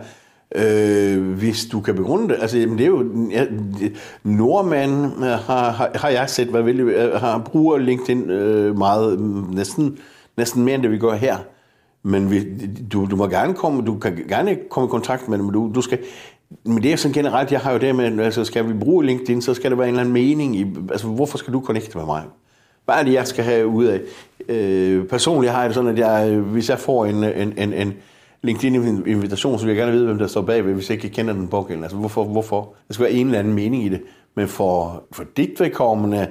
øh, 0.56 1.32
hvis 1.32 1.66
du 1.66 1.82
kan 1.82 1.95
begrunde 1.95 2.30
det. 2.30 2.38
Altså, 2.41 2.58
jamen, 2.58 2.78
det 2.78 2.84
er 2.84 2.88
jo... 2.88 3.06
Ja, 3.32 3.45
Nordmand 4.24 5.06
øh, 5.18 5.24
har, 5.24 5.72
har, 5.72 5.91
har 5.95 6.10
jeg 6.10 6.30
set, 6.30 6.47
hvad 6.47 6.64
vil, 6.64 6.80
øh, 6.80 7.22
har 7.22 7.38
bruger 7.38 7.78
LinkedIn 7.78 8.30
øh, 8.30 8.78
meget, 8.78 9.20
mm, 9.20 9.45
næsten, 9.54 9.97
næsten 10.38 10.64
mere 10.64 10.76
end 10.76 10.84
det 10.84 10.91
vi 10.91 10.97
gør 10.97 11.14
her. 11.14 11.38
Men 12.04 12.32
vi, 12.32 12.45
du, 12.93 13.08
du 13.12 13.16
må 13.16 13.28
gerne 13.28 13.54
komme, 13.54 13.86
du 13.86 13.97
kan 13.97 14.26
gerne 14.30 14.58
komme 14.70 14.88
i 14.88 14.89
kontakt 14.89 15.28
med 15.28 15.38
dem, 15.38 15.45
men 15.45 15.54
du, 15.54 15.72
du 15.76 15.82
skal, 15.82 16.00
men 16.64 16.84
det 16.84 16.91
er 16.91 16.95
sådan 16.95 17.14
generelt, 17.14 17.52
jeg 17.52 17.60
har 17.60 17.72
jo 17.72 17.78
det 17.78 17.95
med, 17.95 18.20
altså 18.20 18.43
skal 18.43 18.68
vi 18.68 18.74
bruge 18.74 19.06
LinkedIn, 19.06 19.41
så 19.41 19.54
skal 19.54 19.72
der 19.72 19.78
være 19.78 19.88
en 19.88 19.93
eller 19.93 20.02
anden 20.02 20.14
mening 20.14 20.56
i, 20.56 20.66
altså 20.91 21.08
hvorfor 21.08 21.38
skal 21.38 21.54
du 21.54 21.64
connecte 21.66 21.97
med 21.97 22.06
mig? 22.06 22.24
Hvad 22.86 22.95
er 22.95 23.04
det, 23.04 23.14
jeg 23.14 23.28
skal 23.28 23.43
have 23.43 23.68
ud 23.68 23.86
af? 23.86 24.02
Øh, 24.50 25.06
personligt 25.06 25.54
har 25.54 25.60
jeg 25.60 25.70
det 25.70 25.76
sådan, 25.76 25.89
at 25.89 26.00
jeg, 26.00 26.36
hvis 26.36 26.70
jeg 26.70 26.80
får 26.80 27.06
en, 27.06 27.24
en, 27.24 27.54
en, 27.58 27.74
en 27.74 27.93
LinkedIn-invitation, 28.41 29.59
så 29.59 29.65
vil 29.65 29.75
jeg 29.75 29.77
gerne 29.77 29.91
vide, 29.91 30.05
hvem 30.05 30.17
der 30.17 30.27
står 30.27 30.41
bagved, 30.41 30.73
hvis 30.73 30.89
jeg 30.89 31.03
ikke 31.03 31.15
kender 31.15 31.33
den 31.33 31.47
pågældende. 31.47 31.85
Altså 31.85 31.97
hvorfor? 31.97 32.23
hvorfor? 32.23 32.73
Der 32.87 32.93
skal 32.93 33.03
være 33.03 33.13
en 33.13 33.25
eller 33.25 33.39
anden 33.39 33.53
mening 33.53 33.85
i 33.85 33.89
det. 33.89 34.01
Men 34.35 34.47
for, 34.47 35.03
for 35.11 35.23
dit 35.37 35.59
vedkommende, 35.59 36.27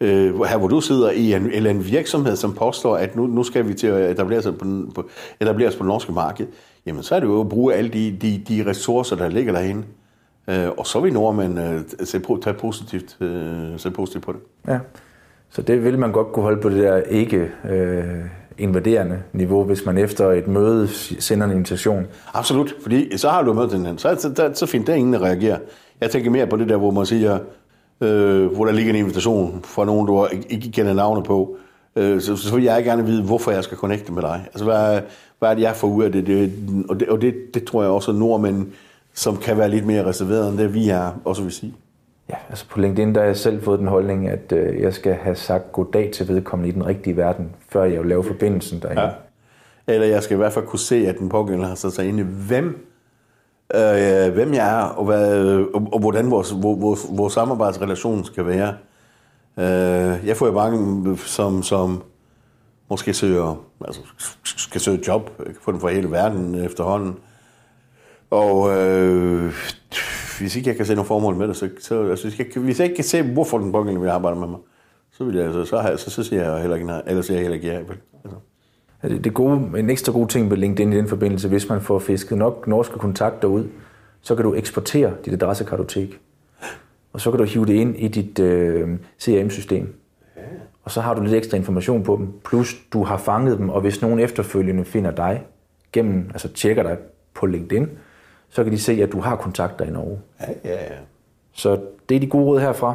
øh, 0.00 0.42
her 0.42 0.58
hvor 0.58 0.68
du 0.68 0.80
sidder 0.80 1.10
i 1.10 1.32
en, 1.34 1.50
eller 1.50 1.70
en 1.70 1.86
virksomhed, 1.86 2.36
som 2.36 2.54
påstår, 2.54 2.96
at 2.96 3.16
nu, 3.16 3.26
nu 3.26 3.42
skal 3.42 3.68
vi 3.68 3.74
til 3.74 3.86
at 3.86 4.10
etablere 4.10 4.38
os 4.38 4.48
på, 4.58 4.66
på, 4.94 5.08
etablere 5.40 5.68
os 5.68 5.76
på 5.76 5.82
det 5.82 5.88
norske 5.88 6.12
marked, 6.12 6.46
jamen 6.86 7.02
så 7.02 7.14
er 7.14 7.20
det 7.20 7.26
jo 7.26 7.40
at 7.40 7.48
bruge 7.48 7.74
alle 7.74 7.90
de, 7.90 8.16
de, 8.22 8.42
de 8.48 8.70
ressourcer, 8.70 9.16
der 9.16 9.28
ligger 9.28 9.52
derinde. 9.52 9.82
Øh, 10.48 10.68
og 10.78 10.86
så 10.86 11.00
vil 11.00 11.12
nordmænd 11.12 11.60
øh, 11.60 11.80
se, 12.04 12.20
tage 12.42 12.54
positivt, 12.54 13.16
øh, 13.20 13.78
se 13.78 13.90
positivt 13.90 14.24
på 14.24 14.32
det. 14.32 14.40
Ja, 14.68 14.78
så 15.50 15.62
det 15.62 15.84
vil 15.84 15.98
man 15.98 16.12
godt 16.12 16.32
kunne 16.32 16.42
holde 16.42 16.60
på 16.60 16.68
det 16.68 16.82
der 16.82 16.96
ikke 16.96 17.50
øh, 17.70 18.24
invaderende 18.58 19.22
niveau, 19.32 19.64
hvis 19.64 19.86
man 19.86 19.98
efter 19.98 20.30
et 20.30 20.48
møde 20.48 20.88
sender 21.18 21.46
en 21.46 21.52
invitation. 21.52 22.06
Absolut, 22.34 22.74
fordi 22.82 23.18
så 23.18 23.28
har 23.28 23.42
du 23.42 23.52
mødt 23.52 23.70
den, 23.70 23.98
så, 23.98 24.16
så, 24.18 24.32
så, 24.36 24.50
så 24.54 24.66
fint, 24.66 24.86
der 24.86 24.94
ingen, 24.94 25.12
der 25.12 25.22
reagerer. 25.22 25.58
Jeg 26.00 26.10
tænker 26.10 26.30
mere 26.30 26.46
på 26.46 26.56
det 26.56 26.68
der, 26.68 26.76
hvor 26.76 26.90
man 26.90 27.06
siger, 27.06 27.38
øh, 28.00 28.46
hvor 28.46 28.64
der 28.64 28.72
ligger 28.72 28.92
en 28.92 28.98
invitation 28.98 29.60
fra 29.64 29.84
nogen, 29.84 30.06
du 30.06 30.26
ikke 30.48 30.72
kender 30.72 30.94
navnet 30.94 31.24
på, 31.24 31.56
øh, 31.96 32.20
så, 32.20 32.36
så 32.36 32.54
vil 32.54 32.64
jeg 32.64 32.84
gerne 32.84 33.06
vide, 33.06 33.22
hvorfor 33.22 33.50
jeg 33.50 33.64
skal 33.64 33.76
connecte 33.76 34.12
med 34.12 34.22
dig. 34.22 34.44
Altså, 34.46 34.64
hvad, 34.64 35.00
hvad 35.38 35.50
er 35.50 35.54
det, 35.54 35.62
jeg 35.62 35.76
får 35.76 35.88
ud 35.88 36.04
af 36.04 36.12
det? 36.12 36.26
det 36.26 36.52
og 36.88 37.00
det, 37.00 37.08
og 37.08 37.20
det, 37.20 37.34
det 37.54 37.64
tror 37.64 37.82
jeg 37.82 37.90
også, 37.90 38.10
at 38.10 38.16
nordmænd, 38.16 38.66
som 39.14 39.36
kan 39.36 39.58
være 39.58 39.68
lidt 39.68 39.86
mere 39.86 40.04
reserveret 40.04 40.48
end 40.48 40.58
det, 40.58 40.74
vi 40.74 40.88
er, 40.88 41.20
også 41.24 41.42
vil 41.42 41.52
sige. 41.52 41.74
Ja, 42.30 42.36
altså 42.48 42.68
på 42.68 42.80
LinkedIn, 42.80 43.14
der 43.14 43.20
har 43.20 43.26
jeg 43.26 43.36
selv 43.36 43.62
fået 43.62 43.78
den 43.78 43.88
holdning, 43.88 44.28
at 44.28 44.52
øh, 44.52 44.80
jeg 44.80 44.94
skal 44.94 45.14
have 45.14 45.36
sagt 45.36 45.72
goddag 45.72 46.10
til 46.12 46.28
vedkommende 46.28 46.68
i 46.68 46.72
den 46.72 46.86
rigtige 46.86 47.16
verden, 47.16 47.54
før 47.68 47.84
jeg 47.84 48.00
vil 48.00 48.08
lave 48.08 48.24
forbindelsen 48.24 48.80
derinde. 48.80 49.02
Ja. 49.02 49.10
Eller 49.86 50.06
jeg 50.06 50.22
skal 50.22 50.34
i 50.34 50.38
hvert 50.38 50.52
fald 50.52 50.66
kunne 50.66 50.78
se, 50.78 51.08
at 51.08 51.18
den 51.18 51.28
pågældende 51.28 51.68
har 51.68 51.74
sat 51.74 51.92
sig 51.92 52.08
ind 52.08 52.20
i, 52.20 52.22
hvem 52.22 52.86
øh, 53.74 54.34
hvem 54.34 54.54
jeg 54.54 54.80
er, 54.80 54.82
og, 54.82 55.04
hvad, 55.04 55.44
og, 55.74 55.88
og 55.92 56.00
hvordan 56.00 56.30
vores, 56.30 56.54
vores, 56.62 57.06
vores 57.10 57.32
samarbejdsrelation 57.32 58.24
skal 58.24 58.46
være. 58.46 58.74
Øh, 59.58 60.26
jeg 60.26 60.36
får 60.36 60.46
jo 60.46 60.52
mange, 60.52 61.10
øh, 61.10 61.18
som, 61.18 61.62
som 61.62 62.02
måske 62.90 63.14
søger, 63.14 63.64
altså, 63.84 64.00
skal 64.44 64.80
søge 64.80 65.02
job, 65.08 65.30
jeg 65.38 65.46
kan 65.46 65.56
få 65.60 65.72
den 65.72 65.80
fra 65.80 65.88
hele 65.88 66.10
verden 66.10 66.54
efterhånden. 66.54 67.16
Og 68.30 68.76
øh, 68.76 69.52
hvis 70.38 70.56
ikke 70.56 70.68
jeg 70.68 70.76
kan 70.76 70.86
se 70.86 70.94
noget 70.94 71.08
formål 71.08 71.36
med 71.36 71.48
det, 71.48 71.56
så, 71.56 71.70
så 71.80 72.08
altså, 72.10 72.28
hvis, 72.28 72.38
jeg, 72.38 72.46
hvis 72.62 72.78
jeg 72.78 72.84
ikke 72.84 72.96
kan 72.96 73.04
se, 73.04 73.22
hvorfor 73.22 73.58
den 73.58 73.72
pågældende 73.72 74.00
vil 74.00 74.08
arbejde 74.08 74.40
med 74.40 74.48
mig, 74.48 74.58
så, 75.12 75.24
vil 75.24 75.36
jeg, 75.36 75.44
altså, 75.44 75.64
så, 75.64 75.96
så, 75.96 76.04
så, 76.04 76.10
så 76.10 76.22
siger 76.22 76.50
jeg 76.52 76.60
heller 76.60 76.76
ikke 76.76 76.86
nej, 76.86 77.02
eller 77.06 77.22
siger 77.22 77.36
jeg 77.36 77.42
heller 77.42 77.54
ikke 77.54 77.68
ja. 77.68 77.78
Altså. 78.24 78.38
Det, 79.02 79.24
det 79.24 79.34
gode, 79.34 79.78
en 79.78 79.90
ekstra 79.90 80.12
god 80.12 80.28
ting 80.28 80.50
ved 80.50 80.56
LinkedIn 80.56 80.92
i 80.92 80.96
den 80.96 81.08
forbindelse, 81.08 81.48
hvis 81.48 81.68
man 81.68 81.80
får 81.80 81.98
fisket 81.98 82.38
nok 82.38 82.66
norske 82.66 82.98
kontakter 82.98 83.48
ud, 83.48 83.64
så 84.20 84.34
kan 84.34 84.44
du 84.44 84.54
eksportere 84.54 85.12
dit 85.24 85.32
adressekartotek. 85.32 86.20
Og 87.12 87.20
så 87.20 87.30
kan 87.30 87.38
du 87.38 87.44
hive 87.44 87.66
det 87.66 87.74
ind 87.74 87.96
i 87.96 88.08
dit 88.08 88.38
øh, 88.38 88.88
CRM-system. 89.20 89.94
Og 90.82 90.90
så 90.90 91.00
har 91.00 91.14
du 91.14 91.22
lidt 91.22 91.34
ekstra 91.34 91.56
information 91.56 92.02
på 92.02 92.16
dem. 92.16 92.32
Plus 92.44 92.76
du 92.92 93.04
har 93.04 93.16
fanget 93.16 93.58
dem, 93.58 93.68
og 93.68 93.80
hvis 93.80 94.02
nogen 94.02 94.18
efterfølgende 94.18 94.84
finder 94.84 95.10
dig 95.10 95.44
gennem, 95.92 96.30
altså 96.32 96.48
tjekker 96.48 96.82
dig 96.82 96.96
på 97.34 97.46
LinkedIn, 97.46 97.88
så 98.50 98.64
kan 98.64 98.72
de 98.72 98.78
se, 98.78 98.92
at 98.92 99.12
du 99.12 99.20
har 99.20 99.36
kontakter 99.36 99.84
i 99.84 99.90
Norge. 99.90 100.18
Ja, 100.40 100.46
ja, 100.64 100.72
ja. 100.74 100.98
Så 101.52 101.80
det 102.08 102.14
er 102.14 102.20
de 102.20 102.26
gode 102.26 102.44
råd 102.44 102.60
herfra. 102.60 102.94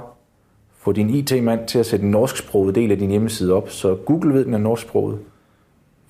Få 0.78 0.92
din 0.92 1.10
IT-mand 1.10 1.68
til 1.68 1.80
at 1.80 1.86
sætte 1.86 2.06
en 2.06 2.12
norsksproget 2.12 2.76
del 2.76 2.92
af 2.92 2.98
din 2.98 3.10
hjemmeside 3.10 3.54
op, 3.54 3.70
så 3.70 3.96
Google 3.96 4.34
ved, 4.34 4.46
den 4.46 4.54
er 4.54 4.58
norsksproget 4.58 5.20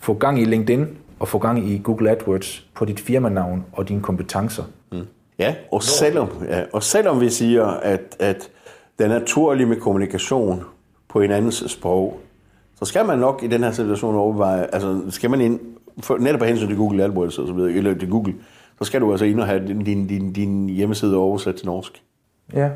få 0.01 0.13
gang 0.13 0.41
i 0.41 0.45
LinkedIn 0.45 0.87
og 1.19 1.27
få 1.27 1.37
gang 1.37 1.69
i 1.69 1.81
Google 1.83 2.11
AdWords 2.11 2.67
på 2.73 2.85
dit 2.85 2.99
firmanavn 2.99 3.65
og 3.71 3.89
dine 3.89 4.01
kompetencer. 4.01 4.63
Mm. 4.91 5.01
Ja, 5.39 5.55
og 5.71 5.83
selvom, 5.83 6.29
ja, 6.47 6.63
og 6.73 6.83
selvom 6.83 7.21
vi 7.21 7.29
siger, 7.29 7.65
at, 7.65 8.15
at 8.19 8.49
den 8.99 9.11
er 9.11 9.19
naturlig 9.19 9.67
med 9.67 9.75
kommunikation 9.75 10.63
på 11.09 11.21
en 11.21 11.31
andens 11.31 11.63
sprog, 11.67 12.19
så 12.79 12.85
skal 12.85 13.05
man 13.05 13.19
nok 13.19 13.43
i 13.43 13.47
den 13.47 13.63
her 13.63 13.71
situation 13.71 14.15
overveje, 14.15 14.67
altså 14.73 15.01
skal 15.09 15.29
man 15.29 15.41
ind, 15.41 15.59
for, 15.99 16.17
netop 16.17 16.41
af 16.41 16.47
hensyn 16.47 16.67
til 16.67 16.77
Google 16.77 17.03
AdWords 17.03 17.39
og 17.39 17.47
så 17.47 17.53
videre, 17.53 17.71
eller 17.71 17.93
til 17.93 18.09
Google, 18.09 18.33
så 18.81 18.85
skal 18.85 19.01
du 19.01 19.11
altså 19.11 19.25
ind 19.25 19.39
og 19.39 19.47
have 19.47 19.67
din, 19.67 20.07
din, 20.07 20.33
din, 20.33 20.69
hjemmeside 20.69 21.17
oversat 21.17 21.55
til 21.55 21.65
norsk. 21.65 22.03
Ja. 22.53 22.69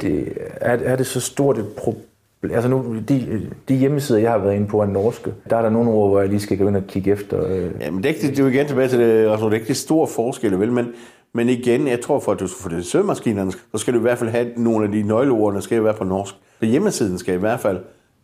Det, 0.00 0.32
er, 0.60 0.76
er 0.76 0.96
det 0.96 1.06
så 1.06 1.20
stort 1.20 1.58
et 1.58 1.66
problem? 1.76 2.04
Altså 2.42 2.68
nu, 2.68 2.96
de, 3.08 3.50
de 3.68 3.74
hjemmesider, 3.74 4.18
jeg 4.18 4.30
har 4.30 4.38
været 4.38 4.54
inde 4.54 4.66
på, 4.66 4.80
er 4.80 4.86
norske. 4.86 5.32
Der 5.50 5.56
er 5.56 5.62
der 5.62 5.70
nogle 5.70 5.90
ord, 5.90 6.10
hvor 6.10 6.20
jeg 6.20 6.28
lige 6.28 6.40
skal 6.40 6.58
gå 6.58 6.68
ind 6.68 6.76
og 6.76 6.82
kigge 6.88 7.10
efter. 7.10 7.46
Øh. 7.46 7.70
Ja, 7.80 7.90
men 7.90 8.02
det 8.02 8.10
er, 8.10 8.14
ikke, 8.14 8.28
det 8.28 8.38
er 8.38 8.42
jo 8.42 8.48
igen 8.48 8.66
tilbage 8.66 8.88
til 8.88 8.98
det, 8.98 9.30
altså, 9.30 9.46
det 9.46 9.52
er 9.52 9.54
ikke 9.54 9.68
det 9.68 9.76
store 9.76 10.06
forskel, 10.06 10.60
vel? 10.60 10.72
Men, 10.72 10.86
men 11.32 11.48
igen, 11.48 11.88
jeg 11.88 12.00
tror, 12.00 12.20
for 12.20 12.32
at 12.32 12.40
du 12.40 12.46
skal 12.46 12.62
få 12.62 12.68
det 12.68 12.84
søgemaskinerne, 12.84 13.52
så 13.52 13.78
skal 13.78 13.94
du 13.94 13.98
i 13.98 14.02
hvert 14.02 14.18
fald 14.18 14.30
have 14.30 14.48
nogle 14.56 14.84
af 14.84 14.92
de 14.92 15.02
nøgleord, 15.02 15.54
der 15.54 15.60
skal 15.60 15.84
være 15.84 15.94
på 15.94 16.04
norsk. 16.04 16.34
Så 16.60 16.66
hjemmesiden 16.66 17.18
skal 17.18 17.34
i 17.34 17.38
hvert 17.38 17.60
fald, 17.60 17.78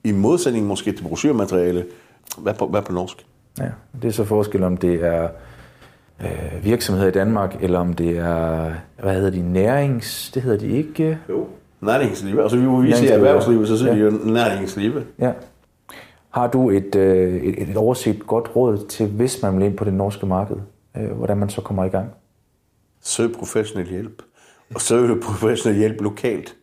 i 0.04 0.12
modsætning 0.12 0.66
måske 0.66 0.92
til 0.92 1.02
brochuremateriale, 1.02 1.84
være 2.38 2.54
på, 2.54 2.70
være 2.72 2.82
på 2.82 2.92
norsk. 2.92 3.26
Ja, 3.58 3.68
det 4.02 4.08
er 4.08 4.12
så 4.12 4.24
forskel, 4.24 4.62
om 4.62 4.76
det 4.76 5.04
er 5.04 5.28
øh, 6.20 6.64
virksomheder 6.64 7.08
i 7.08 7.12
Danmark, 7.12 7.56
eller 7.60 7.78
om 7.78 7.92
det 7.92 8.18
er, 8.18 8.72
hvad 9.02 9.14
hedder 9.14 9.30
de, 9.30 9.52
nærings, 9.52 10.30
det 10.34 10.42
hedder 10.42 10.58
de 10.58 10.68
ikke? 10.68 11.18
Jo 11.28 11.46
næringsliv. 11.82 12.38
Altså 12.38 12.56
vi 12.56 12.66
må 12.66 12.80
vise 12.80 12.98
sige 12.98 13.10
erhvervsliv, 13.10 13.66
så 13.66 13.78
siger 13.78 13.94
ja. 13.94 13.98
de 13.98 14.04
jo 14.04 14.10
næringsliv. 14.24 14.92
Ja. 15.18 15.32
Har 16.30 16.46
du 16.46 16.70
et, 16.70 16.94
øh, 16.94 17.42
et, 17.42 17.70
et 17.70 17.76
overset 17.76 18.26
godt 18.26 18.56
råd 18.56 18.86
til, 18.88 19.06
hvis 19.06 19.42
man 19.42 19.58
vil 19.58 19.66
ind 19.66 19.76
på 19.76 19.84
det 19.84 19.94
norske 19.94 20.26
marked, 20.26 20.56
øh, 20.96 21.10
hvordan 21.10 21.36
man 21.36 21.48
så 21.48 21.60
kommer 21.60 21.84
i 21.84 21.88
gang? 21.88 22.10
Søg 23.00 23.32
professionel 23.32 23.88
hjælp. 23.88 24.22
Og 24.74 24.80
søg 24.80 25.20
professionel 25.28 25.78
hjælp 25.78 26.00
lokalt. 26.00 26.56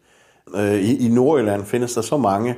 Øh, 0.55 0.75
I, 0.75 1.07
I 1.07 1.09
Nordjylland 1.09 1.65
findes 1.65 1.93
der 1.93 2.01
så 2.01 2.17
mange, 2.17 2.55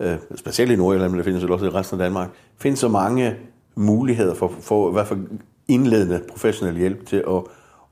øh, 0.00 0.16
specielt 0.36 0.72
i 0.72 0.76
Nordjylland, 0.76 1.10
men 1.10 1.18
det 1.18 1.24
findes 1.24 1.44
også 1.44 1.66
i 1.66 1.68
resten 1.68 2.00
af 2.00 2.04
Danmark, 2.04 2.28
findes 2.58 2.80
så 2.80 2.88
mange 2.88 3.36
muligheder 3.74 4.34
for, 4.34 4.52
for 4.60 4.90
i 4.90 4.92
hvert 4.92 5.06
fald 5.06 5.20
indledende 5.68 6.22
professionel 6.28 6.76
hjælp 6.76 7.06
til 7.06 7.16
at 7.16 7.42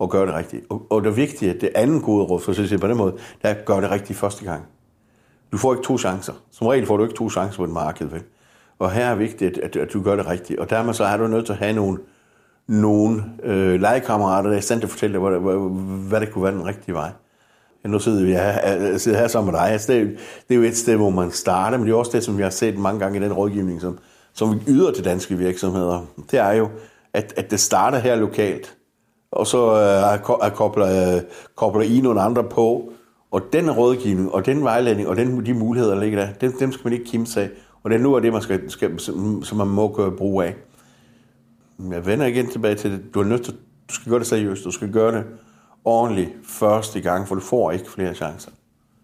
at 0.02 0.10
gøre 0.10 0.26
det 0.26 0.34
rigtigt. 0.34 0.64
Og, 0.68 0.86
og 0.90 1.04
det 1.04 1.16
vigtige, 1.16 1.54
det 1.60 1.70
andet 1.74 2.02
gode 2.02 2.24
råd, 2.24 2.40
for 2.40 2.50
at 2.50 2.68
sige 2.68 2.78
på 2.78 2.88
den 2.88 2.96
måde, 2.96 3.12
det 3.12 3.22
er 3.42 3.48
at 3.48 3.64
gøre 3.64 3.80
det 3.80 3.90
rigtigt 3.90 4.18
første 4.18 4.44
gang. 4.44 4.62
Du 5.52 5.56
får 5.56 5.72
ikke 5.72 5.84
to 5.84 5.98
chancer. 5.98 6.32
Som 6.50 6.66
regel 6.66 6.86
får 6.86 6.96
du 6.96 7.02
ikke 7.02 7.14
to 7.14 7.30
chancer 7.30 7.56
på 7.56 7.64
et 7.64 7.70
marked, 7.70 8.06
vel? 8.06 8.22
Og 8.78 8.92
her 8.92 9.06
er 9.06 9.14
vigtigt, 9.14 9.58
at, 9.58 9.76
at 9.76 9.92
du 9.92 10.02
gør 10.02 10.16
det 10.16 10.26
rigtigt. 10.26 10.60
Og 10.60 10.70
dermed 10.70 10.94
så 10.94 11.04
er 11.04 11.16
du 11.16 11.26
nødt 11.26 11.46
til 11.46 11.52
at 11.52 11.58
have 11.58 11.72
nogle, 11.72 11.98
nogle 12.66 13.24
øh, 13.42 13.80
legekammerater, 13.80 14.48
der 14.48 14.56
er 14.56 14.58
i 14.58 14.62
stand 14.62 14.80
til 14.80 14.86
at 14.86 14.90
fortælle 14.90 15.20
dig, 15.20 15.28
hvad, 15.28 15.38
hvad, 15.38 15.70
hvad 16.08 16.20
det 16.20 16.32
kunne 16.32 16.44
være 16.44 16.52
den 16.52 16.66
rigtige 16.66 16.94
vej. 16.94 17.10
Nu 17.84 17.98
sidder 17.98 18.24
vi 18.24 18.32
her, 18.32 18.78
øh, 18.78 18.98
sidder 18.98 19.18
her 19.18 19.28
sammen 19.28 19.52
med 19.52 19.60
dig. 19.60 19.70
Altså, 19.70 19.92
det, 19.92 20.00
er, 20.00 20.04
det 20.48 20.54
er 20.54 20.54
jo 20.54 20.62
et 20.62 20.76
sted, 20.76 20.96
hvor 20.96 21.10
man 21.10 21.30
starter, 21.30 21.78
men 21.78 21.86
det 21.86 21.92
er 21.92 21.96
også 21.96 22.12
det, 22.14 22.24
som 22.24 22.38
vi 22.38 22.42
har 22.42 22.50
set 22.50 22.78
mange 22.78 23.00
gange 23.00 23.18
i 23.18 23.22
den 23.22 23.32
rådgivning, 23.32 23.80
som, 23.80 23.98
som 24.32 24.54
vi 24.54 24.60
yder 24.68 24.92
til 24.92 25.04
danske 25.04 25.38
virksomheder. 25.38 26.06
Det 26.30 26.38
er 26.38 26.52
jo, 26.52 26.68
at, 27.14 27.34
at 27.36 27.50
det 27.50 27.60
starter 27.60 27.98
her 27.98 28.16
lokalt 28.16 28.76
og 29.32 29.46
så 29.46 29.72
øh, 30.42 30.52
kobler, 30.54 31.16
øh, 31.16 31.22
kobler 31.56 31.82
I 31.82 32.00
nogle 32.00 32.20
andre 32.20 32.44
på, 32.44 32.92
og 33.30 33.42
den 33.52 33.70
rådgivning, 33.70 34.34
og 34.34 34.46
den 34.46 34.64
vejledning, 34.64 35.08
og 35.08 35.16
den, 35.16 35.46
de 35.46 35.54
muligheder, 35.54 35.94
der 35.94 36.00
ligger 36.00 36.26
der, 36.26 36.32
dem, 36.32 36.52
dem 36.60 36.72
skal 36.72 36.84
man 36.84 36.92
ikke 36.92 37.04
kimse 37.04 37.42
af. 37.42 37.50
Og 37.82 37.90
det 37.90 37.96
er 37.96 38.02
nu 38.02 38.16
af 38.16 38.22
det, 38.22 38.32
man 38.32 38.42
skal, 38.42 38.70
skal, 38.70 38.98
som 39.42 39.56
man 39.56 39.68
må 39.68 39.88
gøre 39.88 40.10
brug 40.10 40.42
af. 40.42 40.54
Jeg 41.90 42.06
vender 42.06 42.26
igen 42.26 42.50
tilbage 42.50 42.74
til 42.74 42.92
det. 42.92 43.14
Du 43.14 43.20
er 43.20 43.24
nødt 43.24 43.44
til, 43.44 43.54
du 43.88 43.94
skal 43.94 44.10
gøre 44.10 44.18
det 44.18 44.26
seriøst. 44.26 44.64
Du 44.64 44.70
skal 44.70 44.92
gøre 44.92 45.16
det 45.16 45.24
ordentligt 45.84 46.30
første 46.44 47.00
gang, 47.00 47.28
for 47.28 47.34
du 47.34 47.40
får 47.40 47.70
ikke 47.70 47.90
flere 47.90 48.14
chancer. 48.14 48.50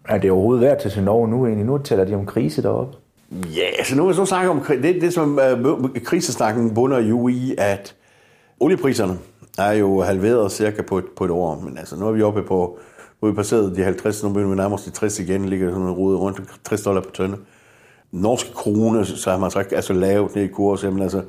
Er 0.09 0.19
det 0.19 0.31
overhovedet 0.31 0.63
værd 0.63 0.81
til 0.81 1.03
Norge 1.03 1.29
nu 1.29 1.47
egentlig? 1.47 1.67
Nu 1.67 1.79
taler 1.79 2.05
de 2.05 2.15
om 2.15 2.27
krise 2.27 2.63
deroppe. 2.63 2.97
Ja, 3.33 3.65
altså, 3.79 3.91
så 3.91 3.97
nu 3.97 4.13
så 4.13 4.25
snakke 4.25 4.51
om, 4.51 4.65
det, 4.69 5.01
det 5.01 5.15
som 5.15 5.39
uh, 5.67 5.91
krisesnakken 6.05 6.75
bunder 6.75 6.99
jo 6.99 7.29
i, 7.29 7.55
at 7.59 7.95
oliepriserne, 8.61 9.19
er 9.59 9.73
jo 9.73 10.03
halveret 10.03 10.53
cirka 10.53 10.83
på 10.83 10.99
et, 10.99 11.05
på 11.17 11.25
et 11.25 11.31
år, 11.31 11.61
men 11.61 11.79
altså 11.79 11.97
nu 11.97 12.09
er 12.09 12.13
vi 12.13 12.23
oppe 12.23 12.43
på, 12.43 12.79
nu 13.23 13.29
er 13.29 13.33
vi 13.33 13.37
passeret 13.37 13.77
de 13.77 13.85
50, 13.85 14.23
nu 14.23 14.29
begynder 14.29 14.51
vi 14.51 14.57
nærmest 14.57 14.85
de 14.85 14.91
60 14.91 15.19
igen, 15.19 15.49
ligger 15.49 15.71
sådan 15.71 15.91
rodet 15.91 15.99
rode 15.99 16.17
rundt 16.19 16.43
60 16.65 16.83
dollar 16.83 17.01
på 17.01 17.11
tønde. 17.11 17.37
Norske 18.13 18.53
krone, 18.53 19.05
så 19.05 19.31
har 19.31 19.39
man 19.39 19.51
sagt, 19.51 19.73
altså 19.73 19.93
lavet 19.93 20.15
lavt 20.15 20.35
ned 20.35 20.45
i 20.45 20.47
kurs, 20.47 20.85
jamen 20.85 21.03
altså, 21.03 21.23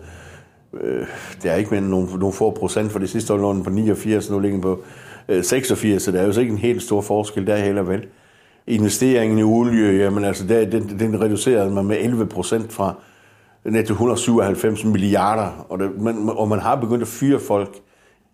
øh, 0.74 1.08
det 1.43 1.52
er 1.52 1.56
ikke 1.56 1.72
mere 1.72 1.82
nogle, 1.82 2.20
nogle 2.20 2.34
få 2.34 2.52
procent, 2.52 2.91
for 2.91 3.00
det 3.00 3.10
sidste 3.10 3.34
år 3.34 3.38
lå 3.38 3.54
den 3.54 3.64
på 3.64 3.70
89, 3.70 4.30
nu 4.30 4.39
ligger 4.39 4.56
den 4.56 4.62
på 4.62 4.84
øh, 5.30 5.43
86, 5.43 6.04
så 6.04 6.12
der 6.12 6.22
er 6.22 6.26
jo 6.26 6.34
så 6.34 6.39
ikke 6.39 6.52
en 6.52 6.58
helt 6.58 6.84
stor 6.84 7.02
forskel 7.02 7.47
der 7.47 7.58
heller 7.58 7.82
vel. 7.82 8.08
Investeringen 8.68 9.39
i 9.39 9.43
olie, 9.43 10.03
jamen 10.03 10.24
altså, 10.24 10.47
der, 10.47 10.66
den, 10.66 10.99
den 10.99 11.22
reducerede 11.22 11.70
man 11.70 11.86
med 11.86 11.97
11 11.99 12.26
procent 12.26 12.74
fra 12.74 12.93
net 13.66 13.86
til 13.86 13.93
197 13.93 14.86
milliarder, 14.86 15.66
og, 15.70 15.80
det, 15.80 16.01
man, 16.01 16.30
og 16.30 16.47
man 16.47 16.60
har 16.60 16.76
begyndt 16.76 17.01
at 17.01 17.07
fyre 17.07 17.39
folk 17.39 17.82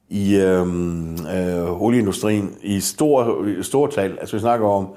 i 0.09 0.35
øhm, 0.35 1.13
øh, 1.13 1.81
olieindustrien 1.81 2.51
i 2.61 2.79
stor, 2.79 3.45
stor 3.61 3.87
tal. 3.87 4.17
Altså 4.19 4.35
vi 4.35 4.39
snakker 4.39 4.67
om 4.67 4.87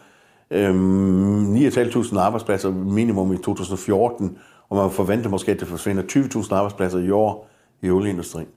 øhm, 0.51 1.55
9.500 1.55 2.19
arbejdspladser 2.19 2.71
minimum 2.71 3.33
i 3.33 3.37
2014, 3.37 4.39
og 4.69 4.77
man 4.77 4.91
forventer 4.91 5.31
måske, 5.31 5.53
at 5.53 5.61
det 5.61 5.69
forsvinder 5.69 6.03
20.000 6.03 6.55
arbejdspladser 6.55 6.99
i 6.99 7.11
år 7.11 7.51
i 7.83 7.91
olieindustrien. 7.91 8.49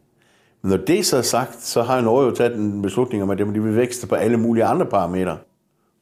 Men 0.61 0.69
når 0.69 0.77
det 0.77 1.05
så 1.05 1.17
er 1.17 1.21
sagt, 1.21 1.61
så 1.61 1.81
har 1.81 2.01
Norge 2.01 2.25
jo 2.25 2.31
taget 2.31 2.55
en 2.55 2.81
beslutning 2.81 3.23
om, 3.23 3.29
at 3.29 3.37
de 3.37 3.63
vil 3.63 3.75
vækste 3.75 4.07
på 4.07 4.15
alle 4.15 4.37
mulige 4.37 4.65
andre 4.65 4.85
parametre. 4.85 5.37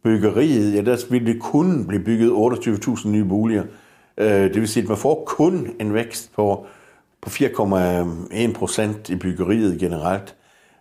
Byggeriet, 0.04 0.76
ja, 0.76 0.82
der 0.82 1.06
ville 1.10 1.34
det 1.34 1.42
kun 1.42 1.88
blive 1.88 2.04
bygget 2.04 2.30
28.000 2.30 3.10
nye 3.10 3.26
boliger. 3.26 3.64
Øh, 4.18 4.28
det 4.28 4.56
vil 4.56 4.68
sige, 4.68 4.84
at 4.84 4.90
man 4.90 4.98
får 4.98 5.24
kun 5.28 5.68
en 5.80 5.94
vækst 5.94 6.32
på, 6.36 6.66
på 7.22 7.30
4,1 7.30 8.54
procent 8.54 9.10
i 9.10 9.16
byggeriet 9.16 9.80
generelt. 9.80 10.36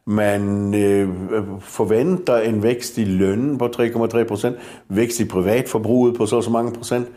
Man 0.05 0.75
øh, 0.75 1.09
forventer 1.61 2.37
en 2.37 2.63
vækst 2.63 2.99
i 2.99 3.05
lønnen 3.05 3.59
på 3.59 3.67
3,3 3.67 4.25
procent, 4.25 4.57
vækst 4.89 5.21
i 5.21 5.25
privatforbruget 5.25 6.17
på 6.17 6.27
så 6.27 6.43
så 6.43 6.51
mange 6.51 6.73
procent. 6.73 7.09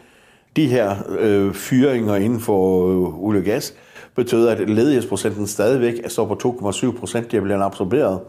De 0.55 0.67
her 0.67 0.95
øh, 1.19 1.53
fyringer 1.53 2.15
inden 2.15 2.39
for 2.39 2.87
øh, 2.87 3.23
olie 3.23 3.41
og 3.41 3.45
gas 3.45 3.73
betød, 4.15 4.47
at 4.47 4.69
ledighedsprocenten 4.69 5.47
stadigvæk 5.47 5.93
er 6.03 6.25
på 6.25 6.69
2,7 6.69 6.99
procent, 6.99 7.31
de 7.31 7.41
bliver 7.41 7.61
absorberet. 7.61 8.19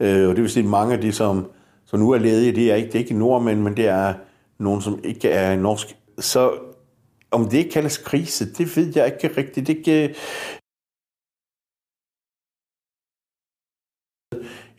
Øh, 0.00 0.28
og 0.28 0.36
det 0.36 0.42
vil 0.42 0.50
sige, 0.50 0.64
at 0.64 0.70
mange 0.70 0.94
af 0.94 1.00
de, 1.00 1.12
som, 1.12 1.46
så 1.90 1.96
nu 1.96 2.10
er 2.10 2.18
ledige, 2.18 2.52
det 2.52 2.70
er 2.70 2.74
ikke, 2.74 2.86
det 2.86 2.94
er 2.94 2.98
ikke 2.98 3.14
nordmænd, 3.14 3.60
men 3.60 3.76
det 3.76 3.88
er 3.88 4.14
nogen, 4.58 4.82
som 4.82 5.00
ikke 5.04 5.30
er 5.30 5.56
norsk. 5.56 5.96
Så 6.18 6.58
om 7.30 7.48
det 7.48 7.58
ikke 7.58 7.70
kaldes 7.70 7.98
krise, 7.98 8.52
det 8.52 8.76
ved 8.76 8.92
jeg 8.94 9.06
ikke 9.06 9.36
rigtigt. 9.36 9.66
Det 9.66 9.76
ikke, 9.76 10.14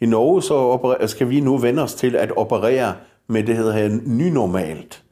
I 0.01 0.05
Norge 0.05 0.41
så 0.41 1.07
skal 1.07 1.29
vi 1.29 1.39
nu 1.39 1.57
vende 1.57 1.83
os 1.83 1.93
til 1.93 2.15
at 2.15 2.31
operere 2.31 2.95
med 3.27 3.43
det 3.43 3.57
hedder 3.57 3.73
her 3.73 3.99
nynormalt. 4.05 5.03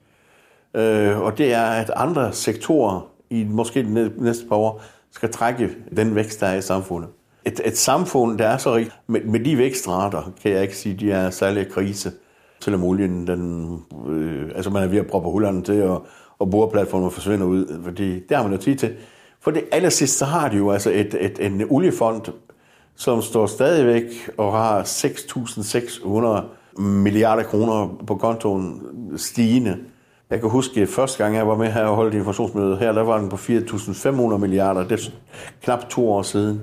Øh, 0.74 1.20
og 1.20 1.38
det 1.38 1.54
er, 1.54 1.66
at 1.66 1.92
andre 1.96 2.34
sektorer 2.34 3.12
i 3.30 3.44
måske 3.44 3.84
de 3.84 4.14
næste 4.18 4.48
par 4.48 4.56
år 4.56 4.82
skal 5.12 5.32
trække 5.32 5.76
den 5.96 6.16
vækst, 6.16 6.40
der 6.40 6.48
er 6.48 6.58
i 6.58 6.62
samfundet. 6.62 7.10
Et, 7.46 7.62
et 7.66 7.78
samfund, 7.78 8.38
der 8.38 8.48
er 8.48 8.58
så 8.58 8.76
rigt, 8.76 9.00
med, 9.08 9.22
med 9.22 9.40
de 9.40 9.58
vækstrater, 9.58 10.32
kan 10.42 10.52
jeg 10.52 10.62
ikke 10.62 10.78
sige, 10.78 10.96
de 10.96 11.12
er 11.12 11.30
særlig 11.30 11.72
krise. 11.72 12.12
Selvom 12.62 12.84
olien, 12.84 13.28
den, 13.28 13.74
øh, 14.08 14.52
altså 14.56 14.70
man 14.70 14.84
er 14.84 14.88
ved 14.88 14.98
at 14.98 15.08
proppe 15.08 15.30
hullerne 15.30 15.64
til, 15.64 15.84
og, 15.84 16.06
og 16.40 16.52
boreplatformen 16.52 17.12
forsvinder 17.12 17.46
ud, 17.46 17.82
fordi 17.84 18.14
det 18.20 18.38
har 18.38 18.44
man 18.44 18.52
jo 18.52 18.58
tid 18.58 18.76
til. 18.76 18.96
For 19.42 19.52
det 19.52 19.64
allersidst, 19.72 20.18
så 20.18 20.26
har 20.26 20.50
de 20.50 20.58
jo 20.58 20.72
altså 20.72 20.90
et, 20.90 21.16
et, 21.20 21.46
en 21.46 21.64
oliefond, 21.70 22.22
som 22.96 23.22
står 23.22 23.46
stadigvæk 23.46 24.04
og 24.38 24.52
har 24.54 24.84
6.600 24.84 26.82
milliarder 26.82 27.44
kroner 27.44 28.04
på 28.08 28.16
kontoen 28.16 28.82
stigende. 29.18 29.78
Jeg 30.30 30.40
kan 30.40 30.50
huske, 30.50 30.82
at 30.82 30.90
første 30.90 31.24
gang 31.24 31.36
jeg 31.36 31.48
var 31.48 31.58
med 31.58 31.72
her 31.72 31.86
og 31.86 31.96
holdt 31.96 32.14
informationsmødet 32.14 32.78
her, 32.78 32.92
der 32.92 33.02
var 33.02 33.18
den 33.18 33.30
på 33.30 33.36
4.500 33.36 34.38
milliarder. 34.38 34.88
Det 34.88 34.92
er 34.92 35.12
knap 35.62 35.90
to 35.90 36.12
år 36.12 36.22
siden. 36.22 36.62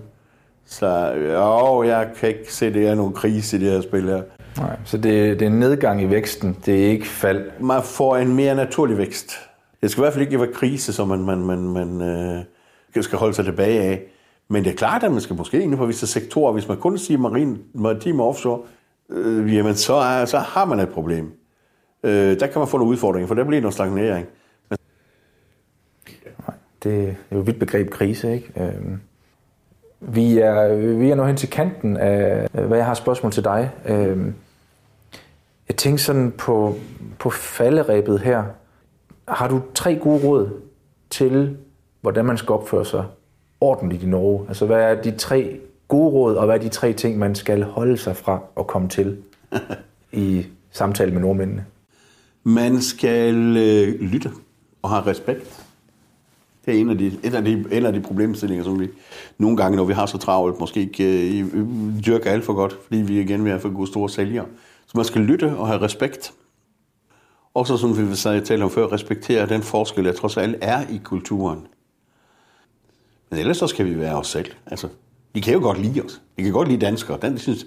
Så 0.67 1.12
jo, 1.14 1.83
jeg 1.83 2.11
kan 2.17 2.29
ikke 2.29 2.53
se, 2.53 2.73
det 2.73 2.89
er 2.89 2.95
nogen 2.95 3.12
krise 3.12 3.57
i 3.57 3.61
det 3.61 3.73
her 3.73 3.81
spil 3.81 4.09
her. 4.09 4.23
Nej, 4.59 4.77
så 4.85 4.97
det, 4.97 5.41
det 5.41 5.43
er 5.43 5.51
en 5.51 5.59
nedgang 5.59 6.03
i 6.03 6.11
væksten, 6.11 6.57
det 6.67 6.85
er 6.85 6.89
ikke 6.91 7.07
fald. 7.07 7.51
Man 7.61 7.83
får 7.83 8.17
en 8.17 8.35
mere 8.37 8.55
naturlig 8.55 8.99
vækst. 8.99 9.33
Det 9.83 9.91
skal 9.91 10.01
i 10.01 10.03
hvert 10.03 10.12
fald 10.12 10.27
ikke 10.27 10.41
være 10.41 10.53
krise, 10.53 10.93
som 10.93 11.09
man, 11.09 11.25
man, 11.25 11.39
man, 11.39 11.59
man 11.59 12.03
øh, 12.97 13.03
skal 13.03 13.19
holde 13.19 13.35
sig 13.35 13.45
tilbage 13.45 13.83
af. 13.83 14.03
Men 14.49 14.64
det 14.64 14.73
er 14.73 14.77
klart, 14.77 15.03
at 15.03 15.12
man 15.12 15.21
skal 15.21 15.37
måske 15.37 15.62
ind 15.62 15.77
på 15.77 15.87
visse 15.87 16.07
sektorer. 16.07 16.53
Hvis 16.53 16.69
man 16.69 16.77
kun 16.77 16.99
siger 16.99 17.19
marin, 17.19 17.59
maritim 17.75 18.21
offshore, 18.21 18.61
øh, 19.11 19.55
jamen 19.55 19.75
så, 19.75 19.95
er, 19.95 20.25
så 20.25 20.39
har 20.39 20.64
man 20.64 20.81
et 20.81 20.89
problem. 20.89 21.33
Øh, 22.03 22.41
der 22.41 22.47
kan 22.47 22.59
man 22.59 22.69
få 22.69 22.79
nogle 22.79 22.93
udfordringer, 22.93 23.27
for 23.27 23.35
der 23.35 23.45
bliver 23.45 23.61
noget 23.61 23.75
stagnering. 23.75 24.27
Men... 24.71 24.79
Nej, 26.49 26.57
det 26.83 27.09
er 27.09 27.37
jo 27.37 27.41
et 27.41 27.47
vidt 27.47 27.59
begreb 27.59 27.91
krise, 27.91 28.35
ikke? 28.35 28.53
Øh, 28.57 28.99
vi 30.01 30.38
er, 30.38 30.74
vi 30.74 31.11
er 31.11 31.14
nu 31.14 31.24
hen 31.24 31.36
til 31.36 31.51
kanten 31.51 31.97
af, 31.97 32.49
hvad 32.53 32.78
jeg 32.78 32.86
har 32.86 32.94
spørgsmål 32.94 33.32
til 33.32 33.44
dig. 33.44 33.70
Øh, 33.86 34.32
jeg 35.68 35.76
tænker 35.76 35.99
sådan 35.99 36.32
på, 36.38 36.74
på 37.18 37.30
falderæbet 37.30 38.20
her. 38.20 38.44
Har 39.28 39.49
du 39.49 39.62
tre 39.74 39.97
gode 39.97 40.24
råd 40.24 40.51
til, 41.11 41.57
hvordan 42.01 42.24
man 42.24 42.38
skal 42.38 42.53
opføre 42.53 42.84
sig 42.84 43.05
ordentligt 43.61 44.03
i 44.03 44.07
Norge? 44.07 44.44
Altså, 44.49 44.66
hvad 44.66 44.82
er 44.82 45.03
de 45.03 45.11
tre 45.11 45.61
gode 45.88 46.11
råd, 46.11 46.34
og 46.34 46.47
hvad 46.47 46.55
er 46.55 46.61
de 46.61 46.68
tre 46.68 46.92
ting, 46.92 47.18
man 47.18 47.34
skal 47.34 47.62
holde 47.62 47.97
sig 47.97 48.16
fra 48.16 48.40
at 48.59 48.66
komme 48.66 48.88
til 48.88 49.16
i 50.12 50.47
samtale 50.70 51.12
med 51.12 51.20
nordmændene? 51.20 51.64
Man 52.44 52.80
skal 52.80 53.57
øh, 53.57 54.01
lytte 54.01 54.30
og 54.82 54.90
have 54.90 55.07
respekt. 55.07 55.66
Det 56.67 56.77
er 56.77 56.81
en 56.81 56.91
af 56.91 56.99
de, 56.99 57.19
en 57.25 57.35
af 57.35 57.45
de, 57.45 57.64
en 57.73 57.87
af 57.87 57.93
de 57.93 58.01
problemstillinger, 58.01 58.64
som 58.64 58.81
vi 58.81 58.89
nogle 59.39 59.57
gange, 59.57 59.77
når 59.77 59.85
vi 59.85 59.93
har 59.93 60.07
så 60.07 60.19
travlt, 60.19 60.61
måske 60.61 60.81
ikke 60.81 61.41
øh, 61.41 61.47
øh 61.55 61.67
dyrker 62.07 62.31
alt 62.31 62.45
for 62.45 62.53
godt, 62.53 62.79
fordi 62.83 63.03
vi 63.03 63.21
igen 63.21 63.45
vil 63.45 63.51
have 63.51 63.61
for 63.61 63.75
gode 63.75 63.87
store 63.87 64.11
sælgere. 64.11 64.47
Så 64.87 64.93
man 64.95 65.05
skal 65.05 65.21
lytte 65.21 65.57
og 65.57 65.67
have 65.67 65.81
respekt. 65.81 66.33
Også 67.55 67.77
som 67.77 68.11
vi 68.11 68.14
talte 68.17 68.62
om 68.62 68.71
før, 68.71 68.93
respektere 68.93 69.49
den 69.49 69.62
forskel, 69.62 70.05
der 70.05 70.12
trods 70.12 70.37
alt 70.37 70.57
er 70.61 70.83
i 70.91 71.01
kulturen. 71.05 71.67
Men 73.31 73.39
ellers 73.39 73.57
så 73.57 73.67
skal 73.67 73.87
vi 73.87 73.99
være 73.99 74.19
os 74.19 74.27
selv. 74.27 74.51
Altså, 74.67 74.89
de 75.35 75.41
kan 75.41 75.55
jo 75.55 75.61
godt 75.61 75.83
lide 75.83 76.03
os. 76.03 76.23
De 76.37 76.43
kan 76.43 76.53
godt 76.53 76.69
lide 76.69 76.81
danskere. 76.81 77.19
Den, 77.23 77.39
synes, 77.39 77.67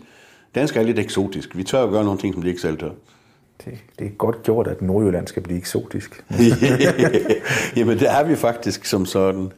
danskere 0.55 0.83
er 0.83 0.87
lidt 0.87 0.99
eksotisk. 0.99 1.57
Vi 1.57 1.63
tør 1.63 1.83
at 1.83 1.89
gøre 1.89 2.03
nogle 2.03 2.19
ting, 2.19 2.33
som 2.33 2.43
de 2.43 2.49
ikke 2.49 2.61
selv 2.61 2.77
tør. 2.77 2.91
Det, 3.65 3.77
det 3.99 4.07
er 4.07 4.11
godt 4.11 4.43
gjort, 4.43 4.67
at 4.67 4.81
Nordjylland 4.81 5.27
skal 5.27 5.43
blive 5.43 5.57
eksotisk. 5.57 6.25
Jamen, 7.77 7.99
det 7.99 8.09
er 8.09 8.23
vi 8.23 8.35
faktisk 8.35 8.85
som 8.85 9.05
sådan. 9.05 9.51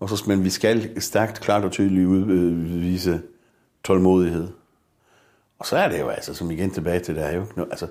Og 0.00 0.08
så, 0.08 0.24
men 0.26 0.44
vi 0.44 0.50
skal 0.50 1.02
stærkt, 1.02 1.40
klart 1.40 1.64
og 1.64 1.70
tydeligt 1.72 2.06
udvise 2.06 3.10
øh, 3.10 3.18
tålmodighed. 3.84 4.48
Og 5.58 5.66
så 5.66 5.76
er 5.76 5.88
det 5.88 6.00
jo 6.00 6.08
altså, 6.08 6.34
som 6.34 6.50
igen 6.50 6.70
tilbage 6.70 7.00
til, 7.00 7.14
det 7.14 7.26
er 7.26 7.32
jo 7.36 7.44
altså, 7.70 7.86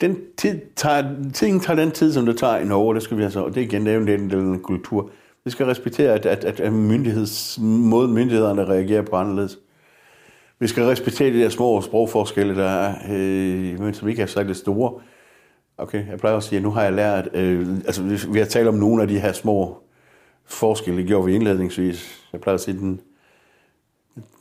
den 0.00 0.18
tid 0.36 0.60
tager, 0.76 1.14
ting 1.34 1.62
tager 1.62 1.76
den 1.76 1.90
tid, 1.90 2.12
som 2.12 2.26
det 2.26 2.38
tager 2.38 2.56
i 2.56 2.64
Norge, 2.64 2.94
det 2.94 3.02
skal 3.02 3.18
vi 3.18 3.22
altså, 3.22 3.44
og 3.44 3.54
det 3.54 3.60
er 3.60 3.64
igen, 3.66 3.86
det 3.86 3.90
er 3.90 3.94
jo 3.94 4.00
en 4.00 4.06
del 4.06 4.22
af 4.22 4.28
den 4.28 4.60
kultur. 4.60 5.10
Vi 5.44 5.50
skal 5.50 5.66
respektere, 5.66 6.12
at, 6.12 6.26
at, 6.26 6.60
at 6.60 6.72
myndigheds, 6.72 7.58
måde 7.60 8.08
myndighederne 8.08 8.64
reagerer 8.64 9.02
på 9.02 9.16
anderledes. 9.16 9.58
Vi 10.58 10.66
skal 10.66 10.84
respektere 10.84 11.32
de 11.32 11.40
der 11.40 11.48
små 11.48 11.80
sprogforskelle, 11.80 12.56
der 12.56 12.68
er, 12.68 12.94
øh, 13.10 13.80
men 13.80 13.94
som 13.94 14.08
ikke 14.08 14.22
er 14.22 14.26
særlig 14.26 14.56
store. 14.56 15.00
Okay, 15.78 16.08
jeg 16.10 16.18
plejer 16.18 16.36
at 16.36 16.42
sige, 16.42 16.56
at 16.56 16.62
nu 16.62 16.70
har 16.70 16.82
jeg 16.82 16.92
lært, 16.92 17.28
øh, 17.34 17.76
altså 17.76 18.02
vi 18.32 18.38
har 18.38 18.46
talt 18.46 18.68
om 18.68 18.74
nogle 18.74 19.02
af 19.02 19.08
de 19.08 19.20
her 19.20 19.32
små 19.32 19.82
forskelle, 20.44 21.00
det 21.00 21.06
gjorde 21.06 21.26
vi 21.26 21.34
indledningsvis. 21.34 22.28
Jeg 22.32 22.40
plejer 22.40 22.54
at 22.54 22.60
sige, 22.60 22.78
den, 22.78 23.00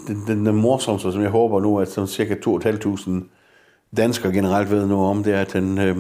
den, 0.08 0.24
den, 0.28 0.46
den 0.46 0.56
morsomste, 0.56 1.12
som 1.12 1.22
jeg 1.22 1.30
håber 1.30 1.60
nu, 1.60 1.80
at 1.80 1.92
sådan 1.92 2.08
cirka 2.08 2.36
2.500 2.36 3.12
danskere 3.98 4.34
generelt 4.34 4.72
ved 4.72 4.88
nu 4.88 5.00
om, 5.02 5.24
det 5.24 5.34
er, 5.34 5.42
at 5.42 5.54
den 5.54 5.78
øh, 5.78 5.98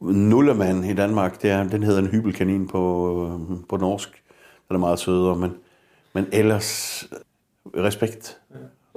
nullemand 0.00 0.84
i 0.84 0.94
Danmark, 0.94 1.42
det 1.42 1.50
er, 1.50 1.68
den 1.68 1.82
hedder 1.82 2.00
en 2.00 2.08
hybelkanin 2.08 2.66
på, 2.66 3.14
øh, 3.26 3.56
på 3.68 3.76
norsk. 3.76 4.22
Den 4.68 4.74
er 4.74 4.80
meget 4.80 4.98
sødere, 4.98 5.36
men, 5.36 5.54
men 6.12 6.26
ellers 6.32 7.04
respekt 7.76 8.40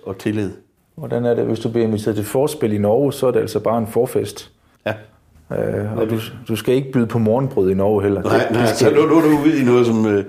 og 0.08 0.18
tillid. 0.18 0.52
Hvordan 0.96 1.26
er 1.26 1.34
det, 1.34 1.46
hvis 1.46 1.60
du 1.60 1.70
bliver 1.70 1.88
inviteret 1.88 2.16
til 2.16 2.26
forspil 2.26 2.74
i 2.74 2.78
Norge, 2.78 3.14
så 3.14 3.28
er 3.28 3.32
det 3.32 3.40
altså 3.40 3.60
bare 3.60 3.78
en 3.78 3.88
forfest? 3.88 4.52
Ja. 4.86 4.94
Øh, 5.52 5.98
og 5.98 6.10
du, 6.10 6.20
du 6.48 6.56
skal 6.56 6.76
ikke 6.76 6.92
byde 6.92 7.08
på 7.08 7.20
morgenbrød 7.20 7.72
i 7.72 7.74
Norge 7.74 8.04
heller. 8.04 8.22
Nej, 8.22 8.52
nej, 8.52 8.62
det 8.62 8.70
skal... 8.70 8.90
så 8.90 8.96
nu, 8.96 9.06
nu 9.06 9.18
er 9.18 9.22
du 9.22 9.28
ude 9.28 9.62
i 9.62 9.64
noget 9.64 9.86
som... 9.86 10.06
Øh, 10.06 10.26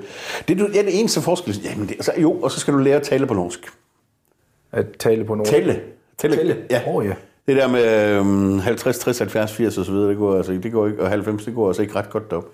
det, 0.49 0.61
er, 0.61 0.65
ja, 0.75 0.83
det 0.83 1.01
eneste 1.01 1.21
forskel. 1.21 1.61
Jamen, 1.65 1.89
det, 1.89 1.95
altså, 1.95 2.13
jo, 2.19 2.33
og 2.33 2.51
så 2.51 2.61
skal 2.61 2.75
du 2.75 2.79
lære 2.79 2.97
at 2.97 3.03
tale 3.03 3.27
på 3.27 3.35
norsk. 3.35 3.61
At 4.73 4.87
tale 4.99 5.25
på 5.25 5.35
norsk? 5.35 5.51
Tælle. 5.51 5.81
Tælle? 6.19 6.37
Tælle. 6.37 6.57
Ja. 6.71 6.83
Oh, 6.87 7.07
ja. 7.07 7.15
Det 7.47 7.57
der 7.57 7.69
med 7.69 8.17
øhm, 8.19 8.59
50, 8.59 8.99
60, 8.99 9.19
70, 9.19 9.53
80 9.53 9.79
og 9.79 9.85
så 9.85 9.93
videre, 9.93 10.09
det 10.09 10.17
går, 10.17 10.37
altså, 10.37 10.53
det 10.53 10.73
går 10.73 10.87
ikke, 10.87 11.03
og 11.03 11.09
90, 11.09 11.45
det 11.45 11.55
går 11.55 11.67
altså 11.67 11.83
ikke 11.83 11.95
ret 11.95 12.11
godt 12.11 12.33
op. 12.33 12.45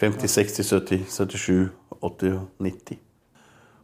50, 0.00 0.34
60, 0.34 0.70
70, 0.70 1.12
77, 1.12 1.70
80, 2.20 2.40
90. 2.60 2.98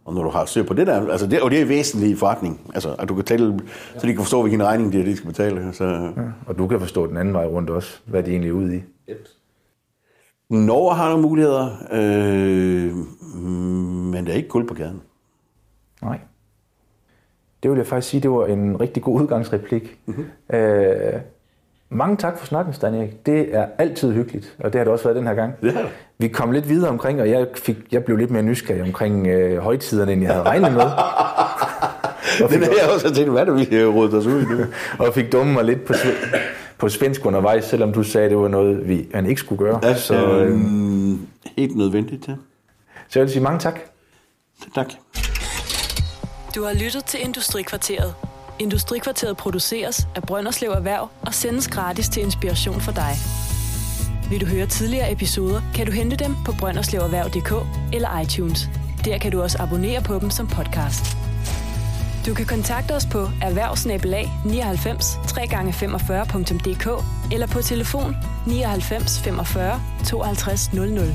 Og 0.07 0.15
når 0.15 0.23
du 0.23 0.31
har 0.31 0.45
styr 0.45 0.63
på 0.63 0.75
det 0.75 0.87
der, 0.87 1.11
altså 1.11 1.27
det, 1.27 1.41
og 1.41 1.51
det 1.51 1.61
er 1.61 1.65
væsentligt 1.65 2.13
i 2.13 2.17
forretning, 2.17 2.61
altså 2.75 2.95
at 2.99 3.09
du 3.09 3.15
kan 3.15 3.25
tælle, 3.25 3.61
så 3.99 4.07
de 4.07 4.13
kan 4.13 4.23
forstå, 4.23 4.43
hvilken 4.43 4.63
regning 4.63 4.93
det 4.93 5.01
er, 5.01 5.05
de 5.05 5.17
skal 5.17 5.29
betale. 5.29 5.73
Så. 5.73 5.85
Ja, 5.85 6.23
og 6.47 6.59
du 6.59 6.67
kan 6.67 6.81
forstå 6.81 7.07
den 7.07 7.17
anden 7.17 7.35
vej 7.35 7.47
rundt 7.47 7.71
også, 7.71 8.01
hvad 8.05 8.23
de 8.23 8.31
egentlig 8.31 8.49
er 8.49 8.55
ude 8.55 8.77
i. 8.77 8.83
Yep. 9.11 9.29
Norge 10.51 10.95
har 10.95 11.09
nogle 11.09 11.23
muligheder, 11.23 11.71
øh, 11.93 12.95
men 14.13 14.27
der 14.27 14.33
er 14.33 14.37
ikke 14.37 14.49
kul 14.49 14.67
på 14.67 14.75
gaden. 14.75 15.03
Nej. 16.03 16.19
Det 17.63 17.71
vil 17.71 17.77
jeg 17.77 17.87
faktisk 17.87 18.11
sige, 18.11 18.21
det 18.21 18.31
var 18.31 18.47
en 18.47 18.81
rigtig 18.81 19.03
god 19.03 19.21
udgangsreplik. 19.21 19.99
Mm-hmm. 20.07 20.57
Øh, 20.57 21.21
mange 21.91 22.17
tak 22.17 22.39
for 22.39 22.47
snakken, 22.47 22.75
Stanik. 22.75 23.27
Det 23.27 23.55
er 23.57 23.67
altid 23.79 24.13
hyggeligt, 24.13 24.55
og 24.59 24.73
det 24.73 24.79
har 24.79 24.85
det 24.85 24.93
også 24.93 25.05
været 25.05 25.17
den 25.17 25.27
her 25.27 25.35
gang. 25.35 25.53
Det. 25.63 25.79
Vi 26.19 26.29
kom 26.29 26.53
lidt 26.53 26.69
videre 26.69 26.91
omkring, 26.91 27.21
og 27.21 27.31
jeg, 27.31 27.47
fik, 27.55 27.77
jeg 27.93 28.05
blev 28.05 28.17
lidt 28.17 28.31
mere 28.31 28.43
nysgerrig 28.43 28.83
omkring 28.83 29.27
øh, 29.27 29.59
højtiderne, 29.59 30.13
end 30.13 30.23
jeg 30.23 30.31
havde 30.33 30.45
regnet 30.45 30.73
med. 30.73 30.81
og, 32.43 32.51
Det 32.51 32.63
er 32.63 32.73
jeg 32.83 32.91
også 32.95 33.15
tænkt, 33.15 33.31
hvad 33.31 33.41
er 33.41 33.45
det, 33.45 33.71
vi 33.71 33.77
har 33.77 33.87
rodet 33.87 34.15
os 34.15 34.27
ud 34.27 34.43
i 34.43 34.45
nu? 34.45 34.59
og 35.07 35.15
fik 35.15 35.33
dummet 35.33 35.55
mig 35.55 35.65
lidt 35.65 35.85
på, 35.85 35.93
sve- 35.93 36.37
på 36.79 36.89
svensk 36.89 37.27
undervejs, 37.27 37.65
selvom 37.65 37.93
du 37.93 38.03
sagde, 38.03 38.25
at 38.25 38.31
det 38.31 38.39
var 38.39 38.49
noget, 38.49 38.89
vi, 38.89 39.09
man 39.13 39.27
ikke 39.27 39.41
skulle 39.41 39.65
gøre. 39.65 39.81
Altså, 39.85 40.07
Så, 40.07 40.15
øh, 40.39 40.53
øh, 40.53 41.19
helt 41.57 41.77
nødvendigt, 41.77 42.29
ja. 42.29 42.35
så 43.09 43.19
jeg 43.19 43.25
vil 43.25 43.33
sige 43.33 43.43
mange 43.43 43.59
tak. 43.59 43.81
Tak. 44.75 44.87
Du 46.55 46.65
har 46.65 46.73
lyttet 46.85 47.05
til 47.05 47.21
Industrikvarteret. 47.25 48.15
Industrikvarteret 48.59 49.37
produceres 49.37 50.09
af 50.15 50.23
Brønderslev 50.23 50.71
Erhverv 50.71 51.11
og 51.27 51.35
sendes 51.35 51.69
gratis 51.69 52.09
til 52.09 52.23
inspiration 52.23 52.81
for 52.81 52.93
dig. 52.93 53.13
Vil 54.31 54.41
du 54.41 54.47
høre 54.47 54.67
tidligere 54.67 55.13
episoder, 55.13 55.61
kan 55.75 55.87
du 55.87 55.93
hente 55.93 56.17
dem 56.17 56.37
på 56.45 56.53
brønderslevererhverv.dk 56.59 57.53
eller 57.95 58.21
iTunes. 58.21 58.69
Der 59.05 59.19
kan 59.19 59.33
du 59.33 59.43
også 59.43 59.63
abonnere 59.63 60.03
på 60.03 60.19
dem 60.19 60.31
som 60.31 60.47
podcast. 60.47 61.17
Du 62.27 62.35
kan 62.35 62.47
kontakte 62.47 62.93
os 62.93 63.07
på 63.13 63.19
erhvervsnabelag 63.43 64.31
99 64.45 65.05
3x45.dk 65.15 67.05
eller 67.33 67.47
på 67.47 67.63
telefon 67.63 68.17
99 68.47 69.21
45 69.21 69.81
52 70.07 70.73
00. 70.73 71.15